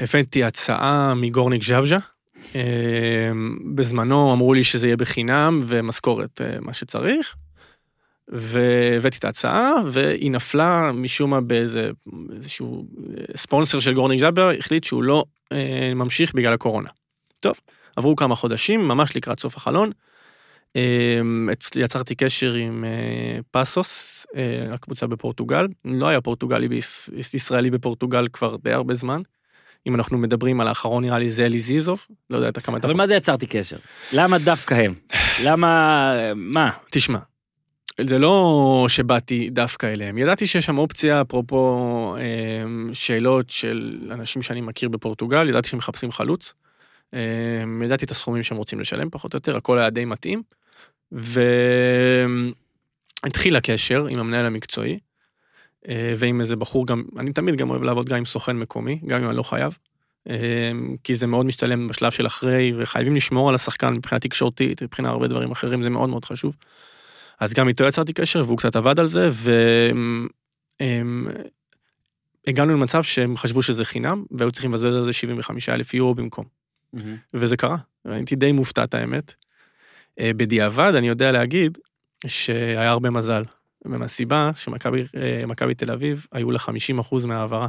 והבאתי 0.00 0.44
הצעה 0.44 1.14
מגורניק 1.14 1.62
ז'בז'ה. 1.62 1.98
אמ, 2.54 3.58
בזמנו 3.74 4.32
אמרו 4.32 4.54
לי 4.54 4.64
שזה 4.64 4.86
יהיה 4.86 4.96
בחינם 4.96 5.60
ומשכורת 5.66 6.40
אה, 6.40 6.56
מה 6.60 6.74
שצריך. 6.74 7.34
והבאתי 8.28 9.18
את 9.18 9.24
ההצעה 9.24 9.72
והיא 9.92 10.30
נפלה 10.30 10.92
משום 10.92 11.30
מה 11.30 11.40
באיזה 11.40 11.90
איזשהו 12.36 12.86
אה, 13.18 13.24
ספונסר 13.36 13.80
של 13.80 13.94
גורניק 13.94 14.20
ז'אבר 14.20 14.50
החליט 14.58 14.84
שהוא 14.84 15.02
לא 15.02 15.24
אה, 15.52 15.92
ממשיך 15.94 16.34
בגלל 16.34 16.52
הקורונה. 16.52 16.88
טוב, 17.40 17.60
עברו 17.96 18.16
כמה 18.16 18.34
חודשים 18.34 18.88
ממש 18.88 19.16
לקראת 19.16 19.40
סוף 19.40 19.56
החלון. 19.56 19.90
אצלי 21.52 21.82
יצרתי 21.82 22.14
קשר 22.14 22.52
עם 22.52 22.84
אה, 22.84 23.40
פאסוס, 23.50 24.26
אה, 24.36 24.72
הקבוצה 24.72 25.06
בפורטוגל. 25.06 25.66
לא 25.84 26.06
היה 26.08 26.20
פורטוגלי 26.20 26.68
ביש, 26.68 27.10
ישראלי 27.34 27.70
בפורטוגל 27.70 28.28
כבר 28.32 28.56
די 28.56 28.72
הרבה 28.72 28.94
זמן. 28.94 29.20
אם 29.86 29.94
אנחנו 29.94 30.18
מדברים 30.18 30.60
על 30.60 30.68
האחרון 30.68 31.04
נראה 31.04 31.18
לי 31.18 31.30
זה 31.30 31.46
אלי 31.46 31.60
זיזוב, 31.60 32.06
לא 32.30 32.36
יודע 32.36 32.60
כמה 32.60 32.78
אתה 32.78 32.86
אבל 32.86 32.96
מה 32.96 33.06
זה 33.06 33.14
יצרתי 33.14 33.46
קשר? 33.46 33.76
למה 34.12 34.38
דווקא 34.38 34.74
הם? 34.74 34.94
למה, 35.44 36.32
מה? 36.34 36.70
תשמע, 36.90 37.18
זה 38.00 38.18
לא 38.18 38.86
שבאתי 38.88 39.50
דווקא 39.50 39.86
אליהם, 39.86 40.18
ידעתי 40.18 40.46
שיש 40.46 40.66
שם 40.66 40.78
אופציה, 40.78 41.20
אפרופו 41.20 42.16
אה, 42.18 42.94
שאלות 42.94 43.50
של 43.50 44.08
אנשים 44.10 44.42
שאני 44.42 44.60
מכיר 44.60 44.88
בפורטוגל, 44.88 45.48
ידעתי 45.48 45.68
שהם 45.68 45.78
מחפשים 45.78 46.12
חלוץ. 46.12 46.54
אה, 47.14 47.64
ידעתי 47.84 48.04
את 48.04 48.10
הסכומים 48.10 48.42
שהם 48.42 48.58
רוצים 48.58 48.80
לשלם 48.80 49.10
פחות 49.10 49.34
או 49.34 49.36
יותר, 49.36 49.56
הכל 49.56 49.78
היה 49.78 49.90
די 49.90 50.04
מתאים. 50.04 50.42
והתחיל 51.12 52.52
הקשר 53.56 54.06
עם 54.06 54.18
המנהל 54.18 54.46
המקצועי, 54.46 54.98
אה, 55.88 56.14
ועם 56.16 56.40
איזה 56.40 56.56
בחור 56.56 56.86
גם, 56.86 57.02
אני 57.18 57.32
תמיד 57.32 57.56
גם 57.56 57.70
אוהב 57.70 57.82
לעבוד 57.82 58.08
גם 58.08 58.16
עם 58.16 58.24
סוכן 58.24 58.56
מקומי, 58.56 59.00
גם 59.06 59.22
אם 59.22 59.28
אני 59.28 59.36
לא 59.36 59.42
חייב. 59.42 59.76
אה, 60.28 60.70
כי 61.04 61.14
זה 61.14 61.26
מאוד 61.26 61.46
משתלם 61.46 61.88
בשלב 61.88 62.12
של 62.12 62.26
אחרי, 62.26 62.72
וחייבים 62.78 63.16
לשמור 63.16 63.48
על 63.48 63.54
השחקן 63.54 63.92
מבחינה 63.92 64.18
תקשורתית, 64.18 64.82
מבחינה 64.82 65.08
הרבה 65.08 65.28
דברים 65.28 65.50
אחרים, 65.50 65.82
זה 65.82 65.90
מאוד 65.90 66.08
מאוד 66.08 66.24
חשוב. 66.24 66.56
אז 67.40 67.54
גם 67.54 67.68
איתו 67.68 67.84
יצרתי 67.84 68.12
קשר 68.12 68.42
והוא 68.46 68.58
קצת 68.58 68.76
עבד 68.76 69.00
על 69.00 69.06
זה 69.06 69.30
והגענו 72.46 72.72
למצב 72.72 73.02
שהם 73.02 73.36
חשבו 73.36 73.62
שזה 73.62 73.84
חינם 73.84 74.24
והיו 74.30 74.52
צריכים 74.52 74.70
לבזבז 74.70 74.96
על 74.96 75.04
זה 75.04 75.12
75 75.12 75.68
אלף 75.68 75.94
יורו 75.94 76.14
במקום 76.14 76.44
וזה 77.34 77.56
קרה 77.56 77.76
הייתי 78.04 78.36
די 78.36 78.52
מופתע 78.52 78.84
את 78.84 78.94
האמת. 78.94 79.34
אה, 80.20 80.30
בדיעבד 80.36 80.92
אני 80.94 81.08
יודע 81.08 81.32
להגיד 81.32 81.78
שהיה 82.26 82.90
הרבה 82.90 83.10
מזל 83.10 83.42
מהסיבה 83.84 84.50
שמכבי 84.56 85.04
אה, 85.68 85.74
תל 85.76 85.90
אביב 85.90 86.26
היו 86.32 86.50
לה 86.50 86.58
50% 87.12 87.26
מההעברה. 87.26 87.66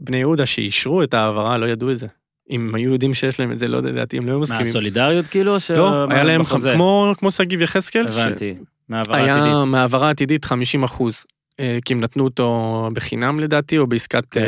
בני 0.00 0.16
יהודה 0.16 0.46
שאישרו 0.46 1.02
את 1.02 1.14
ההעברה 1.14 1.58
לא 1.58 1.66
ידעו 1.66 1.90
את 1.90 1.98
זה. 1.98 2.06
אם 2.50 2.74
היו 2.74 2.92
יודעים 2.92 3.14
שיש 3.14 3.40
להם 3.40 3.52
את 3.52 3.58
זה 3.58 3.68
לא 3.68 3.82
לדעתי 3.82 4.18
הם 4.18 4.26
לא 4.26 4.30
היו 4.32 4.40
מסכימים. 4.40 4.64
סולידריות 4.64 5.26
כאילו? 5.26 5.60
ש- 5.60 5.70
לא, 5.70 6.06
מה, 6.08 6.14
היה 6.14 6.24
להם 6.24 6.40
בחוזה? 6.42 6.72
כמו 6.74 7.12
כמו 7.18 7.30
שגיב 7.30 7.62
יחזקאל. 7.62 8.10
ש- 8.10 8.16
הבנתי. 8.16 8.54
מהעברה 8.88 9.16
עתידית. 9.18 9.44
היה 9.44 9.64
מהעברה 9.64 10.10
עתידית 10.10 10.44
50 10.44 10.82
אחוז, 10.82 11.24
אה, 11.60 11.78
כי 11.84 11.92
הם 11.94 12.00
נתנו 12.00 12.24
אותו 12.24 12.88
בחינם 12.92 13.40
לדעתי, 13.40 13.78
או 13.78 13.86
בעסקת, 13.86 14.24
כן. 14.30 14.40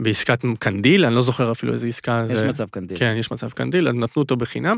בעסקת 0.00 0.44
קנדיל, 0.58 1.04
אני 1.04 1.14
לא 1.14 1.22
זוכר 1.22 1.52
אפילו 1.52 1.72
איזה 1.72 1.86
עסקה 1.86 2.24
יש 2.26 2.32
זה. 2.38 2.48
מצב 2.48 2.66
קנדיל. 2.70 2.98
כן, 2.98 3.14
יש 3.18 3.30
מצב 3.32 3.50
קנדיל, 3.50 3.88
אז 3.88 3.94
נתנו 3.94 4.22
אותו 4.22 4.36
בחינם. 4.36 4.76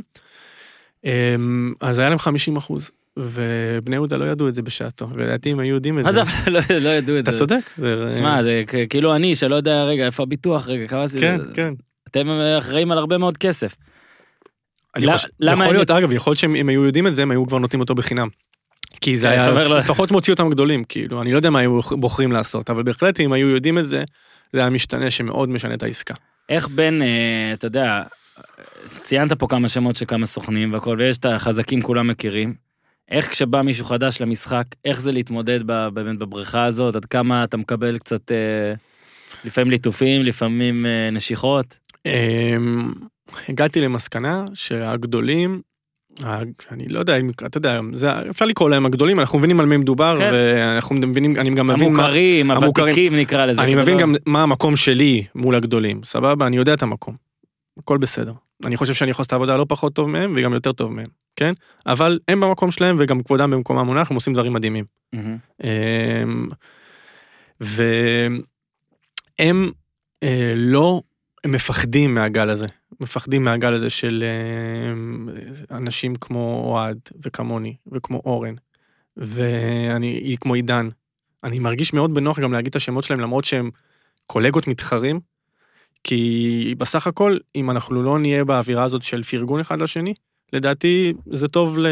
אמ, 1.04 1.72
אז 1.80 1.98
היה 1.98 2.08
להם 2.08 2.18
50 2.18 2.56
אחוז, 2.56 2.90
ובני 3.16 3.96
יהודה 3.96 4.16
לא 4.16 4.24
ידעו 4.24 4.48
את 4.48 4.54
זה 4.54 4.62
בשעתו, 4.62 5.08
ולדעתי 5.14 5.50
הם 5.52 5.58
היו 5.60 5.74
יודעים 5.74 5.98
את 5.98 6.04
מה 6.04 6.12
זה. 6.12 6.24
זה, 6.24 6.30
אבל 6.30 6.52
לא- 6.52 6.76
לא 6.80 6.88
ידעו 6.88 7.18
את 7.18 7.22
אתה 7.22 7.30
זה. 7.32 7.38
צודק. 7.38 7.60
זה- 7.78 8.08
שמע, 8.18 8.42
זה 8.42 8.62
כאילו 8.90 9.14
אני, 9.16 9.36
שלא 9.36 9.54
יודע, 9.54 9.84
רגע, 9.84 10.06
איפה 10.06 10.22
הביטוח, 10.22 10.68
רגע, 10.68 10.86
כמה 10.86 11.06
זה... 11.06 11.20
כן, 11.20 11.38
כן. 11.54 11.74
אתם 12.10 12.28
אחראים 12.58 12.92
על 12.92 12.98
הרבה 12.98 13.18
מאוד 13.18 13.36
כסף. 13.38 13.76
אני 14.96 15.06
למה- 15.40 15.62
יכול 15.64 15.74
להיות, 15.74 15.90
אגב, 15.90 16.12
יכול 16.12 16.30
להיות 16.30 16.38
שהם 16.38 16.54
אם 16.56 16.68
היו 16.68 16.84
יודעים 16.84 17.06
את 17.06 17.14
זה, 17.14 17.22
הם 17.22 17.30
היו 17.30 17.46
כבר 17.46 17.58
נותנים 17.58 17.80
אותו 17.80 17.94
בחינם. 17.94 18.28
כי 19.00 19.18
זה 19.18 19.26
כן, 19.26 19.32
היה 19.32 19.50
חבר, 19.50 19.68
לא- 19.68 19.78
לפחות 19.78 20.10
מוציא 20.10 20.32
אותם 20.32 20.50
גדולים, 20.50 20.84
כאילו, 20.84 21.22
אני 21.22 21.32
לא 21.32 21.36
יודע 21.36 21.50
מה 21.50 21.58
היו 21.58 21.80
בוחרים 21.80 22.32
לעשות, 22.32 22.70
אבל 22.70 22.82
בהחלט 22.82 23.20
אם 23.20 23.32
היו 23.32 23.48
יודעים 23.48 23.78
את 23.78 23.86
זה, 23.86 24.04
זה 24.52 24.60
היה 24.60 24.70
משתנה 24.70 25.10
שמאוד 25.10 25.48
משנה 25.48 25.74
את 25.74 25.82
העסקה. 25.82 26.14
איך 26.48 26.68
בין, 26.68 27.02
אה, 27.02 27.08
אתה 27.52 27.66
יודע, 27.66 28.02
ציינת 28.86 29.32
פה 29.32 29.46
כמה 29.46 29.68
שמות 29.68 29.96
של 29.96 30.04
כמה 30.04 30.26
סוכנים 30.26 30.72
והכל, 30.72 30.96
ויש 30.98 31.18
את 31.18 31.24
החזקים 31.24 31.82
כולם 31.82 32.08
מכירים. 32.08 32.54
איך 33.10 33.30
כשבא 33.30 33.62
מישהו 33.62 33.84
חדש 33.84 34.20
למשחק, 34.20 34.64
איך 34.84 35.00
זה 35.00 35.12
להתמודד 35.12 35.66
באמת 35.66 36.18
בבריכה 36.18 36.64
הזאת, 36.64 36.96
עד 36.96 37.04
כמה 37.04 37.44
אתה 37.44 37.56
מקבל 37.56 37.98
קצת, 37.98 38.32
אה, 38.32 38.74
לפעמים 39.44 39.70
ליטופים, 39.70 40.22
לפעמים 40.22 40.86
אה, 40.86 41.10
נשיכות. 41.10 41.78
אמ, 42.06 42.92
הגעתי 43.48 43.80
למסקנה 43.80 44.44
שהגדולים, 44.54 45.60
אני 46.70 46.88
לא 46.88 46.98
יודע 46.98 47.16
אם, 47.16 47.30
אתה 47.46 47.58
יודע, 47.58 47.80
זה, 47.94 48.10
אפשר 48.30 48.44
לקרוא 48.44 48.70
להם 48.70 48.86
הגדולים, 48.86 49.20
אנחנו 49.20 49.38
מבינים 49.38 49.60
על 49.60 49.66
מי 49.66 49.76
מדובר, 49.76 50.16
כן. 50.18 50.30
ואנחנו 50.32 50.96
מבינים, 50.96 51.36
אני 51.36 51.50
גם 51.54 51.66
מבין 51.66 51.88
המוכרים. 51.88 52.50
הוותיקים 52.50 53.16
נקרא 53.16 53.46
לזה. 53.46 53.62
אני 53.62 53.74
מבין 53.74 53.98
גם 53.98 54.14
מה 54.26 54.42
המקום 54.42 54.76
שלי 54.76 55.24
מול 55.34 55.54
הגדולים, 55.54 56.00
סבבה? 56.04 56.46
אני 56.46 56.56
יודע 56.56 56.74
את 56.74 56.82
המקום. 56.82 57.31
הכל 57.78 57.98
בסדר. 57.98 58.32
אני 58.64 58.76
חושב 58.76 58.94
שאני 58.94 59.10
יכול 59.10 59.22
לעשות 59.22 59.26
את 59.26 59.32
העבודה 59.32 59.56
לא 59.56 59.66
פחות 59.68 59.94
טוב 59.94 60.10
מהם 60.10 60.34
וגם 60.36 60.52
יותר 60.52 60.72
טוב 60.72 60.92
מהם, 60.92 61.08
כן? 61.36 61.52
אבל 61.86 62.18
הם 62.28 62.40
במקום 62.40 62.70
שלהם 62.70 62.96
וגם 63.00 63.22
כבודם 63.22 63.50
במקומם 63.50 63.86
מונח, 63.86 64.10
הם 64.10 64.14
עושים 64.14 64.32
דברים 64.32 64.52
מדהימים. 64.52 64.84
אמ, 65.64 66.48
והם 67.60 69.70
אה, 70.22 70.52
לא 70.56 71.02
מפחדים 71.46 72.14
מהגל 72.14 72.50
הזה, 72.50 72.66
מפחדים 73.00 73.44
מהגל 73.44 73.74
הזה 73.74 73.90
של 73.90 74.24
אמ, 74.92 75.28
אנשים 75.70 76.14
כמו 76.14 76.62
אוהד 76.64 76.98
וכמוני 77.22 77.76
וכמו 77.92 78.22
אורן, 78.24 78.54
ואני 79.16 80.36
כמו 80.40 80.54
עידן. 80.54 80.88
אני 81.44 81.58
מרגיש 81.58 81.92
מאוד 81.92 82.14
בנוח 82.14 82.38
גם 82.38 82.52
להגיד 82.52 82.70
את 82.70 82.76
השמות 82.76 83.04
שלהם 83.04 83.20
למרות 83.20 83.44
שהם 83.44 83.70
קולגות 84.26 84.66
מתחרים, 84.66 85.20
כי 86.04 86.74
בסך 86.78 87.06
הכל 87.06 87.36
אם 87.54 87.70
אנחנו 87.70 88.02
לא 88.02 88.18
נהיה 88.18 88.44
באווירה 88.44 88.84
הזאת 88.84 89.02
של 89.02 89.22
פרגון 89.22 89.60
אחד 89.60 89.82
לשני, 89.82 90.14
לדעתי 90.52 91.12
זה 91.32 91.48
טוב, 91.48 91.78
ל... 91.78 91.86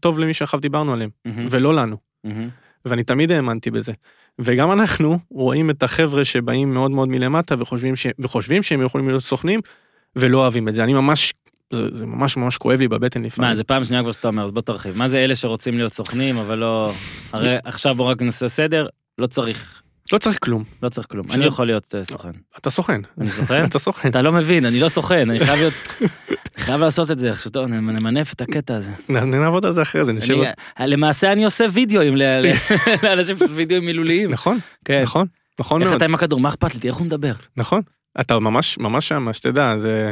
טוב 0.00 0.18
למי 0.18 0.34
שעכשיו 0.34 0.60
דיברנו 0.60 0.92
עליהם, 0.92 1.10
מהמם. 1.24 1.46
ולא 1.50 1.74
לנו. 1.74 1.96
מהמם. 2.24 2.48
ואני 2.84 3.04
תמיד 3.04 3.32
האמנתי 3.32 3.70
בזה. 3.70 3.92
וגם 4.38 4.72
אנחנו 4.72 5.18
רואים 5.30 5.70
את 5.70 5.82
החבר'ה 5.82 6.24
שבאים 6.24 6.74
מאוד 6.74 6.90
מאוד 6.90 7.08
מלמטה 7.08 7.54
וחושבים, 7.58 7.96
ש... 7.96 8.06
וחושבים 8.18 8.62
שהם 8.62 8.82
יכולים 8.82 9.08
להיות 9.08 9.22
סוכנים 9.22 9.60
ולא 10.16 10.38
אוהבים 10.38 10.68
את 10.68 10.74
זה. 10.74 10.84
אני 10.84 10.94
ממש, 10.94 11.32
זה, 11.72 11.82
זה 11.92 12.06
ממש 12.06 12.36
ממש 12.36 12.56
כואב 12.56 12.80
לי 12.80 12.88
בבטן 12.88 13.22
לפעמים. 13.22 13.50
מה, 13.50 13.54
זה 13.54 13.64
פעם 13.64 13.84
שנייה 13.84 14.02
כבר 14.02 14.12
שאתה 14.12 14.28
אומר, 14.28 14.44
אז 14.44 14.52
בוא 14.52 14.62
תרחיב. 14.62 14.98
מה 14.98 15.08
זה 15.08 15.24
אלה 15.24 15.34
שרוצים 15.36 15.76
להיות 15.76 15.92
סוכנים, 15.92 16.36
אבל 16.36 16.58
לא... 16.58 16.92
הרי 17.32 17.56
עכשיו 17.64 17.94
בוא 17.94 18.04
רק 18.04 18.22
נעשה 18.22 18.48
סדר, 18.48 18.86
לא 19.18 19.26
צריך, 19.26 19.82
לא 20.12 20.18
צריך 20.18 20.38
כלום, 20.42 20.64
לא 20.82 20.88
צריך 20.88 21.06
כלום. 21.10 21.26
אני 21.34 21.44
יכול 21.44 21.66
להיות 21.66 21.94
אה, 21.94 22.04
סוכן. 22.04 22.30
אתה 22.58 22.70
סוכן. 22.70 23.00
אני 23.20 23.28
סוכן? 23.28 23.64
אתה 23.68 23.78
סוכן. 23.78 24.08
אתה 24.08 24.22
לא 24.22 24.32
מבין, 24.32 24.64
אני 24.64 24.80
לא 24.80 24.88
סוכן, 24.88 25.30
אני 25.30 25.40
חייב 25.40 25.58
להיות... 25.58 25.74
אני 26.00 26.64
חייב 26.64 26.80
לעשות 26.80 27.10
את 27.10 27.18
זה, 27.18 27.30
עכשיו 27.30 27.52
טוב, 27.52 27.66
נמנף 27.66 28.32
את 28.32 28.40
הקטע 28.40 28.74
הזה. 28.74 28.90
נעבוד 29.08 29.66
על 29.66 29.72
זה 29.72 29.82
אחרי 29.82 30.04
זה, 30.04 30.12
נשב... 30.12 30.34
אני- 30.78 30.90
למעשה 30.90 31.32
אני 31.32 31.44
עושה 31.44 31.64
וידאוים 31.72 32.16
לאנשים, 33.02 33.36
וידאוים 33.54 33.86
מילוליים. 33.86 34.30
נכון, 34.30 34.58
כן. 34.84 35.02
נכון, 35.02 35.26
נכון 35.60 35.80
איך 35.82 35.88
מאוד, 35.90 35.96
אתה 35.96 36.04
עם 36.04 36.14
הכדור, 36.14 36.40
מה 36.40 36.48
אכפת 36.48 36.74
לי, 36.74 36.88
איך 36.88 36.96
הוא 36.96 37.06
מדבר. 37.06 37.32
נכון. 37.56 37.80
אתה 38.20 38.38
ממש 38.38 38.78
ממש 38.78 39.08
שם, 39.08 39.32
שתדע, 39.32 39.78
זה... 39.78 40.08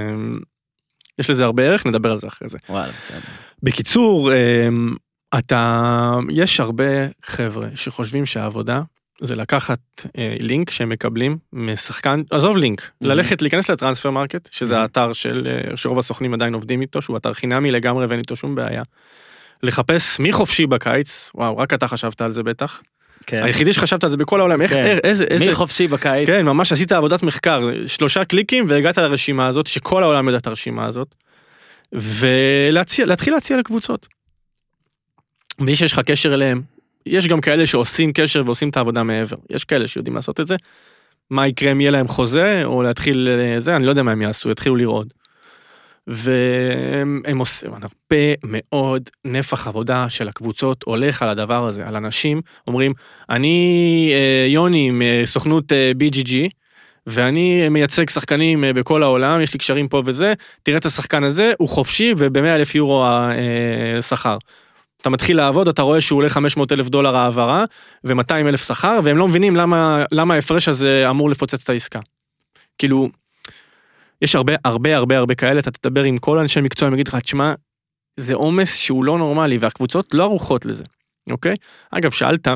יש 1.19 1.31
לזה 1.31 1.45
הרבה 1.45 1.63
ערך, 1.63 1.87
נדבר 1.87 2.13
על 2.13 2.19
זה 2.19 2.29
אחרי 2.29 2.49
זה. 2.49 2.59
וואלה, 2.69 2.93
בסדר. 2.99 3.19
בקיצור, 3.63 4.31
אמ, 4.35 4.95
אתה, 5.39 6.13
יש 6.31 6.61
הרבה 6.61 6.85
חבר'ה 7.25 7.69
שחושבים 7.75 8.27
שהעבודה 8.27 8.83
זה 9.27 9.35
לקחת 9.35 9.79
אה, 10.19 10.37
לינק 10.41 10.71
שהם 10.71 10.89
מקבלים 10.89 11.37
משחקן, 11.53 12.23
עזוב 12.31 12.57
לינק, 12.57 12.91
ללכת 13.01 13.43
להיכנס 13.43 13.71
ל 13.71 14.11
Transfermarkt, 14.11 14.49
שזה 14.53 14.75
Mhm. 14.75 14.79
האתר 14.79 15.13
של, 15.13 15.47
אה, 15.71 15.77
שרוב 15.77 15.99
הסוכנים 15.99 16.35
עדיין 16.35 16.55
עובדים 16.55 16.81
איתו, 16.81 17.03
שהוא 17.03 17.17
אתר 17.17 17.33
חינמי 17.35 17.71
לגמרי 17.71 18.07
ואין 18.07 18.19
איתו 18.21 18.37
שום 18.37 18.55
בעיה. 18.55 18.83
לחפש 19.63 20.21
מי 20.21 20.33
חופשי 20.33 20.67
בקיץ, 20.67 21.31
וואו, 21.35 21.57
רק 21.59 21.75
אתה 21.75 21.89
חשבת 21.89 22.21
על 22.21 22.33
זה 22.33 22.43
בטח. 22.43 22.83
כן. 23.27 23.43
היחידי 23.43 23.73
שחשבת 23.73 24.05
על 24.05 24.11
זה 24.11 24.17
בכל 24.17 24.41
העולם, 24.41 24.63
איך, 24.63 24.71
כן. 24.73 24.85
איך- 24.87 24.99
איזה, 25.05 25.25
איזה, 25.25 25.47
מי 25.47 25.55
חופשי 25.55 25.87
בקיץ? 25.87 26.27
כן, 26.27 26.45
ממש 26.47 26.73
עשית 26.73 26.93
עבודת 26.93 27.23
מחקר, 27.23 27.61
שלושה 27.87 28.25
קליקים 28.25 28.65
והגעת 28.69 28.99
לרשימה 28.99 29.47
הזאת, 29.47 29.67
שכל 29.67 30.03
העולם 30.03 30.27
יודע 30.27 30.39
את 30.39 30.47
הרשימה 30.47 30.87
הזאת, 30.87 31.15
ולהתחיל 31.93 33.35
להציע 33.35 33.57
לקבוצות. 33.59 34.09
בלי 35.61 35.77
שיש 35.77 35.93
לך 35.93 36.01
קשר 36.01 36.35
אליהם, 36.35 36.63
יש 37.07 37.29
גם 37.29 37.41
כאלה 37.41 37.67
שעושים 37.67 38.13
קשר 38.13 38.43
ועושים 38.45 38.69
את 38.69 38.77
העבודה 38.77 39.03
מעבר, 39.03 39.37
יש 39.51 39.65
כאלה 39.65 39.87
שיודעים 39.87 40.17
לעשות 40.17 40.41
את 40.41 40.47
זה. 40.47 40.57
מה 41.31 41.47
יקרה 41.47 41.73
אם 41.73 41.81
יהיה 41.81 41.91
להם 41.91 42.09
חוזה, 42.09 42.65
או 42.65 42.83
להתחיל 42.83 43.29
אה, 43.29 43.61
זה, 43.61 43.77
אני 43.77 43.85
לא 43.85 43.91
יודע 43.91 44.03
מה 44.03 44.13
הם 44.13 44.23
יעשו, 44.23 44.51
יתחילו 44.51 44.77
לרעוד. 44.77 45.13
והם 46.07 47.23
הם 47.25 47.39
עושים 47.39 47.71
הרבה 47.73 48.35
מאוד 48.45 49.11
נפח 49.25 49.67
עבודה 49.67 50.09
של 50.09 50.29
הקבוצות 50.29 50.83
הולך 50.83 51.23
על 51.23 51.29
הדבר 51.29 51.67
הזה, 51.67 51.87
על 51.87 51.97
אנשים 51.97 52.41
אומרים, 52.67 52.93
אני 53.31 54.11
אה, 54.13 54.47
יוני 54.49 54.91
מסוכנות 54.93 55.73
אה, 55.73 55.93
BGG, 55.99 56.33
ואני 57.07 57.69
מייצג 57.69 58.09
שחקנים 58.09 58.65
אה, 58.65 58.73
בכל 58.73 59.03
העולם, 59.03 59.41
יש 59.41 59.55
לי 59.55 59.59
קשרים 59.59 59.89
פה 59.89 60.03
וזה, 60.07 60.35
תראה 60.63 60.79
את 60.79 60.87
השחקן 60.87 61.25
הזה, 61.25 61.53
הוא 61.59 61.69
חופשי 61.69 62.15
וב-100 62.19 62.39
אלף 62.39 62.75
יורו 62.75 63.07
השכר. 63.99 64.39
אתה 65.05 65.11
מתחיל 65.11 65.37
לעבוד, 65.37 65.69
אתה 65.69 65.83
רואה 65.83 66.01
שהוא 66.01 66.17
עולה 66.17 66.29
500 66.29 66.73
אלף 66.73 66.89
דולר 66.89 67.17
העברה 67.17 67.65
ו-200 68.05 68.33
אלף 68.33 68.69
שכר, 68.69 69.01
והם 69.05 69.17
לא 69.17 69.29
מבינים 69.29 69.57
למה, 69.57 70.05
למה 70.13 70.35
ההפרש 70.35 70.69
הזה 70.69 71.11
אמור 71.11 71.31
לפוצץ 71.31 71.63
את 71.63 71.69
העסקה. 71.69 72.01
כאילו, 72.79 73.09
יש 74.23 74.35
הרבה 74.35 74.53
הרבה 74.65 74.97
הרבה 74.97 75.19
הרבה 75.19 75.35
כאלה, 75.35 75.61
אתה 75.61 75.71
תדבר 75.71 76.03
עם 76.03 76.19
כל 76.19 76.39
אנשי 76.39 76.61
מקצוע, 76.61 76.89
הם 76.89 76.95
יגיד 76.95 77.09
לך, 77.09 77.15
תשמע, 77.15 77.55
זה 78.17 78.35
עומס 78.35 78.77
שהוא 78.77 79.05
לא 79.05 79.19
נורמלי, 79.19 79.59
והקבוצות 79.59 80.15
לא 80.15 80.23
ערוכות 80.23 80.65
לזה, 80.65 80.85
אוקיי? 81.31 81.57
אגב, 81.91 82.11
שאלת, 82.11 82.49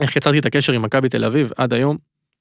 איך 0.00 0.16
יצרתי 0.16 0.38
את 0.38 0.46
הקשר 0.46 0.72
עם 0.72 0.82
מכבי 0.82 1.08
תל 1.08 1.24
אביב 1.24 1.52
עד 1.56 1.72
היום, 1.72 1.96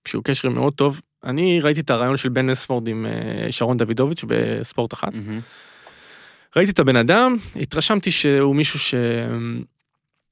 שהוא 0.07 0.23
קשר 0.23 0.49
מאוד 0.49 0.73
טוב. 0.73 1.01
אני 1.23 1.59
ראיתי 1.59 1.81
את 1.81 1.89
הרעיון 1.89 2.17
של 2.17 2.29
בן 2.29 2.49
אספורד 2.49 2.87
עם 2.87 3.05
אה, 3.05 3.51
שרון 3.51 3.77
דוידוביץ' 3.77 4.23
בספורט 4.27 4.93
אחת. 4.93 5.13
מהמם. 5.13 5.39
ראיתי 6.57 6.71
את 6.71 6.79
הבן 6.79 6.95
אדם, 6.95 7.35
התרשמתי 7.61 8.11
שהוא 8.11 8.55
מישהו 8.55 8.79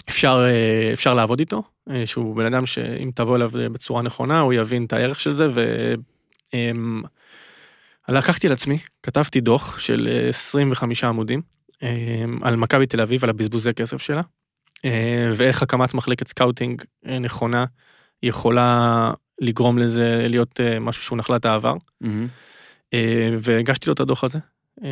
שאפשר 0.07 0.45
אה, 0.45 0.93
אפשר 0.93 1.13
לעבוד 1.13 1.39
איתו, 1.39 1.63
אה, 1.89 2.05
שהוא 2.05 2.35
בן 2.35 2.45
אדם 2.45 2.65
שאם 2.65 3.11
תבוא 3.15 3.35
אליו 3.35 3.51
בצורה 3.53 4.01
נכונה, 4.01 4.39
הוא 4.39 4.53
יבין 4.53 4.85
את 4.85 4.93
הערך 4.93 5.19
של 5.19 5.33
זה, 5.33 5.47
ו... 5.53 5.93
אמ, 6.53 7.03
על 8.07 8.17
עצמי, 8.51 8.77
כתבתי 9.03 9.41
דוח 9.41 9.79
של 9.79 10.07
אה, 10.11 10.29
25 10.29 11.03
עמודים 11.03 11.41
אמ, 11.83 12.39
על 12.41 12.55
מכבי 12.55 12.85
תל 12.85 13.01
אביב, 13.01 13.23
על 13.23 13.29
הבזבוזי 13.29 13.73
כסף 13.73 14.01
שלה, 14.01 14.21
אה, 14.85 15.31
ואיך 15.35 15.63
הקמת 15.63 15.93
מחלקת 15.93 16.27
scouting 16.27 16.81
אה, 17.07 17.19
נכונה 17.19 17.65
יכולה 18.23 19.11
לגרום 19.41 19.77
לזה 19.77 20.25
להיות 20.29 20.59
אה, 20.59 20.79
משהו 20.79 21.03
שהוא 21.03 21.17
נחלת 21.17 21.45
העבר. 21.45 21.73
אה, 22.93 23.29
והגשתי 23.39 23.89
לו 23.89 23.93
את 23.93 23.99
הדוח 23.99 24.23
הזה. 24.23 24.39
אה, 24.83 24.89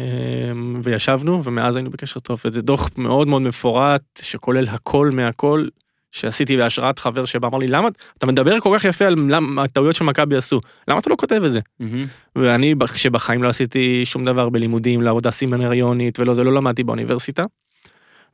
וישבנו 0.84 1.44
ומאז 1.44 1.76
היינו 1.76 1.90
בקשר 1.90 2.20
טוב 2.20 2.42
וזה 2.46 2.62
דוח 2.62 2.90
מאוד 2.98 3.28
מאוד 3.28 3.42
מפורט 3.42 4.02
שכולל 4.22 4.68
הכל 4.68 5.10
מהכל 5.14 5.68
שעשיתי 6.12 6.58
בהשראת 6.58 7.00
חבר 7.00 7.26
שבא 7.26 7.48
אמר 7.48 7.58
לי 7.58 7.68
למה 7.68 7.88
אתה 8.18 8.26
מדבר 8.26 8.60
כל 8.60 8.76
כך 8.78 8.86
יפה 8.86 9.06
על 9.06 9.16
למה 9.30 9.64
הטעויות 9.64 9.96
שמכבי 9.96 10.36
עשו 10.36 10.60
למה 10.88 11.00
אתה 11.00 11.10
לא 11.10 11.16
כותב 11.16 11.42
את 11.46 11.52
זה 11.52 11.60
מהמם. 11.80 12.06
ואני 12.36 12.76
שבחיים 12.96 13.44
לא 13.44 13.48
עשיתי 13.48 14.02
שום 14.06 14.26
דבר 14.26 14.50
בלימודים 14.50 15.02
לעבודה 15.02 15.32
סימנריונית 15.32 16.20
ולא 16.20 16.34
זה 16.34 16.44
לא 16.44 16.54
למדתי 16.54 16.84
באוניברסיטה. 16.84 17.44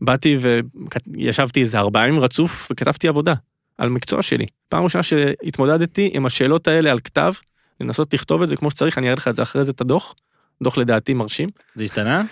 באתי 0.01 0.37
וישבתי 1.07 1.61
איזה 1.61 1.79
ארבעה 1.79 2.07
ימים 2.07 2.19
רצוף 2.19 2.67
וכתבתי 2.71 3.07
עבודה 3.07 3.33
על 3.77 3.89
מקצוע 3.89 4.21
שלי 4.21 4.45
פעם 4.69 4.83
ראשונה 4.83 5.03
שהתמודדתי 5.03 6.09
עם 6.13 6.25
השאלות 6.25 6.67
האלה 6.67 6.91
על 6.91 6.99
כתב 6.99 7.33
לנסות 7.81 8.13
לכתוב 8.13 8.41
את 8.41 8.49
זה 8.49 8.55
כמו 8.55 8.71
שצריך 8.71 8.97
אני 8.97 9.07
אראה 9.07 9.15
לך 9.15 9.27
את 9.27 9.35
זה 9.35 9.41
אחרי 9.41 9.65
זה 9.65 9.71
את 9.71 9.81
הדוח. 9.81 10.15
דוח 10.63 10.77
לדעתי 10.77 11.13
מרשים. 11.13 11.49
זה 11.75 11.83
השתנה? 11.83 12.23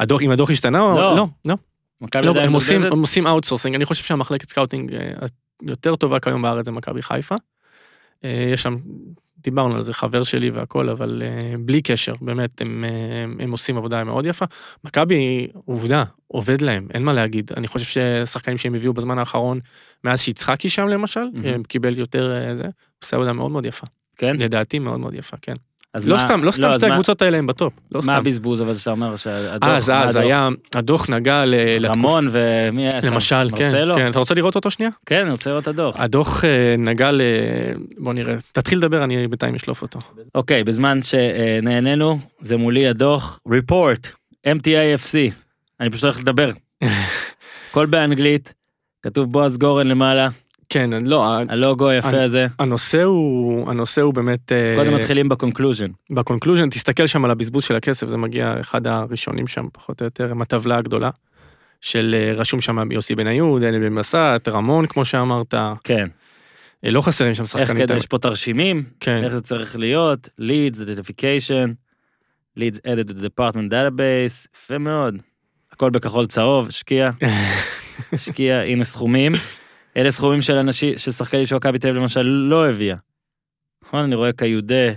הדוח 0.00 0.22
אם 0.22 0.30
הדוח 0.30 0.50
השתנה 0.50 0.80
או 0.80 0.94
לא. 0.94 1.16
לא 1.16 1.26
לא 1.44 1.56
מכבי 2.00 2.26
לא, 2.26 2.40
הם 2.40 2.52
עושים? 2.52 2.84
הם 2.84 2.98
עושים 2.98 3.26
outsourcing, 3.26 3.74
אני 3.74 3.84
חושב 3.84 4.04
שהמחלקת 4.04 4.48
scouting 4.48 4.94
אה, 4.94 5.12
יותר 5.62 5.96
טובה 5.96 6.20
כיום 6.20 6.42
בארץ 6.42 6.64
זה 6.64 6.72
מכבי 6.72 7.02
חיפה. 7.02 7.34
אה, 8.24 8.50
יש 8.52 8.62
שם, 8.62 8.76
דיברנו 9.42 9.76
על 9.76 9.82
זה, 9.82 9.92
חבר 9.92 10.22
שלי 10.22 10.50
והכל, 10.50 10.88
אבל 10.88 11.22
אה, 11.24 11.54
בלי 11.58 11.82
קשר, 11.82 12.14
באמת, 12.20 12.60
הם, 12.60 12.84
אה, 12.84 13.44
הם 13.44 13.50
עושים 13.50 13.76
עבודה 13.76 14.04
מאוד 14.04 14.26
יפה. 14.26 14.44
מכבי, 14.84 15.48
עובדה, 15.64 16.04
עובד 16.26 16.60
להם, 16.60 16.88
אין 16.94 17.02
מה 17.02 17.12
להגיד. 17.12 17.50
אני 17.56 17.68
חושב 17.68 18.00
ששחקנים 18.24 18.58
שהם 18.58 18.74
הביאו 18.74 18.92
בזמן 18.92 19.18
האחרון, 19.18 19.60
מאז 20.04 20.20
שיצחקי 20.20 20.68
שם 20.68 20.88
למשל. 20.88 21.24
הם 21.44 21.62
קיבל 21.62 21.98
יותר 21.98 22.32
אה, 22.32 22.54
זה, 22.54 22.64
עושה 23.02 23.16
עבודה 23.16 23.32
מאוד 23.32 23.50
מאוד 23.50 23.66
יפה. 23.66 23.86
כן? 24.16 24.36
לדעתי 24.36 24.78
מאוד 24.78 25.00
מאוד 25.00 25.14
יפה, 25.14 25.36
כן. 25.42 25.54
אז 25.94 26.08
לא 26.08 26.16
מה- 26.16 26.20
סתם, 26.22 26.44
לא 26.44 26.50
סתם 26.50 26.66
אז 26.68 26.76
שתי 26.80 26.86
מה- 26.88 26.94
הקבוצות 26.94 27.22
האלה 27.22 27.38
הם 27.38 27.46
בטופ, 27.46 27.72
לא 27.92 27.98
מה 27.98 28.02
סתם. 28.02 28.12
הבזבוז 28.12 28.62
אבל 28.62 28.74
שאתה 28.74 28.90
אומר 28.90 29.16
שהדוח... 29.16 29.68
אז, 29.70 29.90
מה 29.90 30.04
אז 30.04 30.10
הדוח? 30.16 30.22
היה, 30.24 30.48
הדוח 30.74 31.08
נגע 31.10 31.44
ל-. 31.44 31.54
רמון 31.86 32.28
ומי 32.32 32.82
היה 32.82 33.02
שם? 33.02 33.12
למשל, 33.12 33.48
כן, 33.56 33.64
מרסלו? 33.64 33.94
כן, 33.94 34.10
אתה 34.10 34.18
רוצה 34.18 34.34
לראות 34.34 34.56
אותו 34.56 34.70
שנייה? 34.70 34.90
כן, 35.06 35.20
אני 35.22 35.30
רוצה 35.30 35.50
לראות 35.50 35.62
את 35.62 35.68
הדוח. 35.68 36.00
הדוח 36.00 36.44
אה, 36.44 36.50
נגע 36.78 37.10
ל... 37.12 37.20
בוא 37.98 38.12
נראה, 38.12 38.34
תתחיל 38.52 38.78
לדבר, 38.78 39.04
אני 39.04 39.28
בינתיים 39.28 39.54
אשלוף 39.54 39.82
אותו. 39.82 39.98
אוקיי, 40.34 40.64
בזמן 40.64 41.00
שנהנינו, 41.02 42.18
זה 42.40 42.56
מולי 42.56 42.86
הדוח, 42.88 43.40
report, 43.48 44.08
MTAFC, 44.46 45.16
אני 45.80 45.90
פשוט 45.90 46.04
הולך 46.04 46.20
לדבר. 46.20 46.50
הכל 47.70 47.86
באנגלית, 47.86 48.52
כתוב 49.02 49.32
בועז 49.32 49.58
גורן 49.58 49.86
למעלה, 49.86 50.28
כן, 50.72 50.90
לא, 51.06 51.26
הלוגו 51.48 51.88
היפה 51.88 52.08
אני- 52.08 52.18
הזה. 52.22 52.46
הנושא 52.58 53.02
הוא, 53.02 53.70
הנושא 53.70 54.02
הוא 54.02 54.14
באמת... 54.14 54.52
אה, 54.52 54.74
קודם 54.76 54.94
מתחילים 54.94 55.28
ב 55.28 55.33
conclusion. 55.33 55.90
ב 56.10 56.15
conclusion, 56.15 56.68
תסתכל 56.70 57.06
שם 57.06 57.24
על 57.24 57.30
הבזבוז 57.30 57.64
של 57.64 57.76
הכסף, 57.76 58.08
זה 58.08 58.16
מגיע 58.16 58.54
אחד 58.60 58.86
הראשונים 58.86 59.46
שם, 59.46 59.66
פחות 59.72 60.00
או 60.00 60.06
יותר, 60.06 60.30
עם 60.30 60.42
הטבלה 60.42 60.76
הגדולה. 60.76 61.10
של 61.80 62.14
אה, 62.18 62.32
רשום 62.36 62.60
שם 62.60 62.92
יוסי 62.92 63.14
בניון, 63.14 63.64
אלי 63.64 63.78
בן 63.80 63.94
בסט, 63.94 64.16
רמון, 64.48 64.86
כמו 64.86 65.04
שאמרת, 65.04 65.54
אה, 65.54 65.72
כן, 65.84 66.08
לא 66.82 67.00
חסרים 67.00 67.34
שם 67.34 67.42
איך 67.42 67.50
שחקנים. 67.50 67.86
כדי, 67.86 67.96
יש 67.96 68.06
פה 68.06 68.18
תרשימים, 68.18 68.84
כן, 69.00 69.20
איך 69.24 69.34
זה 69.34 69.40
צריך 69.40 69.76
להיות, 69.78 70.28
leads, 70.40 70.76
identification, 70.76 71.68
leads 72.58 72.76
added 72.78 73.10
to 73.10 73.18
the 73.18 73.24
department 73.24 73.70
database, 73.70 74.48
יפה 74.56 74.78
מאוד. 74.78 75.14
הכל 75.72 75.90
בכחול 75.90 76.26
צהוב, 76.26 76.68
השקיע, 76.68 77.10
השקיע, 78.12 78.60
הנה 78.68 78.84
סכומים. 78.84 79.32
אלה 79.96 80.10
סכומים 80.10 80.42
של 80.42 80.56
אנשים, 80.56 80.98
של 80.98 81.10
שחקנים 81.10 81.46
של 81.46 81.56
מכבי 81.56 81.78
תל 81.78 81.88
אביב 81.88 82.00
למשל 82.02 82.22
לא 82.22 82.68
הביאה. 82.68 82.96
נכון, 83.84 84.00
אני 84.00 84.14
רואה 84.14 84.32
קיודה, 84.32 84.92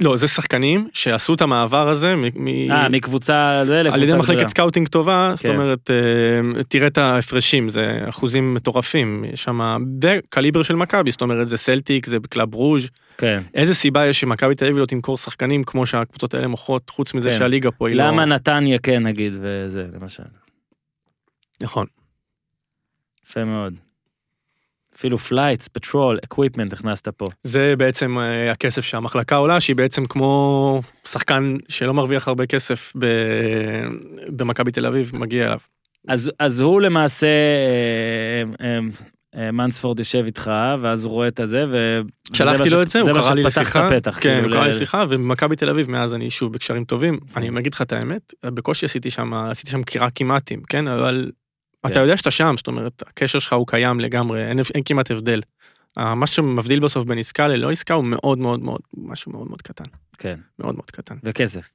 לא, 0.00 0.16
זה 0.16 0.28
שחקנים 0.28 0.88
שעשו 0.92 1.34
את 1.34 1.40
המעבר 1.40 1.88
הזה 1.88 2.14
מ- 2.16 2.70
אה, 2.70 2.88
מקבוצה 2.88 3.62
זה 3.66 3.82
לקבוצה 3.82 4.02
על 4.02 4.08
ידי. 4.08 4.18
מחלקת 4.18 4.48
scouting 4.48 4.88
טובה, 4.88 5.32
זאת 5.34 5.46
כן. 5.46 5.54
אומרת, 5.54 5.90
אה, 5.90 6.62
תראה 6.68 6.86
את 6.86 6.98
ההפרשים, 6.98 7.68
זה 7.68 7.98
אחוזים 8.08 8.54
מטורפים, 8.54 9.24
יש 9.32 9.42
שם 9.42 9.60
קליבר 10.28 10.62
של 10.62 10.74
מכבי, 10.74 11.10
זאת 11.10 11.22
אומרת, 11.22 11.48
זה 11.48 11.56
סלטיק, 11.56 12.06
זה 12.06 12.16
קלאב 12.30 12.54
ברוז', 12.54 12.88
כן. 13.18 13.42
איזה 13.54 13.74
סיבה 13.74 14.06
יש 14.06 14.20
שמכבי 14.20 14.54
תל 14.54 14.64
אביב 14.64 14.78
לא 14.78 14.86
תמכור 14.86 15.18
שחקנים 15.18 15.64
כמו 15.64 15.86
שהקבוצות 15.86 16.34
האלה 16.34 16.46
מוכרות, 16.46 16.90
חוץ 16.90 17.14
מזה 17.14 17.30
כן. 17.30 17.38
שהליגה 17.38 17.70
פה 17.70 17.88
היא 17.88 17.96
לא... 17.96 18.04
למה 18.04 18.24
נתניה 18.24 18.78
כן 18.78 19.02
נגיד, 19.02 19.32
וזה, 19.40 19.86
למשל. 20.00 20.22
נכון. 21.62 21.86
יפה 23.26 23.44
מאוד. 23.44 23.74
אפילו 24.96 25.18
flights, 25.18 25.68
petrol, 25.68 26.18
equipment 26.24 26.72
הכנסת 26.72 27.08
פה. 27.08 27.26
זה 27.42 27.74
בעצם 27.78 28.18
אה, 28.18 28.52
הכסף 28.52 28.84
שהמחלקה 28.84 29.36
עולה, 29.36 29.60
שהיא 29.60 29.76
בעצם 29.76 30.04
כמו 30.04 30.82
שחקן 31.08 31.56
שלא 31.68 31.94
מרוויח 31.94 32.28
הרבה 32.28 32.46
כסף 32.46 32.92
ב... 32.98 33.06
במכבי 34.28 34.72
תל 34.72 34.86
אביב, 34.86 35.10
מגיע 35.14 35.46
אליו. 35.46 35.58
אז, 36.08 36.32
אז 36.38 36.60
הוא 36.60 36.80
למעשה, 36.80 37.26
אה, 38.60 38.78
אה, 39.36 39.50
מנספורד 39.52 39.98
יושב 39.98 40.22
איתך, 40.26 40.50
ואז 40.78 41.04
הוא 41.04 41.12
רואה 41.12 41.28
את 41.28 41.40
הזה, 41.40 41.64
ו... 41.70 42.00
שלחתי 42.32 42.70
לו 42.70 42.82
את 42.82 42.88
זה, 42.88 42.98
ש- 42.98 43.02
הוא 43.02 43.12
מה 43.12 43.22
קרא 43.22 43.34
לי 43.34 43.42
לשיחה, 43.42 43.86
הפתח, 43.86 44.18
כן, 44.20 44.20
כאילו, 44.20 44.48
הוא 44.48 44.52
קרא 44.52 44.62
לי 44.62 44.68
לשיחה, 44.68 45.04
ומכבי 45.08 45.56
תל 45.56 45.70
אביב, 45.70 45.90
מאז 45.90 46.14
אני 46.14 46.30
שוב 46.30 46.52
בקשרים 46.52 46.84
טובים, 46.84 47.18
אני 47.36 47.48
אגיד 47.58 47.74
לך 47.74 47.82
את 47.82 47.92
האמת, 47.92 48.34
בקושי 48.46 48.86
עשיתי 48.86 49.10
שם, 49.10 49.34
עשיתי 49.34 49.70
שם 49.70 49.82
קריאה 49.82 50.10
כמעטים, 50.10 50.62
כן, 50.68 50.88
אבל 50.88 51.30
אתה 51.80 51.94
כן. 51.94 52.00
יודע 52.00 52.16
שאתה 52.16 52.30
שם, 52.30 52.54
זאת 52.56 52.66
אומרת, 52.66 53.02
הקשר 53.06 53.38
שלך 53.38 53.52
הוא 53.52 53.66
קיים 53.66 54.00
לגמרי, 54.00 54.48
אין, 54.48 54.58
אין 54.74 54.82
כמעט 54.84 55.10
הבדל. 55.10 55.40
אה, 55.98 56.14
מה 56.14 56.26
שמבדיל 56.26 56.80
בסוף 56.80 57.06
בין 57.06 57.18
עסקה 57.18 57.48
ללא 57.48 57.70
עסקה 57.70 57.94
הוא 57.94 58.04
מאוד 58.06 58.38
מאוד 58.38 58.60
מאוד, 58.60 58.80
משהו 58.96 59.32
מאוד 59.32 59.48
מאוד 59.48 59.62
קטן, 59.62 59.84
כן, 60.18 60.38
מאוד 60.58 60.74
מאוד 60.74 60.90
קטן, 60.90 61.14
וכסף. 61.22 61.68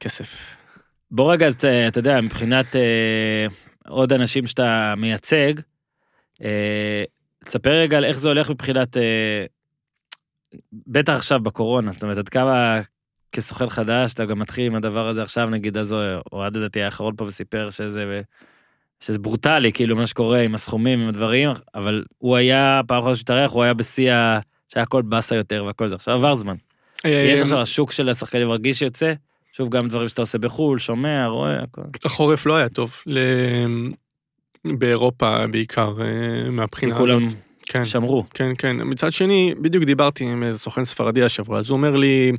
כסף. 0.00 0.56
בוא 1.10 1.32
רגע, 1.32 1.46
אז 1.46 1.56
ת- 1.56 1.64
אתה 1.64 1.98
יודע, 1.98 2.20
מבחינת 2.20 2.76
אה, 2.76 3.46
עוד 3.88 4.12
אנשים 4.12 4.46
שאתה 4.46 4.94
מייצג, 4.96 5.52
אה, 6.44 7.04
תספר 7.44 7.70
רגע 7.70 7.96
על 7.96 8.04
איך 8.04 8.18
זה 8.18 8.28
הולך 8.28 8.50
מבחינת, 8.50 8.96
אה, 8.96 9.44
בטח 10.86 11.12
עכשיו 11.12 11.40
בקורונה, 11.40 11.92
זאת 11.92 12.02
אומרת, 12.02 12.18
עד 12.18 12.28
כמה 12.28 12.80
כסוכן 13.32 13.68
חדש, 13.68 14.14
אתה 14.14 14.24
גם 14.24 14.38
מתחיל 14.38 14.66
עם 14.66 14.74
הדבר 14.74 15.08
הזה 15.08 15.22
עכשיו, 15.22 15.50
נגיד, 15.50 15.76
אז 15.76 15.94
אוהד 16.32 16.56
לדעתי 16.56 16.82
האחרון 16.82 17.16
פה 17.16 17.24
וסיפר 17.24 17.70
שזה, 17.70 18.20
שזה 19.06 19.18
ברוטלי, 19.18 19.72
כאילו, 19.72 19.96
מה 19.96 20.06
שקורה 20.06 20.40
עם 20.40 20.54
הסכומים, 20.54 21.00
עם 21.00 21.08
הדברים, 21.08 21.50
אבל 21.74 22.04
הוא 22.18 22.36
היה, 22.36 22.80
פעם 22.86 22.98
אחרונה 22.98 23.16
שהתארח, 23.16 23.50
הוא 23.52 23.62
היה 23.62 23.74
בשיא 23.74 24.12
ה... 24.12 24.38
שהיה 24.68 24.82
הכל 24.82 25.02
באסה 25.02 25.36
יותר 25.36 25.64
והכל 25.66 25.88
זה. 25.88 25.94
עכשיו 25.94 26.14
עבר 26.14 26.34
זמן. 26.34 26.54
יש 27.04 27.40
עכשיו 27.40 27.60
השוק 27.60 27.92
של 27.92 28.08
השחקנים 28.08 28.48
מרגיש 28.48 28.78
שיוצא, 28.78 29.12
שוב, 29.52 29.68
גם 29.68 29.88
דברים 29.88 30.08
שאתה 30.08 30.22
עושה 30.22 30.38
בחו"ל, 30.38 30.78
שומע, 30.78 31.26
רואה, 31.26 31.62
הכל. 31.62 31.82
החורף 32.04 32.46
לא 32.46 32.56
היה 32.56 32.68
טוב, 32.68 33.02
ל... 33.06 33.18
באירופה 34.64 35.46
בעיקר, 35.50 35.94
אה, 36.00 36.50
מהבחינה 36.50 36.94
כולם 36.94 37.24
הזאת. 37.24 37.38
כן. 37.66 37.84
שמרו. 37.84 38.24
כן, 38.34 38.52
כן. 38.58 38.76
מצד 38.84 39.12
שני, 39.12 39.54
בדיוק 39.60 39.84
דיברתי 39.84 40.24
עם 40.24 40.42
איזה 40.42 40.58
סוכן 40.58 40.84
ספרדי 40.84 41.22
השבוע, 41.22 41.58
אז 41.58 41.70
הוא 41.70 41.76
אומר 41.76 41.96
לי, 41.96 42.32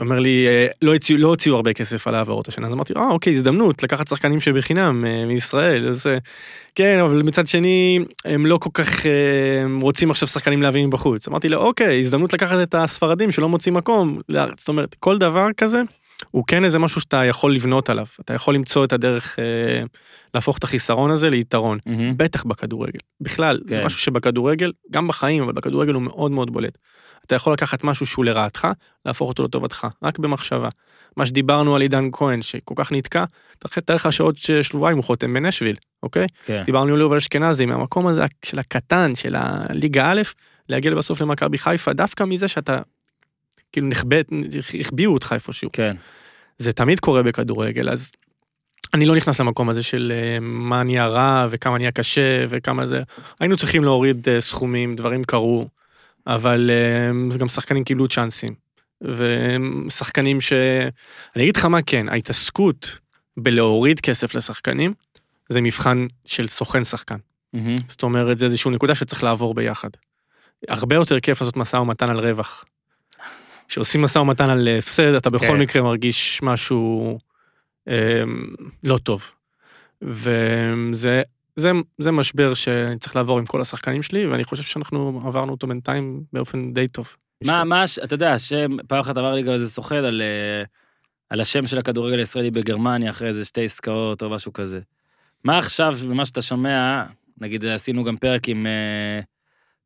אומר 0.00 0.18
לי, 0.18 0.46
אה, 0.46 0.66
לא 0.82 0.92
הוציאו, 0.92 1.18
לא 1.18 1.28
הוציאו 1.28 1.56
הרבה 1.56 1.72
כסף 1.72 2.06
על 2.06 2.14
העברות 2.14 2.48
השנה, 2.48 2.66
אז 2.66 2.72
אמרתי, 2.72 2.92
אה, 2.96 3.10
אוקיי, 3.10 3.32
הזדמנות 3.32 3.82
לקחת 3.82 4.08
שחקנים 4.08 4.40
שבחינם 4.40 5.04
אה, 5.06 5.24
מישראל, 5.26 5.88
אז 5.88 6.06
אה, 6.06 6.18
כן, 6.74 6.98
אבל 6.98 7.22
מצד 7.22 7.46
שני, 7.46 7.98
הם 8.24 8.46
לא 8.46 8.58
כל 8.58 8.70
כך 8.74 9.06
אה, 9.06 9.12
רוצים 9.82 10.10
עכשיו 10.10 10.28
שחקנים 10.28 10.62
להביא 10.62 10.86
מבחוץ. 10.86 11.28
אמרתי 11.28 11.48
לו, 11.48 11.58
אוקיי, 11.58 11.98
הזדמנות 11.98 12.32
לקחת 12.32 12.62
את 12.62 12.74
הספרדים 12.74 13.32
שלא 13.32 13.48
מוצאים 13.48 13.74
מקום, 13.74 14.20
לארץ." 14.28 14.58
זאת 14.58 14.68
אומרת, 14.68 14.96
כל 15.00 15.18
דבר 15.18 15.46
כזה, 15.56 15.82
הוא 16.30 16.44
כן 16.46 16.64
איזה 16.64 16.78
משהו 16.78 17.00
שאתה 17.00 17.24
יכול 17.24 17.54
לבנות 17.54 17.90
עליו, 17.90 18.06
אתה 18.20 18.34
יכול 18.34 18.54
למצוא 18.54 18.84
את 18.84 18.92
הדרך 18.92 19.38
אה, 19.38 19.82
להפוך 20.34 20.58
את 20.58 20.64
החיסרון 20.64 21.10
הזה 21.10 21.30
ליתרון. 21.30 21.78
מהמם. 21.86 22.16
בטח 22.16 22.44
בכדורגל. 22.44 22.98
בכלל, 23.20 23.60
כן. 23.68 23.74
זה. 23.74 23.84
משהו 23.84 23.98
שבכדורגל, 23.98 24.72
גם 24.90 25.08
בחיים, 25.08 25.42
אבל 25.42 25.52
בכדורגל 25.52 25.92
הוא 25.92 26.02
מאוד 26.02 26.30
מאוד 26.30 26.52
בולט. 26.52 26.78
אתה 27.26 27.34
יכול 27.34 27.52
לקחת 27.52 27.84
משהו 27.84 28.06
שהוא 28.06 28.24
לרעתך, 28.24 28.68
להפוך 29.06 29.28
אותו 29.28 29.44
לטובתך, 29.44 29.86
רק 30.02 30.18
במחשבה. 30.18 30.68
מה 31.16 31.26
שדיברנו 31.26 31.74
על 31.74 31.82
עידן 31.82 32.08
כהן, 32.12 32.42
שכל 32.42 32.74
כך 32.76 32.92
נתקע, 32.92 33.24
תאר 33.58 33.96
לך 33.96 34.12
שעוד 34.12 34.36
שבועיים 34.62 34.96
הוא 34.96 35.04
חותם 35.04 35.34
בנשוויל, 35.34 35.76
אוקיי? 36.02 36.26
כן. 36.44 36.62
דיברנו 36.66 36.94
על 36.94 37.00
יובל 37.00 37.16
אשכנזי, 37.16 37.66
מהמקום 37.66 38.06
הזה 38.06 38.24
של 38.44 38.58
הקטן, 38.58 39.14
של 39.14 39.34
הליגה 39.38 40.12
א', 40.12 40.22
להגיע 40.68 40.94
בסוף 40.94 41.20
למכבי 41.20 41.58
חיפה, 41.58 41.92
דווקא 41.92 42.24
מזה 42.24 42.48
שאתה, 42.48 42.78
כאילו 43.72 43.86
נכבד, 43.86 44.22
החביאו 44.80 45.12
אותך 45.12 45.32
איפשהו. 45.32 45.70
כן. 45.72 45.96
זה 46.58 46.72
תמיד 46.72 47.00
קורה 47.00 47.22
בכדורגל, 47.22 47.88
אז 47.88 48.12
אני 48.94 49.06
לא 49.06 49.16
נכנס 49.16 49.40
למקום 49.40 49.68
הזה 49.68 49.82
של 49.82 50.12
אה, 50.14 50.38
מה 50.40 50.82
נהיה 50.82 51.06
רע 51.06 51.46
וכמה 51.50 51.78
נהיה 51.78 51.90
קשה 51.90 52.44
וכמה 52.48 52.86
זה. 52.86 53.02
היינו 53.40 53.56
צריכים 53.56 53.84
להוריד 53.84 54.28
אה, 54.28 54.40
סכומים, 54.40 54.94
דברים 54.94 55.24
קרו, 55.24 55.66
אבל 56.26 56.70
אה, 56.70 57.38
גם 57.38 57.48
שחקנים 57.48 57.84
קיבלו 57.84 58.08
צ'אנסים. 58.08 58.54
ושחקנים 59.02 60.40
ש... 60.40 60.52
אני 61.36 61.42
אגיד 61.42 61.56
לך 61.56 61.64
מה 61.64 61.82
כן, 61.82 62.08
ההתעסקות 62.08 62.98
בלהוריד 63.36 64.00
כסף 64.00 64.34
לשחקנים, 64.34 64.94
זה 65.48 65.60
מבחן 65.60 66.06
של 66.24 66.48
סוכן 66.48 66.84
שחקן. 66.84 67.16
מהמם. 67.52 67.76
זאת 67.88 68.02
אומרת, 68.02 68.38
זה 68.38 68.44
איזושהי 68.44 68.70
נקודה 68.70 68.94
שצריך 68.94 69.24
לעבור 69.24 69.54
ביחד. 69.54 69.88
הרבה 70.68 70.96
יותר 70.96 71.20
כיף 71.20 71.40
לעשות 71.40 71.56
משא 71.56 71.76
ומתן 71.76 72.10
על 72.10 72.18
רווח. 72.18 72.64
כשעושים 73.70 74.02
משא 74.02 74.18
ומתן 74.18 74.50
על 74.50 74.68
הפסד, 74.78 75.14
אתה 75.14 75.30
בכל 75.30 75.46
כן. 75.46 75.58
מקרה 75.58 75.82
מרגיש 75.82 76.42
משהו 76.42 77.18
אה, 77.88 78.22
לא 78.84 78.98
טוב. 78.98 79.30
וזה 80.02 81.22
זה, 81.56 81.72
זה 81.98 82.12
משבר 82.12 82.54
שאני 82.54 82.98
צריך 82.98 83.16
לעבור 83.16 83.38
עם 83.38 83.46
כל 83.46 83.60
השחקנים 83.60 84.02
שלי, 84.02 84.26
ואני 84.26 84.44
חושב 84.44 84.62
שאנחנו 84.62 85.22
עברנו 85.26 85.52
אותו 85.52 85.66
בינתיים 85.66 86.22
באופן 86.32 86.72
די 86.72 86.88
טוב. 86.88 87.16
מה, 87.44 87.64
מה, 87.64 87.84
אתה 88.04 88.14
יודע, 88.14 88.32
השם, 88.32 88.76
פעם 88.88 89.00
אחת 89.00 89.16
עבר 89.16 89.34
לי 89.34 89.42
גם 89.42 89.52
איזה 89.52 89.70
סוחד 89.70 89.96
על, 89.96 90.22
אה, 90.22 90.64
על 91.30 91.40
השם 91.40 91.66
של 91.66 91.78
הכדורגל 91.78 92.18
הישראלי 92.18 92.50
בגרמניה 92.50 93.10
אחרי 93.10 93.28
איזה 93.28 93.44
שתי 93.44 93.64
עסקאות 93.64 94.22
או 94.22 94.30
משהו 94.30 94.52
כזה. 94.52 94.80
מה 95.44 95.58
עכשיו, 95.58 95.98
ממה 96.08 96.24
שאתה 96.24 96.42
שומע, 96.42 97.04
נגיד 97.40 97.64
עשינו 97.64 98.04
גם 98.04 98.16
פרק 98.16 98.48
עם 98.48 98.66
אה, 98.66 99.20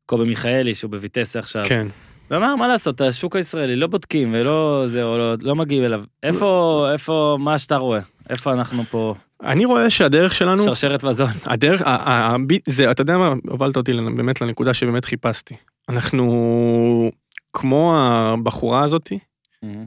קובי 0.05 0.25
מיכאלי, 0.25 0.75
שהוא 0.75 0.91
בויטסה 0.91 1.39
עכשיו, 1.39 1.63
כן. 1.67 1.87
ואמר, 2.31 2.55
מה 2.55 2.67
לעשות, 2.67 3.01
השוק 3.01 3.35
הישראלי 3.35 3.75
לא 3.75 3.87
בודקים 3.87 4.33
ולא 4.33 4.83
זה, 4.87 5.03
או 5.03 5.17
לא, 5.17 5.33
לא 5.41 5.55
מגיעים 5.55 5.83
אליו. 5.83 6.03
איפה, 6.23 6.87
איפה, 6.93 7.37
מה 7.39 7.59
שאתה 7.59 7.77
רואה? 7.77 7.99
איפה 8.29 8.53
אנחנו 8.53 8.83
פה? 8.83 9.15
אני 9.43 9.65
רואה 9.65 9.89
שהדרך 9.89 10.35
שלנו, 10.35 10.63
שרשרת 10.63 11.03
מזון. 11.03 11.27
הדרך, 11.45 11.81
ה- 11.81 11.85
ה- 11.85 12.33
ה- 12.33 12.35
זה, 12.65 12.91
אתה 12.91 13.01
יודע 13.01 13.17
מה, 13.17 13.33
הובלת 13.49 13.77
אותי 13.77 13.91
באמת 14.15 14.41
לנקודה 14.41 14.73
שבאמת 14.73 15.05
חיפשתי. 15.05 15.55
אנחנו, 15.89 17.11
כמו 17.53 17.97
הבחורה 17.97 18.83
הזאתי, 18.83 19.19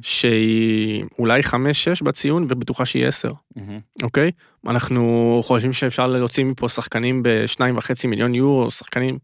שהיא 0.02 1.04
אולי 1.18 1.40
5-6 1.42 1.52
בציון 2.04 2.46
ובטוחה 2.48 2.84
שהיא 2.84 3.06
10, 3.06 3.28
אוקיי? 4.02 4.30
אנחנו 4.66 5.40
חושבים 5.44 5.72
שאפשר 5.72 6.06
להוציא 6.06 6.44
מפה 6.44 6.68
שחקנים 6.68 7.22
בשניים 7.24 7.76
וחצי 7.76 8.06
מיליון 8.06 8.34
יורו, 8.34 8.70
שחקנים 8.70 9.18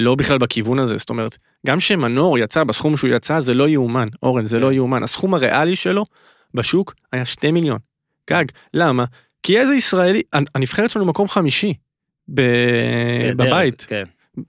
שלא 0.00 0.14
בכלל 0.14 0.38
בכיוון 0.38 0.78
הזה, 0.78 0.96
זאת 0.96 1.10
אומרת, 1.10 1.38
גם 1.66 1.80
שמנור 1.80 2.38
יצא 2.38 2.64
בסכום 2.64 2.96
שהוא 2.96 3.10
יצא, 3.10 3.40
זה 3.40 3.54
לא 3.54 3.68
יאומן, 3.68 4.08
אורן, 4.22 4.44
זה 4.44 4.58
לא 4.58 4.72
יאומן. 4.72 5.02
הסכום 5.02 5.34
הריאלי 5.34 5.76
שלו 5.76 6.04
בשוק 6.54 6.94
היה 7.12 7.24
2 7.24 7.54
מיליון. 7.54 7.78
גג. 8.30 8.44
למה? 8.74 9.04
כי 9.42 9.58
איזה 9.58 9.74
ישראלי, 9.74 10.22
הנבחרת 10.54 10.90
שלנו 10.90 11.06
מקום 11.06 11.28
חמישי. 11.28 11.74
ב... 12.34 12.40
כן, 13.20 13.36
בבית, 13.36 13.86
כן. 13.88 14.04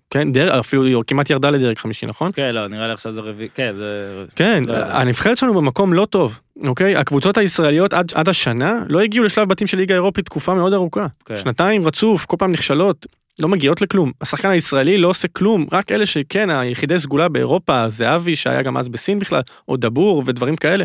כן, 0.10 0.32
דרג, 0.32 0.50
אפילו 0.50 0.84
היא 0.86 0.96
כמעט 1.08 1.30
ירדה 1.30 1.50
לדרג 1.50 1.78
חמישי, 1.78 2.06
נכון? 2.06 2.32
כן, 2.34 2.56
לא, 2.56 2.68
נראה 2.68 2.88
לי 2.88 2.94
עכשיו 2.94 3.12
זה 3.12 3.22
רביעי, 3.22 3.50
כן, 3.54 3.76
זה... 3.76 4.24
כן, 4.36 4.64
לא 4.68 4.74
יודע. 4.74 4.98
הנבחרת 4.98 5.38
שלנו 5.38 5.54
במקום 5.54 5.94
לא 5.94 6.06
טוב, 6.06 6.40
אוקיי? 6.66 6.96
הקבוצות 6.96 7.38
הישראליות 7.38 7.94
עד, 7.94 8.12
עד 8.16 8.30
השנה 8.30 8.84
לא 8.90 9.02
הגיעו 9.02 9.26
לשלב 9.26 9.50
בתים 9.50 9.68
של 9.68 9.78
ליגה 9.78 9.96
אירופית 9.96 10.26
תקופה 10.26 10.54
מאוד 10.54 10.74
ארוכה. 10.74 11.08
כן. 11.26 11.38
שנתיים 11.38 11.86
רצוף, 11.86 12.26
כל 12.26 12.36
פעם 12.40 12.52
נכשלות, 12.52 13.06
לא 13.40 13.48
מגיעות 13.48 13.82
לכלום. 13.82 14.12
השחקן 14.22 14.50
הישראלי 14.50 14.98
לא 14.98 15.08
עושה 15.08 15.28
כלום, 15.28 15.66
רק 15.72 15.92
אלה 15.92 16.06
שכן, 16.06 16.50
היחידי 16.50 17.00
סגולה 17.00 17.30
באירופה, 17.30 17.90
זהבי 17.90 18.36
שהיה 18.36 18.62
גם 18.62 18.78
אז 18.78 18.90
בסין 18.90 19.20
בכלל, 19.20 19.42
או 19.68 19.78
דבור 19.78 20.24
ודברים 20.26 20.56
כאלה. 20.56 20.84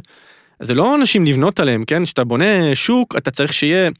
זה 0.63 0.75
לא 0.75 0.95
אנשים 0.95 1.27
לבנות 1.27 1.61
עליהם, 1.61 1.85
כן? 1.85 2.05
כשאתה 2.05 2.25
בונה 2.25 2.75
שוק, 2.75 3.17
אתה 3.17 3.31
צריך 3.31 3.53
שיהיה, 3.53 3.91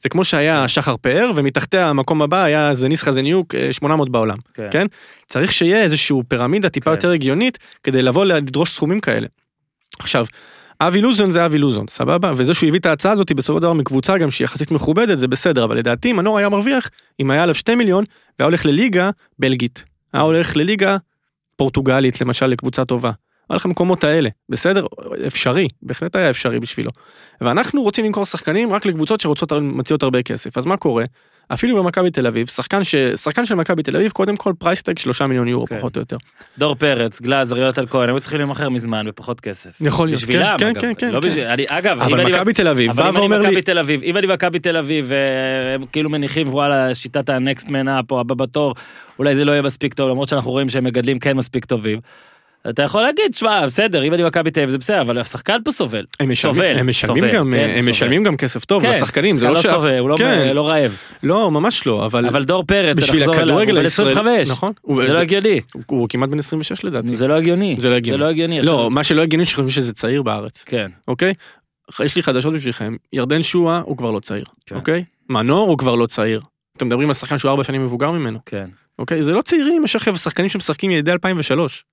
זה 0.00 0.08
כמו 0.08 0.24
שהיה 0.24 0.68
שחר 0.68 0.96
פאר, 0.96 1.30
ומתחתיה 1.36 1.88
המקום 1.88 2.22
הבא 2.22 2.42
היה 2.42 2.74
זניס 2.74 3.02
חזניוק, 3.02 3.54
אה, 3.54 3.72
800 3.72 4.08
בעולם. 4.08 4.36
כן. 4.54 4.68
כן? 4.70 4.86
צריך 5.26 5.52
שיהיה 5.52 5.82
איזשהו 5.82 6.22
פירמידה 6.28 6.68
טיפה 6.68 6.90
כן. 6.90 6.96
יותר 6.96 7.10
הגיונית 7.10 7.58
כדי 7.82 8.02
לבוא 8.02 8.24
לדרוש 8.24 8.70
סכומים 8.70 9.00
כאלה. 9.00 9.26
עכשיו, 9.98 10.26
אבי 10.80 11.00
לוזון 11.00 11.30
זה 11.30 11.46
אבי 11.46 11.58
לוזון, 11.58 11.86
סבבה? 11.88 12.32
וזה 12.36 12.54
שהוא 12.54 12.68
הביא 12.68 12.80
את 12.80 12.86
ההצעה 12.86 13.12
הזאת 13.12 13.32
בסופו 13.32 13.58
של 13.58 13.62
דבר 13.62 13.72
מקבוצה 13.72 14.18
גם 14.18 14.30
שהיא 14.30 14.44
יחסית 14.44 14.70
מכובדת, 14.70 15.18
זה 15.18 15.28
בסדר, 15.28 15.64
אבל 15.64 15.76
לדעתי 15.76 16.12
מנור 16.12 16.38
היה 16.38 16.48
מרוויח 16.48 16.88
אם 17.20 17.30
היה 17.30 17.42
עליו 17.42 17.54
2 17.54 17.78
מיליון 17.78 18.04
והיה 18.38 18.46
הולך 18.46 18.66
לליגה 18.66 19.10
בלגית. 19.38 19.84
היה 20.12 20.22
הולך 20.22 20.56
לליגה 20.56 20.96
פורטוגלית 21.56 22.20
למשל 22.20 22.46
לקבוצה 22.46 22.84
טובה. 22.84 23.10
היה 23.50 23.56
לך 23.56 23.66
מקומות 23.66 24.04
האלה, 24.04 24.28
בסדר? 24.48 24.86
אפשרי, 25.26 25.68
בהחלט 25.82 26.16
היה 26.16 26.30
אפשרי 26.30 26.60
בשבילו. 26.60 26.90
ואנחנו 27.40 27.82
רוצים 27.82 28.04
למכור 28.04 28.26
שחקנים 28.26 28.72
רק 28.72 28.86
לקבוצות 28.86 29.20
שרוצות 29.20 29.52
מציעות 29.52 30.02
הרבה 30.02 30.22
כסף. 30.22 30.58
אז 30.58 30.64
מה 30.64 30.76
קורה? 30.76 31.04
אפילו 31.52 31.82
במכבי 31.82 32.10
תל 32.10 32.26
אביב, 32.26 32.46
שחקן, 32.46 32.84
ש... 32.84 32.94
שחקן 32.94 33.44
של 33.44 33.54
מכבי 33.54 33.82
תל 33.82 33.96
אביב, 33.96 34.10
קודם 34.10 34.36
כל 34.36 34.52
price 34.58 34.83
tag 34.83 34.98
3 34.98 35.22
מיליון 35.22 35.48
יורו 35.48 35.66
כן. 35.66 35.78
פחות 35.78 35.96
או 35.96 36.00
יותר. 36.00 36.16
דור 36.58 36.74
פרץ, 36.74 37.20
גלאזר, 37.20 37.58
יונתן 37.58 37.86
כהן, 37.86 38.08
היו 38.08 38.20
צריכים 38.20 38.38
להימכר 38.38 38.68
מזמן 38.68 39.06
בפחות 39.06 39.40
כסף. 39.40 39.70
יכול 39.80 40.08
להיות, 40.08 40.20
בשבילם, 40.20 40.56
כן, 40.58 40.66
אגב. 40.66 40.80
כן, 40.80 40.92
כן, 40.98 41.10
לא 41.10 41.20
כן. 41.20 41.28
בשביל... 41.28 41.44
אני- 41.44 41.64
אגב, 41.68 42.00
אבל 42.00 42.26
מכבי 42.26 42.52
תל 42.52 42.68
אביב 42.68 42.90
אבל 42.90 43.22
אם 43.22 43.32
אני 43.32 43.46
מכבי 43.46 43.62
תל 43.62 43.78
אביב, 43.78 44.02
אם 44.02 44.16
אני 44.16 44.26
מכבי 44.26 44.58
תל 44.58 44.76
אביב, 44.76 45.06
והם 45.08 45.86
כאילו 45.92 46.10
מניחים 46.10 46.48
וואלה, 46.48 46.94
שיטת 46.94 47.28
ה 47.28 47.36
next 47.36 47.68
up 47.70 48.10
או 48.10 48.20
הבא 48.20 48.34
בתור, 48.34 48.74
אולי 49.18 49.34
זה 49.34 49.44
לא 49.44 49.52
יהיה 49.52 49.62
מספיק 49.62 49.94
טוב, 49.94 50.10
למרות 50.10 50.28
שאנחנו 50.28 50.50
רואים 50.50 50.68
שהם 50.68 50.84
מגדלים 50.84 51.18
כן 51.18 51.36
מספיק 51.36 51.64
טובים. 51.64 52.00
אתה 52.70 52.82
יכול 52.82 53.02
להגיד, 53.02 53.34
שמע, 53.34 53.66
בסדר, 53.66 54.04
אם 54.04 54.14
אני 54.14 54.24
מכבי 54.24 54.50
תל 54.50 54.60
אביב 54.60 54.70
זה 54.70 54.78
בסדר, 54.78 55.00
אבל 55.00 55.18
השחקן 55.18 55.56
פה 55.64 55.72
סובל. 55.72 56.04
הם 56.20 56.30
משלמים, 56.30 56.54
סובל, 56.56 56.78
הם 56.78 56.86
משלמים 56.88 57.24
סובל, 57.24 57.34
גם, 57.36 57.52
כן, 57.56 57.68
הם 57.70 57.78
סובל. 57.80 57.90
משלמים 57.90 58.22
גם 58.24 58.36
כסף 58.36 58.64
טוב 58.64 58.82
כן, 58.82 58.90
לשחקנים, 58.90 59.36
זה 59.36 59.46
לא 59.46 59.52
לא 59.52 59.62
ש... 59.62 59.66
סובל, 59.66 59.98
הוא 59.98 60.08
לא- 60.08 60.16
כן. 60.18 60.52
לא 60.54 60.68
רעב. 60.68 60.96
לא, 61.22 61.50
ממש 61.50 61.86
לא, 61.86 62.06
אבל 62.06 62.26
אבל 62.26 62.44
דור 62.44 62.64
פרץ, 62.64 62.96
בשביל 62.96 63.22
הכדורגל 63.22 63.50
הוא 63.50 63.78
בן 63.80 63.84
הישראלי, 63.84 64.10
25. 64.12 64.50
נכון, 64.50 64.72
הוא- 64.80 65.04
זה 65.06 65.12
לא 65.12 65.18
הגיוני. 65.18 65.60
הוא- 65.74 65.82
הוא 65.86 66.08
כמעט 66.08 66.28
בן 66.28 66.38
26 66.38 66.84
לדעתי. 66.84 67.14
זה 67.14 67.28
לא 67.28 67.34
הגיוני. 67.34 67.76
זה 67.78 67.90
לא 67.90 67.94
הגיוני. 67.94 68.18
זה 68.18 68.24
לא 68.24 68.30
הגיוני. 68.30 68.62
לא, 68.62 68.90
מה 68.90 69.04
שלא 69.04 69.22
הגיוני 69.22 69.44
שחושבים 69.44 69.70
שזה 69.70 69.92
צעיר 69.92 70.22
בארץ, 70.22 70.64
כן. 70.66 70.90
אוקיי? 71.08 71.32
יש 72.04 72.16
לי 72.16 72.22
חדשות 72.22 72.54
בשבילכם, 72.54 72.96
ירדן 73.12 73.42
שואה 73.42 73.80
הוא 73.84 73.96
כבר 73.96 74.10
לא 74.10 74.20
צעיר, 74.20 74.44
כן. 74.66 74.76
אוקיי? 74.76 75.04
מנור 75.28 75.68
הוא 75.68 75.78
כבר 75.78 75.94
לא 75.94 76.06
צעיר. 76.06 76.40
אתם 76.76 76.86
מדברים 76.86 77.08
על 77.08 77.14
שחקן 77.14 77.38
שהוא 77.38 77.50
ארבע 77.50 77.64
שנים 77.64 77.84
מבוגר 77.84 78.10
ממנו, 78.10 78.38
כן. 78.46 78.66
אוקיי? 78.98 79.22
זה 79.22 79.32
לא 79.32 79.42
צעירים, 79.42 79.84
יש 79.84 79.96
לכם 79.96 80.14
שחקנים 80.16 80.48
שמשחקים 80.48 80.90
ילידי 80.90 81.12
2003. 81.12 81.84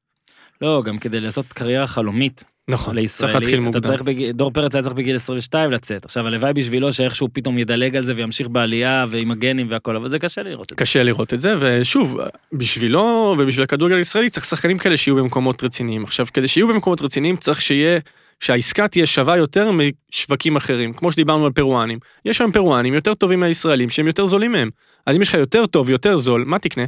לא, 0.61 0.83
גם 0.85 0.97
כדי 0.97 1.19
לעשות 1.19 1.45
קריירה 1.53 1.87
חלומית 1.87 2.43
נכון, 2.67 2.85
צריך 2.85 2.95
לישראלי, 2.95 3.33
להתחיל 3.33 3.53
אתה 3.53 3.61
מוקדם. 3.61 3.81
צריך 3.81 4.01
בגיל, 4.01 4.31
דור 4.31 4.51
פרץ 4.51 4.75
היה 4.75 4.81
צריך 4.81 4.95
בגיל 4.95 5.15
22 5.15 5.71
לצאת. 5.71 6.05
עכשיו 6.05 6.27
הלוואי 6.27 6.53
בשבילו 6.53 6.93
שאיכשהו 6.93 7.27
פתאום 7.33 7.57
ידלג 7.57 7.95
על 7.95 8.03
זה 8.03 8.13
וימשיך 8.15 8.47
בעלייה 8.47 9.05
ועם 9.09 9.31
הגנים 9.31 9.67
והכל, 9.69 9.95
אבל 9.95 10.09
זה 10.09 10.19
קשה 10.19 10.43
לראות 10.43 10.65
את 10.65 10.69
זה. 10.69 10.75
קשה 10.75 11.03
לראות 11.03 11.33
את 11.33 11.41
זה, 11.41 11.53
ושוב, 11.59 12.17
בשבילו 12.53 13.35
ובשביל 13.39 13.63
הכדורגל 13.63 13.95
הישראלי 13.95 14.29
צריך 14.29 14.45
שחקנים 14.45 14.77
כאלה 14.77 14.97
שיהיו 14.97 15.15
במקומות 15.15 15.63
רציניים. 15.63 16.03
עכשיו, 16.03 16.25
כדי 16.33 16.47
שיהיו 16.47 16.67
במקומות 16.67 17.01
רציניים 17.01 17.35
צריך 17.35 17.61
שיהיה, 17.61 17.99
שהעסקה 18.39 18.87
תהיה 18.87 19.05
שווה 19.05 19.37
יותר 19.37 19.71
משווקים 19.71 20.55
אחרים, 20.55 20.93
כמו 20.93 21.11
שדיברנו 21.11 21.45
על 21.45 21.51
פרואנים. 21.51 21.99
יש 22.25 22.41
היום 22.41 22.51
פרואנים 22.51 22.93
יותר 22.93 23.13
טובים 23.13 23.39
מהישראלים 23.39 23.89
שהם 23.89 24.07
יותר 24.07 24.25
זולים 24.25 24.51
מהם. 24.51 24.69
אז 25.05 25.15
אם 25.15 25.21
יש 25.21 25.29
לך 25.29 25.33
יותר 25.33 25.65
טוב, 25.65 25.89
יותר 25.89 26.17
זול, 26.17 26.43
מה 26.47 26.59
תקנה? 26.59 26.85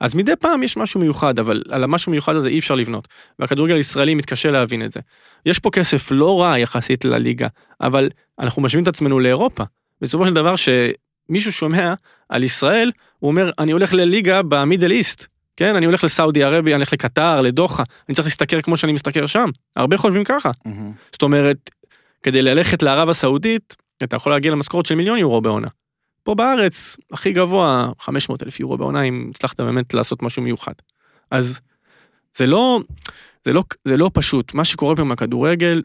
אז 0.00 0.14
מדי 0.14 0.36
פעם 0.36 0.62
יש 0.62 0.76
משהו 0.76 1.00
מיוחד, 1.00 1.38
אבל 1.38 1.62
על 1.70 1.84
המשהו 1.84 2.12
מיוחד 2.12 2.36
הזה 2.36 2.48
אי 2.48 2.58
אפשר 2.58 2.74
לבנות. 2.74 3.08
והכדורגל 3.38 3.76
הישראלי 3.76 4.14
מתקשה 4.14 4.50
להבין 4.50 4.84
את 4.84 4.92
זה. 4.92 5.00
יש 5.46 5.58
פה 5.58 5.70
כסף 5.70 6.10
לא 6.10 6.42
רע 6.42 6.58
יחסית 6.58 7.04
לליגה, 7.04 7.48
אבל 7.80 8.10
אנחנו 8.38 8.62
משווים 8.62 8.82
את 8.82 8.88
עצמנו 8.88 9.20
לאירופה. 9.20 9.64
בסופו 10.00 10.26
של 10.26 10.34
דבר 10.34 10.54
שמישהו 10.56 11.52
שומע 11.52 11.94
על 12.28 12.44
ישראל, 12.44 12.90
הוא 13.18 13.28
אומר, 13.28 13.50
אני 13.58 13.72
הולך 13.72 13.94
לליגה 13.94 14.42
במידל 14.42 14.90
איסט. 14.90 15.26
כן, 15.56 15.76
אני 15.76 15.86
הולך 15.86 16.04
לסעודי 16.04 16.42
ערבי, 16.42 16.70
אני 16.70 16.76
הולך 16.76 16.92
לקטר, 16.92 17.40
לדוחה, 17.40 17.82
אני 18.08 18.14
צריך 18.14 18.26
להשתכר 18.26 18.60
כמו 18.60 18.76
שאני 18.76 18.92
משתכר 18.92 19.26
שם. 19.26 19.50
הרבה 19.76 19.96
חושבים 19.96 20.24
ככה. 20.24 20.50
זאת 21.12 21.22
אומרת, 21.22 21.70
כדי 22.22 22.42
ללכת 22.42 22.82
לערב 22.82 23.08
הסעודית, 23.08 23.76
אתה 24.02 24.16
יכול 24.16 24.32
להגיע 24.32 24.52
למשכורת 24.52 24.86
של 24.86 24.94
מיליון 24.94 25.18
יורו 25.18 25.40
בעונה. 25.40 25.68
פה 26.26 26.34
בארץ, 26.34 26.96
הכי 27.12 27.32
גבוה, 27.32 27.90
500 28.00 28.42
אלף 28.42 28.60
יורו 28.60 28.76
בעונה, 28.76 29.02
אם 29.02 29.30
הצלחת 29.30 29.60
באמת 29.60 29.94
לעשות 29.94 30.22
משהו 30.22 30.42
מיוחד. 30.42 30.72
אז 31.30 31.60
זה 32.36 32.46
לא, 32.46 32.80
זה 33.44 33.52
לא, 33.52 33.62
זה 33.84 33.96
לא 33.96 34.10
פשוט. 34.14 34.54
מה 34.54 34.64
שקורה 34.64 34.96
פה 34.96 35.02
עם 35.02 35.12
הכדורגל, 35.12 35.82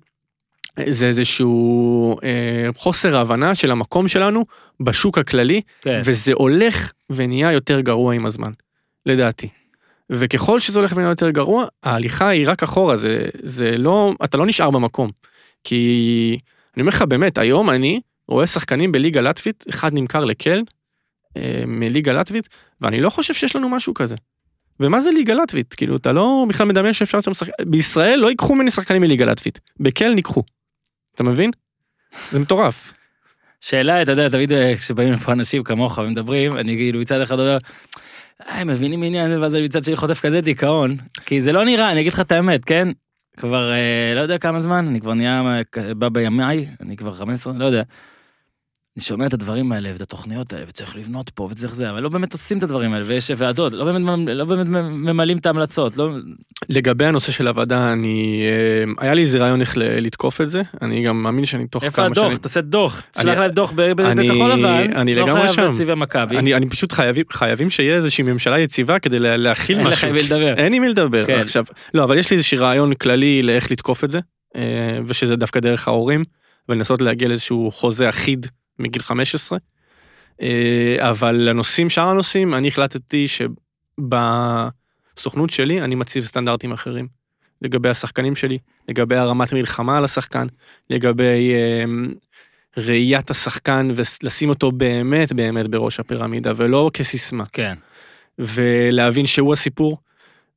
זה 0.85 1.07
איזשהו 1.07 2.17
אה, 2.23 2.67
חוסר 2.75 3.17
הבנה 3.17 3.55
של 3.55 3.71
המקום 3.71 4.07
שלנו 4.07 4.45
בשוק 4.79 5.17
הכללי, 5.17 5.61
כן. 5.81 6.01
וזה 6.05 6.33
הולך 6.33 6.91
ונהיה 7.09 7.51
יותר 7.51 7.79
גרוע 7.79 8.13
עם 8.13 8.25
הזמן, 8.25 8.51
לדעתי. 9.05 9.49
וככל 10.09 10.59
שזה 10.59 10.79
הולך 10.79 10.93
ונהיה 10.95 11.09
יותר 11.09 11.29
גרוע, 11.29 11.65
ההליכה 11.83 12.27
היא 12.27 12.49
רק 12.49 12.63
אחורה, 12.63 12.95
זה, 12.95 13.25
זה 13.43 13.77
לא, 13.77 14.13
אתה 14.23 14.37
לא 14.37 14.45
נשאר 14.45 14.71
במקום. 14.71 15.11
כי 15.63 16.39
אני 16.75 16.81
אומר 16.81 16.89
לך 16.89 17.01
באמת, 17.01 17.37
היום 17.37 17.69
אני 17.69 18.01
רואה 18.31 18.47
שחקנים 18.47 18.91
בליגה 18.91 19.21
לטבית, 19.21 19.65
אחד 19.69 19.93
נמכר 19.93 20.25
לקל, 20.25 20.63
אה, 21.37 21.63
מליגה 21.67 22.13
לטבית, 22.13 22.49
ואני 22.81 23.01
לא 23.01 23.09
חושב 23.09 23.33
שיש 23.33 23.55
לנו 23.55 23.69
משהו 23.69 23.93
כזה. 23.93 24.15
ומה 24.79 24.99
זה 24.99 25.11
ליגה 25.11 25.33
לטבית? 25.33 25.73
כאילו, 25.73 25.95
אתה 25.95 26.11
לא 26.11 26.45
בכלל 26.49 26.67
מדמיין 26.67 26.93
שאפשר 26.93 27.17
לעשות 27.17 27.35
שחק... 27.35 27.49
בישראל 27.65 28.19
לא 28.19 28.29
ייקחו 28.29 28.55
ממני 28.55 28.71
שחקנים 28.71 29.01
מליגה 29.01 29.25
לטבית, 29.25 29.59
בקל 29.79 30.13
ניקחו. 30.13 30.43
אתה 31.15 31.23
מבין? 31.23 31.51
זה 32.31 32.39
מטורף. 32.39 32.93
שאלה, 33.61 34.01
אתה 34.01 34.11
יודע, 34.11 34.29
תמיד 34.29 34.51
אה, 34.51 34.73
כשבאים 34.77 35.13
לפה 35.13 35.31
אנשים 35.31 35.63
כמוך 35.63 35.97
ומדברים, 35.97 36.57
אני 36.57 36.75
כאילו 36.75 36.99
מצד 36.99 37.21
אחד 37.21 37.39
אומר, 37.39 37.57
"אה, 38.47 38.61
הם 38.61 38.67
מבינים 38.67 39.03
עניין, 39.03 39.41
ואז 39.41 39.55
אני 39.55 39.63
מצד 39.63 39.83
שני 39.83 39.95
חוטף 39.95 40.21
כזה 40.21 40.41
דיכאון, 40.41 40.97
כי 41.25 41.41
זה 41.41 41.51
לא 41.51 41.65
נראה, 41.65 41.91
אני 41.91 42.01
אגיד 42.01 42.13
לך 42.13 42.19
את 42.19 42.31
האמת, 42.31 42.65
כן? 42.65 42.87
כבר 43.37 43.71
אה, 43.71 44.13
לא 44.15 44.21
יודע 44.21 44.37
כמה 44.37 44.59
זמן, 44.59 44.87
אני 44.87 45.01
כבר 45.01 45.13
נהיה, 45.13 45.43
אה, 45.77 45.93
בא 45.93 46.09
בימיי, 46.09 46.67
אני 46.81 46.97
כבר 46.97 47.11
15, 47.11 47.53
לא 47.53 47.65
יודע. 47.65 47.83
אני 48.97 49.03
שומע 49.03 49.25
את 49.25 49.33
הדברים 49.33 49.71
האלה 49.71 49.89
ואת 49.93 50.01
התוכניות 50.01 50.53
האלה, 50.53 50.65
וצריך 50.69 50.95
לבנות 50.95 51.29
פה 51.29 51.47
וצריך 51.51 51.75
זה, 51.75 51.89
אבל 51.89 51.99
לא 52.03 52.09
באמת 52.09 52.33
עושים 52.33 52.57
את 52.57 52.63
הדברים 52.63 52.93
האלה, 52.93 53.05
ויש 53.07 53.31
ועדות, 53.37 53.73
לא 53.73 53.85
באמת, 53.85 54.19
לא 54.29 54.45
באמת 54.45 54.67
ממלאים 54.91 55.37
את 55.37 55.45
ההמלצות, 55.45 55.97
לא... 55.97 56.09
לגבי 56.69 57.05
הנושא 57.05 57.31
של 57.31 57.47
הוועדה, 57.47 57.91
אני... 57.91 58.41
אה, 58.97 59.03
היה 59.05 59.13
לי 59.13 59.21
איזה 59.21 59.39
רעיון 59.39 59.61
איך 59.61 59.73
לתקוף 59.77 60.41
את 60.41 60.49
זה, 60.49 60.61
אני 60.81 61.03
גם 61.03 61.23
מאמין 61.23 61.45
שאני 61.45 61.67
תוך 61.67 61.83
איפה 61.83 61.95
כמה 61.95 62.05
הדוח? 62.05 62.27
שנים... 62.27 62.37
תעשה 62.37 62.61
דוח, 62.61 63.01
תשלח 63.11 63.25
אני- 63.33 63.39
להם 63.39 63.51
דוח 63.51 63.71
ב- 63.75 63.81
ב- 63.81 64.01
אני- 64.01 64.27
בכחול 64.29 64.51
לבן, 64.51 64.93
אני 64.95 65.13
לא 65.15 65.21
לגמרי 65.21 65.41
חייב 65.41 65.71
שם. 65.73 65.87
אני, 66.37 66.55
אני 66.55 66.69
פשוט 66.69 66.91
חייבים, 66.91 67.25
חייבים 67.31 67.69
שיהיה 67.69 67.95
איזושהי 67.95 68.23
ממשלה 68.23 68.59
יציבה 68.59 68.99
כדי 68.99 69.19
לה- 69.19 69.37
להכיל 69.37 69.77
אין 69.77 69.87
לך 69.87 69.93
משהו. 69.93 70.07
עם 70.07 70.13
מי 70.13 70.23
לדבר. 70.23 70.53
אין 70.57 70.73
עם 70.73 70.81
מי 70.81 70.89
לדבר. 70.89 71.25
כן. 71.25 71.39
עכשיו, 71.39 71.65
לא, 71.93 72.03
אבל 72.03 72.17
יש 72.17 72.31
לי 72.31 72.37
איזשהו 72.37 72.59
רעיון 72.61 72.93
כללי 72.93 73.41
לאיך 73.41 73.71
לתקוף 73.71 74.03
את 74.03 74.11
זה, 74.11 74.19
אה, 74.55 74.61
ושזה 75.07 75.35
דווקא 75.35 75.59
דרך 75.59 75.87
ההורים, 75.87 76.23
ולנסות 76.69 77.01
להגיע 77.01 77.27
לאיזשהו 77.27 77.71
חוזה 77.71 78.09
אחיד 78.09 78.47
מגיל 78.79 79.01
15. 79.01 79.59
אה, 80.41 81.09
אבל 81.09 81.35
לנושאים, 81.35 81.89
שאר 81.89 82.07
הנושאים, 82.09 82.53
אני 82.53 82.67
החלטתי 82.67 83.25
שבסוכנות 83.97 85.49
שלי 85.49 85.81
אני 85.81 85.95
מציב 85.95 86.23
סטנדרטים 86.23 86.71
אחרים. 86.71 87.07
לגבי 87.61 87.89
השחקנים 87.89 88.35
שלי, 88.35 88.57
לגבי 88.89 89.15
הרמת 89.15 89.53
מלחמה 89.53 89.97
על 89.97 90.05
השחקן, 90.05 90.47
לגבי 90.89 91.53
אה, 91.53 91.83
ראיית 92.77 93.29
השחקן 93.29 93.89
ולשים 93.95 94.49
אותו 94.49 94.71
באמת 94.71 95.33
באמת 95.33 95.67
בראש 95.67 95.99
הפירמידה 95.99 96.51
ולא 96.55 96.91
כסיסמה. 96.93 97.43
כן. 97.53 97.75
ולהבין 98.39 99.25
שהוא 99.25 99.53
הסיפור. 99.53 99.97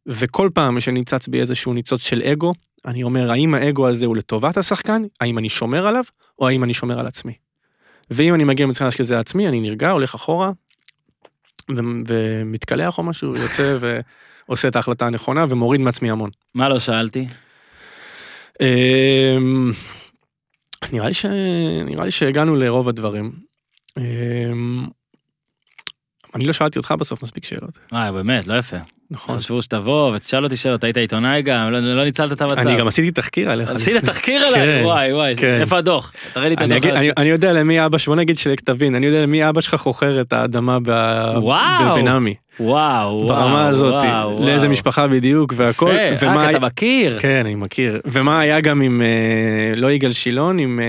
וכל 0.07 0.51
פעם 0.55 0.81
שניצץ 0.81 1.29
בי 1.29 1.41
איזשהו 1.41 1.73
ניצוץ 1.73 2.03
של 2.03 2.23
אגו, 2.23 2.53
אני 2.85 3.03
אומר, 3.03 3.31
האם 3.31 3.55
האגו 3.55 3.89
הזה 3.89 4.07
הוא 4.07 4.17
לטובת 4.17 4.57
השחקן? 4.57 5.03
האם 5.21 5.39
אני 5.39 5.49
שומר 5.49 5.87
עליו? 5.87 6.05
או 6.39 6.49
האם 6.49 6.65
אני 6.65 6.75
שומר 6.75 7.01
על 7.01 7.07
עצמי? 7.07 7.33
ואם 8.11 8.35
אני 8.35 8.45
מגיע 8.45 8.67
למצב 8.67 8.91
שזה 8.91 9.19
עצמי, 9.19 9.49
אני 9.49 9.61
נרגע, 9.61 9.91
הולך 9.91 10.15
אחורה, 10.15 10.51
ו- 11.71 11.81
ומתקלח 12.07 12.99
או 12.99 13.03
משהו, 13.03 13.37
יוצא 13.37 13.77
ועושה 14.49 14.69
את 14.69 14.77
ההחלטה 14.77 15.07
הנכונה 15.07 15.47
ומוריד 15.49 15.81
מעצמי 15.81 16.11
המון. 16.11 16.31
מה 16.55 16.69
לא 16.69 16.79
שאלתי? 16.79 17.27
אמ, 18.61 19.73
נראה 20.93 21.07
לי, 21.07 21.15
ש... 21.15 21.27
נראה 21.87 22.05
לי 22.05 22.11
שהגענו 22.11 22.57
לרוב 22.57 22.89
הדברים. 22.89 23.33
אני 26.35 26.45
לא 26.45 26.53
שאלתי 26.53 26.79
אותך 26.79 26.95
בסוף 26.99 27.23
מספיק 27.23 27.45
שאלות. 27.45 27.79
וואי, 27.93 28.13
באמת, 28.13 28.47
לא 28.47 28.59
יפה. 28.59 28.77
נכון. 29.11 29.37
חשבו 29.37 29.63
שתבוא 29.63 30.17
ותשאל 30.17 30.45
אותי 30.45 30.57
שאלות, 30.57 30.85
היית 30.85 30.97
עיתונאי 30.97 31.43
גם, 31.43 31.71
לא, 31.71 31.81
לא 31.81 32.05
ניצלת 32.05 32.33
את 32.33 32.41
המצב. 32.41 32.59
אני 32.59 32.77
גם 32.77 32.87
עשיתי 32.87 33.11
תחקיר 33.11 33.51
עליך. 33.51 33.71
עשית 33.71 34.05
תחקיר 34.05 34.47
עליי? 34.47 34.61
כן, 34.61 34.81
וואי, 34.85 35.13
וואי, 35.13 35.37
כן. 35.37 35.61
איפה 35.61 35.79
הדוח? 35.79 36.13
תראה 36.33 36.49
לי 36.49 36.55
את 36.55 36.63
הדוח. 36.63 36.85
אני, 36.85 37.11
אני 37.17 37.29
יודע 37.29 37.53
למי 37.53 37.87
אבא, 37.87 37.99
בוא 38.07 38.17
נגיד 38.17 38.39
שתבין, 38.39 38.95
אני 38.95 39.07
יודע 39.07 39.23
למי 39.23 39.49
אבא 39.49 39.61
שלך 39.61 39.75
חוכר 39.75 40.21
את 40.21 40.33
האדמה 40.33 40.79
ב... 40.83 40.89
וואו. 41.37 41.95
בבנעמי. 41.95 42.35
וואו. 42.61 43.29
ברמה 43.29 43.67
הזאת, 43.67 44.05
לאיזה. 44.41 44.69
משפחה 44.69 45.07
בדיוק 45.07 45.55
והכל. 45.57 45.93
יפה, 46.15 46.27
ומה 46.27 46.45
אה, 46.45 46.51
אתה 46.51 46.59
מכיר. 46.59 47.19
כן, 47.21 47.43
אני 47.45 47.55
מכיר. 47.55 48.01
ומה 48.05 48.41
היה 48.41 48.61
גם 48.61 48.81
עם, 48.81 49.03
אה, 49.03 49.77
לא 49.77 49.93
יגאל 49.93 50.13
שילון, 50.13 50.59
עם... 50.59 50.81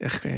איך... 0.00 0.26
אה, 0.26 0.32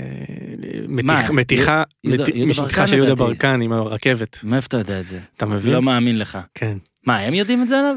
מה? 0.87 1.21
מתיחה, 1.33 1.83
יהודה- 2.03 2.23
מת- 2.23 2.27
יהודה 2.29 2.49
משפחה 2.49 2.67
ברקן 2.67 2.87
של 2.87 2.97
יהודה. 2.97 3.15
ברקן 3.15 3.61
עם 3.61 3.71
הרכבת. 3.73 4.39
מאיפה 4.43 4.67
אתה 4.67 4.77
יודע 4.77 4.99
את 4.99 5.05
זה? 5.05 5.19
אתה 5.37 5.45
מבין? 5.45 5.73
לא 5.73 5.81
מאמין 5.81 6.19
לך. 6.19 6.37
כן. 6.55 6.77
מה, 7.07 7.19
הם 7.19 7.33
יודעים 7.33 7.63
את 7.63 7.67
זה 7.67 7.79
עליו? 7.79 7.95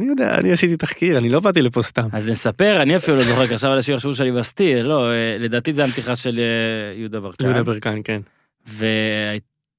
אני 0.00 0.06
יודע, 0.08 0.38
אני 0.38 0.52
עשיתי 0.52 0.76
תחקיר, 0.76 1.18
אני 1.18 1.28
לא 1.28 1.40
באתי 1.40 1.62
לפה 1.62 1.82
סתם. 1.82 2.08
אז 2.12 2.28
נספר, 2.28 2.82
אני 2.82 2.96
אפילו 2.96 3.16
לא 3.16 3.22
זוכר, 3.24 3.42
עכשיו 3.54 3.74
אנשים 3.74 3.94
יחשבו 3.94 4.14
שאני 4.14 4.30
מסתיר, 4.30 4.86
לא, 4.88 5.10
אה, 5.10 5.36
לדעתי 5.38 5.72
זה 5.72 5.84
המתיחה 5.84 6.16
של 6.16 6.38
אה, 6.38 6.98
יהודה 7.00 7.20
ברקן. 7.20 7.44
יהודה 7.44 7.62
ברקן, 7.62 7.98
כן. 8.04 8.20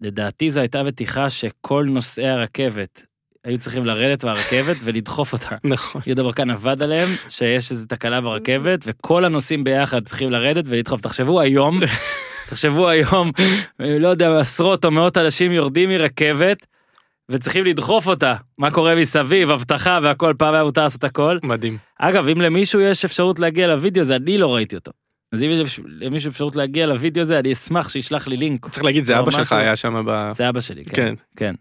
ולדעתי 0.02 0.50
זו 0.50 0.60
הייתה 0.60 0.84
בטיחה 0.84 1.30
שכל 1.30 1.86
נוסעי 1.90 2.28
הרכבת 2.30 3.02
היו 3.48 3.58
צריכים 3.58 3.86
לרדת 3.86 4.24
מהרכבת 4.24 4.78
ולדחוף 4.84 5.34
אותה. 5.34 5.56
נכון. 5.64 6.02
יהודה 6.08 6.24
ברקן 6.24 6.50
עבד 6.50 6.82
עליהם, 6.82 7.10
שיש 7.30 7.72
איזו 7.72 7.86
תקלה 7.88 8.22
ברכבת, 8.22 8.80
וכל 8.88 9.26
הנוסעים 9.26 9.64
ביחד 9.64 10.06
צריכים 10.06 10.32
לרדת 10.32 10.66
ולדחוף. 10.68 11.02
תחשבו 11.02 11.40
היום, 11.42 11.80
תחשבו 12.50 12.90
היום, 12.90 13.32
לא 13.80 14.08
יודע, 14.08 14.40
עשרות 14.40 14.86
או 14.86 14.92
מאות 14.92 15.18
אנשים 15.18 15.52
יורדים 15.52 15.90
מרכבת, 15.90 16.68
וצריכים 17.30 17.66
לדחוף 17.66 18.08
אותה. 18.08 18.36
מה 18.58 18.72
קורה 18.72 18.96
מסביב, 18.96 19.50
אבטחה 19.50 20.00
והכל, 20.04 20.34
פעם 20.38 20.54
היה 20.54 20.64
מותר 20.64 20.84
לעשות 20.84 21.04
הכל. 21.04 21.38
מדהים. 21.44 21.78
אגב, 22.00 22.28
אם 22.28 22.42
למישהו 22.42 22.82
יש 22.82 23.06
אפשרות 23.06 23.40
להגיע 23.40 23.68
לוידאו 23.68 24.02
הזה, 24.02 24.16
אני 24.16 24.38
לא 24.38 24.56
ראיתי 24.56 24.76
אותו. 24.76 24.92
אז 25.32 25.44
אם 25.44 25.50
יש 25.50 25.80
למישהו 26.00 26.30
אפשרות 26.30 26.56
להגיע 26.56 26.86
לוידאו 26.86 27.22
הזה, 27.22 27.40
אני 27.40 27.54
אשמח 27.54 27.90
שישלח 27.90 28.28
לי 28.28 28.38
לינק. 28.38 28.70
צריך 28.70 28.86
להגיד, 28.86 29.04
זה 29.04 29.20
אבא 29.20 29.32
שלך. 29.32 29.54
היה 29.54 29.76
שם 29.76 30.04
ב... 30.08 30.30
זה 30.32 30.50
אבא 30.50 30.62
שלי, 30.62 30.86
כן. 30.86 30.94
כן, 30.94 31.16
כן. 31.38 31.56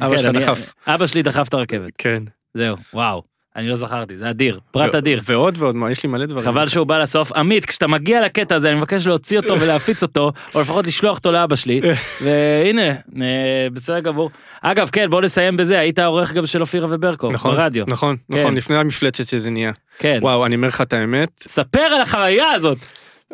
אבא 0.00 0.16
כן, 0.16 0.18
שלך 0.18 0.36
דחף. 0.36 0.74
אבא 0.86 1.06
שלי 1.06 1.22
דחף 1.22 1.48
את 1.48 1.54
הרכבת, 1.54 1.92
כן. 1.98 2.22
זהו, 2.54 2.76
וואו. 2.94 3.32
אני 3.56 3.68
לא 3.68 3.76
זכרתי, 3.76 4.18
זה 4.18 4.30
אדיר, 4.30 4.60
פרט 4.70 4.94
אדיר. 4.94 5.20
ועוד 5.24 5.54
ועוד, 5.58 5.74
מה, 5.76 5.90
יש 5.90 6.02
לי 6.02 6.08
מלא 6.08 6.26
דברים. 6.26 6.44
חבל 6.44 6.68
שהוא 6.68 6.86
בא 6.86 6.98
לסוף. 6.98 7.32
עמית, 7.32 7.64
כשאתה 7.64 7.86
מגיע 7.86 8.24
לקטע 8.24 8.54
הזה, 8.54 8.68
אני 8.68 8.76
מבקש 8.76 9.06
להוציא 9.06 9.38
אותו 9.38 9.60
ולהפיץ 9.60 10.02
אותו, 10.02 10.32
או 10.54 10.60
לפחות 10.60 10.86
לשלוח 10.86 11.16
אותו 11.16 11.32
לאבא 11.32 11.56
שלי. 11.56 11.80
והנה, 12.24 12.88
אה, 13.22 13.66
בסדר 13.72 14.00
גמור. 14.00 14.30
אגב, 14.60 14.88
כן, 14.92 15.10
בוא 15.10 15.20
נסיים 15.20 15.56
בזה, 15.56 15.78
היית 15.78 15.98
העורך 15.98 16.32
גם 16.32 16.46
של 16.46 16.60
אופירה 16.60 16.86
וברקו, 16.90 17.30
נכון, 17.30 17.56
ברדיו. 17.56 17.84
נכון, 17.88 18.16
כן. 18.32 18.40
נכון, 18.40 18.54
לפני 18.54 18.76
המפלצת 18.76 19.26
שזה 19.26 19.50
נהיה. 19.50 19.72
כן. 19.98 20.18
וואו, 20.22 20.46
אני 20.46 20.54
אומר 20.54 20.68
לך 20.68 20.80
את 20.80 20.92
האמת, 20.92 21.28
ספר 21.40 21.80
על 21.80 22.00
החוויה 22.00 22.50
הזאת. 22.50 22.78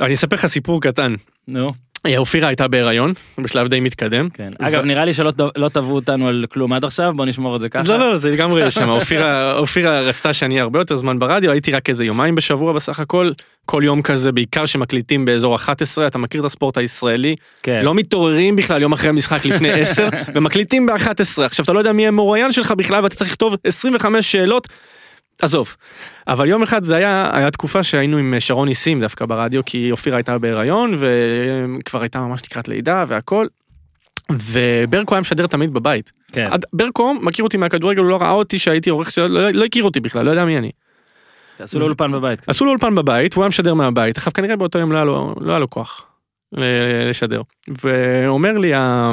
אני 0.01 0.15
אספר 0.15 0.37
לך 0.37 0.47
סיפור 0.47 0.81
קטן. 0.81 1.15
נו, 1.49 1.73
אה, 2.07 2.19
אופירה 2.19 2.49
הייתה 2.49 2.69
בהיריון, 2.69 3.13
בשלב 3.39 3.69
די 3.69 3.81
מתקדם. 3.81 4.29
כן. 4.35 4.49
אגב, 4.59 4.85
נראה 4.85 5.05
לי 5.05 5.15
שלא 5.15 5.33
לא 5.57 5.69
תבעו 5.69 5.95
אותנו 5.95 6.29
על 6.29 6.45
כלום 6.53 6.73
עד 6.73 6.85
עכשיו, 6.85 7.13
בוא 7.17 7.25
נשמור 7.25 7.57
את 7.57 7.61
זה 7.61 7.69
ככה. 7.69 7.89
לא, 7.89 7.99
לא, 7.99 8.19
זה 8.19 8.31
לגמרי 8.31 8.67
יש 8.67 8.75
שם. 8.79 8.89
אופירה 8.89 9.59
אופירה 9.59 10.01
רצתה 10.01 10.33
שאני 10.33 10.55
אהיה 10.55 10.63
הרבה 10.63 10.79
יותר 10.79 10.97
זמן 10.97 11.19
ברדיו, 11.19 11.51
הייתי 11.51 11.73
רק 11.73 11.89
איזה 11.89 12.05
יומיים 12.05 12.35
בשבוע 12.35 12.73
בסך 12.73 13.01
הכל. 13.01 13.31
כל 13.65 13.83
יום 13.85 14.03
כזה, 14.03 14.33
בעיקר 14.33 14.67
שמקליטים 14.67 15.25
באזור 15.25 15.57
11, 15.57 16.07
אתה 16.07 16.19
מכיר 16.19 16.41
את 16.41 16.47
הספורט 16.47 16.79
הישראלי? 16.79 17.37
כן. 17.63 17.81
לא 17.85 17.95
מתעוררים 17.95 18.57
בכלל 18.57 18.83
יום 18.83 18.93
אחרי 18.93 19.11
המשחק 19.11 19.45
לפני 19.45 19.71
10, 19.83 20.09
ומקליטים 20.35 20.87
ב-11. 20.87 21.43
עכשיו, 21.45 21.65
אתה 21.65 21.73
לא 21.73 21.79
יודע 21.79 21.93
מי 21.93 22.07
המרואיין 22.09 22.53
שלך 22.53 22.71
בכלל, 22.73 23.03
ואתה 23.05 23.17
צריך 23.17 23.31
לכתוב 23.31 23.55
25 23.65 24.33
שאלות. 24.33 24.69
עזוב. 25.43 25.77
אבל 26.29 26.49
יום 26.49 26.63
אחד 26.63 26.85
זה 26.85 26.97
היה, 26.97 27.31
היה 27.33 27.51
תקופה 27.51 27.83
שהיינו 27.83 28.17
עם 28.17 28.35
שרון 28.39 28.69
ניסים 28.69 29.01
דווקא 29.01 29.27
ברדיו, 29.27 29.65
כי 29.67 29.91
אופירה 29.93 30.17
הייתה 30.17 30.39
בהיריון, 30.39 30.95
וכבר 30.99 32.01
הייתה 32.03 32.21
ממש 32.21 32.43
לקראת 32.45 32.69
לידה 32.69 33.05
והכל. 33.09 33.47
וברקו 34.33 35.15
היה 35.15 35.21
משדר 35.21 35.47
תמיד 35.47 35.73
בבית. 35.73 36.13
כן. 36.33 36.51
ברקו 36.73 37.15
מכיר 37.15 37.43
אותי 37.45 37.57
מהכדורגל, 37.57 38.01
הוא 38.01 38.09
לא 38.09 38.17
ראה 38.17 38.31
אותי 38.31 38.59
שהייתי 38.59 38.91
עורך, 38.91 39.11
של- 39.11 39.27
לא, 39.27 39.51
לא 39.51 39.65
הכיר 39.65 39.85
אותי 39.85 40.01
בכלל, 40.01 40.25
לא 40.25 40.31
יודע 40.31 40.45
מי 40.45 40.59
אני. 40.59 40.71
עשו 41.59 41.79
לו 41.79 41.85
אולפן 41.87 42.13
בבית. 42.13 42.43
עשו 42.49 42.65
לו 42.65 42.71
אולפן 42.71 42.95
בבית, 42.95 43.35
והוא 43.35 43.45
היה 43.45 43.49
משדר 43.49 43.75
מהבית, 43.75 44.17
עכשיו 44.17 44.33
כנראה 44.33 44.57
באותו 44.57 44.79
יום 44.79 44.93
לא 44.93 44.97
היה 44.97 45.05
לו, 45.05 45.35
לא 45.41 45.51
היה 45.51 45.59
לו 45.59 45.71
כוח 45.71 46.05
ל- 46.53 47.09
לשדר. 47.11 47.43
ואומר 47.83 48.59
לי, 48.59 48.75
אה, 48.75 49.13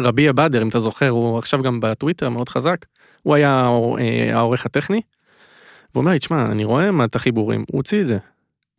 רבי 0.00 0.28
הבאדר, 0.28 0.62
אם 0.62 0.68
אתה 0.68 0.80
זוכר, 0.80 1.08
הוא 1.08 1.38
עכשיו 1.38 1.62
גם 1.62 1.80
בטוויטר 1.80 2.28
מאוד 2.28 2.48
חזק, 2.48 2.76
הוא 3.22 3.34
היה 3.34 3.70
אה, 3.98 4.28
העורך 4.36 4.66
הטכני, 4.66 5.00
והוא 5.94 6.02
אומר 6.02 6.12
לי, 6.12 6.18
תשמע, 6.18 6.46
אני 6.46 6.64
רואה 6.64 6.90
מה 6.90 7.04
את 7.04 7.16
החיבורים, 7.16 7.64
הוא 7.70 7.78
הוציא 7.78 8.00
את 8.00 8.06
זה. 8.06 8.18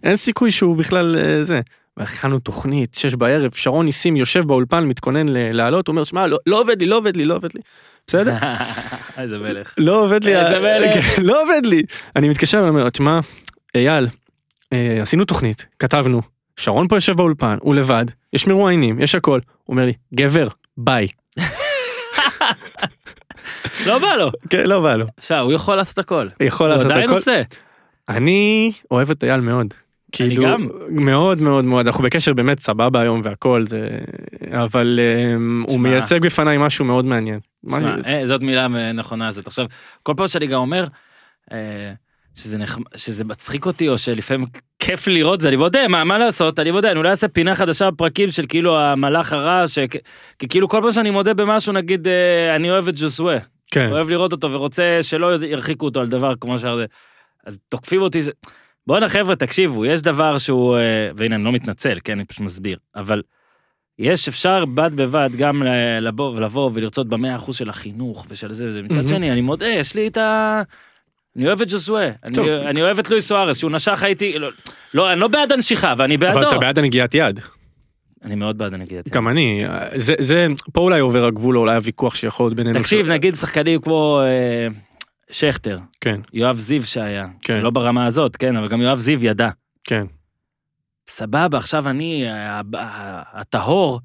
אין 0.04 0.16
סיכוי 0.16 0.52
שהוא 0.52 0.78
בכלל 0.78 1.16
אה, 1.18 1.44
זה. 1.44 1.62
והכנו 1.98 2.40
תוכנית, 2.40 2.94
שש 2.94 3.16
בערב, 3.16 3.52
שרון 3.54 3.86
ניסים 3.86 4.16
יושב 4.16 4.48
באולפן, 4.48 4.84
מתכונן 4.84 5.28
לעלות, 5.30 5.88
הוא 5.88 5.94
אומר, 5.94 6.04
שמע, 6.04 6.28
לא, 6.28 6.38
לא 6.46 6.62
עובד 6.62 6.80
לי, 6.80 6.86
לא 6.86 6.98
עובד 6.98 7.16
לי, 7.16 7.26
לא 7.26 7.36
עובד 7.36 7.50
לי. 7.56 7.62
בסדר? 8.08 8.34
איזה 9.18 9.38
מלך. 9.38 9.74
לא 9.78 10.06
עובד 10.06 10.24
לי, 10.24 10.36
איזה 10.36 10.60
מלך. 10.60 11.06
כן, 11.16 11.22
לא 11.22 11.44
עובד 11.44 11.66
לי. 11.66 11.82
אני 12.16 12.30
מתקשר 12.30 12.64
ואומר, 12.64 12.90
תשמע, 12.90 13.20
אייל, 13.76 14.08
אה, 14.74 15.02
עשינו 15.02 15.26
תוכנית, 15.26 15.66
כתבנו, 15.80 16.22
שרון 16.58 16.88
פה 16.88 16.96
יושב 16.96 17.14
באולפן, 17.14 17.58
הוא 17.62 17.76
לבד, 17.76 18.06
יש 18.34 18.48
מרואיינים, 18.48 19.00
יש 19.00 19.16
הכל. 19.16 19.40
הוא 19.64 19.74
אומר 19.74 19.86
לי, 19.86 19.94
גבר, 20.14 20.48
ביי. 20.78 21.08
לא 23.86 24.00
בא 24.00 24.16
לו. 24.16 24.32
כן, 24.50 24.64
לא 24.68 24.82
בא 24.82 24.96
לו. 24.96 25.06
עכשיו, 25.18 25.40
הוא 25.46 25.54
יכול 25.54 25.76
לעשות 25.76 25.98
הכל. 25.98 26.28
יכול 26.40 26.68
הוא 26.68 26.76
לעשות 26.76 26.92
עדיין 26.92 27.10
הכל. 27.10 27.18
עושה. 27.18 27.42
אני 28.10 28.72
אוהב 28.92 29.12
את 29.12 29.24
אייל 29.24 29.40
מאוד. 29.42 29.74
כאילו, 30.12 30.44
גם. 30.44 30.68
מאוד 30.90 31.42
מאוד 31.42 31.66
מאוד, 31.66 31.88
אנחנו 31.88 32.04
בקשר 32.04 32.34
באמת 32.34 32.60
סבבה 32.60 33.02
היום 33.02 33.22
והכל, 33.24 33.64
זה... 33.66 33.88
אבל 34.52 35.00
אה, 35.02 35.36
הוא. 35.68 35.80
מייצג 35.80 36.20
בפניי 36.22 36.58
משהו 36.60 36.86
מאוד 36.86 37.06
מעניין. 37.06 37.40
מה 37.64 37.78
שמע, 37.78 37.94
אני- 37.94 38.02
אה, 38.20 38.26
זאת 38.26 38.42
מילה 38.44 38.68
נכונה 38.94 39.28
הזאת. 39.28 39.48
עכשיו, 39.48 39.66
כל 40.04 40.14
פעם 40.18 40.28
שאני 40.28 40.48
גם 40.48 40.60
אומר 40.60 40.84
אה, 41.52 41.92
שזה 42.36 42.58
נחמ- 42.58 42.84
שזה 42.98 43.26
מצחיק 43.26 43.66
אותי, 43.66 43.90
או 43.90 43.98
שלפעמים 43.98 44.46
כיף 44.90 45.08
לראות 45.08 45.42
זה, 45.42 45.48
אני 45.48 45.56
מודה, 45.58 45.88
מה, 45.88 46.04
מה 46.04 46.18
לעשות, 46.18 46.60
אני 46.60 46.72
מודה, 46.72 46.92
אני 46.92 46.98
אולי 47.00 47.10
אעשה 47.10 47.28
פינה 47.28 47.56
חדשה 47.56 47.92
בפרקים 47.92 48.32
של 48.32 48.46
כאילו 48.50 48.80
המלאך 48.80 49.34
הרע, 49.34 49.64
שכ- 49.68 49.98
כי 50.40 50.48
כאילו 50.48 50.70
כל 50.70 50.80
פעם 50.82 50.92
שאני 50.92 51.10
מודה 51.10 51.34
במשהו, 51.34 51.74
נגיד, 51.74 52.08
אה, 52.08 52.56
אני 52.56 52.72
אוהב 52.72 52.88
את 52.88 52.94
ג'וסווה, 53.00 53.38
כן, 53.72 53.90
אוהב 53.92 54.10
לראות 54.10 54.32
אותו 54.32 54.52
ורוצה 54.52 55.00
שלא 55.02 55.46
ירחיקו 55.46 55.86
אותו 55.86 56.00
על 56.00 56.08
דבר 56.08 56.34
כמו 56.42 56.60
שזה. 56.60 56.86
אז 57.46 57.58
תוקפים 57.70 58.02
אותי, 58.02 58.22
ש- 58.22 58.26
בואנה 58.88 59.10
חבר'ה, 59.10 59.36
תקשיבו, 59.36 59.86
יש 59.86 60.02
דבר 60.02 60.38
שהוא, 60.38 60.78
אה, 60.78 60.82
והנה 61.16 61.36
אני 61.36 61.44
לא 61.44 61.52
מתנצל, 61.52 61.98
כן, 62.04 62.14
אני 62.14 62.26
פשוט 62.26 62.42
מסביר, 62.42 62.78
אבל 62.96 63.22
יש, 64.00 64.28
אפשר 64.28 64.66
בד 64.66 64.96
בבד 64.96 65.30
גם 65.38 65.64
לבוא 66.02 66.36
ולבוא 66.36 66.70
ולרצות 66.74 67.08
במאה 67.08 67.36
אחוז 67.36 67.56
של 67.56 67.70
החינוך 67.70 68.26
ושל 68.30 68.54
זה, 68.54 68.70
ומצד 68.74 68.96
מהמם. 68.96 69.08
שני, 69.08 69.32
אני 69.32 69.42
מודה, 69.42 69.68
יש 69.68 69.96
לי 69.96 70.08
את 70.08 70.18
ה... 70.18 70.62
אני 71.36 71.48
אוהב 71.48 71.62
את 71.62 71.68
ג'וסווה. 71.72 72.10
אני, 72.26 72.38
אני 72.66 72.82
אוהב 72.82 73.00
את 73.00 73.10
לואיס 73.10 73.28
סוארס, 73.28 73.58
שהוא 73.58 73.72
נשך 73.72 74.04
הייתי, 74.04 74.40
לא, 74.40 74.50
לא, 74.94 75.12
אני 75.12 75.20
לא 75.20 75.28
בעד 75.28 75.52
הנשיכה, 75.52 75.94
ואני 75.98 76.18
בעדו. 76.18 76.40
אבל 76.40 76.48
אתה 76.48 76.58
בעד 76.58 76.80
הנגיעת 76.80 77.14
יד. 77.14 77.40
אני 78.24 78.36
מאוד 78.36 78.58
בעד 78.58 78.74
הנגיעת 78.74 79.08
יד. 79.08 79.14
גם 79.14 79.28
אני, 79.28 79.64
זה, 79.96 80.14
זה, 80.20 80.48
פה 80.74 80.82
אולי 80.82 81.00
עובר 81.00 81.26
הגבול, 81.26 81.58
או 81.58 81.62
אולי 81.62 81.76
הוויכוח 81.76 82.16
שיכול 82.16 82.46
להיות 82.46 82.56
בינינו. 82.58 82.80
תקשיב, 82.80 83.12
נגיד 83.12 83.36
שחקנים 83.36 83.82
כמו 83.82 84.22
אה, 84.24 84.68
שכטר, 85.32 85.80
כן, 86.02 86.22
יואב 86.34 86.60
זיו 86.60 86.84
שהיה, 86.86 87.28
כן. 87.42 87.62
לא 87.62 87.70
ברמה 87.70 88.06
הזאת, 88.06 88.36
כן, 88.36 88.56
אבל 88.56 88.68
גם 88.68 88.82
יואב 88.82 88.98
זיו 88.98 89.26
ידע. 89.26 89.50
כן. 89.84 90.06
סבבה, 91.10 91.58
עכשיו 91.58 91.90
אני, 91.90 92.26
הטהור, 93.34 94.00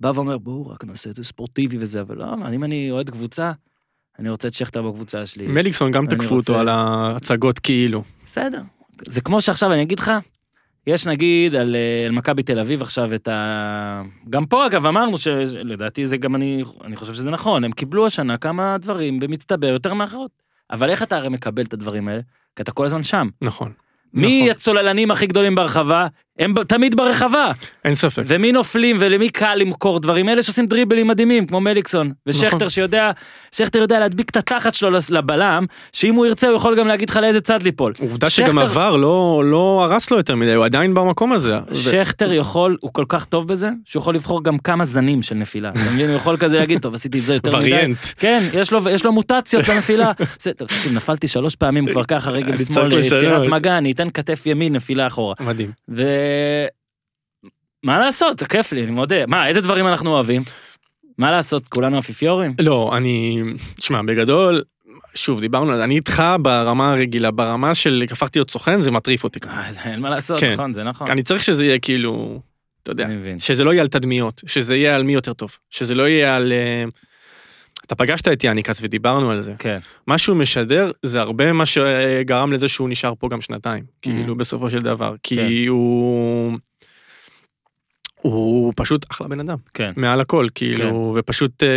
בא 0.00 0.12
ואומר, 0.14 0.38
בואו 0.38 0.66
רק 0.68 0.84
נעשה 0.84 1.10
את 1.10 1.16
זה 1.16 1.24
ספורטיבי 1.24 1.76
וזה, 1.80 2.00
אבל 2.00 2.16
לא, 2.16 2.26
אם 2.54 2.64
אני 2.64 2.90
אוהד 2.90 3.10
קבוצה, 3.10 3.52
אני 4.18 4.30
רוצה 4.30 4.48
את 4.48 4.54
שכטר 4.54 4.82
בקבוצה 4.82 5.26
שלי. 5.26 5.46
מליקסון 5.46 5.90
גם 5.90 6.06
תקפו 6.06 6.34
רוצה- 6.34 6.52
אותו 6.52 6.60
על 6.60 6.68
ההצגות 6.68 7.58
כאילו. 7.58 8.02
בסדר. 8.24 8.60
זה 9.08 9.20
כמו 9.20 9.40
שעכשיו 9.40 9.72
אני 9.72 9.82
אגיד 9.82 9.98
לך, 9.98 10.12
יש 10.86 11.06
נגיד 11.06 11.54
על, 11.54 11.76
אה, 11.76 12.06
על 12.06 12.12
מכבי 12.12 12.42
תל 12.42 12.58
אביב 12.58 12.82
עכשיו 12.82 13.14
את 13.14 13.28
ה... 13.28 14.02
גם 14.30 14.46
פה 14.46 14.66
אגב 14.66 14.86
אמרנו 14.86 15.18
שלדעתי 15.18 16.06
זה 16.06 16.16
גם 16.16 16.34
אני, 16.34 16.62
אני 16.84 16.96
חושב 16.96 17.14
שזה 17.14 17.30
נכון, 17.30 17.64
הם 17.64 17.72
קיבלו 17.72 18.06
השנה 18.06 18.36
כמה 18.36 18.76
דברים 18.78 19.20
במצטבר 19.20 19.66
יותר 19.66 19.94
מאחרות. 19.94 20.30
אבל 20.70 20.90
איך 20.90 21.02
אתה 21.02 21.16
הרי 21.16 21.28
מקבל 21.28 21.62
את 21.62 21.72
הדברים 21.72 22.08
האלה? 22.08 22.20
כי 22.56 22.62
אתה 22.62 22.72
כל 22.72 22.86
הזמן 22.86 23.02
שם. 23.02 23.28
נכון. 23.42 23.72
מי 24.14 24.40
נכון. 24.40 24.50
הצוללנים 24.50 25.10
הכי 25.10 25.26
גדולים 25.26 25.54
ברחבה? 25.54 26.06
הם 26.38 26.54
תמיד 26.68 26.96
ברחבה. 26.96 27.52
אין 27.84 27.94
ספק. 27.94 28.22
ומי 28.26 28.52
נופלים 28.52 28.96
ולמי 29.00 29.28
קל 29.28 29.54
למכור 29.54 30.00
דברים? 30.00 30.28
אלה 30.28 30.42
שעושים 30.42 30.66
דריבלים 30.66 31.06
מדהימים, 31.06 31.46
כמו 31.46 31.60
מליקסון. 31.60 32.12
ושכטר 32.26 32.56
נכון. 32.56 32.68
שיודע, 32.68 33.10
שכטר 33.52 33.78
יודע 33.78 33.98
להדביק 34.00 34.30
את 34.30 34.36
התחת 34.36 34.74
שלו 34.74 34.90
לבלם, 35.10 35.64
שאם 35.92 36.14
הוא 36.14 36.26
ירצה 36.26 36.48
הוא 36.48 36.56
יכול 36.56 36.76
גם 36.78 36.86
להגיד 36.88 37.10
לך 37.10 37.16
לאיזה 37.16 37.40
צד 37.40 37.62
ליפול. 37.62 37.92
עובדה 38.00 38.30
שגם 38.30 38.46
שכטר- 38.48 38.60
עבר 38.62 38.96
לא 38.96 39.42
לא 39.44 39.80
הרס 39.90 40.10
לו 40.10 40.16
יותר 40.16 40.36
מדי, 40.36 40.52
הוא 40.54 40.64
עדיין 40.64 40.94
במקום 40.94 41.32
הזה. 41.32 41.54
ו- 41.70 41.74
שכטר 41.74 42.32
יכול, 42.32 42.76
הוא 42.80 42.90
כל 42.92 43.04
כך 43.08 43.24
טוב 43.24 43.48
בזה, 43.48 43.70
שהוא 43.84 44.00
יכול 44.00 44.14
לבחור 44.14 44.44
גם 44.44 44.58
כמה 44.58 44.84
זנים 44.84 45.22
של 45.22 45.34
נפילה. 45.34 45.68
אתה 45.70 45.80
מבין? 45.92 46.08
הוא 46.08 46.16
יכול 46.16 46.36
כזה 46.36 46.58
להגיד, 46.58 46.80
טוב, 46.80 46.94
עשיתי 46.94 47.18
את 47.18 47.24
זה 47.24 47.34
יותר 47.34 47.48
מדי. 47.48 47.58
וריאנט. 47.58 47.96
כן, 48.18 48.42
יש 48.52 48.72
לו, 48.72 48.80
יש 48.90 49.04
לו 49.04 49.12
מוטציות 49.12 49.68
לנפילה. 49.68 50.12
זה, 50.40 50.52
תקשיב, 50.52 50.92
נפלתי 50.94 51.28
שלוש 51.28 51.54
פעמים 51.56 51.86
כבר 51.90 52.04
ככה, 52.04 52.30
רגל 52.30 52.56
שמאל, 52.56 52.92
יצירת. 52.98 53.46
מגע, 53.46 53.78
אני 53.78 53.92
אתן 53.92 54.08
כתף 54.14 54.42
ימין, 54.46 54.72
נפילה 54.76 55.06
אחורה. 55.06 55.34
מדהים. 55.40 55.70
ו... 55.88 56.02
מה 57.82 57.98
לעשות, 57.98 58.42
כיף 58.42 58.72
לי, 58.72 58.82
אני 58.82 58.90
מודה. 58.90 59.26
מה, 59.26 59.48
איזה 59.48 59.60
דברים 59.60 59.86
אנחנו 59.86 60.10
אוהבים? 60.10 60.42
מה 61.18 61.30
לעשות, 61.30 61.68
כולנו 61.68 61.98
אפיפיורים? 61.98 62.54
לא, 62.58 62.90
אני... 62.96 63.42
שמע, 63.80 64.02
בגדול, 64.02 64.62
שוב, 65.14 65.40
דיברנו 65.40 65.72
על 65.72 65.78
זה, 65.78 65.84
אני 65.84 65.96
איתך 65.96 66.22
ברמה 66.42 66.90
הרגילה, 66.90 67.30
ברמה 67.30 67.74
של 67.74 68.04
הפכתי 68.10 68.38
להיות 68.38 68.50
סוכן, 68.50 68.80
זה 68.80 68.90
מטריף 68.90 69.24
אותי. 69.24 69.38
אה, 69.48 69.70
אין 69.84 70.00
מה 70.00 70.10
לעשות, 70.10 70.40
כן. 70.40 70.52
נכון, 70.52 70.72
זה 70.72 70.82
נכון. 70.82 71.10
אני 71.10 71.22
צריך 71.22 71.42
שזה 71.42 71.64
יהיה 71.64 71.78
כאילו, 71.78 72.40
אתה 72.82 72.90
יודע. 72.90 73.08
שזה 73.38 73.64
לא 73.64 73.72
יהיה 73.72 73.82
על 73.82 73.88
תדמיות, 73.88 74.42
שזה 74.46 74.76
יהיה 74.76 74.94
על 74.94 75.02
מי 75.02 75.14
יותר 75.14 75.32
טוב, 75.32 75.58
שזה 75.70 75.94
לא 75.94 76.08
יהיה 76.08 76.36
על... 76.36 76.52
אה, 76.52 76.84
אתה 77.86 77.94
פגשת 77.94 78.28
את 78.28 78.44
יאניקס 78.44 78.78
ודיברנו 78.82 79.30
על 79.30 79.40
זה. 79.40 79.54
כן, 79.58 79.78
מה 80.06 80.18
שהוא 80.18 80.36
משדר 80.36 80.90
זה 81.02 81.20
הרבה 81.20 81.52
מה 81.52 81.66
שגרם 81.66 82.52
לזה 82.52 82.68
שהוא 82.68 82.88
נשאר 82.88 83.12
פה 83.18 83.28
גם 83.28 83.40
שנתיים, 83.40 83.84
כאילו 84.02 84.36
בסופו 84.36 84.70
של 84.70 84.78
דבר, 84.78 85.14
Mm-hmm. 85.14 85.18
כן. 85.22 85.48
כי 85.48 85.66
הוא... 85.66 86.58
הוא 88.22 88.72
פשוט 88.76 89.06
אחלה 89.10 89.28
בן 89.28 89.40
אדם, 89.40 89.56
כן. 89.74 89.92
מעל 89.96 90.20
הכל, 90.20 90.46
כאילו, 90.54 91.14
ופשוט 91.18 91.62
אה, 91.62 91.68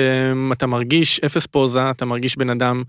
אתה 0.52 0.68
מרגיש 0.68 1.19
אפס 1.19 1.45
פוזה, 1.45 1.91
אתה 1.91 2.06
מרגיש 2.06 2.38
בן 2.38 2.49
אדם, 2.49 2.84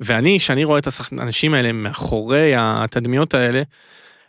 ואני, 0.00 0.38
כשאני 0.38 0.64
רואה 0.64 0.78
את 0.78 0.88
האנשים 1.12 1.54
האלה 1.54 1.72
מאחורי 1.72 2.52
התדמיות 2.56 3.34
האלה, 3.34 3.62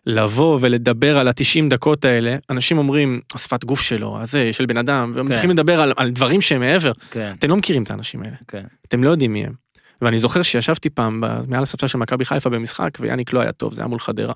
לבוא 0.06 0.58
ולדבר 0.62 1.18
על 1.18 1.28
ה-90 1.28 1.70
דקות 1.70 2.06
האלה, 2.06 2.36
אנשים 2.50 2.78
אומרים, 2.78 3.22
השפת 3.36 3.64
גוף 3.64 3.82
שלו, 3.82 4.22
הזה, 4.22 4.54
של 4.54 4.66
בן 4.66 4.78
אדם, 4.78 5.12
והם 5.16 5.28
כן. 5.28 5.32
מתחילים 5.32 5.58
לדבר 5.58 5.82
על, 5.82 5.94
על 5.98 6.12
דברים 6.12 6.42
שהם 6.42 6.62
מעבר. 6.62 6.92
כן, 7.12 7.34
אתם 7.40 7.50
לא 7.50 7.58
מכירים 7.58 7.84
את 7.84 7.92
האנשים 7.92 8.22
האלה. 8.24 8.36
כן. 8.48 8.64
אתם 8.88 9.04
לא 9.04 9.10
יודעים 9.10 9.34
מי 9.34 9.46
הם. 9.46 9.54
ואני 10.02 10.20
זוכר 10.20 10.42
שישבתי 10.42 10.90
פעם 10.90 11.24
מעל 11.48 11.64
הספסל 11.64 11.88
של 11.88 11.98
מכבי 11.98 12.26
חיפה 12.26 12.50
במשחק, 12.50 12.98
ויאניק 13.00 13.34
לא 13.34 13.40
היה 13.40 13.52
טוב, 13.52 13.74
זה 13.74 13.82
היה 13.82 13.88
מול 13.88 14.00
חדרה. 14.00 14.34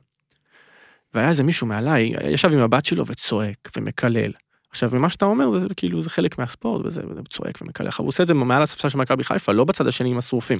והיה 1.14 1.30
איזה 1.30 1.44
מישהו 1.44 1.68
מעליי, 1.68 2.14
ישב 2.30 2.52
עם 2.53 2.60
הבת 2.60 2.85
שלו 2.85 3.07
וצועק 3.07 3.69
ומקלל. 3.77 4.31
עכשיו, 4.69 4.89
ממה 4.94 5.10
שאתה 5.10 5.26
אומר, 5.26 5.60
זה, 5.60 5.68
כאילו, 5.77 6.02
זה 6.02 6.10
חלק 6.10 6.38
מהספורט, 6.38 6.85
וזה, 6.85 7.02
וזה 7.10 7.22
צועק 7.30 7.61
ומקלל. 7.61 7.89
הוא 7.98 8.07
עושה 8.07 8.23
את 8.23 8.27
זה 8.27 8.34
מעל 8.34 8.61
הספסל 8.61 8.89
של 8.89 8.98
מכבי 8.98 9.23
חיפה, 9.23 9.52
לא 9.52 9.64
בצד 9.64 9.88
השני 9.88 10.10
עם 10.10 10.18
השרופים. 10.18 10.60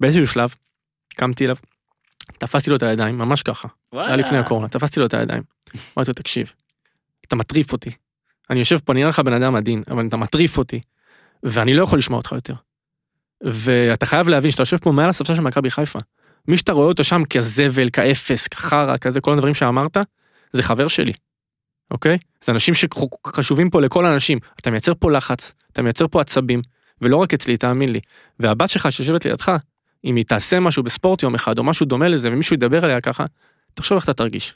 באיזשהו 0.00 0.26
שלב, 0.26 0.54
קמתי 1.14 1.44
אליו, 1.44 1.56
תפסתי 2.38 2.70
לו 2.70 2.76
את 2.76 2.82
הידיים, 2.82 3.18
ממש 3.18 3.42
ככה. 3.42 3.68
זה 3.94 4.06
היה 4.06 4.16
לפני 4.16 4.38
הקורונה, 4.38 4.68
תפסתי 4.68 5.00
לו 5.00 5.06
את 5.06 5.14
הידיים. 5.14 5.42
אמרתי 5.96 6.10
לו, 6.10 6.14
תקשיב, 6.14 6.52
אתה 7.26 7.36
מטריף 7.36 7.72
אותי. 7.72 7.90
אני 8.50 8.58
יושב 8.58 8.78
פה, 8.78 8.92
אני 8.92 9.00
נראה 9.00 9.10
לך 9.10 9.18
בן 9.18 9.32
אדם 9.32 9.54
עדין, 9.54 9.82
אבל 9.90 10.06
אתה 10.06 10.16
מטריף 10.16 10.58
אותי, 10.58 10.80
ואני 11.42 11.74
לא 11.74 11.82
יכול 11.82 11.98
לשמוע 11.98 12.18
אותך 12.18 12.32
יותר. 12.32 12.54
ואתה 13.40 14.06
חייב 14.06 14.28
להבין 14.28 14.50
שאתה 14.50 14.62
יושב 14.62 14.76
פה 14.76 14.92
מעל 14.92 15.08
הספסל 15.08 15.34
של 15.34 15.42
מכבי 15.42 15.70
חיפה. 15.70 15.98
מי 16.48 16.56
שאתה 16.56 16.72
רואה 16.72 16.86
אותו 16.86 17.04
שם 17.04 17.22
כזבל, 17.24 17.90
כאפס, 17.92 18.48
כחרא, 18.48 18.96
כזה, 18.96 19.20
כל 19.20 19.32
הדברים 19.32 19.54
שאמרת, 19.54 19.96
זה 20.52 20.62
חבר 20.62 20.88
שלי, 20.88 21.12
אוקיי? 21.90 22.18
זה 22.44 22.52
אנשים 22.52 22.74
שחשובים 22.74 23.70
פה 23.70 23.80
לכל 23.80 24.06
האנשים. 24.06 24.38
אתה 24.60 24.70
מייצר 24.70 24.92
פה 24.98 25.10
לחץ, 25.10 25.52
אתה 25.72 25.82
מייצר 25.82 26.08
פה 26.08 26.20
עצבים, 26.20 26.62
ולא 27.00 27.16
רק 27.16 27.34
אצלי, 27.34 27.56
תאמין 27.56 27.92
לי. 27.92 28.00
והבת 28.40 28.68
שלך 28.68 28.92
שיושבת 28.92 29.24
לידך, 29.24 29.56
אם 30.04 30.16
היא 30.16 30.24
תעשה 30.24 30.60
משהו 30.60 30.82
בספורט 30.82 31.22
יום 31.22 31.34
אחד, 31.34 31.58
או 31.58 31.64
משהו 31.64 31.86
דומה 31.86 32.08
לזה, 32.08 32.28
ומישהו 32.32 32.54
ידבר 32.54 32.84
עליה 32.84 33.00
ככה, 33.00 33.24
תחשוב 33.74 33.96
איך 33.96 34.04
אתה 34.04 34.12
תרגיש. 34.12 34.54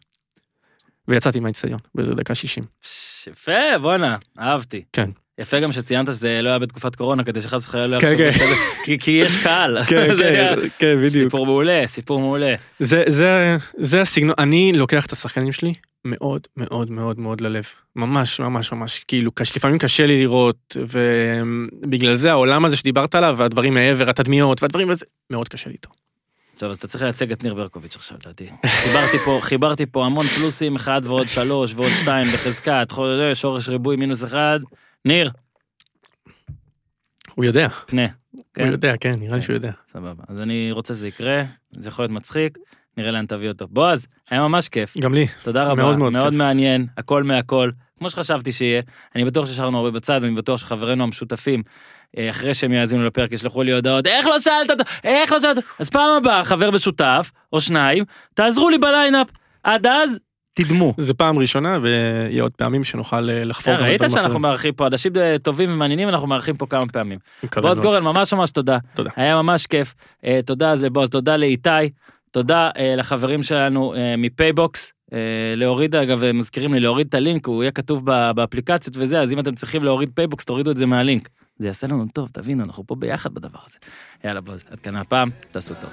ויצאתי 1.08 1.40
מהאיצטדיון, 1.40 1.78
באיזה 1.94 2.14
דקה 2.14 2.34
60. 2.34 2.64
פש, 2.82 3.26
יפה, 3.32 3.78
בואנה, 3.82 4.16
אהבתי. 4.40 4.82
כן. 4.92 5.10
יפה 5.38 5.60
גם 5.60 5.72
שציינת 5.72 6.06
שזה 6.08 6.42
לא 6.42 6.48
היה 6.48 6.58
בתקופת 6.58 6.94
קורונה, 6.96 7.24
כדי 7.24 7.40
שחס 7.40 7.66
וחלילה 7.66 7.86
לא 7.86 8.00
כן, 8.00 8.06
יחשבו 8.06 8.18
כן. 8.18 8.30
שזה... 8.30 8.54
כי- 8.84 8.98
כי 8.98 9.10
יש 9.10 9.42
קהל. 9.42 9.78
זה 10.16 10.26
היה 10.26 10.54
כן, 10.78 11.08
סיפור 11.10 11.46
מעולה, 11.46 11.82
סיפור 11.86 12.20
מעולה. 12.20 12.54
זה, 12.80 13.04
זה, 13.06 13.56
זה 13.78 14.00
הסגנון, 14.00 14.34
אני 14.38 14.72
לוקח 14.76 15.06
את 15.06 15.12
השחקנים 15.12 15.52
שלי 15.52 15.74
מאוד 16.04 16.46
מאוד 16.56 16.90
מאוד 16.90 17.18
מאוד 17.18 17.40
ללב. 17.40 17.64
ממש 17.96 18.40
ממש 18.40 18.72
ממש, 18.72 18.98
כאילו, 19.08 19.32
קש, 19.32 19.56
לפעמים 19.56 19.78
קשה 19.78 20.06
לי 20.06 20.20
לראות, 20.20 20.76
ובגלל 20.76 22.14
זה 22.14 22.30
העולם 22.30 22.64
הזה 22.64 22.76
שדיברת 22.76 23.14
עליו, 23.14 23.34
והדברים 23.38 23.74
מעבר, 23.74 24.10
התדמיות, 24.10 24.62
והדברים 24.62 24.90
הזה, 24.90 25.06
מאוד 25.30 25.48
קשה 25.48 25.68
לי 25.68 25.72
איתו. 25.74 25.90
טוב, 26.58 26.70
אז 26.70 26.76
אתה 26.76 26.88
צריך 26.88 27.02
לייצג 27.04 27.32
את 27.32 27.42
ניר 27.44 27.54
ברקוביץ' 27.54 27.96
עכשיו, 27.96 28.18
לדעתי. 28.22 28.50
חיברתי 28.66 29.18
פה, 29.18 29.38
חיברתי 29.42 29.86
פה 29.86 30.06
המון 30.06 30.26
פלוסים, 30.26 30.76
אחד 30.76 31.00
ועוד 31.04 31.28
שלוש 31.28 31.74
ועוד 31.74 31.90
שתיים 32.00 32.28
בחזקת, 32.34 32.86
חו- 32.90 33.04
שורש 33.34 33.68
ריבוי 33.68 33.96
מינוס 33.96 34.24
אחד. 34.24 34.60
ניר, 35.04 35.30
הוא 37.34 37.44
יודע, 37.44 37.68
פנה. 37.68 38.06
הוא 38.30 38.42
כן, 38.54 38.66
יודע, 38.70 38.96
כן, 38.96 39.14
נראה 39.18 39.36
לי 39.36 39.42
שהוא 39.42 39.54
יודע. 39.54 39.72
סבבה. 39.92 40.24
אז 40.28 40.40
אני 40.40 40.72
רוצה 40.72 40.94
שזה 40.94 41.08
יקרה, 41.08 41.42
זה 41.70 41.88
יכול 41.88 42.02
להיות 42.02 42.12
מצחיק, 42.12 42.58
נראה 42.96 43.10
לאן 43.10 43.26
תביא 43.26 43.48
אותו. 43.48 43.66
בועז, 43.70 44.06
היה 44.30 44.40
ממש 44.40 44.68
כיף. 44.68 44.96
גם 44.98 45.14
לי. 45.14 45.26
תודה 45.42 45.64
רבה, 45.64 45.82
מאוד 45.82 45.96
מאוד 45.98 46.12
מאוד 46.12 46.30
כיף. 46.30 46.38
מעניין, 46.38 46.86
הכל 46.98 47.22
מהכל, 47.22 47.70
כמו 47.98 48.10
שחשבתי 48.10 48.52
שיהיה. 48.52 48.82
אני 49.16 49.24
בטוח 49.24 49.46
ששארנו 49.46 49.78
הרבה 49.78 49.90
בצד, 49.90 50.20
ואני 50.22 50.34
בטוח 50.34 50.60
שחברינו 50.60 51.04
המשותפים, 51.04 51.62
אה, 52.18 52.30
אחרי 52.30 52.54
שהם 52.54 52.72
יאזינו 52.72 53.06
לפרק, 53.06 53.32
ישלחו 53.32 53.62
לי 53.62 53.72
הודעות, 53.72 54.06
איך 54.06 54.26
לא 54.26 54.40
שאלת 54.40 54.70
אותו, 54.70 54.82
איך 55.04 55.32
לא 55.32 55.40
שאלת, 55.40 55.58
אז 55.78 55.90
פעם 55.90 56.16
הבאה, 56.22 56.44
חבר 56.44 56.70
משותף, 56.70 57.30
או 57.52 57.60
שניים, 57.60 58.04
תעזרו 58.34 58.70
לי 58.70 58.78
ב 58.78 58.84
lineup. 58.84 59.26
עד 59.62 59.86
אז, 59.86 60.18
תדמו. 60.54 60.94
זה 60.96 61.14
פעם 61.14 61.38
ראשונה, 61.38 61.78
ויהיה 61.82 62.42
עוד 62.42 62.52
פעמים 62.52 62.84
שנוכל 62.84 63.30
אה, 63.30 63.44
לחפור. 63.44 63.74
אה, 63.74 63.80
ראית 63.80 64.00
שאנחנו. 64.08 64.38
מארחים 64.38 64.72
פה 64.74 64.86
אנשים 64.86 65.12
טובים 65.42 65.72
ומעניינים, 65.72 66.08
אנחנו 66.08 66.26
מארחים 66.26 66.56
פה 66.56 66.66
כמה 66.66 66.86
פעמים. 66.86 67.18
בועז 67.56 67.80
מאוד. 67.80 67.82
גורן, 67.82 68.02
ממש 68.02 68.34
ממש 68.34 68.50
תודה. 68.50 68.78
תודה. 68.94 69.10
היה 69.16 69.42
ממש 69.42 69.66
כיף. 69.66 69.94
תודה 70.46 70.70
אז 70.70 70.84
לבועז, 70.84 71.08
תודה 71.08 71.36
לאיתי, 71.36 71.70
תודה 72.34 72.70
אה, 72.76 72.96
לחברים 72.96 73.42
שלנו 73.42 73.94
אה, 73.94 74.14
מפייבוקס. 74.18 74.92
אה, 75.12 75.18
להוריד, 75.56 75.96
אגב, 75.96 76.22
הם 76.22 76.38
מזכירים 76.38 76.74
לי 76.74 76.80
להוריד 76.80 77.06
את 77.06 77.14
הלינק, 77.14 77.46
הוא 77.46 77.62
יהיה 77.62 77.70
כתוב 77.70 78.02
ב- 78.10 78.30
באפליקציות 78.30 78.96
וזה, 78.96 79.20
אז 79.20 79.32
אם 79.32 79.38
אתם 79.38 79.54
צריכים 79.54 79.84
להוריד 79.84 80.10
פייבוקס, 80.14 80.44
תורידו 80.44 80.70
את 80.70 80.76
זה 80.76 80.86
מהלינק. 80.86 81.28
זה 81.58 81.66
יעשה 81.66 81.86
לנו 81.86 82.06
טוב, 82.12 82.28
תבינו, 82.32 82.64
אנחנו 82.64 82.86
פה 82.86 82.94
ביחד 82.94 83.34
בדבר 83.34 83.58
הזה. 83.66 83.78
יאללה, 84.24 84.40
בוז, 84.40 84.64
עד 84.70 84.80
כאן 84.80 84.96
הפעם, 84.96 85.30
תעשו 85.52 85.74
טוב. 85.80 85.90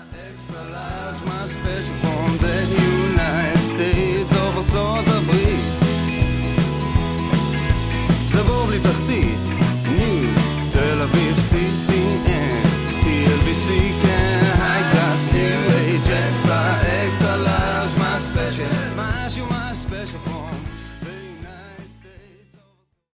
תחתית, 8.83 9.39
ניו, 9.97 10.29
תל 10.73 11.01
אביב, 11.01 11.35
CTN, 11.35 12.51